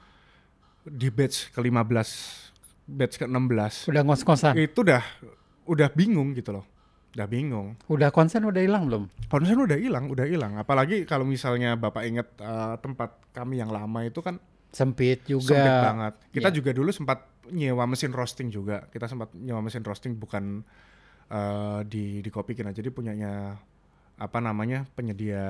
di 0.81 1.07
batch 1.07 1.51
ke-15, 1.51 2.09
batch 2.87 3.15
ke-16 3.19 3.73
Udah 3.85 4.01
ngos-ngosan. 4.01 4.55
itu 4.57 4.79
udah 4.79 5.03
udah 5.65 5.89
bingung 5.91 6.33
gitu 6.33 6.49
loh 6.51 6.65
udah 7.09 7.25
bingung 7.25 7.73
Udah 7.85 8.09
konsen 8.09 8.41
udah 8.41 8.57
hilang 8.57 8.85
belum? 8.85 9.03
konsen 9.27 9.53
udah 9.55 9.75
hilang 9.75 10.07
udah 10.07 10.25
hilang 10.25 10.55
apalagi 10.55 11.03
kalau 11.03 11.21
misalnya 11.23 11.73
bapak 11.73 12.05
inget 12.05 12.25
eh, 12.37 12.75
tempat 12.79 13.13
kami 13.31 13.57
yang 13.57 13.69
lama 13.69 14.01
itu 14.01 14.17
kan 14.19 14.37
Sempit 14.69 15.25
juga. 15.25 15.51
sempit 15.51 15.73
banget 15.75 16.13
kita 16.31 16.47
Iya. 16.47 16.55
juga 16.55 16.71
dulu 16.71 16.89
sempat 16.89 17.19
nyewa 17.49 17.85
mesin 17.85 18.09
roasting 18.09 18.47
juga 18.47 18.85
kita 18.87 19.05
sempat 19.05 19.29
nyewa 19.31 19.59
mesin 19.59 19.81
roasting 19.81 20.13
bukan 20.15 20.61
eh, 21.29 21.79
di 21.85 22.19
di 22.19 22.29
kopi 22.29 22.57
kita. 22.57 22.73
Jadi 22.73 22.89
punyanya 22.89 23.55
apa 24.19 24.39
namanya 24.43 24.83
penyedia 24.97 25.45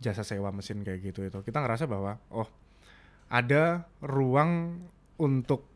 jasa 0.00 0.24
sewa 0.24 0.50
mesin 0.54 0.80
kayak 0.86 1.12
gitu 1.12 1.20
itu. 1.26 1.38
Kita 1.44 1.60
ngerasa 1.60 1.84
bahwa 1.90 2.16
oh 2.32 2.48
ada 3.28 3.86
ruang 4.00 4.82
untuk 5.20 5.68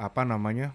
apa 0.00 0.24
namanya 0.24 0.72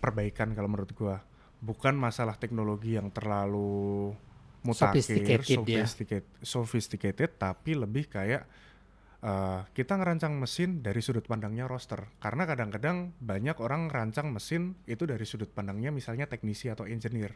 perbaikan 0.00 0.56
kalau 0.56 0.68
menurut 0.70 0.92
gua. 0.96 1.16
Bukan 1.62 1.94
masalah 1.94 2.34
teknologi 2.34 2.98
yang 2.98 3.14
terlalu 3.14 4.10
mutakhir 4.66 5.02
Sophisticated 5.02 5.58
ya. 5.66 5.82
sophisticated, 5.86 6.24
sophisticated 6.42 7.30
tapi 7.38 7.74
lebih 7.74 8.06
kayak 8.10 8.46
eh, 9.22 9.60
kita 9.70 9.94
ngerancang 9.96 10.34
mesin 10.34 10.82
dari 10.82 10.98
sudut 10.98 11.24
pandangnya 11.24 11.70
roster. 11.70 12.10
Karena 12.18 12.44
kadang-kadang 12.44 13.14
banyak 13.22 13.56
orang 13.62 13.88
ngerancang 13.88 14.34
mesin 14.34 14.74
itu 14.84 15.06
dari 15.06 15.22
sudut 15.22 15.48
pandangnya 15.48 15.94
misalnya 15.94 16.26
teknisi 16.26 16.68
atau 16.68 16.84
engineer. 16.84 17.32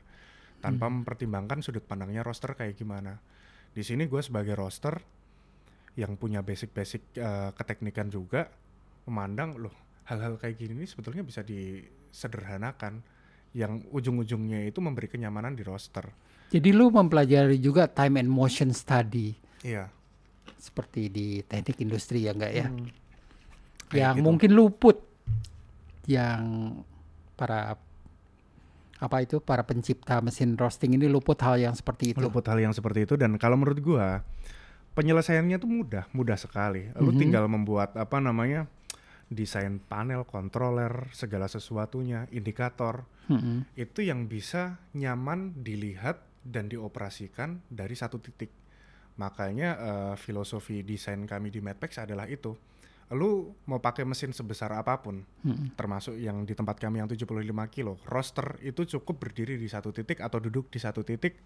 Tanpa 0.59 0.91
mempertimbangkan 0.91 1.63
sudut 1.63 1.85
pandangnya 1.87 2.27
roster 2.27 2.59
kayak 2.59 2.75
gimana. 2.75 3.23
Di 3.71 3.87
sini 3.87 4.11
gue 4.11 4.19
sebagai 4.25 4.57
roster 4.59 4.99
yang 5.97 6.19
punya 6.19 6.43
basic-basic 6.43 7.17
eh, 7.17 7.51
keteknikan 7.55 8.11
juga 8.11 8.51
memandang 9.07 9.57
loh 9.57 9.75
hal-hal 10.11 10.39
kayak 10.39 10.59
gini 10.59 10.85
nih 10.85 10.89
sebetulnya 10.91 11.23
bisa 11.23 11.47
disederhanakan. 11.47 13.01
Yang 13.57 13.89
ujung-ujungnya 13.89 14.69
itu 14.69 14.85
memberi 14.85 15.09
kenyamanan 15.09 15.57
di 15.57 15.65
roster. 15.65 16.13
Jadi 16.53 16.77
lu 16.77 16.93
mempelajari 16.93 17.57
juga 17.57 17.89
time 17.89 18.21
and 18.21 18.29
motion 18.29 18.69
study. 18.69 19.33
Iya 19.65 19.96
seperti 20.57 21.09
di 21.09 21.27
teknik 21.43 21.77
industri 21.81 22.25
ya 22.25 22.33
enggak 22.33 22.53
ya? 22.55 22.67
Hmm. 22.67 22.87
yang 23.95 24.15
gitu. 24.19 24.27
mungkin 24.27 24.51
luput 24.51 24.99
yang 26.07 26.43
para 27.35 27.79
apa 28.97 29.17
itu 29.21 29.39
para 29.39 29.61
pencipta 29.63 30.25
mesin 30.25 30.57
roasting 30.57 30.97
ini 30.97 31.05
luput 31.07 31.37
hal 31.39 31.61
yang 31.61 31.77
seperti 31.77 32.17
itu. 32.17 32.19
luput 32.19 32.43
hal 32.49 32.57
yang 32.57 32.73
seperti 32.73 33.05
itu 33.05 33.15
dan 33.15 33.37
kalau 33.37 33.55
menurut 33.55 33.77
gua 33.79 34.25
penyelesaiannya 34.97 35.61
tuh 35.61 35.69
mudah 35.69 36.05
mudah 36.11 36.35
sekali 36.35 36.89
lu 36.97 37.13
Mhm. 37.13 37.21
tinggal 37.21 37.45
membuat 37.47 37.93
apa 37.95 38.17
namanya 38.19 38.65
desain 39.27 39.83
panel 39.83 40.23
controller 40.25 41.11
segala 41.13 41.45
sesuatunya 41.45 42.31
indikator 42.31 43.05
Mm-mm. 43.27 43.67
itu 43.75 44.01
yang 44.01 44.31
bisa 44.31 44.79
nyaman 44.95 45.53
dilihat 45.61 46.23
dan 46.47 46.71
dioperasikan 46.71 47.59
dari 47.67 47.93
satu 47.93 48.23
titik 48.23 48.49
makanya 49.17 49.71
eh, 49.77 50.15
filosofi 50.21 50.85
desain 50.85 51.25
kami 51.25 51.49
di 51.49 51.61
Madpex 51.65 52.01
adalah 52.01 52.29
itu. 52.29 52.57
Lu 53.15 53.55
mau 53.71 53.79
pakai 53.79 54.03
mesin 54.03 54.35
sebesar 54.35 54.75
apa 54.75 54.99
pun, 54.99 55.23
Mm-mm. 55.47 55.79
termasuk 55.79 56.19
yang 56.19 56.43
di 56.43 56.59
tempat 56.59 56.75
kami 56.83 56.99
yang 56.99 57.07
75 57.07 57.39
kilo, 57.71 58.03
roster 58.11 58.59
itu 58.67 58.83
cukup 58.99 59.23
berdiri 59.23 59.55
di 59.55 59.71
satu 59.71 59.95
titik 59.95 60.19
atau 60.19 60.43
duduk 60.43 60.67
di 60.75 60.83
satu 60.83 61.07
titik, 61.07 61.39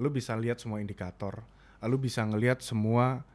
lu 0.00 0.08
bisa 0.08 0.32
lihat 0.40 0.56
semua 0.56 0.80
indikator, 0.80 1.44
lu 1.84 2.00
bisa 2.00 2.24
ngelihat 2.24 2.64
semua 2.64 3.28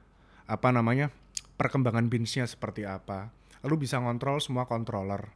apa 0.49 0.73
namanya 0.73 1.13
perkembangan 1.53 2.09
binsnya 2.09 2.49
seperti 2.49 2.81
apa, 2.89 3.29
lu 3.61 3.77
bisa 3.77 4.01
ngontrol 4.01 4.41
semua 4.41 4.65
controller, 4.65 5.29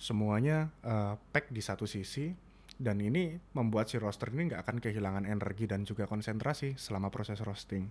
semuanya 0.00 0.72
eh, 0.80 1.12
pack 1.28 1.52
di 1.52 1.60
satu 1.60 1.84
sisi, 1.84 2.32
dan 2.76 3.00
ini 3.00 3.40
membuat 3.56 3.88
si 3.88 3.96
roster 3.96 4.28
ini 4.32 4.52
nggak 4.52 4.62
akan 4.68 4.76
kehilangan 4.84 5.24
energi 5.24 5.64
dan 5.64 5.88
juga 5.88 6.04
konsentrasi 6.04 6.76
selama 6.76 7.08
proses 7.08 7.40
roasting. 7.40 7.88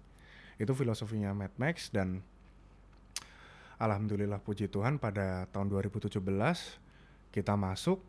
Itu 0.62 0.78
filosofinya 0.78 1.34
Mad 1.34 1.58
Max 1.58 1.90
dan 1.90 2.22
Alhamdulillah 3.76 4.40
puji 4.40 4.72
Tuhan 4.72 5.02
pada 5.02 5.50
tahun 5.52 5.68
2017 5.68 6.22
kita 7.36 7.54
masuk 7.60 8.00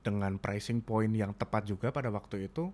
dengan 0.00 0.40
pricing 0.40 0.80
point 0.80 1.12
yang 1.12 1.36
tepat 1.36 1.68
juga 1.68 1.92
pada 1.92 2.08
waktu 2.08 2.48
itu. 2.48 2.72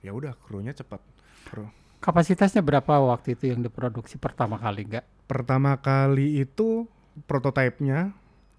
Ya 0.00 0.16
udah 0.16 0.32
krunya 0.36 0.72
cepat. 0.72 1.00
Kru. 1.44 1.68
Kapasitasnya 2.00 2.60
berapa 2.60 3.00
waktu 3.00 3.36
itu 3.36 3.52
yang 3.52 3.60
diproduksi 3.60 4.16
pertama 4.16 4.56
kali 4.56 4.84
enggak? 4.84 5.04
Pertama 5.24 5.76
kali 5.80 6.44
itu 6.44 6.84
prototipenya 7.24 8.12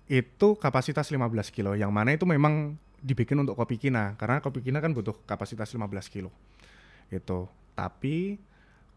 itu 0.05 0.53
kapasitas 0.57 1.09
15 1.09 1.49
kilo 1.53 1.73
yang 1.73 1.89
mana 1.89 2.13
itu 2.13 2.25
memang 2.29 2.77
dibikin 3.05 3.37
untuk 3.37 3.53
kopi 3.53 3.77
kina 3.77 4.17
karena 4.17 4.41
kopi 4.41 4.65
kina 4.65 4.81
kan 4.81 4.89
butuh 4.89 5.13
kapasitas 5.29 5.69
15 5.69 5.85
kilo 6.09 6.33
itu 7.13 7.45
tapi 7.77 8.41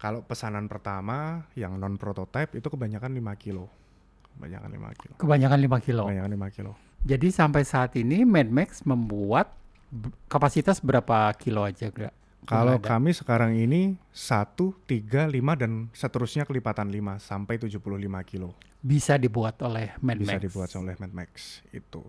kalau 0.01 0.25
pesanan 0.25 0.65
pertama 0.65 1.45
yang 1.53 1.77
non 1.77 1.99
prototype 2.01 2.57
itu 2.57 2.65
kebanyakan 2.65 3.13
5 3.13 3.37
kilo 3.37 3.69
kebanyakan 4.33 4.69
5 4.73 5.01
kilo 5.01 5.13
Kebanyakan 5.19 5.59
5 5.61 5.85
kilo. 5.85 6.03
kebanyakan 6.09 6.31
5 6.49 6.55
kilo 6.57 6.73
Jadi 6.99 7.31
sampai 7.31 7.63
saat 7.63 7.95
ini 7.95 8.27
Mad 8.27 8.51
Max 8.51 8.83
membuat 8.83 9.55
kapasitas 10.27 10.83
berapa 10.83 11.31
kilo 11.39 11.63
aja 11.63 11.87
enggak? 11.87 12.11
Kalau 12.43 12.75
kami 12.81 13.13
sekarang 13.13 13.53
ini 13.53 13.95
1, 14.09 14.57
3, 14.83 15.29
5 15.29 15.61
dan 15.61 15.87
seterusnya 15.93 16.43
kelipatan 16.43 16.89
5 16.89 17.21
sampai 17.21 17.55
75 17.61 17.79
kilo 18.25 18.51
Bisa 18.81 19.15
dibuat 19.15 19.59
oleh 19.61 19.93
Mad 20.01 20.17
bisa 20.17 20.35
Max. 20.35 20.41
dibuat 20.43 20.71
oleh 20.75 20.95
Mad 20.97 21.13
Max 21.13 21.61
itu. 21.69 22.01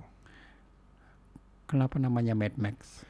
Kenapa 1.70 1.96
namanya 1.96 2.34
Mad 2.34 2.58
Max? 2.58 3.06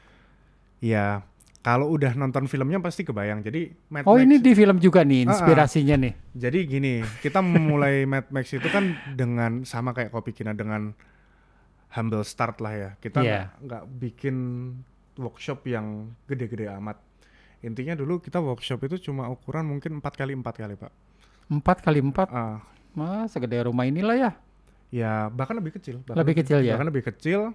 Ya 0.77 1.25
kalau 1.61 1.93
udah 1.93 2.13
nonton 2.13 2.45
filmnya 2.45 2.77
pasti 2.77 3.01
kebayang. 3.01 3.41
Jadi 3.41 3.73
Mad 3.89 4.05
Oh 4.05 4.17
Max. 4.17 4.25
ini 4.25 4.37
di 4.37 4.53
film 4.53 4.77
juga 4.77 5.01
nih 5.01 5.25
Ah, 5.25 5.25
ah. 5.25 5.31
inspirasinya 5.33 5.95
nih. 5.97 6.13
Jadi 6.33 6.59
gini 6.65 6.93
kita 7.19 7.41
memulai 7.41 8.05
Mad 8.11 8.29
Max 8.29 8.49
itu 8.49 8.65
kan 8.65 8.93
dengan 9.13 9.65
sama 9.65 9.91
kayak 9.91 10.09
Kopi 10.09 10.31
Kina 10.31 10.53
dengan 10.53 10.93
humble 11.91 12.21
start 12.21 12.61
lah 12.61 12.73
ya. 12.73 12.89
Kita 12.97 13.19
Iya. 13.19 13.29
nggak 13.29 13.45
nggak 13.61 13.83
bikin 13.97 14.35
workshop 15.17 15.65
yang 15.65 16.13
gede-gede 16.25 16.69
amat. 16.71 17.01
Intinya 17.61 17.93
dulu 17.93 18.17
kita 18.17 18.41
workshop 18.41 18.81
itu 18.85 19.09
cuma 19.09 19.29
ukuran 19.29 19.65
mungkin 19.65 20.01
empat 20.01 20.17
kali 20.17 20.33
empat 20.33 20.55
kali 20.57 20.73
pak. 20.73 20.89
Empat 21.45 21.77
kali 21.83 21.99
empat, 21.99 22.25
Ah, 22.31 22.63
wah 22.95 23.27
segede 23.27 23.59
rumah 23.61 23.85
inilah 23.85 24.17
ya. 24.17 24.31
Ya 24.89 25.29
bahkan 25.29 25.55
lebih 25.55 25.77
kecil. 25.77 26.01
Bahkan 26.01 26.17
Lebih 26.17 26.35
kecil 26.41 26.65
ya? 26.65 26.73
Bahkan 26.73 26.89
lebih 26.89 27.03
kecil. 27.05 27.53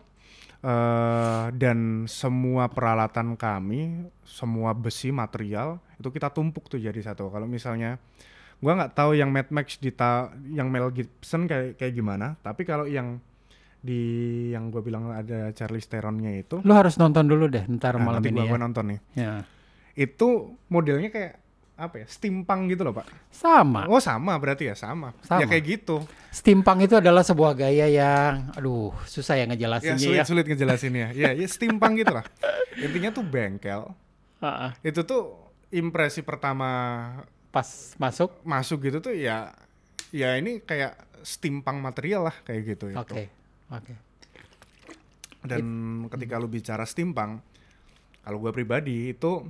Eh 0.67 1.47
dan 1.55 2.11
semua 2.11 2.67
peralatan 2.67 3.39
kami, 3.39 4.11
semua 4.27 4.75
besi 4.75 5.15
material 5.15 5.79
itu 5.95 6.11
kita 6.11 6.35
tumpuk 6.35 6.67
tuh 6.67 6.83
jadi 6.83 6.99
satu. 6.99 7.31
Kalau 7.31 7.47
misalnya 7.47 8.03
gua 8.59 8.75
nggak 8.75 8.99
tahu 8.99 9.15
yang 9.15 9.31
Mad 9.31 9.55
Max 9.55 9.79
di 9.79 9.95
ta- 9.95 10.35
yang 10.51 10.67
Mel 10.67 10.91
Gibson 10.91 11.47
kayak 11.47 11.79
kayak 11.79 11.95
gimana, 11.95 12.35
tapi 12.43 12.67
kalau 12.67 12.91
yang 12.91 13.23
di 13.79 14.03
yang 14.51 14.75
gue 14.75 14.83
bilang 14.83 15.15
ada 15.15 15.55
Charlize 15.55 15.87
Theronnya 15.87 16.43
itu, 16.43 16.59
Lu 16.67 16.75
harus 16.75 16.99
nonton 16.99 17.31
dulu 17.31 17.47
deh 17.47 17.63
ntar 17.79 17.95
nah, 17.95 18.11
malam 18.11 18.19
nanti 18.19 18.35
ini 18.35 18.43
gua, 18.43 18.45
ya. 18.45 18.51
gua 18.51 18.61
nonton 18.67 18.85
nih. 18.91 19.01
ya. 19.15 19.33
Itu 19.95 20.59
modelnya 20.67 21.15
kayak 21.15 21.46
apa 21.77 22.03
ya? 22.03 22.07
Steampunk 22.09 22.73
gitu 22.73 22.89
loh, 22.89 22.97
Pak. 22.97 23.07
Sama. 23.29 23.85
Oh, 23.87 24.01
sama 24.01 24.33
berarti 24.41 24.73
ya, 24.73 24.75
sama. 24.75 25.13
Sama. 25.21 25.45
Ya 25.45 25.47
kayak 25.47 25.65
gitu. 25.65 26.01
Steampunk 26.33 26.89
itu 26.89 26.97
adalah 26.97 27.21
sebuah 27.21 27.53
gaya 27.53 27.85
yang, 27.85 28.49
aduh, 28.57 28.97
susah 29.05 29.37
ya 29.37 29.45
Ya 29.45 29.53
ngejelasinnya 29.53 30.01
sulit 30.01 30.17
ya. 30.17 30.25
sulit 30.25 30.45
ngejelasinnya. 30.49 31.09
ya, 31.21 31.31
ya 31.37 31.47
steampunk 31.47 32.01
gitu 32.01 32.17
lah. 32.17 32.25
Intinya 32.81 33.13
tuh 33.13 33.25
bengkel. 33.29 33.93
Ah, 34.41 34.49
ah. 34.49 34.71
Itu 34.81 35.05
tuh 35.05 35.37
impresi 35.69 36.25
pertama 36.25 36.69
Pas 37.53 37.97
masuk, 37.97 38.37
masuk 38.45 38.85
gitu 38.85 39.01
tuh 39.01 39.17
ya 39.17 39.49
ya 40.13 40.37
ini 40.37 40.61
kayak 40.61 40.97
steampunk 41.25 41.81
material 41.81 42.29
lah 42.29 42.37
kayak 42.45 42.77
gitu 42.77 42.93
itu. 42.93 43.01
oke, 43.01 43.25
oke. 43.73 43.95
Dan 45.47 45.65
ketika 46.11 46.37
lu 46.37 46.53
bicara 46.53 46.85
steampunk, 46.85 47.41
kalau 48.21 48.39
gua 48.43 48.53
pribadi 48.53 49.15
itu 49.15 49.47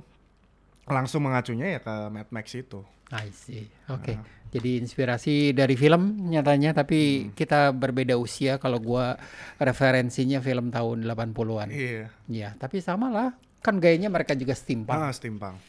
langsung 0.87 1.23
mengacunya 1.23 1.77
ya 1.77 1.79
ke 1.79 1.95
Mad 2.09 2.29
Max 2.31 2.51
itu. 2.51 2.81
I 3.07 3.31
see. 3.31 3.67
Oke. 3.87 4.15
Ah. 4.15 4.23
Jadi 4.47 4.79
inspirasi 4.79 5.51
dari 5.51 5.75
film 5.75 6.31
nyatanya 6.31 6.71
Hmm. 6.71 6.79
tapi 6.79 6.99
kita 7.35 7.71
berbeda 7.71 8.15
usia 8.15 8.55
kalau 8.57 8.79
gua 8.79 9.19
referensinya 9.59 10.39
film 10.39 10.71
tahun 10.71 11.03
80-an. 11.03 11.67
Iya. 11.67 12.07
Ya, 12.25 12.49
tapi 12.55 12.79
sama 12.79 13.07
lah. 13.07 13.35
Kan 13.59 13.83
gayanya 13.83 14.07
mereka 14.07 14.31
juga 14.33 14.55
steampunk. 14.55 14.95
Ah, 14.95 15.11
steampunk. 15.11 15.59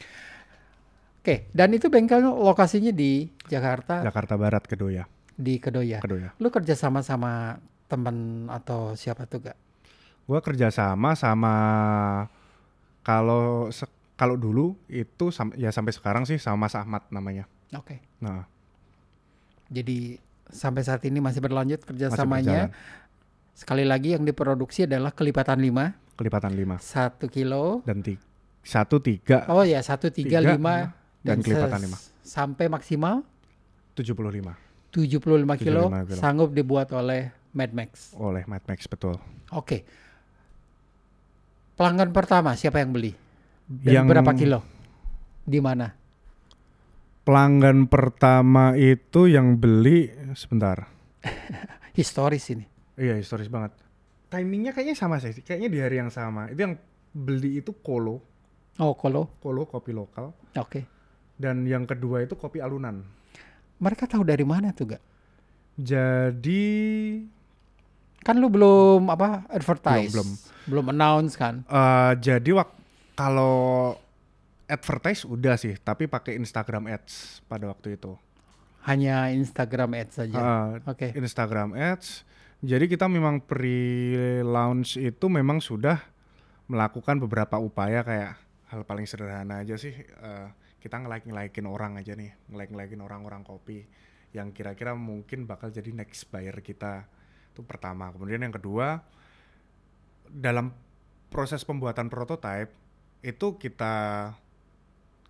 Oke, 1.18 1.50
dan 1.50 1.74
itu 1.74 1.90
bengkel 1.90 2.22
lokasinya 2.22 2.88
di 2.88 3.26
Jakarta, 3.44 4.00
Jakarta 4.00 4.38
Barat 4.38 4.64
Kedoya. 4.64 5.04
di 5.34 5.58
Kedoya. 5.58 5.98
Kedoya. 5.98 6.30
Lu 6.38 6.48
kerja 6.48 6.72
sama 6.72 7.02
sama 7.02 7.58
teman 7.86 8.46
atau 8.48 8.94
siapa 8.94 9.26
tuh 9.26 9.42
gak? 9.42 9.58
Gua 10.24 10.38
kerjasama 10.38 11.14
sama 11.14 11.54
kalau 13.02 13.68
se- 13.70 13.90
kalau 14.18 14.34
dulu 14.34 14.74
itu 14.86 15.30
sam- 15.30 15.54
ya 15.54 15.70
sampai 15.70 15.94
sekarang 15.94 16.26
sih 16.26 16.36
sama 16.36 16.66
Mas 16.66 16.74
Ahmad 16.74 17.06
namanya. 17.08 17.46
Oke. 17.70 18.02
Nah, 18.18 18.44
Jadi 19.68 20.16
sampai 20.48 20.80
saat 20.80 21.04
ini 21.04 21.20
masih 21.20 21.38
berlanjut 21.38 21.78
masih 21.78 21.88
kerjasamanya. 21.88 22.72
berjalan. 22.72 23.06
Sekali 23.52 23.84
lagi 23.84 24.12
yang 24.12 24.22
diproduksi 24.22 24.84
adalah 24.84 25.10
kelipatan 25.10 25.58
5, 25.58 25.92
kelipatan 26.14 26.50
5 26.50 26.76
1 26.78 27.28
kilo. 27.28 27.84
dan 27.84 28.00
ti- 28.00 28.16
satu 28.60 28.98
tiga 28.98 29.44
Oh 29.46 29.60
ya, 29.62 29.78
1, 29.78 30.08
3, 30.08 30.40
Tiga, 30.40 30.40
5. 30.50 30.92
dan 31.20 31.38
kelipatan 31.38 31.78
ses- 31.78 31.84
lima. 31.84 31.98
Sampai 32.20 32.66
maksimal 32.66 33.22
75 33.94 34.56
75 34.88 35.54
kilo 35.56 35.84
75 35.84 36.08
kilo. 36.08 36.16
sanggup 36.16 36.50
dibuat 36.50 36.88
oleh 36.92 37.28
Mad 37.50 37.70
Max. 37.70 38.12
oleh 38.14 38.42
Mad 38.44 38.64
Max 38.64 38.84
betul. 38.86 39.20
Oke. 39.50 39.84
Pelanggan 41.74 42.10
pertama 42.10 42.54
siapa 42.54 42.78
yang 42.78 42.90
beli? 42.90 43.12
Dan 43.68 43.92
Yang- 43.94 44.08
berapa 44.08 44.32
kilo? 44.32 44.58
Di 45.44 45.60
mana? 45.60 45.92
Pelanggan 47.22 47.84
pertama 47.84 48.72
itu 48.72 49.28
yang 49.28 49.54
beli 49.54 50.08
sebentar. 50.32 50.88
Historis 51.98 52.48
ini. 52.48 52.64
Iya 52.96 53.14
historis 53.14 53.46
banget. 53.46 53.76
Timingnya 54.28 54.72
kayaknya 54.72 54.96
sama 54.96 55.20
sih. 55.20 55.36
Kayaknya 55.36 55.68
di 55.68 55.78
hari 55.78 55.96
yang 55.98 56.08
sama. 56.08 56.48
Itu 56.48 56.60
yang 56.62 56.74
beli 57.10 57.60
itu 57.60 57.72
Kolo, 57.74 58.18
Oh, 58.78 58.94
kalau 58.94 59.26
Kolo 59.38 59.66
kopi 59.66 59.90
lokal. 59.90 60.30
oke. 60.54 60.80
Dan 61.34 61.62
yang 61.62 61.84
kedua 61.84 62.22
itu 62.22 62.34
kopi 62.34 62.58
alunan. 62.58 63.02
Mereka 63.78 64.06
tahu 64.06 64.22
dari 64.22 64.42
mana 64.42 64.70
tuh, 64.70 64.90
gak? 64.90 65.02
Jadi 65.78 66.64
Kan 68.18 68.38
lu 68.38 68.50
belum 68.50 69.06
apa 69.08 69.46
advertise, 69.48 70.10
Belum, 70.10 70.28
belum 70.66 70.86
announce 70.90 71.34
kan? 71.34 71.62
eh 71.64 72.12
jadi 72.18 72.50
wak 72.52 72.68
kalau 73.18 73.98
advertise 74.70 75.26
udah 75.26 75.58
sih, 75.58 75.74
tapi 75.82 76.06
pakai 76.06 76.38
Instagram 76.38 76.86
Ads 76.86 77.42
pada 77.50 77.66
waktu 77.66 77.98
itu. 77.98 78.14
Hanya 78.86 79.34
Instagram 79.34 79.98
ads 79.98 80.22
saja. 80.22 80.38
Eh, 80.38 80.68
Oke. 80.86 81.10
Instagram 81.18 81.74
Ads. 81.74 82.22
Jadi 82.62 82.86
kita 82.86 83.10
memang 83.10 83.42
pre-launch 83.42 84.96
itu 84.96 85.26
memang 85.26 85.58
sudah 85.58 85.98
melakukan 86.70 87.18
beberapa 87.18 87.58
upaya 87.58 88.06
kayak 88.06 88.38
hal 88.70 88.86
paling 88.86 89.04
sederhana 89.04 89.64
aja 89.64 89.80
sih 89.80 89.92
eh, 89.98 90.48
kita 90.78 91.00
nge-like-ngelakin 91.04 91.66
orang 91.66 91.98
aja 91.98 92.14
nih, 92.14 92.32
nge-like-ngelakin 92.48 93.00
orang-orang 93.02 93.42
kopi 93.42 93.84
yang 94.30 94.54
kira-kira 94.54 94.94
mungkin 94.94 95.44
bakal 95.44 95.74
jadi 95.74 95.90
next 95.90 96.30
buyer 96.30 96.54
kita. 96.62 97.04
Itu 97.52 97.66
pertama. 97.66 98.08
Kemudian 98.14 98.40
yang 98.40 98.54
kedua 98.54 99.02
dalam 100.28 100.70
proses 101.28 101.60
pembuatan 101.66 102.08
prototype 102.08 102.87
itu 103.22 103.58
kita 103.58 103.94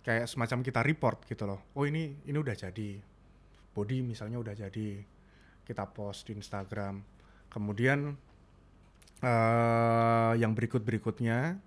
kayak 0.05 0.25
semacam 0.29 0.59
kita 0.61 0.81
report 0.85 1.17
gitu 1.25 1.43
loh. 1.49 1.59
Oh 1.77 1.85
ini 1.85 2.21
ini 2.25 2.37
udah 2.37 2.55
jadi. 2.55 2.97
Body 3.73 4.01
misalnya 4.01 4.37
udah 4.41 4.55
jadi. 4.55 4.89
Kita 5.65 5.85
post 5.89 6.29
di 6.29 6.37
Instagram. 6.37 7.01
Kemudian 7.49 8.13
eh 9.19 10.33
yang 10.39 10.55
berikut-berikutnya 10.55 11.59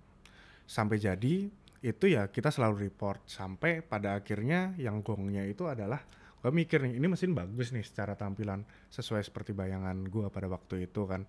sampai 0.65 0.97
jadi 0.97 1.51
itu 1.83 2.05
ya 2.07 2.31
kita 2.31 2.47
selalu 2.49 2.87
report 2.87 3.27
sampai 3.27 3.83
pada 3.83 4.15
akhirnya 4.15 4.71
yang 4.79 5.03
gongnya 5.03 5.43
itu 5.43 5.67
adalah 5.67 5.99
gue 6.39 6.51
mikir 6.51 6.79
nih 6.79 6.95
ini 6.95 7.07
mesin 7.11 7.35
bagus 7.35 7.75
nih 7.75 7.83
secara 7.83 8.15
tampilan 8.15 8.63
sesuai 8.87 9.19
seperti 9.23 9.51
bayangan 9.51 10.07
gue 10.07 10.31
pada 10.31 10.47
waktu 10.47 10.87
itu 10.87 11.03
kan 11.03 11.27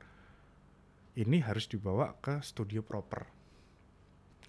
ini 1.18 1.42
harus 1.42 1.66
dibawa 1.66 2.14
ke 2.22 2.38
studio 2.42 2.86
proper 2.86 3.33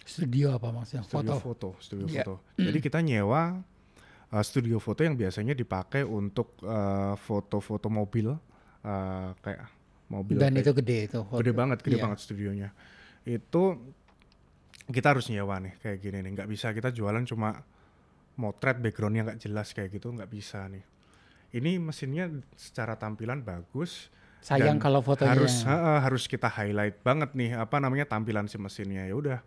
Studio 0.06 0.54
apa 0.54 0.70
maksudnya? 0.70 1.02
studio 1.02 1.34
Foto. 1.34 1.68
foto, 1.74 1.82
studio 1.82 2.06
Iya. 2.06 2.22
foto 2.22 2.34
jadi 2.54 2.78
kita 2.78 2.98
nyewa 3.00 3.58
uh, 4.28 4.40
studio 4.40 4.78
foto 4.78 5.02
yang 5.02 5.14
biasanya 5.14 5.52
dipakai 5.52 6.02
untuk 6.02 6.54
uh, 6.62 7.12
foto-foto 7.16 7.86
mobil 7.88 8.30
uh, 8.30 8.38
kayak 9.36 9.66
mobil 10.06 10.38
Dan 10.38 10.54
kayak- 10.54 10.62
itu 10.62 10.72
gede 10.76 10.98
itu. 11.04 11.18
foto. 11.20 11.38
gede 11.38 11.52
banget 11.52 11.78
gede 11.80 11.96
Iya. 11.96 12.04
banget 12.04 12.18
studionya 12.20 12.68
itu 13.24 13.62
kita 14.86 15.10
harus 15.10 15.26
nyewa 15.26 15.58
nih 15.58 15.74
kayak 15.76 15.98
gini 15.98 16.18
nih 16.20 16.30
nggak 16.32 16.48
bisa 16.48 16.70
kita 16.70 16.88
jualan 16.88 17.26
cuma 17.26 17.66
motret 18.36 18.78
backgroundnya 18.78 19.26
nggak 19.26 19.40
jelas 19.40 19.70
kayak 19.70 19.90
gitu 19.90 20.08
nggak 20.08 20.28
bisa 20.28 20.62
nih 20.66 20.86
ini 21.52 21.76
mesinnya 21.76 22.28
secara 22.54 22.94
tampilan 22.94 23.40
bagus 23.40 24.06
Sayang 24.38 24.78
kalau 24.78 25.02
fotonya. 25.02 25.34
harus 25.34 25.66
ha- 25.66 25.98
harus 25.98 26.24
kita 26.24 26.46
highlight 26.46 27.02
banget 27.02 27.34
nih 27.34 27.58
apa 27.58 27.76
namanya 27.76 28.06
tampilan 28.06 28.46
si 28.46 28.54
mesinnya 28.56 29.02
ya 29.02 29.16
udah 29.16 29.38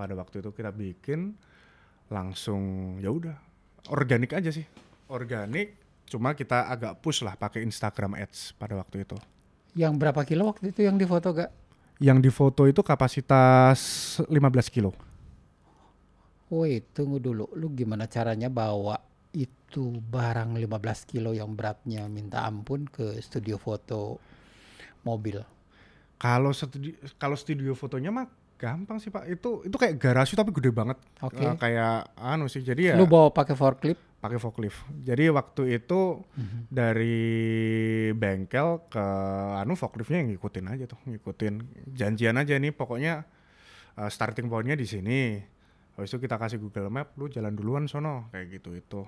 pada 0.00 0.14
waktu 0.16 0.40
itu 0.40 0.50
kita 0.56 0.72
bikin 0.72 1.36
langsung 2.08 2.62
ya 3.04 3.12
udah 3.12 3.36
organik 3.92 4.32
aja 4.32 4.48
sih 4.50 4.64
organik 5.12 5.68
cuma 6.08 6.32
kita 6.32 6.66
agak 6.66 6.98
push 7.04 7.20
lah 7.22 7.36
pakai 7.36 7.60
Instagram 7.68 8.16
Ads 8.18 8.56
pada 8.56 8.74
waktu 8.80 9.04
itu 9.04 9.16
Yang 9.74 9.94
berapa 10.00 10.20
kilo 10.28 10.42
waktu 10.50 10.64
itu 10.72 10.80
yang 10.88 10.96
difoto 10.98 11.28
gak? 11.30 11.50
yang 12.00 12.18
difoto 12.24 12.64
itu 12.64 12.80
kapasitas 12.80 13.78
15 14.24 14.74
kilo. 14.74 14.90
Woi, 16.50 16.82
tunggu 16.96 17.18
dulu. 17.22 17.44
Lu 17.60 17.66
gimana 17.78 18.04
caranya 18.14 18.48
bawa 18.50 18.96
itu 19.44 19.84
barang 20.14 20.50
15 20.58 21.10
kilo 21.10 21.30
yang 21.40 21.54
beratnya 21.58 22.02
minta 22.10 22.42
ampun 22.50 22.80
ke 22.90 23.06
studio 23.22 23.56
foto 23.66 24.18
mobil? 25.06 25.38
Kalau 26.20 26.52
studio, 26.52 26.92
kalau 27.16 27.36
studio 27.38 27.72
fotonya 27.72 28.12
mah 28.12 28.26
gampang 28.60 29.00
sih 29.00 29.08
pak. 29.08 29.24
Itu 29.26 29.64
itu 29.64 29.72
kayak 29.72 29.96
garasi 29.96 30.36
tapi 30.36 30.52
gede 30.52 30.68
banget. 30.70 31.00
Oke. 31.18 31.40
Eh, 31.40 31.56
kayak 31.56 32.12
anu 32.14 32.44
sih. 32.44 32.60
Jadi 32.60 32.92
ya 32.92 32.94
Lu 32.94 33.08
bawa 33.08 33.32
pakai 33.32 33.56
forklift? 33.56 34.12
pakai 34.20 34.36
forklift. 34.36 34.76
Jadi 35.00 35.32
waktu 35.32 35.80
itu 35.80 36.20
Mhm. 36.36 36.68
dari 36.68 37.16
bengkel 38.12 38.84
ke 38.86 39.04
anu 39.56 39.72
forkliftnya 39.72 40.20
yang 40.20 40.28
ngikutin 40.30 40.66
aja 40.68 40.84
tuh, 40.86 41.00
ngikutin 41.04 41.54
janjian 41.90 42.36
aja 42.36 42.54
nih. 42.54 42.70
Pokoknya 42.70 43.24
eh, 43.92 44.06
starting 44.08 44.46
pointnya 44.46 44.76
di 44.76 44.84
sini. 44.84 45.20
Habis 45.92 46.12
itu 46.12 46.22
kita 46.22 46.36
kasih 46.36 46.56
Google 46.56 46.88
Map, 46.88 47.12
lu 47.16 47.26
jalan 47.26 47.52
duluan 47.52 47.84
sono 47.84 48.30
kayak 48.30 48.46
gitu 48.54 48.72
itu. 48.72 49.02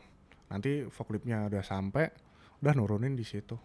Nanti 0.48 0.84
forkliftnya 0.86 1.46
udah 1.46 1.60
sampai, 1.60 2.08
udah 2.58 2.72
nurunin 2.72 3.12
di 3.12 3.22
situ. 3.22 3.56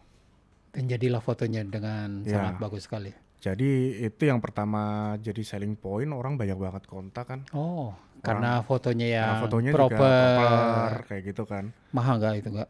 Dan 0.67 0.85
jadilah 0.85 1.19
fotonya 1.19 1.63
dengan 1.63 2.21
Ya. 2.21 2.37
sangat 2.39 2.55
bagus 2.61 2.85
sekali. 2.85 3.11
Jadi 3.37 3.69
itu 4.01 4.23
yang 4.25 4.41
pertama 4.41 5.13
jadi 5.17 5.39
selling 5.39 5.77
point 5.77 6.09
orang 6.09 6.35
banyak 6.35 6.57
banget 6.57 6.83
kontak 6.85 7.25
kan. 7.27 7.39
Oh, 7.51 7.93
karena 8.19 8.59
fotonya 8.61 9.07
Karena 9.13 9.39
fotonya 9.39 9.71
proper. 9.71 9.93
juga 9.93 10.09
proper 10.41 10.91
kayak 11.05 11.23
gitu 11.23 11.43
kan. 11.45 11.65
Mahal 11.91 12.17
nggak 12.17 12.33
itu 12.35 12.49
nggak? 12.49 12.69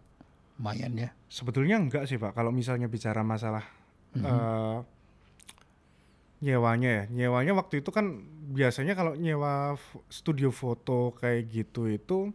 Lumayan 0.57 0.93
ya. 0.97 1.09
Sebetulnya 1.27 1.77
enggak 1.77 2.03
sih 2.03 2.17
Pak. 2.17 2.33
Kalau 2.33 2.51
misalnya 2.51 2.85
bicara 2.85 3.23
masalah 3.23 3.63
Mhm. 4.11 4.23
eh, 4.23 4.77
nyewanya 6.37 6.89
ya, 6.89 7.03
nyewanya 7.09 7.53
waktu 7.53 7.81
itu 7.81 7.89
kan 7.89 8.21
biasanya 8.47 8.93
kalau 8.93 9.13
nyewa 9.13 9.73
studio 10.07 10.49
foto 10.49 11.11
kayak 11.13 11.49
gitu 11.49 11.87
itu 11.87 12.29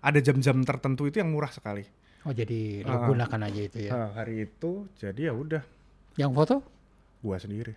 ada 0.00 0.18
jam-jam 0.18 0.62
tertentu 0.62 1.06
itu 1.06 1.18
yang 1.18 1.30
murah 1.30 1.50
sekali. 1.50 1.86
Oh, 2.22 2.34
jadi 2.34 2.82
lu 2.82 2.90
Ah. 2.90 3.06
gunakan 3.06 3.40
aja 3.44 3.60
itu 3.60 3.78
ya. 3.86 3.90
Eh, 3.92 4.10
hari 4.14 4.34
itu 4.44 4.90
jadi 4.96 5.30
ya 5.30 5.34
udah 5.34 5.62
Yang 6.16 6.32
foto? 6.32 6.54
gua 7.18 7.36
sendiri. 7.36 7.74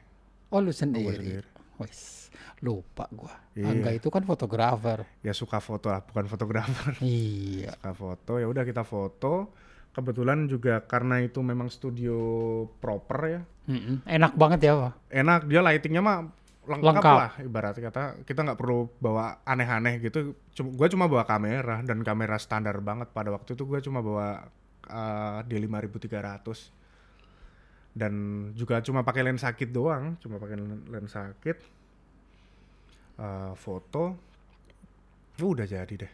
Oh, 0.50 0.60
lu 0.60 0.70
Gua 0.70 0.76
sendiri. 0.76 1.16
sendiri. 1.16 1.50
Wes, 1.80 2.28
lupa 2.60 3.08
gua. 3.10 3.34
Iya. 3.54 3.72
Angga 3.72 3.92
itu 3.92 4.08
kan 4.08 4.22
fotografer. 4.22 5.08
Ya 5.22 5.32
suka 5.32 5.58
foto 5.58 5.90
lah, 5.90 6.04
bukan 6.04 6.26
fotografer. 6.26 6.94
iya. 7.06 7.74
suka 7.74 7.92
foto 7.94 8.32
ya 8.38 8.46
udah 8.46 8.64
kita 8.64 8.84
foto 8.84 9.50
kebetulan 9.90 10.46
juga 10.46 10.86
karena 10.86 11.18
itu 11.20 11.42
memang 11.42 11.68
studio 11.68 12.14
proper 12.78 13.20
ya 13.26 13.42
Mm-mm. 13.68 14.06
Enak 14.06 14.38
banget 14.38 14.60
ya, 14.64 14.74
Pak. 14.78 14.94
enak 15.12 15.42
dia 15.46 15.60
lightingnya 15.60 16.00
mah 16.00 16.18
lengkap, 16.64 16.86
Lengkap. 16.94 17.16
lah 17.18 17.32
ibarat 17.42 17.76
kata 17.76 18.04
kita 18.22 18.40
nggak 18.46 18.60
perlu 18.62 18.86
bawa 19.02 19.42
aneh-aneh 19.42 19.98
gitu 20.00 20.38
cuma 20.54 20.70
gue 20.72 20.88
cuma 20.94 21.06
bawa 21.10 21.26
kamera 21.26 21.82
dan 21.82 22.06
kamera 22.06 22.38
standar 22.38 22.78
banget 22.80 23.10
pada 23.10 23.34
waktu 23.34 23.58
itu 23.58 23.66
gue 23.66 23.82
cuma 23.82 24.06
bawa 24.06 24.46
uh, 24.86 25.42
D5300 25.42 26.46
dan 28.00 28.14
juga 28.56 28.80
cuma 28.80 29.04
pakai 29.04 29.28
lensa 29.28 29.52
kit 29.52 29.70
doang 29.70 30.16
cuma 30.18 30.40
pakai 30.40 30.56
len- 30.56 30.88
lensa 30.88 31.36
kit 31.38 31.60
uh, 33.20 33.52
foto 33.54 34.16
udah 35.38 35.64
jadi 35.64 35.96
deh 35.96 36.14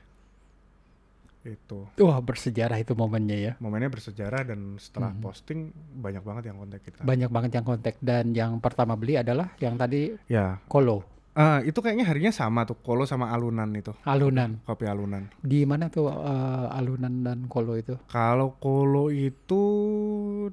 itu 1.46 1.86
Wah, 2.02 2.18
bersejarah 2.22 2.82
itu 2.82 2.98
momennya 2.98 3.38
ya. 3.38 3.54
momennya 3.62 3.94
bersejarah 3.94 4.50
dan 4.50 4.82
setelah 4.82 5.14
Mhm. 5.14 5.22
posting 5.22 5.60
banyak 5.94 6.26
banget 6.26 6.44
yang 6.50 6.58
kontak 6.58 6.82
kita. 6.82 7.06
Banyak 7.06 7.30
banget 7.30 7.52
yang 7.54 7.66
kontak 7.66 7.96
dan 8.02 8.34
yang 8.34 8.58
pertama 8.58 8.98
beli 8.98 9.14
adalah 9.14 9.54
yang 9.62 9.78
tadi 9.78 10.10
ya, 10.26 10.58
Kolo, 10.66 11.06
Ah, 11.36 11.60
itu 11.68 11.84
kayaknya 11.84 12.08
harinya 12.08 12.32
sama 12.32 12.64
tuh, 12.64 12.80
Kolo 12.80 13.04
sama 13.04 13.28
Alunan 13.28 13.68
itu, 13.76 13.92
alunan. 14.08 14.64
kopi 14.64 14.88
Alunan. 14.88 15.28
Di 15.44 15.68
mana 15.68 15.92
tuh 15.92 16.08
eh, 16.08 16.68
alunan 16.72 17.28
dan 17.28 17.52
Kolo 17.52 17.76
itu? 17.76 18.00
Kalau 18.08 18.56
Kolo 18.56 19.12
itu 19.12 19.62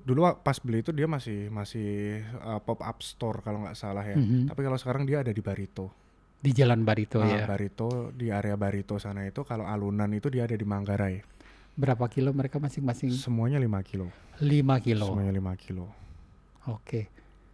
dulu 0.02 0.20
pas 0.42 0.58
beli 0.58 0.82
itu 0.82 0.90
dia 0.90 1.06
masih 1.06 1.54
masih 1.54 2.18
uh, 2.42 2.58
pop 2.58 2.82
up 2.82 2.98
store 2.98 3.46
kalau 3.46 3.62
nggak 3.62 3.78
salah 3.78 4.02
ya. 4.02 4.18
Mhm. 4.18 4.50
Tapi 4.50 4.60
kalau 4.60 4.74
sekarang 4.74 5.06
dia 5.06 5.22
ada 5.22 5.30
di 5.30 5.38
Barito. 5.38 5.94
Di 6.42 6.50
Jalan 6.50 6.82
Barito 6.82 7.22
Ah, 7.22 7.30
ya. 7.30 7.46
Barito 7.46 8.10
di 8.10 8.34
area 8.34 8.58
Barito 8.58 8.98
sana 8.98 9.22
itu. 9.22 9.46
Kalau 9.46 9.62
Alunan 9.62 10.10
itu 10.10 10.26
dia 10.26 10.50
ada 10.50 10.58
di 10.58 10.66
Manggarai. 10.66 11.22
Berapa 11.78 12.10
kilo 12.10 12.34
mereka 12.34 12.58
masing-masing? 12.58 13.14
Semuanya 13.14 13.62
5 13.62 13.80
kilo. 13.86 14.10
5 14.42 14.82
kilo. 14.82 15.06
Semuanya 15.08 15.30
5 15.32 15.54
kilo. 15.56 15.86
Oke. 16.68 17.08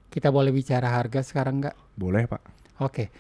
Kita 0.09 0.33
boleh 0.33 0.49
bicara 0.51 0.89
harga 0.89 1.21
sekarang 1.21 1.61
nggak? 1.61 1.77
Boleh 1.95 2.25
pak? 2.25 2.41
Oke. 2.81 3.11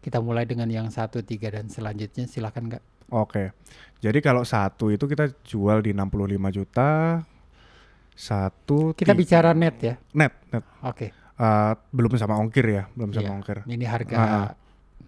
Kita 0.00 0.22
mulai 0.22 0.46
dengan 0.46 0.70
yang 0.70 0.86
satu, 0.86 1.22
tiga 1.22 1.50
dan 1.50 1.66
selanjutnya 1.66 2.26
silakan 2.26 2.70
nggak? 2.70 2.82
Oke. 3.10 3.54
Jadi 3.98 4.18
kalau 4.18 4.42
satu 4.42 4.90
itu 4.90 5.06
kita 5.06 5.30
jual 5.42 5.82
di 5.82 5.90
65 5.94 6.50
juta. 6.52 7.22
Satu 8.16 8.96
Kita 8.96 9.12
ti- 9.12 9.18
bicara 9.20 9.52
net 9.52 9.76
ya. 9.78 9.94
net 10.16 10.32
net 10.48 10.64
Oke. 10.82 11.12
Eh, 11.36 11.72
belum 11.92 12.16
sama 12.16 12.40
ongkir 12.40 12.64
ya, 12.64 12.82
belum 12.96 13.12
sama 13.12 13.28
Iya. 13.28 13.34
ongkir. 13.36 13.58
Ini 13.68 13.84
harga 13.84 14.14
ah. 14.16 14.50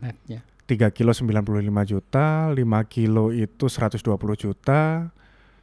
netnya. 0.04 0.44
3 0.68 0.92
kilo 0.92 1.16
95 1.16 1.88
juta, 1.88 2.52
5 2.52 2.84
kilo 2.84 3.32
itu 3.32 3.72
120 3.72 4.36
juta, 4.36 5.08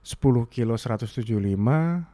10 0.02 0.50
kilo 0.50 0.74
175, 0.82 2.10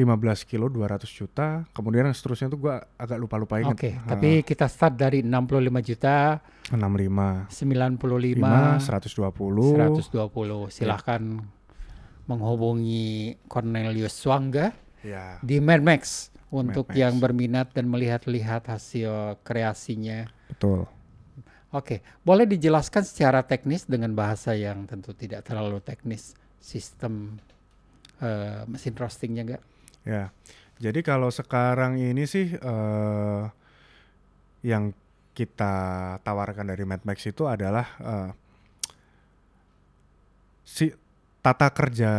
15 0.00 0.48
kilo 0.48 0.66
200 0.66 1.04
juta, 1.06 1.68
kemudian 1.70 2.08
yang 2.08 2.16
seterusnya 2.16 2.48
tuh 2.48 2.56
gua 2.56 2.80
agak 2.96 3.20
lupa-lupa 3.20 3.60
ingat. 3.60 3.76
Oke, 3.76 3.90
Ah, 3.94 4.16
tapi 4.16 4.40
kita 4.40 4.64
start 4.64 4.96
dari 4.96 5.20
65 5.20 5.84
juta, 5.84 6.40
65, 6.72 7.44
95, 7.52 8.40
5, 8.40 8.80
120, 8.80 9.76
120. 10.08 10.72
Silahkan 10.72 11.20
menghubungi 12.24 13.36
Cornelius 13.44 14.14
Swangga 14.14 14.70
ya, 15.02 15.36
di 15.42 15.58
Mad 15.58 15.82
Max 15.82 16.30
untuk 16.48 16.86
Mad 16.88 16.94
Max. 16.94 17.02
yang 17.02 17.14
berminat 17.18 17.66
dan 17.74 17.90
melihat-lihat 17.90 18.70
hasil 18.70 19.38
kreasinya. 19.42 20.30
betul. 20.48 20.86
Oke, 21.70 22.02
boleh 22.26 22.50
dijelaskan 22.50 23.06
secara 23.06 23.46
teknis 23.46 23.86
dengan 23.86 24.10
bahasa 24.10 24.58
yang 24.58 24.90
tentu 24.90 25.14
tidak 25.14 25.46
terlalu 25.46 25.78
teknis 25.78 26.34
sistem 26.58 27.38
eh, 28.18 28.66
mesin 28.66 28.98
roastingnya 28.98 29.42
nggak? 29.46 29.62
Ya, 30.04 30.32
jadi 30.80 31.04
kalau 31.04 31.28
sekarang 31.28 32.00
ini 32.00 32.24
sih 32.24 32.56
eh, 32.56 33.42
yang 34.64 34.96
kita 35.36 35.74
tawarkan 36.20 36.68
dari 36.68 36.84
Mad 36.88 37.04
Max 37.04 37.24
itu 37.28 37.44
adalah 37.44 37.86
eh, 38.00 38.30
si 40.64 40.92
tata 41.40 41.72
kerja 41.72 42.12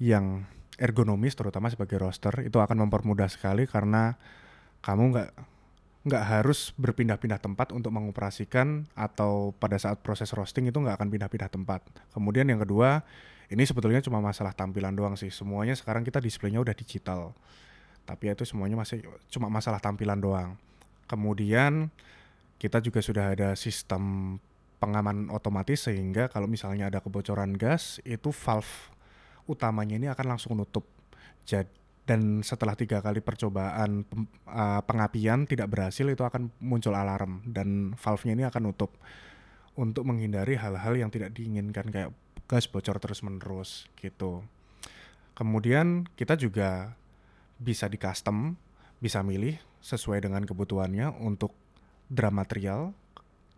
yang 0.00 0.44
ergonomis, 0.80 1.36
terutama 1.36 1.68
sebagai 1.68 2.00
roaster, 2.00 2.32
itu 2.40 2.56
akan 2.56 2.88
mempermudah 2.88 3.28
sekali 3.28 3.68
karena 3.68 4.16
kamu 4.80 5.12
nggak 5.12 5.30
nggak 6.00 6.24
harus 6.24 6.72
berpindah-pindah 6.80 7.36
tempat 7.36 7.76
untuk 7.76 7.92
mengoperasikan 7.92 8.88
atau 8.96 9.52
pada 9.60 9.76
saat 9.76 10.00
proses 10.00 10.32
roasting 10.32 10.72
itu 10.72 10.80
nggak 10.80 10.96
akan 10.96 11.12
pindah-pindah 11.12 11.52
tempat. 11.52 11.84
Kemudian 12.16 12.48
yang 12.48 12.64
kedua, 12.64 13.04
ini 13.50 13.66
sebetulnya 13.66 13.98
cuma 13.98 14.22
masalah 14.22 14.54
tampilan 14.54 14.94
doang 14.94 15.18
sih. 15.18 15.28
Semuanya 15.34 15.74
sekarang 15.74 16.06
kita 16.06 16.22
displaynya 16.22 16.62
udah 16.62 16.70
digital. 16.70 17.34
Tapi 18.06 18.30
ya 18.30 18.38
itu 18.38 18.46
semuanya 18.46 18.78
masih 18.78 19.02
cuma 19.26 19.50
masalah 19.50 19.82
tampilan 19.82 20.22
doang. 20.22 20.54
Kemudian 21.10 21.90
kita 22.62 22.78
juga 22.78 23.02
sudah 23.02 23.34
ada 23.34 23.58
sistem 23.58 24.36
pengaman 24.78 25.28
otomatis 25.34 25.90
sehingga 25.90 26.30
kalau 26.30 26.46
misalnya 26.46 26.86
ada 26.86 27.02
kebocoran 27.02 27.58
gas 27.58 27.98
itu 28.06 28.30
valve 28.30 28.94
utamanya 29.50 29.98
ini 29.98 30.06
akan 30.06 30.26
langsung 30.38 30.54
nutup. 30.54 30.86
Dan 32.06 32.46
setelah 32.46 32.78
tiga 32.78 33.02
kali 33.02 33.18
percobaan 33.18 34.06
uh, 34.46 34.82
pengapian 34.86 35.50
tidak 35.50 35.74
berhasil 35.74 36.06
itu 36.06 36.22
akan 36.22 36.54
muncul 36.62 36.94
alarm 36.94 37.42
dan 37.50 37.98
valve-nya 37.98 38.34
ini 38.38 38.44
akan 38.46 38.70
nutup 38.70 38.94
untuk 39.78 40.06
menghindari 40.06 40.58
hal-hal 40.58 40.98
yang 40.98 41.10
tidak 41.12 41.34
diinginkan 41.34 41.88
kayak 41.90 42.10
gas 42.50 42.66
bocor 42.66 42.98
terus 42.98 43.22
menerus 43.22 43.86
gitu. 43.98 44.42
Kemudian 45.38 46.10
kita 46.18 46.34
juga 46.34 46.98
bisa 47.60 47.86
di 47.86 47.96
custom, 47.96 48.58
bisa 48.98 49.22
milih 49.22 49.56
sesuai 49.80 50.26
dengan 50.26 50.44
kebutuhannya 50.44 51.14
untuk 51.22 51.54
drum 52.10 52.34
material, 52.34 52.92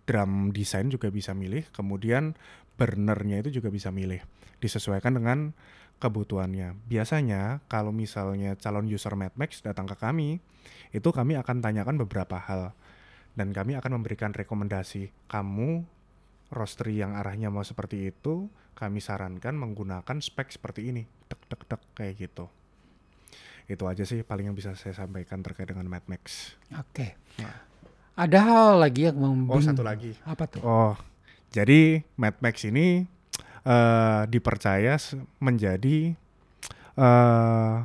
drum 0.04 0.52
desain 0.52 0.92
juga 0.92 1.08
bisa 1.08 1.32
milih, 1.32 1.66
kemudian 1.72 2.36
burnernya 2.76 3.40
itu 3.42 3.62
juga 3.62 3.72
bisa 3.72 3.88
milih, 3.88 4.20
disesuaikan 4.60 5.16
dengan 5.16 5.56
kebutuhannya. 6.02 6.76
Biasanya 6.90 7.62
kalau 7.70 7.94
misalnya 7.94 8.58
calon 8.58 8.90
user 8.90 9.14
MadMax 9.14 9.62
datang 9.62 9.86
ke 9.86 9.94
kami, 9.94 10.42
itu 10.90 11.08
kami 11.08 11.38
akan 11.38 11.62
tanyakan 11.62 11.96
beberapa 12.02 12.36
hal 12.42 12.74
dan 13.38 13.54
kami 13.54 13.78
akan 13.78 14.02
memberikan 14.02 14.34
rekomendasi. 14.34 15.14
Kamu 15.30 15.86
roastery 16.52 17.00
yang 17.00 17.16
arahnya 17.16 17.48
mau 17.48 17.64
seperti 17.64 18.12
itu, 18.12 18.46
kami 18.76 19.00
sarankan 19.00 19.56
menggunakan 19.56 20.20
spek 20.20 20.52
seperti 20.52 20.92
ini, 20.92 21.02
dek 21.26 21.40
dek 21.48 21.62
dek 21.66 21.82
kayak 21.96 22.14
gitu. 22.20 22.46
Itu 23.64 23.88
aja 23.88 24.04
sih 24.04 24.20
paling 24.20 24.46
yang 24.46 24.56
bisa 24.56 24.76
saya 24.76 24.92
sampaikan 24.92 25.40
terkait 25.40 25.66
dengan 25.66 25.88
MadMax. 25.88 26.54
Oke. 26.76 27.16
Nah. 27.40 27.72
Ada 28.12 28.38
hal 28.44 28.72
lagi 28.76 29.08
yang 29.08 29.16
Oh 29.16 29.32
membing- 29.32 29.64
satu 29.64 29.80
lagi. 29.80 30.12
Apa 30.28 30.44
tuh? 30.44 30.60
Oh, 30.60 30.92
jadi 31.48 32.04
MadMax 32.14 32.68
ini 32.68 33.08
eh, 33.64 34.22
dipercaya 34.28 35.00
menjadi 35.38 36.12
eh, 36.92 37.76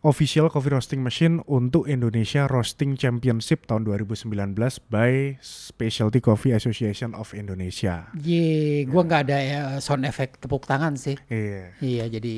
official 0.00 0.48
coffee 0.48 0.72
roasting 0.72 1.04
machine 1.04 1.44
untuk 1.44 1.84
Indonesia 1.84 2.48
Roasting 2.48 2.96
Championship 2.96 3.68
tahun 3.68 3.84
2019 3.84 4.56
by 4.88 5.36
Specialty 5.38 6.24
Coffee 6.24 6.56
Association 6.56 7.12
of 7.12 7.36
Indonesia. 7.36 8.08
Ye, 8.16 8.88
gua 8.88 9.04
nggak 9.04 9.22
ada 9.28 9.38
ya, 9.38 9.60
sound 9.78 10.08
effect 10.08 10.40
tepuk 10.40 10.64
tangan 10.64 10.96
sih. 10.96 11.20
Iya, 11.28 11.76
Iya, 11.80 12.04
jadi 12.08 12.34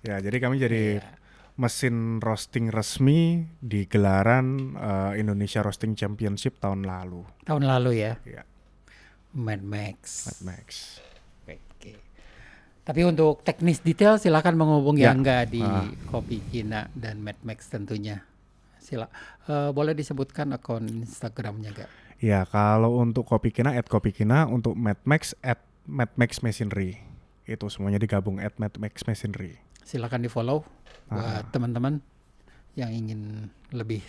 ya 0.00 0.16
jadi 0.18 0.36
kami 0.38 0.56
jadi 0.56 1.02
Iya. 1.02 1.04
mesin 1.58 2.22
roasting 2.22 2.70
resmi 2.70 3.42
di 3.58 3.84
gelaran 3.84 4.72
eh, 4.72 5.20
Indonesia 5.20 5.60
Roasting 5.60 5.92
Championship 5.92 6.56
tahun 6.56 6.86
lalu. 6.86 7.26
tahun 7.44 7.66
lalu 7.66 8.00
ya, 8.00 8.16
Iya, 8.24 8.48
Mad 9.36 9.60
Max. 9.60 10.24
MadMax. 10.40 10.66
Oke. 11.04 11.07
Tapi 12.88 13.04
untuk 13.04 13.44
teknis 13.44 13.84
detail 13.84 14.16
silakan 14.16 14.56
menghubungi 14.56 15.04
Ya. 15.04 15.12
Angga 15.12 15.44
di 15.44 15.60
Ah. 15.60 15.84
Kopi 16.08 16.40
Kina 16.40 16.88
dan 16.96 17.20
Mad 17.20 17.36
Max 17.44 17.68
tentunya. 17.68 18.24
Sila, 18.80 19.04
eh, 19.44 19.68
boleh 19.68 19.92
disebutkan 19.92 20.48
akun 20.50 21.04
Instagramnya 21.04 21.76
gak? 21.76 21.90
Ya, 22.18 22.48
kalau 22.48 22.96
untuk 22.96 23.28
Kopi 23.28 23.52
Kina, 23.52 23.76
at 23.76 23.84
Kopi 23.86 24.10
Kina, 24.10 24.48
untuk 24.48 24.72
MadMax, 24.72 25.36
at 25.38 25.60
MadMax 25.84 26.40
Machinery. 26.40 26.96
Itu 27.44 27.68
semuanya 27.68 28.00
digabung, 28.00 28.40
at 28.40 28.56
MadMax 28.56 29.04
Machinery. 29.04 29.60
Silakan 29.84 30.24
di 30.24 30.28
follow 30.28 30.64
buat 31.06 31.20
Ah. 31.20 31.46
teman-teman 31.46 32.00
yang 32.74 32.90
ingin 32.90 33.46
lebih 33.70 34.00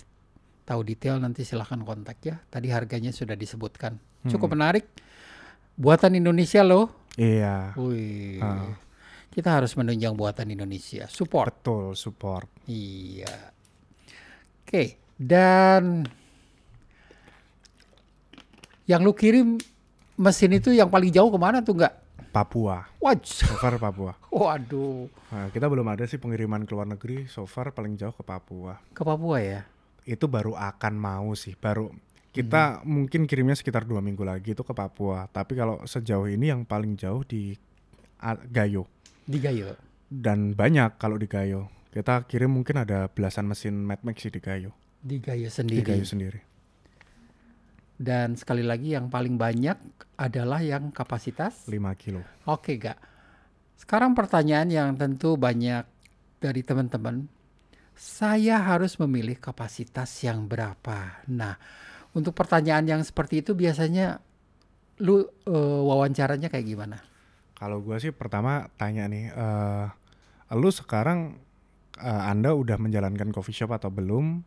tahu 0.64 0.82
detail 0.82 1.20
nanti 1.20 1.44
silakan 1.44 1.84
kontak 1.84 2.18
ya. 2.22 2.40
Tadi 2.48 2.72
harganya 2.72 3.12
sudah 3.12 3.36
disebutkan. 3.36 4.00
Cukup 4.26 4.48
Hmm. 4.48 4.56
menarik. 4.58 4.88
Buatan 5.76 6.16
Indonesia 6.16 6.64
loh. 6.64 6.92
Iya, 7.16 7.74
Wih. 7.80 8.38
Ah. 8.44 8.76
Kita 9.30 9.62
harus 9.62 9.72
menunjang 9.78 10.18
buatan 10.18 10.50
Indonesia. 10.50 11.06
Support. 11.08 11.62
betul, 11.62 11.86
support. 11.96 12.50
Iya. 12.66 13.30
Oke, 14.66 14.98
dan 15.16 16.06
yang 18.86 19.06
lu 19.06 19.14
kirim 19.14 19.58
mesin 20.18 20.52
itu 20.58 20.74
yang 20.74 20.90
paling 20.90 21.14
jauh 21.14 21.30
ke 21.30 21.40
mana 21.40 21.62
tuh 21.62 21.78
nggak? 21.78 21.96
Papua, 22.30 22.86
Wah, 23.02 23.18
so 23.26 23.50
far 23.58 23.82
Papua. 23.82 24.14
waduh, 24.30 25.10
Nah, 25.34 25.50
kita 25.50 25.66
belum 25.66 25.86
ada 25.90 26.06
sih 26.06 26.22
pengiriman 26.22 26.62
ke 26.62 26.78
luar 26.78 26.86
negeri, 26.86 27.26
so 27.26 27.46
far 27.50 27.74
paling 27.74 27.98
jauh 27.98 28.14
ke 28.14 28.22
Papua. 28.22 28.78
ke 28.94 29.02
Papua 29.02 29.38
ya? 29.42 29.62
Itu 30.06 30.30
baru 30.30 30.54
akan 30.54 30.94
mau 30.94 31.34
sih, 31.34 31.58
baru 31.58 31.90
kita 32.30 32.86
mungkin 32.86 33.26
kirimnya 33.26 33.58
sekitar 33.58 33.90
dua 33.90 34.00
minggu 34.06 34.22
lagi 34.22 34.54
itu 34.54 34.62
ke 34.62 34.74
Papua. 34.74 35.26
Tapi 35.28 35.58
kalau 35.58 35.82
sejauh 35.84 36.30
ini 36.30 36.54
yang 36.54 36.62
paling 36.64 36.94
jauh 36.94 37.26
di 37.26 37.58
A- 38.22 38.38
Gayo. 38.38 38.86
Di 39.26 39.42
Gayo. 39.42 39.74
Dan 40.10 40.54
banyak 40.54 41.02
kalau 41.02 41.18
di 41.18 41.26
Gayo. 41.26 41.70
Kita 41.90 42.30
kirim 42.30 42.54
mungkin 42.54 42.86
ada 42.86 43.10
belasan 43.10 43.50
mesin 43.50 43.82
MadMax 43.82 44.30
sih 44.30 44.34
di 44.34 44.42
Gayo. 44.42 44.72
Di 45.02 45.18
Gayo 45.18 45.50
Di 45.50 45.54
sendiri. 45.54 45.86
Gayo 45.86 46.06
sendiri. 46.06 46.40
Dan 48.00 48.40
sekali 48.40 48.64
lagi 48.64 48.96
yang 48.96 49.12
paling 49.12 49.36
banyak 49.36 49.76
adalah 50.16 50.64
yang 50.64 50.94
kapasitas. 50.96 51.68
5 51.68 51.76
kilo. 52.00 52.24
Oke, 52.48 52.80
gak. 52.80 52.96
Sekarang 53.76 54.16
pertanyaan 54.16 54.70
yang 54.72 54.90
tentu 54.96 55.36
banyak 55.36 55.84
dari 56.40 56.62
teman-teman. 56.64 57.28
Saya 58.00 58.64
harus 58.64 58.96
memilih 58.96 59.36
kapasitas 59.36 60.08
yang 60.24 60.48
berapa? 60.48 61.28
Nah, 61.28 61.60
untuk 62.20 62.36
pertanyaan 62.36 62.86
yang 62.86 63.02
seperti 63.02 63.42
itu 63.42 63.56
biasanya 63.56 64.20
lu 65.00 65.24
eh, 65.24 65.82
wawancaranya 65.88 66.52
kayak 66.52 66.68
gimana? 66.68 67.00
Kalau 67.56 67.80
gua 67.80 68.00
sih 68.00 68.12
pertama 68.12 68.68
tanya 68.76 69.08
nih, 69.08 69.32
eh 69.32 69.88
lu 70.56 70.70
sekarang 70.74 71.40
eh, 72.00 72.24
Anda 72.28 72.56
udah 72.56 72.78
menjalankan 72.80 73.32
coffee 73.32 73.56
shop 73.56 73.76
atau 73.76 73.92
belum? 73.92 74.44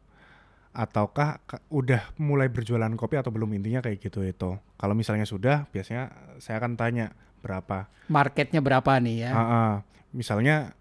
Ataukah 0.72 1.44
udah 1.68 2.16
mulai 2.16 2.48
berjualan 2.48 2.88
kopi 2.96 3.20
atau 3.20 3.28
belum 3.28 3.52
intinya 3.60 3.84
kayak 3.84 4.00
gitu 4.00 4.24
itu. 4.24 4.56
Kalau 4.80 4.96
misalnya 4.96 5.28
sudah, 5.28 5.68
biasanya 5.68 6.08
saya 6.40 6.56
akan 6.64 6.80
tanya 6.80 7.12
berapa. 7.44 7.92
Marketnya 8.08 8.64
berapa 8.64 8.96
nih 8.96 9.28
ya? 9.28 9.30
Ah, 9.36 9.40
ah. 9.40 9.72
misalnya 10.16 10.72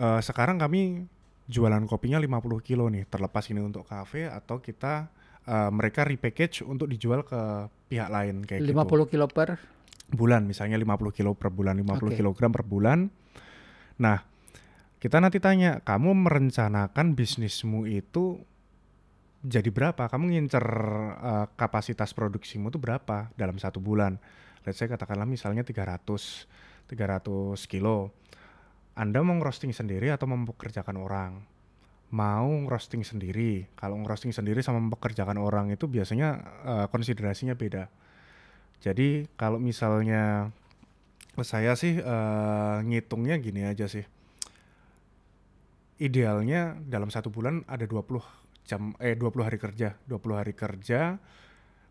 eh, 0.00 0.20
sekarang 0.24 0.56
kami 0.56 1.04
jualan 1.46 1.84
kopinya 1.86 2.18
50 2.18 2.64
kilo 2.64 2.88
nih, 2.88 3.06
terlepas 3.06 3.44
ini 3.52 3.60
untuk 3.60 3.86
kafe 3.86 4.26
atau 4.26 4.58
kita 4.58 5.12
eh, 5.46 5.70
mereka 5.70 6.02
repackage 6.04 6.66
untuk 6.66 6.90
dijual 6.90 7.22
ke 7.22 7.70
pihak 7.86 8.10
lain 8.10 8.42
kayak 8.42 8.66
50 8.66 8.74
gitu 8.74 9.04
kilo 9.14 9.26
per? 9.30 9.58
Bulan 10.10 10.46
misalnya 10.46 10.78
50 10.78 11.16
kilo 11.16 11.34
per 11.34 11.50
bulan 11.50 11.78
50 11.78 11.98
Oke. 11.98 12.14
kilogram 12.18 12.50
per 12.54 12.62
bulan. 12.66 13.10
Nah 14.02 14.18
kita 14.98 15.22
nanti 15.22 15.38
tanya 15.38 15.78
kamu 15.82 16.26
merencanakan 16.26 17.14
bisnismu 17.14 17.86
itu 17.86 18.42
jadi 19.46 19.70
berapa? 19.70 20.10
Kamu 20.10 20.26
ngincer 20.34 20.66
eh, 21.22 21.46
kapasitas 21.54 22.10
produksimu 22.10 22.74
itu 22.74 22.78
berapa 22.82 23.30
dalam 23.38 23.56
satu 23.62 23.78
bulan? 23.78 24.18
Let's 24.66 24.82
say 24.82 24.90
katakanlah 24.90 25.30
misalnya 25.30 25.62
300 25.62 26.50
300 26.86 27.70
kilo. 27.70 28.14
Anda 28.96 29.20
mau 29.20 29.36
roasting 29.38 29.76
sendiri 29.76 30.08
atau 30.08 30.24
mempekerjakan 30.30 30.96
orang 30.96 31.55
mau 32.14 32.48
roasting 32.70 33.02
sendiri 33.02 33.66
kalau 33.74 33.98
roasting 34.06 34.30
sendiri 34.30 34.62
sama 34.62 34.78
mempekerjakan 34.78 35.42
orang 35.42 35.74
itu 35.74 35.90
biasanya 35.90 36.28
eh, 36.62 36.86
konsiderasinya 36.90 37.58
beda 37.58 37.90
jadi 38.80 39.24
kalau 39.34 39.56
misalnya 39.56 40.52
saya 41.44 41.76
sih 41.76 42.00
eh, 42.00 42.76
ngitungnya 42.84 43.36
gini 43.40 43.68
aja 43.68 43.88
sih. 43.88 44.04
Idealnya 45.96 46.76
dalam 46.84 47.08
satu 47.08 47.32
bulan 47.32 47.64
ada 47.64 47.88
20 47.88 48.20
jam 48.68 48.92
eh 49.00 49.16
20 49.16 49.46
hari 49.48 49.58
kerja. 49.60 49.96
20 50.08 50.40
hari 50.40 50.52
kerja 50.52 51.16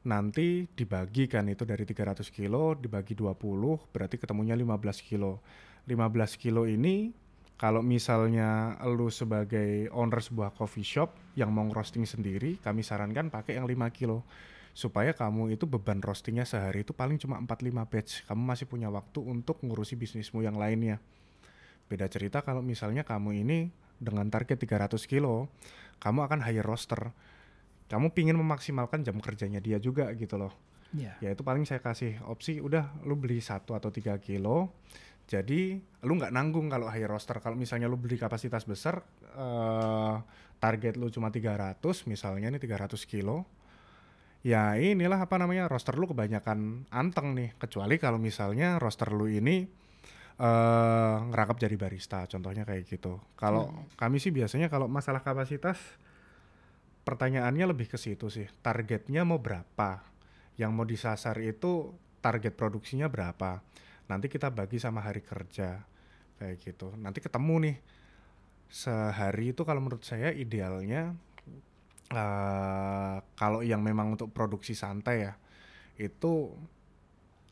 nanti 0.06 0.70
dibagikan 0.70 1.50
itu 1.50 1.66
dari 1.66 1.82
300 1.82 2.22
kilo 2.30 2.78
dibagi 2.78 3.18
20 3.18 3.90
berarti 3.90 4.16
ketemunya 4.22 4.54
15 4.54 5.02
kilo. 5.02 5.42
15 5.90 6.42
kilo 6.42 6.66
ini 6.66 7.14
kalau 7.56 7.80
misalnya 7.80 8.76
lu 8.84 9.08
sebagai 9.08 9.88
owner 9.96 10.20
sebuah 10.20 10.52
coffee 10.52 10.84
shop 10.84 11.16
yang 11.40 11.56
mau 11.56 11.64
roasting 11.72 12.04
sendiri, 12.04 12.60
kami 12.60 12.84
sarankan 12.84 13.32
pakai 13.32 13.56
yang 13.56 13.68
5 13.68 13.96
kilo 13.96 14.28
supaya 14.76 15.16
kamu 15.16 15.56
itu 15.56 15.64
beban 15.64 16.04
roastingnya 16.04 16.44
sehari 16.44 16.84
itu 16.84 16.92
paling 16.92 17.16
cuma 17.16 17.40
4-5 17.40 17.88
batch. 17.88 18.12
Kamu 18.28 18.44
masih 18.44 18.68
punya 18.68 18.92
waktu 18.92 19.24
untuk 19.24 19.64
ngurusi 19.64 19.96
bisnismu 19.96 20.44
yang 20.44 20.60
lainnya. 20.60 21.00
Beda 21.88 22.12
cerita 22.12 22.44
kalau 22.44 22.60
misalnya 22.60 23.08
kamu 23.08 23.40
ini 23.48 23.72
dengan 24.04 24.28
target 24.28 24.60
300 24.60 25.00
kilo, 25.08 25.48
kamu 26.04 26.28
akan 26.28 26.44
hire 26.44 26.68
roaster. 26.68 27.16
Kamu 27.88 28.12
pingin 28.12 28.36
memaksimalkan 28.36 29.08
jam 29.08 29.16
kerjanya 29.24 29.64
dia 29.64 29.80
juga 29.80 30.12
gitu 30.12 30.36
loh. 30.36 30.52
ya. 30.92 31.16
Ya 31.24 31.32
itu 31.32 31.40
paling 31.40 31.64
saya 31.64 31.80
kasih 31.80 32.20
opsi 32.28 32.60
udah 32.60 33.00
lu 33.08 33.16
beli 33.16 33.40
satu 33.40 33.80
atau 33.80 33.88
tiga 33.96 34.20
kilo. 34.20 34.76
Jadi 35.26 35.82
lu 36.06 36.14
nggak 36.22 36.34
nanggung 36.34 36.70
kalau 36.70 36.86
hire 36.90 37.10
roaster. 37.10 37.42
Kalau 37.42 37.58
misalnya 37.58 37.90
lu 37.90 37.98
beli 37.98 38.16
kapasitas 38.16 38.66
besar, 38.70 39.02
eh, 39.34 40.16
target 40.62 40.96
lu 40.96 41.10
cuma 41.10 41.34
300 41.34 42.06
misalnya 42.06 42.50
nih 42.54 42.62
300 42.62 43.04
kilo 43.06 43.46
ya 44.46 44.78
inilah 44.78 45.26
apa 45.26 45.42
namanya 45.42 45.66
roster 45.66 45.98
lu 45.98 46.06
kebanyakan 46.06 46.86
anteng 46.94 47.34
nih. 47.34 47.58
Kecuali 47.58 47.98
kalau 47.98 48.22
misalnya 48.22 48.78
roster 48.78 49.10
lu 49.10 49.26
ini 49.26 49.66
eh 50.36 51.16
ngerangkap 51.32 51.58
jadi 51.64 51.76
barista 51.80 52.30
contohnya 52.30 52.62
kayak 52.62 52.86
gitu. 52.86 53.18
Kalau 53.34 53.74
kami 53.98 54.22
sih 54.22 54.30
biasanya 54.30 54.70
kalau 54.70 54.86
masalah 54.86 55.26
kapasitas 55.26 55.82
pertanyaannya 57.02 57.66
lebih 57.74 57.90
ke 57.90 57.98
situ 57.98 58.30
sih. 58.30 58.46
Targetnya 58.62 59.26
mau 59.26 59.42
berapa? 59.42 60.06
Yang 60.62 60.72
mau 60.72 60.86
disasar 60.86 61.42
itu 61.42 61.98
target 62.22 62.54
produksinya 62.54 63.10
berapa 63.10 63.66
nanti 64.06 64.28
kita 64.28 64.50
bagi 64.50 64.78
sama 64.78 65.02
hari 65.02 65.22
kerja 65.22 65.82
kayak 66.36 66.58
gitu 66.60 66.94
nanti 66.96 67.20
ketemu 67.20 67.56
nih 67.64 67.78
sehari 68.68 69.52
itu 69.52 69.62
kalau 69.62 69.82
menurut 69.82 70.04
saya 70.04 70.30
idealnya 70.30 71.16
eh 72.06 73.16
kalau 73.34 73.66
yang 73.66 73.82
memang 73.82 74.14
untuk 74.14 74.30
produksi 74.30 74.78
santai 74.78 75.26
ya 75.26 75.34
itu 75.98 76.54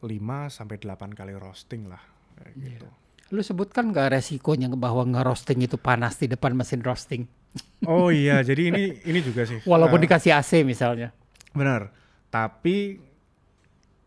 5 0.04 0.12
sampai 0.48 0.78
8 0.78 1.16
kali 1.16 1.34
roasting 1.34 1.88
lah 1.88 2.02
kayak 2.38 2.54
Iya. 2.54 2.66
gitu. 2.76 2.88
Lu 3.34 3.42
sebutkan 3.42 3.90
nggak 3.90 4.14
resikonya 4.14 4.70
bahwa 4.76 5.08
nge-roasting 5.10 5.64
itu 5.64 5.80
panas 5.80 6.20
di 6.20 6.28
depan 6.30 6.54
mesin 6.54 6.84
roasting? 6.84 7.24
Oh 7.86 8.10
iya, 8.10 8.40
jadi 8.42 8.74
ini 8.74 9.04
ini 9.04 9.20
juga 9.22 9.44
sih. 9.46 9.60
Walaupun 9.68 10.00
eh, 10.00 10.04
dikasih 10.08 10.32
AC 10.34 10.64
misalnya. 10.64 11.12
benar. 11.52 11.94
Tapi 12.30 12.98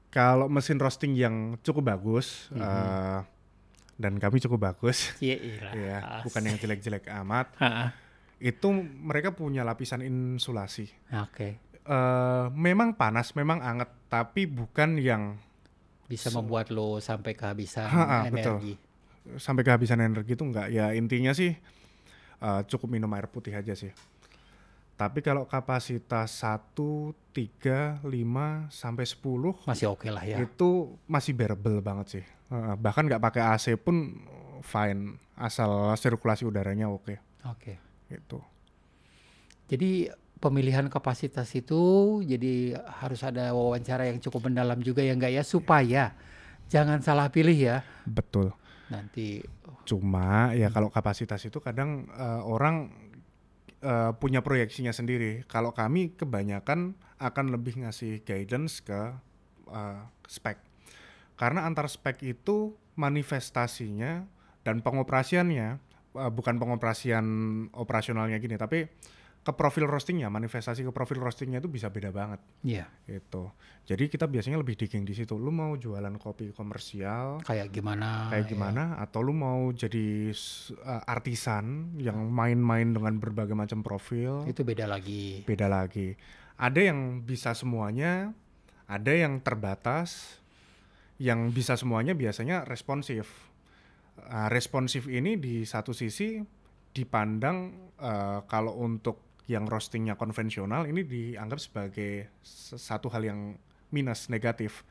kalau 0.08 0.48
mesin 0.48 0.78
roasting 0.78 1.12
yang 1.12 1.34
cukup 1.60 1.92
bagus 1.92 2.48
eh, 2.50 3.18
dan 3.96 4.12
kami 4.16 4.40
cukup 4.40 4.72
bagus, 4.72 5.12
iya. 5.24 5.36
ya, 5.72 5.98
bukan 6.20 6.42
yang 6.44 6.56
jelek-jelek 6.56 7.08
amat, 7.24 7.52
itu 8.36 8.68
mereka 9.00 9.32
punya 9.32 9.64
lapisan 9.64 10.00
insulasi. 10.00 10.88
Oke. 11.16 11.60
eh 11.86 12.46
memang 12.50 12.92
panas, 12.92 13.30
memang 13.32 13.62
anget, 13.62 13.86
tapi 14.10 14.44
bukan 14.44 14.98
yang 14.98 15.38
Bisa 16.06 16.30
membuat 16.30 16.70
lo 16.70 16.98
sampai 16.98 17.34
kehabisan 17.34 17.86
Ha, 17.86 18.02
ha, 18.02 18.18
betul. 18.26 18.58
energi. 18.58 18.74
sampai 19.38 19.62
kehabisan 19.62 19.98
energi 19.98 20.34
itu 20.34 20.42
enggak. 20.42 20.70
Ya 20.70 20.90
intinya 20.92 21.30
sih 21.30 21.54
eh, 22.36 22.60
cukup 22.66 22.90
minum 22.90 23.10
air 23.14 23.26
putih 23.26 23.54
aja 23.54 23.74
sih. 23.74 23.90
Tapi 24.96 25.20
kalau 25.20 25.44
kapasitas 25.44 26.40
1, 26.40 26.72
3, 27.36 28.00
5, 28.00 28.72
sampai 28.72 29.04
10 29.04 29.68
Masih 29.68 29.92
oke 29.92 30.08
lah 30.08 30.24
ya. 30.24 30.40
itu 30.40 30.96
masih 31.04 31.36
bearable 31.36 31.84
banget 31.84 32.06
sih. 32.08 32.24
Bahkan 32.80 33.04
nggak 33.04 33.20
pakai 33.20 33.42
AC 33.44 33.76
pun 33.76 34.16
fine 34.64 35.20
asal 35.36 35.92
sirkulasi 36.00 36.48
udaranya 36.48 36.88
oke 36.88 37.12
Oke. 37.44 37.76
gitu. 38.08 38.40
Jadi 39.68 40.08
pemilihan 40.40 40.88
kapasitas 40.88 41.52
itu 41.52 41.80
jadi 42.24 42.80
harus 43.04 43.20
ada 43.20 43.52
wawancara 43.52 44.08
yang 44.08 44.16
cukup 44.16 44.48
mendalam 44.48 44.80
juga 44.80 45.04
ya 45.04 45.12
enggak 45.12 45.32
ya 45.36 45.42
supaya 45.44 46.16
jangan 46.72 47.04
salah 47.04 47.28
pilih 47.28 47.52
ya. 47.54 47.84
Betul. 48.08 48.56
Nanti 48.88 49.44
Cuma 49.86 50.50
ya 50.50 50.66
kalau 50.72 50.90
kapasitas 50.90 51.38
itu 51.46 51.60
kadang 51.62 52.10
eh, 52.10 52.42
orang 52.42 53.05
eh, 53.82 54.10
punya 54.16 54.40
proyeksinya 54.40 54.94
sendiri. 54.94 55.44
Kalau 55.48 55.72
kami 55.72 56.14
kebanyakan 56.16 56.96
akan 57.16 57.46
lebih 57.52 57.80
ngasih 57.84 58.22
guidance 58.22 58.84
ke 58.84 59.12
eh, 59.72 60.00
spek. 60.28 60.58
Karena 61.36 61.68
antar 61.68 61.88
spek 61.92 62.24
itu 62.24 62.72
manifestasinya 62.96 64.24
dan 64.64 64.80
pengoperasiannya 64.80 65.68
eh, 66.16 66.30
bukan 66.32 66.56
pengoperasian 66.56 67.26
operasionalnya 67.76 68.40
gini, 68.40 68.56
tapi 68.56 68.88
ke 69.46 69.54
profil 69.54 69.86
roastingnya, 69.86 70.26
manifestasi 70.26 70.82
ke 70.82 70.90
profil 70.90 71.22
roastingnya 71.22 71.62
itu 71.62 71.70
bisa 71.70 71.86
beda 71.86 72.10
banget 72.10 72.42
ya 72.66 72.90
gitu. 73.06 73.54
Jadi 73.86 74.10
kita 74.10 74.26
biasanya 74.26 74.58
lebih 74.58 74.74
digging 74.74 75.06
di 75.06 75.14
situ. 75.14 75.38
Lu 75.38 75.54
mau 75.54 75.78
jualan 75.78 76.10
kopi 76.18 76.50
komersial 76.50 77.46
kayak 77.46 77.70
gimana 77.70 78.34
kayak 78.34 78.50
ya. 78.50 78.50
gimana 78.50 78.82
atau 78.98 79.22
lu 79.22 79.30
mau 79.30 79.70
jadi 79.70 80.34
uh, 80.82 81.06
artisan 81.06 81.94
yang 82.02 82.18
main-main 82.26 82.90
dengan 82.90 83.22
berbagai 83.22 83.54
macam 83.54 83.86
profil 83.86 84.42
Itu 84.50 84.66
beda 84.66 84.90
lagi. 84.90 85.46
beda 85.46 85.70
lagi 85.70 86.18
ada 86.58 86.80
yang 86.82 87.22
bisa 87.22 87.54
semuanya 87.54 88.34
ada 88.90 89.14
yang 89.14 89.38
terbatas 89.38 90.42
yang 91.22 91.54
bisa 91.54 91.78
semuanya 91.78 92.18
biasanya 92.18 92.66
responsif 92.66 93.46
Uh, 94.16 94.48
responsif 94.48 95.12
ini 95.12 95.36
di 95.36 95.68
satu 95.68 95.92
sisi 95.92 96.40
dipandang 96.96 97.92
uh, 98.00 98.48
kalau 98.48 98.80
untuk 98.80 99.25
yang 99.46 99.66
roastingnya 99.70 100.18
konvensional 100.18 100.90
ini 100.90 101.06
dianggap 101.06 101.58
sebagai 101.62 102.30
satu 102.74 103.06
hal 103.14 103.22
yang 103.22 103.40
minus 103.94 104.26
negatif 104.26 104.82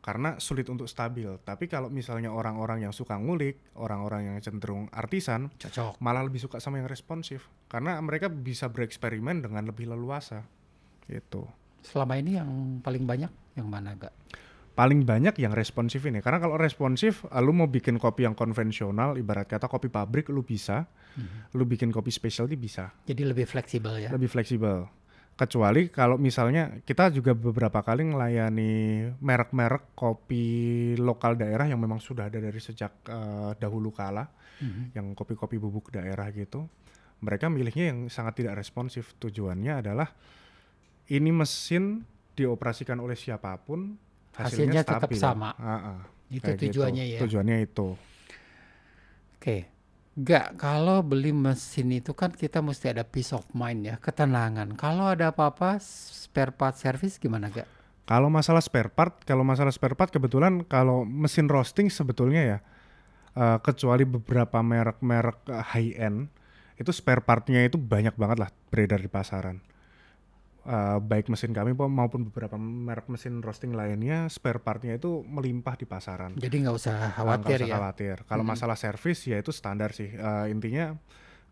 karena 0.00 0.40
sulit 0.40 0.64
untuk 0.72 0.88
stabil. 0.88 1.28
Tapi 1.44 1.68
kalau 1.68 1.92
misalnya 1.92 2.32
orang-orang 2.32 2.88
yang 2.88 2.92
suka 2.96 3.20
ngulik, 3.20 3.60
orang-orang 3.76 4.32
yang 4.32 4.36
cenderung 4.40 4.88
artisan, 4.96 5.52
Cocok. 5.60 6.00
malah 6.00 6.24
lebih 6.24 6.40
suka 6.40 6.56
sama 6.56 6.80
yang 6.80 6.88
responsif 6.88 7.52
karena 7.68 8.00
mereka 8.00 8.32
bisa 8.32 8.72
bereksperimen 8.72 9.44
dengan 9.44 9.68
lebih 9.68 9.92
leluasa. 9.92 10.48
Gitu. 11.04 11.44
Selama 11.84 12.16
ini 12.16 12.40
yang 12.40 12.80
paling 12.80 13.04
banyak 13.04 13.32
yang 13.56 13.68
mana 13.68 13.92
enggak? 13.92 14.12
Paling 14.70 15.04
banyak 15.04 15.36
yang 15.36 15.52
responsif 15.52 16.06
ini 16.06 16.22
karena 16.22 16.38
kalau 16.38 16.56
responsif, 16.56 17.26
eh, 17.26 17.42
lu 17.42 17.52
mau 17.52 17.66
bikin 17.66 17.96
kopi 17.96 18.24
yang 18.24 18.32
konvensional, 18.32 19.14
ibarat 19.14 19.44
kata 19.44 19.66
kopi 19.66 19.88
pabrik 19.88 20.30
lu 20.30 20.40
bisa, 20.40 20.86
lu 21.52 21.64
bikin 21.64 21.90
kopi 21.90 22.08
specialty 22.08 22.54
bisa, 22.54 22.88
Jadi 23.04 23.22
lebih 23.22 23.44
fleksibel 23.44 23.98
ya. 23.98 24.08
lebih 24.08 24.30
fleksibel. 24.30 24.88
Kecuali 25.34 25.88
kalau 25.88 26.16
misalnya 26.16 26.80
kita 26.80 27.08
juga 27.08 27.32
beberapa 27.32 27.80
kali 27.80 28.04
melayani 28.04 28.72
merek-merek 29.18 29.96
kopi 29.96 30.44
lokal 30.96 31.32
daerah 31.34 31.64
yang 31.64 31.80
memang 31.80 31.96
sudah 31.96 32.28
ada 32.28 32.36
dari 32.36 32.60
sejak 32.60 32.92
eh, 33.04 33.50
dahulu 33.56 33.88
kala, 33.90 34.28
Mhm. 34.60 34.82
yang 34.92 35.06
kopi-kopi 35.12 35.56
bubuk 35.56 35.88
daerah 35.90 36.28
gitu. 36.30 36.68
Mereka 37.20 37.48
milihnya 37.48 37.92
yang 37.92 38.08
sangat 38.08 38.40
tidak 38.40 38.56
responsif. 38.56 39.12
Tujuannya 39.16 39.80
adalah 39.80 40.08
ini 41.08 41.32
mesin 41.32 42.04
dioperasikan 42.32 42.96
oleh 42.96 43.16
siapa 43.16 43.56
pun, 43.56 43.96
hasilnya, 44.36 44.80
Hasilnya 44.80 44.82
tetap 44.86 45.10
stabil. 45.10 45.20
sama. 45.20 45.50
Ah, 45.58 45.70
ah, 45.96 46.00
Itu 46.30 46.46
kayak 46.46 46.58
gitu. 46.58 46.64
tujuannya 46.78 47.04
ya. 47.06 47.18
Tujuannya 47.22 47.56
itu. 47.64 47.88
Oke. 49.36 49.56
Enggak, 50.10 50.58
kalau 50.58 51.00
beli 51.00 51.30
mesin 51.32 51.94
itu 51.94 52.12
kan 52.12 52.34
kita 52.34 52.60
mesti 52.60 52.92
ada 52.92 53.06
peace 53.06 53.30
of 53.32 53.46
mind 53.54 53.88
ya, 53.88 53.96
ketenangan. 53.96 54.74
Kalau 54.76 55.14
ada 55.14 55.30
apa-apa 55.32 55.78
spare 55.80 56.52
part 56.52 56.76
service 56.76 57.16
gimana 57.16 57.48
gak? 57.48 57.64
Kalau 58.04 58.26
masalah 58.26 58.58
spare 58.58 58.90
part, 58.90 59.22
kalau 59.22 59.46
masalah 59.46 59.70
spare 59.70 59.94
part 59.94 60.10
kebetulan 60.10 60.66
kalau 60.66 61.06
mesin 61.06 61.46
roasting 61.46 61.86
sebetulnya 61.88 62.42
ya, 62.42 62.58
eh, 63.38 63.58
kecuali 63.62 64.02
beberapa 64.02 64.58
merek-merek 64.60 65.46
eh, 65.46 65.64
high 65.78 65.92
end, 65.94 66.26
itu 66.74 66.90
spare 66.90 67.22
partnya 67.22 67.62
itu 67.62 67.78
banyak 67.78 68.18
banget 68.18 68.42
lah 68.42 68.50
beredar 68.68 68.98
di 68.98 69.06
pasaran. 69.08 69.62
Eh, 70.60 70.98
baik 71.00 71.32
mesin 71.32 71.56
kami 71.56 71.72
maupun 71.72 72.28
beberapa 72.28 72.60
merek 72.60 73.08
mesin 73.08 73.40
roasting 73.40 73.72
lainnya, 73.72 74.28
spare 74.28 74.60
partnya 74.60 74.92
itu 74.92 75.24
melimpah 75.24 75.72
di 75.72 75.88
pasaran. 75.88 76.36
Jadi 76.36 76.52
nggak 76.60 76.76
usah 76.76 76.96
Ah, 77.00 77.12
khawatir 77.16 77.64
usah 77.64 77.68
ya. 77.68 77.74
khawatir. 77.80 78.16
Kalau 78.28 78.44
Mhm. 78.44 78.50
masalah 78.52 78.76
servis 78.76 79.24
ya 79.24 79.40
itu 79.40 79.56
standar 79.56 79.96
sih. 79.96 80.12
Eh, 80.12 80.46
intinya 80.52 80.92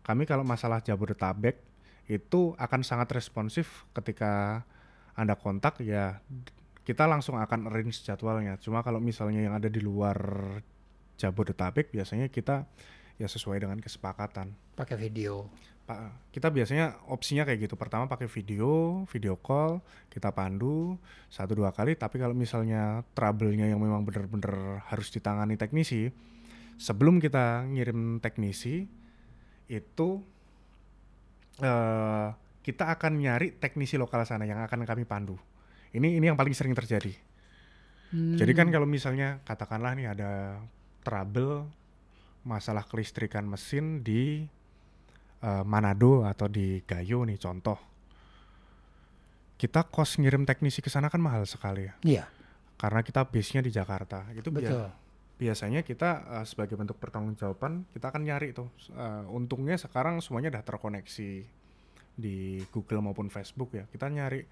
kami 0.05 0.29
kalau 0.29 0.45
masalah 0.45 0.85
Jabodetabek 0.85 1.57
itu 2.05 2.53
akan 2.55 2.85
sangat 2.85 3.09
responsif 3.11 3.89
ketika 3.93 4.61
Anda 5.13 5.33
kontak 5.33 5.81
ya 5.81 6.21
kita 6.81 7.05
langsung 7.05 7.35
akan 7.35 7.65
arrange 7.65 8.01
jadwalnya. 8.01 8.61
Cuma 8.61 8.81
kalau 8.81 9.01
misalnya 9.01 9.41
yang 9.41 9.57
ada 9.57 9.67
di 9.67 9.81
luar 9.81 10.17
Jabodetabek 11.17 11.91
biasanya 11.91 12.29
kita 12.29 12.69
ya 13.17 13.27
sesuai 13.27 13.59
dengan 13.59 13.81
kesepakatan. 13.81 14.53
Pakai 14.77 14.95
video. 14.95 15.49
Pak, 15.89 16.29
kita 16.29 16.53
biasanya 16.53 17.01
opsinya 17.09 17.49
kayak 17.49 17.65
gitu. 17.65 17.73
Pertama 17.73 18.05
pakai 18.05 18.29
video, 18.29 19.01
video 19.09 19.33
call, 19.41 19.81
kita 20.13 20.29
pandu 20.29 21.01
satu 21.33 21.57
dua 21.57 21.73
kali. 21.73 21.97
Tapi 21.97 22.21
kalau 22.21 22.37
misalnya 22.37 23.01
trouble-nya 23.17 23.65
yang 23.65 23.81
memang 23.81 24.05
benar-benar 24.05 24.85
harus 24.85 25.09
ditangani 25.09 25.57
teknisi, 25.57 26.13
sebelum 26.77 27.17
kita 27.17 27.65
ngirim 27.73 28.21
teknisi 28.21 28.85
itu 29.65 30.21
eh 31.57 32.27
kita 32.61 32.85
akan 32.93 33.17
nyari 33.17 33.57
teknisi 33.57 33.97
lokal 33.97 34.21
sana 34.29 34.45
yang 34.45 34.61
akan 34.61 34.85
kami 34.85 35.09
pandu. 35.09 35.41
Ini 35.89 36.21
ini 36.21 36.29
yang 36.29 36.37
paling 36.37 36.53
sering 36.53 36.77
terjadi. 36.77 37.17
Jadi 38.13 38.51
kan 38.53 38.69
Hmm, 38.69 38.73
kalau 38.77 38.85
misalnya 38.85 39.41
katakanlah 39.41 39.97
nih 39.97 40.13
ada 40.13 40.61
trouble 41.01 41.65
masalah 42.45 42.85
kelistrikan 42.85 43.49
mesin 43.49 44.05
di 44.05 44.45
eh, 45.43 45.63
Manado 45.63 46.23
atau 46.27 46.47
di 46.47 46.81
Gayo 46.83 47.23
nih 47.23 47.39
contoh. 47.39 47.77
Kita 49.59 49.83
kos 49.91 50.15
ngirim 50.23 50.47
teknisi 50.47 50.79
ke 50.79 50.87
sana 50.87 51.11
kan 51.11 51.19
mahal 51.19 51.43
sekali 51.43 51.83
ya. 51.83 51.93
Iya, 52.07 52.25
Karena 52.79 53.03
kita 53.03 53.27
base-nya 53.27 53.59
di 53.59 53.75
Jakarta. 53.75 54.23
Itu 54.31 54.55
betul. 54.55 54.87
biasanya 55.39 55.83
kita 55.83 56.09
eh, 56.39 56.45
sebagai 56.47 56.75
bentuk 56.75 56.99
pertanggungjawaban 56.99 57.87
kita 57.91 58.11
akan 58.11 58.23
nyari 58.23 58.55
tuh. 58.55 58.71
Eh, 58.95 59.23
untungnya 59.31 59.75
sekarang 59.75 60.23
semuanya 60.23 60.55
udah 60.55 60.63
terkoneksi 60.63 61.31
di 62.19 62.63
Google 62.71 63.03
maupun 63.03 63.27
Facebook 63.27 63.75
ya. 63.75 63.83
Kita 63.87 64.07
nyari 64.07 64.43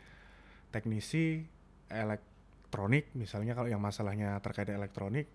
teknisi 0.72 1.40
elektronik 1.88 3.16
misalnya 3.16 3.56
kalau 3.56 3.72
yang 3.72 3.80
masalahnya 3.80 4.36
terkait 4.44 4.68
elektronik 4.68 5.28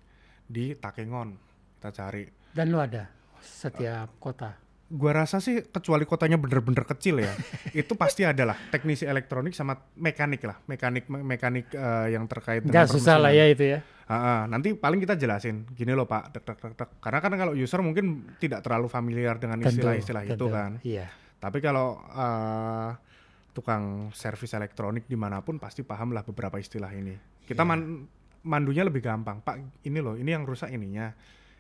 di 0.45 0.77
Takengon 0.77 1.53
kita 1.81 1.91
cari. 1.97 2.25
Dan 2.53 2.71
lu 2.71 2.79
ada 2.79 3.09
setiap 3.43 4.21
kota. 4.23 4.55
Gua 4.93 5.17
rasa 5.17 5.41
sih 5.41 5.65
kecuali 5.65 6.05
kotanya 6.05 6.37
bener-bener 6.37 6.85
kecil 6.85 7.17
ya, 7.19 7.33
itu 7.75 7.97
pasti 7.97 8.23
ada 8.23 8.45
lah 8.45 8.59
teknisi 8.69 9.03
elektronik 9.03 9.57
sama 9.57 9.73
mekanik 9.97 10.45
lah, 10.45 10.61
mekanik 10.67 11.09
me- 11.09 11.25
mekanik 11.25 11.73
eh, 11.73 12.13
yang 12.13 12.29
terkait 12.29 12.61
Nggak 12.61 12.93
susah 12.93 13.17
lah 13.17 13.33
ya 13.33 13.49
itu 13.49 13.65
ya. 13.67 13.81
Ah, 14.05 14.15
ah, 14.15 14.41
nanti 14.45 14.77
paling 14.77 15.01
kita 15.01 15.17
jelasin 15.17 15.65
gini 15.73 15.97
loh 15.97 16.05
Pak, 16.05 16.37
tek 16.37 16.45
tek 16.45 16.59
tek 16.61 16.73
tek. 16.77 16.89
Karena 17.01 17.19
kan 17.19 17.33
kalau 17.33 17.57
user 17.57 17.81
mungkin 17.81 18.37
tidak 18.37 18.61
terlalu 18.61 18.85
familiar 18.87 19.41
dengan 19.41 19.65
istilah-istilah 19.65 20.23
itu 20.29 20.47
kan. 20.47 20.77
Iya. 20.85 21.09
Tapi 21.41 21.59
kalau 21.59 21.97
eh, 22.05 22.91
tukang 23.51 24.13
servis 24.13 24.53
elektronik 24.53 25.05
di 25.05 25.17
mana 25.17 25.41
pun 25.41 25.57
pasti 25.57 25.81
paham 25.81 26.13
lah 26.13 26.21
beberapa 26.21 26.57
istilah 26.57 26.93
ini. 26.93 27.17
Kita 27.43 27.63
Iya. 27.63 27.69
man- 27.69 28.05
mandunya 28.43 28.83
lebih 28.83 29.01
gampang. 29.01 29.41
Pak, 29.41 29.57
ini 29.83 29.99
loh, 29.99 30.17
ini 30.17 30.29
yang 30.29 30.45
rusak 30.45 30.69
ininya. 30.69 31.09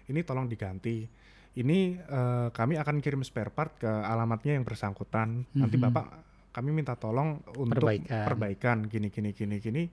Ini 0.04 0.20
tolong 0.20 0.44
diganti. 0.44 1.21
Ini 1.52 1.78
eh, 1.98 2.48
kami 2.48 2.74
akan 2.74 2.96
kirim 2.98 3.20
spare 3.20 3.48
part 3.48 3.76
ke 3.76 3.86
alamatnya 3.86 4.56
yang 4.56 4.64
bersangkutan. 4.64 5.44
Nanti 5.52 5.76
Mhm. 5.76 5.84
Bapak 5.84 6.06
kami 6.50 6.68
minta 6.70 6.94
tolong 6.94 7.40
untuk 7.54 7.80
Perbaikan. 7.80 8.24
perbaikan 8.24 8.76
gini 8.84 9.08
gini 9.08 9.30
gini 9.30 9.56
gini. 9.58 9.84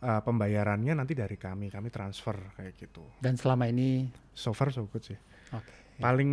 Eh, 0.00 0.20
pembayarannya 0.20 0.96
nanti 0.96 1.12
dari 1.12 1.36
kami, 1.36 1.68
kami 1.68 1.88
transfer 1.88 2.32
kayak 2.54 2.72
gitu. 2.74 3.04
Dan 3.18 3.36
selama 3.36 3.66
ini 3.66 4.08
So 4.32 4.50
far 4.50 4.70
so 4.70 4.86
good 4.86 5.04
sih. 5.04 5.18
oke. 5.50 6.00
Paling 6.00 6.30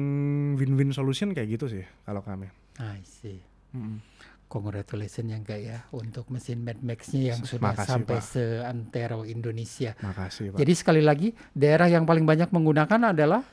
win-win 0.55 0.89
solution 0.89 1.35
kayak 1.35 1.53
gitu 1.53 1.67
sih 1.69 1.83
kalau 2.01 2.21
kami. 2.21 2.47
I 2.79 3.03
see. 3.03 3.43
Mm-mm. 3.73 3.99
Congratulations 4.47 5.27
ya 5.27 5.35
enggak 5.35 5.59
ya 5.59 5.83
untuk 5.91 6.31
mesin 6.31 6.63
Mad 6.63 6.79
Max-nya 6.79 7.35
yang 7.35 7.43
sudah 7.43 7.75
Makasih, 7.75 7.89
sampai 7.91 8.15
Pak. 8.15 8.23
seantero 8.23 9.19
Indonesia. 9.21 9.91
Makasih 9.99 10.55
Pak. 10.55 10.57
Jadi 10.57 10.71
sekali 10.73 11.01
lagi 11.03 11.29
daerah 11.51 11.85
yang 11.85 12.07
paling 12.07 12.23
banyak 12.23 12.47
menggunakan 12.47 13.11
adalah 13.11 13.43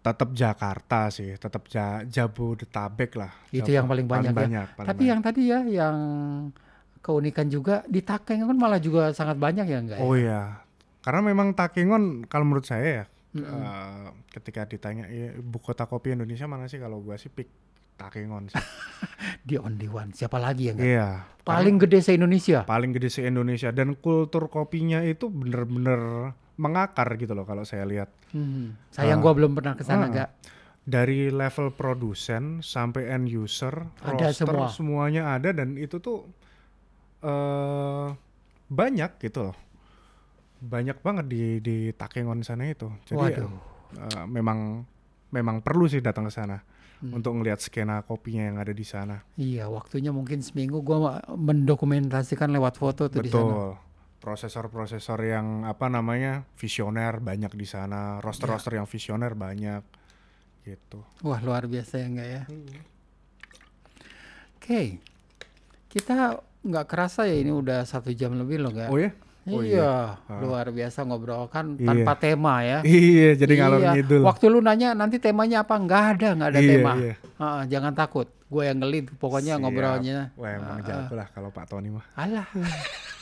tetap 0.00 0.32
Jakarta 0.32 1.08
sih, 1.08 1.34
tetap 1.34 1.66
ja 1.66 2.00
Jabodetabek 2.02 3.14
lah. 3.14 3.32
Itu 3.48 3.64
Jabo- 3.64 3.74
yang 3.74 3.86
paling 3.86 4.06
banyak 4.06 4.32
ya. 4.32 4.38
banyak, 4.38 4.66
paling 4.74 4.88
Tapi 4.88 4.98
banyak. 4.98 5.10
yang 5.10 5.20
tadi 5.20 5.42
ya 5.44 5.58
yang 5.62 5.96
keunikan 6.98 7.46
juga 7.46 7.84
di 7.86 8.00
Takeng 8.00 8.42
kan 8.42 8.54
malah 8.54 8.76
juga 8.76 9.08
sangat 9.10 9.36
banyak 9.36 9.64
ya 9.64 9.78
enggak 9.78 9.98
Oh 9.98 10.12
ya? 10.12 10.20
iya, 10.20 10.40
karena 11.00 11.20
memang 11.22 11.52
Takengon 11.52 12.04
kalau 12.24 12.44
menurut 12.44 12.64
saya 12.64 12.84
ya, 12.84 13.04
Mm-mm. 13.32 13.44
eh, 13.44 14.08
ketika 14.30 14.64
ditanya 14.64 15.04
"Iya, 15.06 15.36
ibu 15.36 15.56
kota 15.58 15.84
kopi 15.84 16.12
Indonesia 16.12 16.44
mana 16.44 16.64
sih 16.64 16.76
kalau 16.76 16.98
gua 16.98 17.16
sih 17.16 17.28
pick 17.28 17.48
Takengon 17.94 18.48
sih. 18.48 18.56
The 19.48 19.56
only 19.58 19.84
one. 19.86 20.10
Siapa 20.10 20.36
lagi 20.36 20.68
ya 20.68 20.72
enggak? 20.72 20.86
iya. 20.86 21.08
Paling 21.40 21.76
gede 21.78 22.00
se-Indonesia. 22.00 22.62
karena 22.62 22.70
paling 22.70 22.90
gede 22.90 23.08
se 23.08 23.20
Indonesia 23.22 23.68
dan 23.70 23.92
kultur 23.94 24.46
kopinya 24.46 25.00
itu 25.02 25.26
bener-bener 25.26 26.32
mengakar 26.60 27.16
gitu 27.16 27.32
loh 27.32 27.42
kalau 27.42 27.64
saya 27.64 27.82
lihat. 27.82 28.12
Hmm. 28.30 28.76
Sayang 28.90 29.18
Ah. 29.18 29.22
gua 29.22 29.32
belum 29.32 29.52
pernah 29.52 29.72
ke 29.72 29.82
sana 29.82 30.06
Ah. 30.06 30.28
Dari 30.80 31.28
level 31.28 31.70
produsen 31.70 32.60
sampai 32.60 33.08
end 33.08 33.26
user, 33.26 33.88
Ada 34.00 34.28
roaster 34.28 34.48
semua. 34.48 34.68
semuanya 34.68 35.22
ada 35.30 35.50
dan 35.50 35.74
itu 35.74 35.96
tuh 35.96 36.28
eh 37.20 38.08
banyak 38.66 39.10
gitu 39.18 39.50
loh. 39.50 39.56
Banyak 40.60 41.00
banget 41.00 41.26
di 41.26 41.42
di 41.58 41.76
Takengon 41.90 42.40
sana 42.40 42.68
itu. 42.68 42.88
Jadi 43.04 43.16
Waduh. 43.16 43.50
eh, 43.96 44.24
memang 44.26 44.84
memang 45.30 45.60
perlu 45.60 45.86
sih 45.86 45.98
datang 45.98 46.26
ke 46.26 46.32
sana 46.32 46.60
Hmm. 47.00 47.16
untuk 47.16 47.32
ngelihat 47.32 47.56
skena 47.58 48.02
kopinya 48.02 48.44
yang 48.44 48.56
ada 48.56 48.70
di 48.70 48.84
sana. 48.84 49.24
Iya, 49.34 49.68
waktunya 49.68 50.12
mungkin 50.12 50.44
seminggu 50.44 50.80
gua 50.80 51.16
mendokumentasikan 51.30 52.50
lewat 52.50 52.76
foto 52.76 53.08
tuh 53.08 53.20
di 53.20 53.28
sana. 53.28 53.40
Betul. 53.40 53.70
Prosesor-prosesor 54.20 55.16
yang 55.24 55.64
apa 55.64 55.88
namanya 55.88 56.44
visioner 56.54 57.18
banyak 57.18 57.52
di 57.52 57.64
sana, 57.64 58.20
roster-roster 58.20 58.76
Ya. 58.76 58.84
yang 58.84 58.86
visioner 58.86 59.32
banyak 59.32 59.80
gitu. 60.62 61.00
Wah, 61.24 61.40
luar 61.40 61.64
biasa 61.64 61.96
ya 61.96 62.06
enggak 62.06 62.28
ya? 62.28 62.42
Oke. 64.56 65.00
Kita 65.88 66.36
nggak 66.60 66.86
kerasa 66.86 67.24
ya 67.24 67.34
ini 67.34 67.48
udah 67.48 67.82
satu 67.82 68.12
jam 68.12 68.36
lebih 68.36 68.60
loh 68.60 68.70
enggak? 68.70 68.88
Oh 68.88 69.00
ya? 69.00 69.10
Oh 69.50 69.64
iya, 69.64 70.20
Ah. 70.20 70.36
luar 70.38 70.68
biasa 70.68 71.00
ngobrol 71.02 71.48
kan 71.48 71.74
Iya. 71.74 71.88
tanpa 71.90 72.12
tema 72.14 72.60
ya. 72.60 72.84
Iya, 72.84 73.34
jadi 73.34 73.52
ngalor 73.56 73.80
Iya, 73.80 73.90
ngidul. 73.96 74.22
Waktu 74.22 74.44
lu 74.46 74.60
nanya 74.60 74.92
nanti 74.92 75.16
temanya 75.16 75.64
apa? 75.64 75.74
Nggak 75.74 76.02
ada, 76.14 76.28
nggak 76.36 76.50
ada 76.52 76.60
Iya, 76.60 76.70
tema. 76.70 76.92
iya. 77.00 77.14
Ah, 77.34 77.64
jangan 77.64 77.96
takut, 77.96 78.28
gue 78.28 78.62
yang 78.62 78.78
ngelit. 78.78 79.08
Pokoknya 79.16 79.56
Siap. 79.56 79.64
ngobrolnya. 79.64 80.18
Wah, 80.36 80.50
emang 80.52 80.78
Ah, 80.78 80.84
jago 80.84 81.14
lah 81.16 81.28
kalau 81.32 81.48
Pak 81.48 81.66
Tony 81.66 81.88
mah. 81.88 82.04
Alah. 82.14 82.46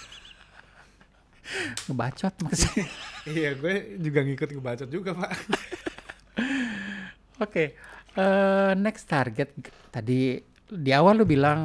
Ngebacot 1.88 2.34
maksudnya. 2.44 2.86
iya, 3.28 3.50
gue 3.56 4.00
juga 4.00 4.20
ngikut 4.24 4.48
ngebacot 4.52 4.90
juga, 4.90 5.10
Pak. 5.16 5.32
Oke, 7.44 7.78
eh, 8.18 8.72
next 8.74 9.06
target 9.06 9.54
tadi 9.94 10.42
di 10.68 10.90
awal 10.92 11.16
lu 11.16 11.24
bilang 11.24 11.60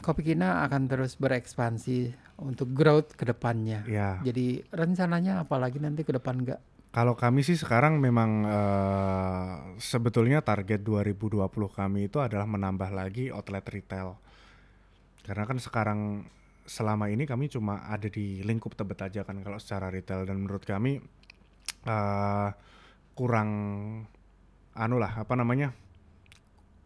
Kopi 0.00 0.24
Kina 0.24 0.64
akan 0.64 0.88
terus 0.88 1.20
berekspansi 1.20 2.14
untuk 2.40 2.72
growth 2.72 3.18
ke 3.18 3.28
depannya. 3.28 3.84
Iya. 3.84 4.22
Jadi 4.24 4.62
rencananya 4.70 5.44
apalagi 5.44 5.82
nanti 5.82 6.06
ke 6.06 6.14
depan 6.14 6.40
enggak? 6.40 6.60
Kalau 6.88 7.12
kami 7.12 7.44
sih 7.44 7.58
sekarang 7.58 8.00
memang 8.00 8.30
eh, 8.48 9.50
sebetulnya 9.82 10.40
target 10.40 10.80
2020 10.80 11.44
kami 11.68 12.08
itu 12.08 12.22
adalah 12.22 12.48
menambah 12.48 12.88
lagi 12.94 13.28
outlet 13.28 13.66
retail. 13.68 14.16
Karena 15.26 15.44
kan 15.44 15.58
sekarang 15.60 16.24
selama 16.68 17.08
ini 17.08 17.24
kami 17.24 17.48
cuma 17.48 17.88
ada 17.88 18.12
di 18.12 18.44
lingkup 18.44 18.76
Tebet 18.76 19.00
aja 19.00 19.24
kan 19.24 19.40
kalau 19.40 19.56
secara 19.56 19.88
retail 19.88 20.28
dan 20.28 20.36
menurut 20.44 20.68
kami 20.68 21.00
eh 21.88 22.50
kurang 23.16 23.50
anu 24.76 24.96
lah 25.00 25.24
apa 25.24 25.34
namanya 25.34 25.72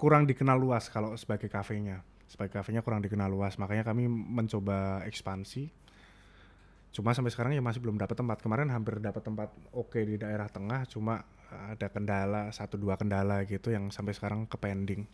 kurang 0.02 0.26
dikenal 0.26 0.58
luas 0.58 0.90
kalau 0.90 1.14
sebagai 1.14 1.46
kafenya. 1.46 2.02
Sebagai 2.26 2.58
kafenya 2.58 2.82
kurang 2.82 3.06
dikenal 3.06 3.30
luas, 3.30 3.54
makanya 3.54 3.86
kami 3.86 4.10
mencoba 4.10 5.06
ekspansi. 5.06 5.70
Cuma 6.90 7.14
sampai 7.14 7.30
sekarang 7.30 7.54
ya 7.54 7.62
masih 7.62 7.78
belum 7.78 8.02
dapat 8.02 8.18
tempat. 8.18 8.42
Kemarin 8.42 8.66
hampir 8.74 8.98
dapat 8.98 9.22
tempat 9.22 9.54
oke 9.70 10.02
di 10.02 10.18
daerah 10.18 10.50
tengah, 10.50 10.90
cuma 10.90 11.22
ada 11.54 11.86
kendala 11.86 12.50
satu 12.50 12.74
dua 12.74 12.98
kendala 12.98 13.46
gitu 13.46 13.70
yang 13.70 13.94
sampai 13.94 14.10
sekarang 14.10 14.50
ke 14.50 14.58
pending. 14.58 15.06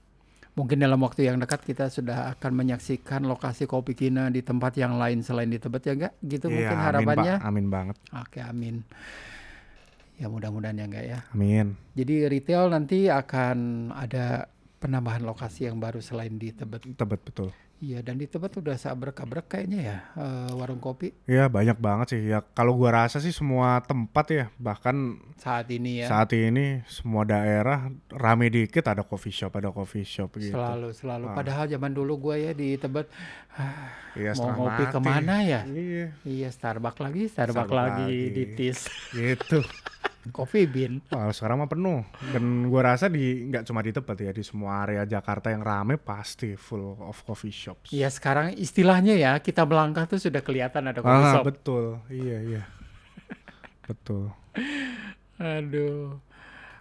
Mungkin 0.58 0.82
dalam 0.82 0.98
waktu 1.06 1.30
yang 1.30 1.38
dekat 1.38 1.62
kita 1.62 1.86
sudah 1.86 2.34
akan 2.34 2.50
menyaksikan 2.50 3.22
lokasi 3.22 3.70
Kopi 3.70 3.94
Kina 3.94 4.26
di 4.26 4.42
tempat 4.42 4.74
yang 4.74 4.98
lain 4.98 5.22
selain 5.22 5.46
di 5.46 5.62
Tebet 5.62 5.86
ya 5.86 5.92
enggak? 5.94 6.12
Gitu 6.18 6.50
Iya, 6.50 6.54
mungkin 6.58 6.74
amin, 6.74 6.86
harapannya. 6.90 7.34
Pak. 7.38 7.46
Amin 7.46 7.66
banget. 7.70 7.96
Oke, 8.10 8.38
amin. 8.42 8.82
Ya 10.18 10.26
mudah-mudahan 10.26 10.74
ya 10.74 10.86
enggak 10.90 11.06
ya. 11.06 11.18
Amin. 11.30 11.78
Jadi 11.94 12.26
retail 12.26 12.74
nanti 12.74 13.06
akan 13.06 13.90
ada 13.94 14.50
penambahan 14.82 15.22
lokasi 15.22 15.70
yang 15.70 15.78
baru 15.78 16.02
selain 16.02 16.34
di 16.42 16.50
Tebet. 16.50 16.90
Tebet 16.98 17.20
betul. 17.22 17.54
Iya, 17.78 18.02
dan 18.02 18.18
di 18.18 18.26
Tebet 18.26 18.58
udah 18.58 18.74
sabrek-abrek 18.74 19.46
kayaknya 19.46 19.78
ya 19.78 19.98
eh, 20.18 20.50
warung 20.50 20.82
kopi 20.82 21.14
Iya 21.30 21.46
banyak 21.46 21.78
banget 21.78 22.06
sih. 22.10 22.22
Ya 22.26 22.42
kalau 22.42 22.74
gua 22.74 23.06
rasa 23.06 23.22
sih 23.22 23.30
semua 23.30 23.78
tempat 23.86 24.26
ya, 24.34 24.44
bahkan 24.58 25.14
saat 25.38 25.70
ini 25.70 26.02
ya. 26.02 26.10
saat 26.10 26.34
ini 26.34 26.82
semua 26.90 27.22
daerah 27.22 27.86
rame 28.10 28.50
dikit 28.50 28.82
ada 28.82 29.06
coffee 29.06 29.30
shop, 29.30 29.54
ada 29.54 29.70
coffee 29.70 30.02
shop 30.02 30.42
gitu. 30.42 30.58
Selalu, 30.58 30.90
selalu. 30.90 31.26
Ah. 31.30 31.34
Padahal 31.38 31.70
zaman 31.70 31.94
dulu 31.94 32.18
gue 32.18 32.50
ya 32.50 32.52
di 32.52 32.74
Tebet, 32.74 33.06
ah, 33.54 33.94
Iya, 34.18 34.34
mau 34.42 34.66
ngopi 34.66 34.82
mati. 34.82 34.94
ke 34.94 34.98
mana 34.98 35.34
ya? 35.46 35.60
Iya, 35.62 36.06
Iya, 36.26 36.48
Starbucks 36.50 36.98
lagi, 36.98 37.30
Starbucks, 37.30 37.62
Starbucks 37.62 37.78
lagi, 37.78 38.02
lagi. 38.10 38.34
di 38.34 38.44
Tis, 38.58 38.78
gitu. 39.14 39.62
Coffee 40.28 40.66
Bean. 40.66 41.00
Wah, 41.08 41.30
sekarang 41.30 41.58
mah 41.58 41.70
penuh. 41.70 42.04
Dan 42.28 42.68
gua 42.68 42.92
rasa 42.92 43.06
di 43.06 43.48
nggak 43.48 43.64
cuma 43.64 43.80
di 43.80 43.90
Tebet 43.90 44.18
ya, 44.20 44.32
di 44.34 44.42
semua 44.42 44.82
area 44.82 45.02
Jakarta 45.02 45.48
yang 45.48 45.62
rame 45.62 45.96
pasti 45.96 46.52
full 46.52 46.98
of 47.00 47.16
coffee 47.22 47.48
shops. 47.50 47.88
Iya, 47.90 48.08
sekarang 48.08 48.52
istilahnya 48.54 49.14
ya, 49.14 49.32
kita 49.38 49.64
melangkah 49.64 50.04
tuh 50.04 50.20
sudah 50.20 50.42
kelihatan 50.42 50.84
ada 50.84 51.00
coffee 51.00 51.24
Ah, 51.24 51.34
shop. 51.38 51.44
betul. 51.46 51.84
Iya, 52.08 52.38
iya. 52.44 52.62
betul. 53.82 54.28
Aduh. 55.38 56.18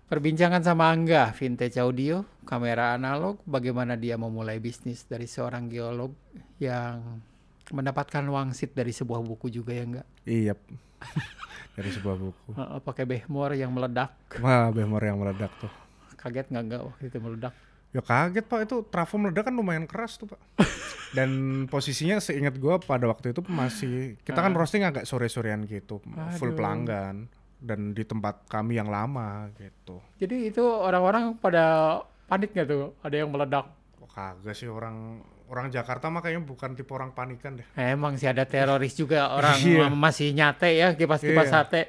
Perbincangan 0.07 0.63
sama 0.63 0.87
Angga, 0.87 1.35
vintage 1.35 1.75
audio, 1.77 2.23
kamera 2.47 2.95
analog, 2.95 3.43
bagaimana 3.43 3.99
dia 3.99 4.15
memulai 4.15 4.55
bisnis 4.57 5.03
dari 5.03 5.27
seorang 5.27 5.67
geolog 5.67 6.15
yang 6.63 7.19
mendapatkan 7.67 8.23
wangsit 8.23 8.71
dari 8.71 8.95
sebuah 8.95 9.19
buku 9.19 9.51
juga 9.51 9.75
ya 9.75 9.83
enggak? 9.83 10.07
Iya. 10.23 10.53
Dari 11.77 11.89
sebuah 11.93 12.15
buku. 12.17 12.49
Heeh, 12.57 12.79
pakai 12.81 13.05
behmor 13.05 13.53
yang 13.53 13.69
meledak. 13.69 14.17
Wah, 14.41 14.73
behmor 14.73 15.01
yang 15.05 15.21
meledak 15.21 15.53
tuh. 15.61 15.69
Kaget 16.17 16.49
nggak 16.49 16.63
enggak 16.65 16.81
waktu 16.81 17.03
itu 17.13 17.17
meledak? 17.21 17.53
Ya 17.95 18.01
kaget 18.03 18.45
pak, 18.49 18.59
itu 18.67 18.83
trafo 18.89 19.15
meledak 19.15 19.47
kan 19.47 19.53
lumayan 19.55 19.85
keras 19.85 20.17
tuh 20.17 20.27
pak. 20.33 20.41
Dan 21.17 21.63
posisinya 21.71 22.19
seingat 22.19 22.59
gua 22.59 22.81
pada 22.81 23.07
waktu 23.07 23.31
itu 23.31 23.39
masih, 23.47 24.19
kita 24.27 24.43
kan 24.43 24.51
roasting 24.51 24.83
agak 24.83 25.07
sore-sorean 25.07 25.63
gitu, 25.69 26.03
full 26.35 26.51
Aduh. 26.51 26.57
pelanggan. 26.57 27.31
Dan 27.57 27.97
di 27.97 28.05
tempat 28.05 28.45
kami 28.45 28.77
yang 28.77 28.91
lama 28.91 29.49
gitu. 29.57 29.97
Jadi 30.21 30.53
itu 30.53 30.61
orang-orang 30.61 31.37
pada 31.41 31.97
panik 32.29 32.53
nggak 32.53 32.67
tuh? 32.69 32.93
Ada 33.01 33.25
yang 33.25 33.33
meledak. 33.33 33.65
Kok 33.97 34.09
kagak 34.13 34.53
sih 34.53 34.69
orang 34.69 35.25
orang 35.47 35.67
Jakarta 35.67 36.07
mah 36.07 36.19
kayaknya 36.19 36.43
bukan 36.43 36.73
tipe 36.73 36.91
orang 36.91 37.11
panikan 37.11 37.55
deh. 37.55 37.67
Emang 37.73 38.15
sih 38.15 38.25
ada 38.25 38.43
teroris 38.43 38.93
juga 38.93 39.29
orang 39.37 39.55
Iya. 39.57 39.87
masih 39.89 40.31
nyate 40.31 40.69
ya 40.73 40.93
kipas-kipas 40.93 41.45
Iya. 41.45 41.53
sate. 41.53 41.81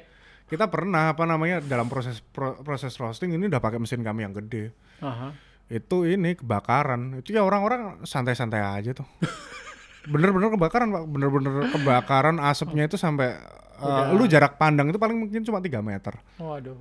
Kita 0.45 0.65
pernah 0.65 1.13
apa 1.13 1.23
namanya 1.23 1.61
dalam 1.61 1.85
proses 1.85 2.19
pro- 2.19 2.57
proses 2.59 2.95
roasting 2.95 3.31
ini 3.31 3.45
udah 3.45 3.59
pakai 3.59 3.77
mesin 3.77 4.01
kami 4.01 4.23
yang 4.23 4.33
gede. 4.33 4.73
Aha. 4.99 5.29
Itu 5.69 6.03
ini 6.03 6.33
kebakaran. 6.33 7.21
Itu 7.21 7.31
ya 7.31 7.45
orang-orang 7.45 8.01
santai-santai 8.01 8.57
aja 8.57 8.91
tuh. 8.93 9.05
Bener-bener 10.09 10.49
kebakaran 10.49 10.89
pak, 10.89 11.03
bener-bener 11.05 11.69
kebakaran 11.69 12.41
asapnya 12.41 12.89
itu 12.89 12.97
sampai 12.97 13.37
uh, 13.77 14.09
lu 14.09 14.25
jarak 14.25 14.57
pandang 14.57 14.89
itu 14.89 14.97
paling 14.97 15.19
mungkin 15.19 15.43
cuma 15.43 15.61
3 15.61 15.69
meter. 15.79 16.17
Waduh. 16.39 16.79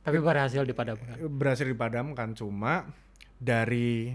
Tapi 0.00 0.16
berhasil 0.16 0.62
dipadamkan. 0.62 1.14
Berhasil 1.28 1.66
dipadamkan 1.68 2.32
cuma 2.32 2.88
dari 3.36 4.14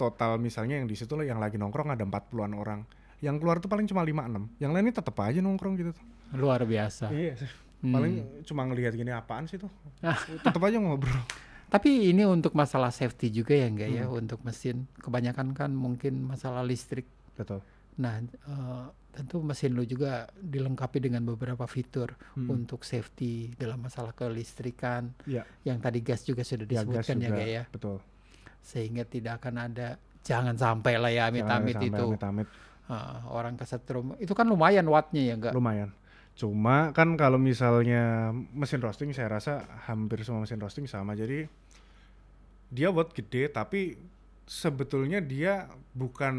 total 0.00 0.40
misalnya 0.40 0.80
yang 0.80 0.88
di 0.88 0.96
situ 0.96 1.12
loh 1.12 1.22
yang 1.22 1.36
lagi 1.36 1.60
nongkrong 1.60 1.92
ada 1.92 2.00
40-an 2.00 2.56
orang. 2.56 2.80
Yang 3.20 3.36
keluar 3.36 3.56
tuh 3.60 3.68
paling 3.68 3.84
cuma 3.84 4.00
5 4.00 4.16
6. 4.24 4.56
Yang 4.56 4.70
lain 4.72 4.84
ini 4.88 4.94
tetap 4.96 5.16
aja 5.20 5.38
nongkrong 5.38 5.74
gitu 5.76 5.90
tuh. 5.92 6.04
Luar 6.32 6.64
biasa. 6.64 7.12
Iya. 7.12 7.36
Hmm. 7.80 7.92
Paling 7.92 8.14
cuma 8.44 8.64
ngelihat 8.64 8.92
gini 8.92 9.08
apaan 9.10 9.44
sih 9.44 9.56
tuh. 9.56 9.68
Tetap 10.44 10.56
aja 10.58 10.76
ngobrol. 10.76 11.20
Tapi 11.68 12.10
ini 12.10 12.24
untuk 12.24 12.52
masalah 12.52 12.88
safety 12.90 13.30
juga 13.30 13.52
ya 13.52 13.68
enggak 13.68 13.90
ya 13.90 14.04
Hmm. 14.04 14.20
untuk 14.20 14.40
mesin. 14.40 14.88
Kebanyakan 14.96 15.52
kan 15.52 15.70
mungkin 15.70 16.18
masalah 16.20 16.60
listrik. 16.60 17.04
Betul. 17.36 17.60
Nah, 17.94 18.18
eh, 18.20 18.84
tentu 19.10 19.38
mesin 19.40 19.72
lu 19.72 19.84
juga 19.84 20.26
dilengkapi 20.34 20.98
dengan 20.98 21.22
beberapa 21.22 21.64
fitur 21.64 22.16
Hmm. 22.34 22.48
untuk 22.50 22.82
safety 22.82 23.52
dalam 23.54 23.80
masalah 23.80 24.10
kelistrikan. 24.12 25.12
Iya. 25.24 25.44
Yang 25.62 25.78
tadi 25.78 25.98
gas 26.00 26.20
juga 26.22 26.42
sudah 26.42 26.64
Ya, 26.64 26.80
gas 26.80 26.84
disebutkan 27.04 27.16
ya 27.16 27.28
juga. 27.28 27.44
ya. 27.44 27.62
Betul. 27.68 27.96
Sehingga 28.60 29.02
tidak 29.02 29.40
akan 29.40 29.54
ada 29.66 29.96
jangan 30.20 30.54
sampai 30.54 31.00
lah 31.00 31.08
ya 31.08 31.28
amit-amit 31.28 31.80
itu 31.80 31.96
amit-amit. 32.12 32.48
eh, 32.86 33.16
orang 33.30 33.54
kesetrum. 33.54 34.14
Itu 34.18 34.34
kan 34.34 34.44
lumayan 34.44 34.84
wattnya 34.86 35.22
ya 35.22 35.34
enggak? 35.38 35.54
Lumayan. 35.54 35.90
Cuma 36.34 36.90
kan 36.90 37.14
kalau 37.14 37.36
misalnya 37.36 38.30
mesin 38.50 38.80
roasting 38.80 39.10
saya 39.12 39.28
rasa 39.30 39.52
hampir 39.84 40.22
semua 40.22 40.42
mesin 40.42 40.58
roasting 40.58 40.86
sama. 40.86 41.12
Jadi 41.12 41.44
dia 42.70 42.88
watt 42.88 43.10
gede 43.10 43.50
tapi 43.50 43.98
sebetulnya 44.46 45.18
dia 45.18 45.66
bukan 45.92 46.34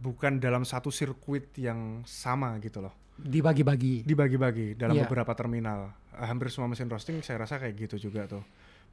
bukan 0.00 0.40
dalam 0.40 0.64
satu 0.64 0.88
sirkuit 0.88 1.52
yang 1.56 2.00
sama 2.08 2.56
gitu 2.58 2.80
loh. 2.80 2.92
Dibagi-bagi. 3.20 4.08
Dibagi-bagi 4.08 4.72
dalam 4.74 4.96
Iya. 4.96 5.04
beberapa 5.04 5.36
terminal. 5.36 5.92
Hampir 6.16 6.48
semua 6.48 6.72
mesin 6.72 6.88
roasting 6.88 7.20
saya 7.20 7.44
rasa 7.44 7.60
kayak 7.60 7.76
gitu 7.88 8.08
juga 8.08 8.24
tuh. 8.26 8.40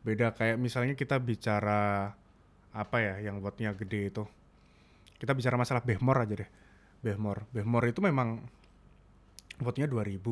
Beda 0.07 0.31
kayak 0.31 0.55
misalnya 0.55 0.95
kita 0.95 1.19
bicara 1.19 2.15
apa 2.71 2.97
ya 3.03 3.19
yang 3.27 3.43
wattnya 3.43 3.75
gede 3.75 4.07
itu. 4.07 4.23
Kita 5.19 5.35
bicara 5.35 5.59
masalah 5.59 5.83
behmor 5.83 6.23
aja 6.23 6.47
deh. 6.47 6.49
Behmor. 7.03 7.43
Behmor 7.51 7.83
itu 7.91 7.99
memang 7.99 8.39
wattnya 9.59 9.83
2000 9.83 10.23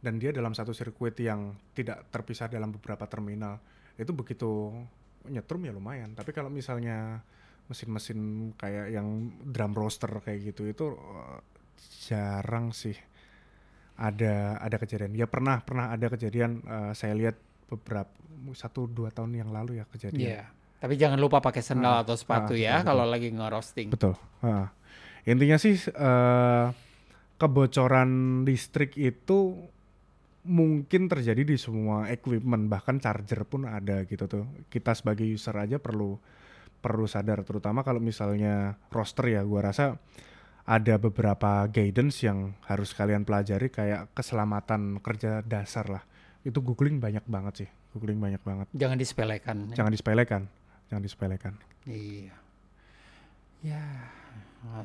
dan 0.00 0.16
dia 0.16 0.32
dalam 0.32 0.56
satu 0.56 0.72
sirkuit 0.72 1.20
yang 1.20 1.52
tidak 1.76 2.08
terpisah 2.08 2.48
dalam 2.48 2.72
beberapa 2.72 3.04
terminal. 3.04 3.60
Itu 4.00 4.16
begitu 4.16 4.72
nyetrum 5.28 5.68
ya 5.68 5.76
lumayan. 5.76 6.16
Tapi 6.16 6.32
kalau 6.32 6.48
misalnya 6.48 7.20
mesin-mesin 7.68 8.52
kayak 8.56 8.88
yang 8.88 9.36
drum 9.44 9.76
roaster 9.76 10.08
kayak 10.24 10.52
gitu 10.52 10.64
itu 10.64 10.96
eh, 10.96 11.40
jarang 12.08 12.72
sih 12.72 12.96
ada 14.00 14.56
ada 14.64 14.76
kejadian. 14.80 15.12
Ya 15.12 15.28
pernah 15.28 15.60
pernah 15.60 15.92
ada 15.92 16.08
kejadian 16.08 16.64
eh, 16.64 16.92
saya 16.96 17.12
lihat 17.12 17.36
beberapa 17.74 18.10
satu 18.52 18.84
dua 18.90 19.08
tahun 19.08 19.40
yang 19.40 19.50
lalu 19.50 19.80
ya 19.80 19.84
kejadian. 19.88 20.20
Iya. 20.20 20.44
Tapi 20.84 21.00
jangan 21.00 21.16
lupa 21.16 21.40
pakai 21.40 21.64
sendal 21.64 21.96
Ah, 21.96 22.00
atau 22.04 22.12
sepatu 22.12 22.52
ah, 22.52 22.60
ya 22.60 22.74
betul, 22.80 22.86
kalau 22.92 23.04
lagi 23.08 23.28
ngerosting. 23.32 23.88
Betul. 23.88 24.14
Ah. 24.44 24.68
Intinya 25.24 25.56
sih 25.56 25.80
eh, 25.80 26.66
kebocoran 27.40 28.44
listrik 28.44 29.00
itu 29.00 29.56
mungkin 30.44 31.08
terjadi 31.08 31.40
di 31.40 31.56
semua 31.56 32.12
equipment 32.12 32.68
bahkan 32.68 33.00
charger 33.00 33.48
pun 33.48 33.64
ada 33.64 34.04
gitu 34.04 34.28
tuh. 34.28 34.44
Kita 34.68 34.92
sebagai 34.92 35.24
user 35.24 35.56
aja 35.56 35.80
perlu 35.80 36.20
perlu 36.84 37.08
sadar 37.08 37.40
terutama 37.48 37.80
kalau 37.80 37.96
misalnya 37.96 38.76
roster 38.92 39.32
ya 39.32 39.40
gua 39.40 39.72
rasa 39.72 39.96
ada 40.68 41.00
beberapa 41.00 41.64
guidance 41.68 42.24
yang 42.24 42.56
harus 42.68 42.92
kalian 42.92 43.24
pelajari 43.24 43.72
kayak 43.72 44.12
keselamatan 44.12 45.00
kerja 45.00 45.40
dasar 45.40 45.88
lah. 45.88 46.04
Itu 46.44 46.60
googling 46.60 47.00
banyak 47.00 47.24
banget 47.24 47.54
sih. 47.64 47.68
Googling 47.96 48.20
banyak 48.20 48.42
banget. 48.44 48.68
Jangan 48.76 49.00
disepelekan. 49.00 49.72
Jangan 49.72 49.92
disepelekan. 49.92 50.42
Jangan 50.92 51.02
disepelekan. 51.02 51.54
Iya. 51.88 52.36
Ya. 53.64 53.84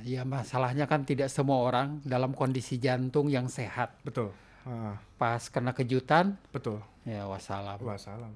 Ya 0.03 0.23
masalahnya 0.27 0.87
kan 0.87 1.03
tidak 1.07 1.31
semua 1.31 1.63
orang 1.63 1.99
dalam 2.03 2.31
kondisi 2.35 2.79
jantung 2.79 3.27
yang 3.31 3.47
sehat. 3.51 3.95
Betul. 4.03 4.31
Ah, 4.67 4.99
Pas 5.15 5.47
kena 5.47 5.71
kejutan, 5.71 6.35
betul. 6.51 6.83
ya 7.07 7.23
wassalam. 7.27 7.79
Wassalam. 7.79 8.31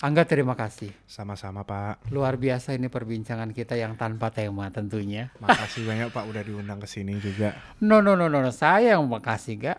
Angga 0.00 0.24
terima 0.24 0.56
kasih. 0.56 0.90
Sama-sama 1.04 1.62
Pak. 1.62 2.08
Luar 2.10 2.34
biasa 2.40 2.72
ini 2.72 2.88
perbincangan 2.88 3.52
kita 3.52 3.76
yang 3.76 3.94
tanpa 4.00 4.32
tema 4.32 4.72
tentunya. 4.72 5.28
Makasih 5.38 5.84
banyak 5.86 6.08
Pak 6.08 6.24
udah 6.24 6.42
diundang 6.42 6.80
ke 6.80 6.88
sini 6.88 7.20
juga. 7.20 7.52
No 7.84 8.00
no 8.00 8.16
no 8.16 8.26
no, 8.26 8.40
no. 8.40 8.50
saya 8.50 8.96
yang 8.96 9.04
makasih 9.06 9.60
gak. 9.60 9.78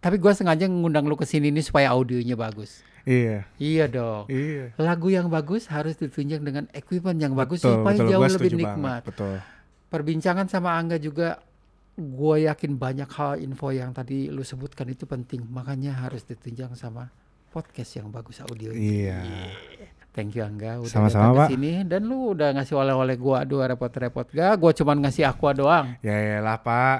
Tapi 0.00 0.16
gue 0.16 0.32
sengaja 0.32 0.64
ngundang 0.64 1.04
lu 1.04 1.16
ke 1.16 1.28
sini 1.28 1.52
ini 1.52 1.60
supaya 1.60 1.92
audionya 1.92 2.32
bagus. 2.32 2.80
Iya. 3.04 3.44
Iya 3.60 3.84
dong. 3.88 4.24
Iya. 4.28 4.72
Lagu 4.80 5.08
yang 5.12 5.28
bagus 5.28 5.68
harus 5.68 5.96
ditunjang 5.96 6.40
dengan 6.44 6.64
equipment 6.72 7.20
yang 7.20 7.36
bagus 7.36 7.60
betul, 7.64 7.80
supaya 7.80 7.96
betul. 7.96 8.10
jauh 8.12 8.22
Gua 8.24 8.32
lebih 8.36 8.52
nikmat. 8.56 8.76
banget. 8.76 9.02
Betul. 9.12 9.36
Perbincangan 9.90 10.46
sama 10.48 10.76
Angga 10.76 10.96
juga 10.96 11.40
gue 12.00 12.36
yakin 12.48 12.80
banyak 12.80 13.10
hal 13.12 13.44
info 13.44 13.68
yang 13.74 13.92
tadi 13.92 14.32
lu 14.32 14.40
sebutkan 14.40 14.88
itu 14.88 15.04
penting. 15.04 15.44
Makanya 15.48 15.96
harus 16.00 16.24
ditunjang 16.24 16.72
sama 16.76 17.12
podcast 17.50 17.98
yang 18.00 18.08
bagus 18.08 18.40
audio. 18.40 18.72
Iya. 18.72 19.20
Thank 20.10 20.34
you 20.34 20.42
Angga 20.42 20.82
udah 20.82 20.90
Sama-sama, 20.90 21.22
datang 21.22 21.38
ke 21.46 21.54
sini 21.54 21.72
dan 21.86 22.02
lu 22.02 22.34
udah 22.34 22.50
ngasih 22.58 22.74
oleh-oleh 22.74 23.14
gua 23.14 23.46
aduh 23.46 23.62
repot-repot 23.62 24.26
gak 24.34 24.58
gua 24.58 24.74
cuman 24.74 25.06
ngasih 25.06 25.22
aqua 25.22 25.54
doang. 25.54 25.86
Ya 26.02 26.42
lah 26.42 26.58
Pak. 26.58 26.98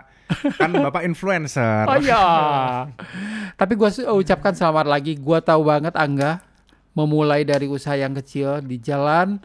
Kan 0.55 0.71
Bapak 0.79 1.03
influencer. 1.03 1.91
Oh 1.91 1.99
iya. 1.99 2.23
Tapi 3.61 3.75
gua 3.75 3.91
ucapkan 4.15 4.55
selamat 4.55 4.87
lagi. 4.87 5.19
Gua 5.19 5.43
tahu 5.43 5.67
banget 5.67 5.99
Angga 5.99 6.39
memulai 6.95 7.43
dari 7.43 7.67
usaha 7.67 7.99
yang 7.99 8.15
kecil 8.15 8.63
di 8.63 8.79
jalan 8.79 9.43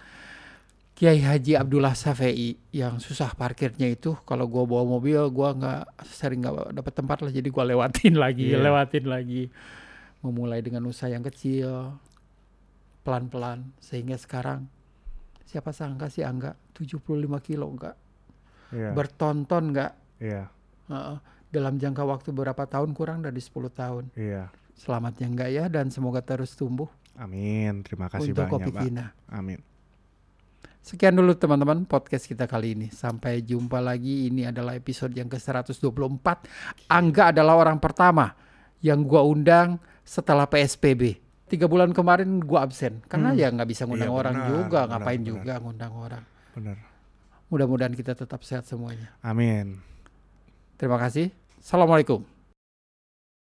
Kiai 0.96 1.20
Haji 1.20 1.60
Abdullah 1.60 1.92
Safei 1.92 2.56
yang 2.72 3.04
susah 3.04 3.36
parkirnya 3.36 3.90
itu 3.90 4.16
kalau 4.24 4.46
gua 4.48 4.64
bawa 4.64 4.86
mobil 4.96 5.20
gua 5.28 5.52
nggak 5.52 6.06
sering 6.08 6.40
nggak 6.40 6.72
dapat 6.72 6.94
tempat 6.96 7.18
lah 7.20 7.32
jadi 7.34 7.50
gua 7.52 7.68
lewatin 7.68 8.16
lagi 8.16 8.48
Iya. 8.54 8.64
lewatin 8.64 9.06
lagi 9.10 9.52
memulai 10.24 10.64
dengan 10.64 10.88
usaha 10.88 11.12
yang 11.12 11.22
kecil 11.22 12.00
pelan-pelan 13.06 13.70
sehingga 13.78 14.18
sekarang 14.18 14.66
siapa 15.46 15.70
sangka 15.70 16.10
sih 16.10 16.26
Angga 16.26 16.58
75 16.74 17.06
kilo 17.40 17.70
enggak 17.70 17.96
Iya. 18.74 18.92
bertonton 18.92 19.72
enggak 19.72 19.94
Iya. 20.18 20.50
Heeh. 20.90 21.18
dalam 21.54 21.78
jangka 21.78 22.04
waktu 22.04 22.34
berapa 22.34 22.66
tahun 22.66 22.92
kurang 22.92 23.22
dari 23.22 23.38
10 23.38 23.70
tahun 23.70 24.10
Iya. 24.18 24.50
selamatnya 24.74 25.30
enggak 25.30 25.50
ya 25.54 25.66
dan 25.70 25.94
semoga 25.94 26.20
terus 26.20 26.58
tumbuh 26.58 26.90
Amin. 27.16 27.80
Terima 27.88 28.12
kasih 28.12 28.36
untuk 28.36 28.52
kopi 28.52 28.68
banyak 28.68 28.76
Pak. 28.76 28.84
Kina. 28.84 29.06
Amin. 29.32 29.64
Sekian 30.84 31.16
dulu 31.16 31.34
teman-teman 31.34 31.88
podcast 31.88 32.28
kita 32.28 32.46
kali 32.46 32.76
ini. 32.76 32.88
Sampai 32.92 33.40
jumpa 33.40 33.80
lagi. 33.80 34.28
Ini 34.28 34.52
adalah 34.52 34.76
episode 34.76 35.16
yang 35.16 35.32
ke-124. 35.32 36.28
Angga 36.92 37.32
adalah 37.32 37.56
orang 37.58 37.80
pertama 37.80 38.36
yang 38.84 39.02
gua 39.02 39.24
undang 39.26 39.80
setelah 40.04 40.46
PSBB. 40.46 41.18
Tiga 41.46 41.70
bulan 41.70 41.94
kemarin 41.94 42.42
gua 42.42 42.66
absen 42.66 43.06
karena 43.06 43.30
Hmm. 43.32 43.38
ya 43.38 43.48
nggak 43.54 43.70
bisa 43.70 43.86
ngundang 43.86 44.10
Iya, 44.10 44.18
orang 44.18 44.36
benar, 44.36 44.50
juga, 44.50 44.80
benar, 44.82 44.90
ngapain 44.90 45.20
benar. 45.20 45.30
juga 45.30 45.54
ngundang 45.62 45.94
orang. 45.94 46.24
Benar. 46.58 46.78
Mudah-mudahan 47.46 47.94
kita 47.94 48.18
tetap 48.18 48.42
sehat 48.42 48.66
semuanya. 48.66 49.14
Amin. 49.22 49.78
Terima 50.76 50.98
kasih. 50.98 51.30
Assalamualaikum. 51.62 52.26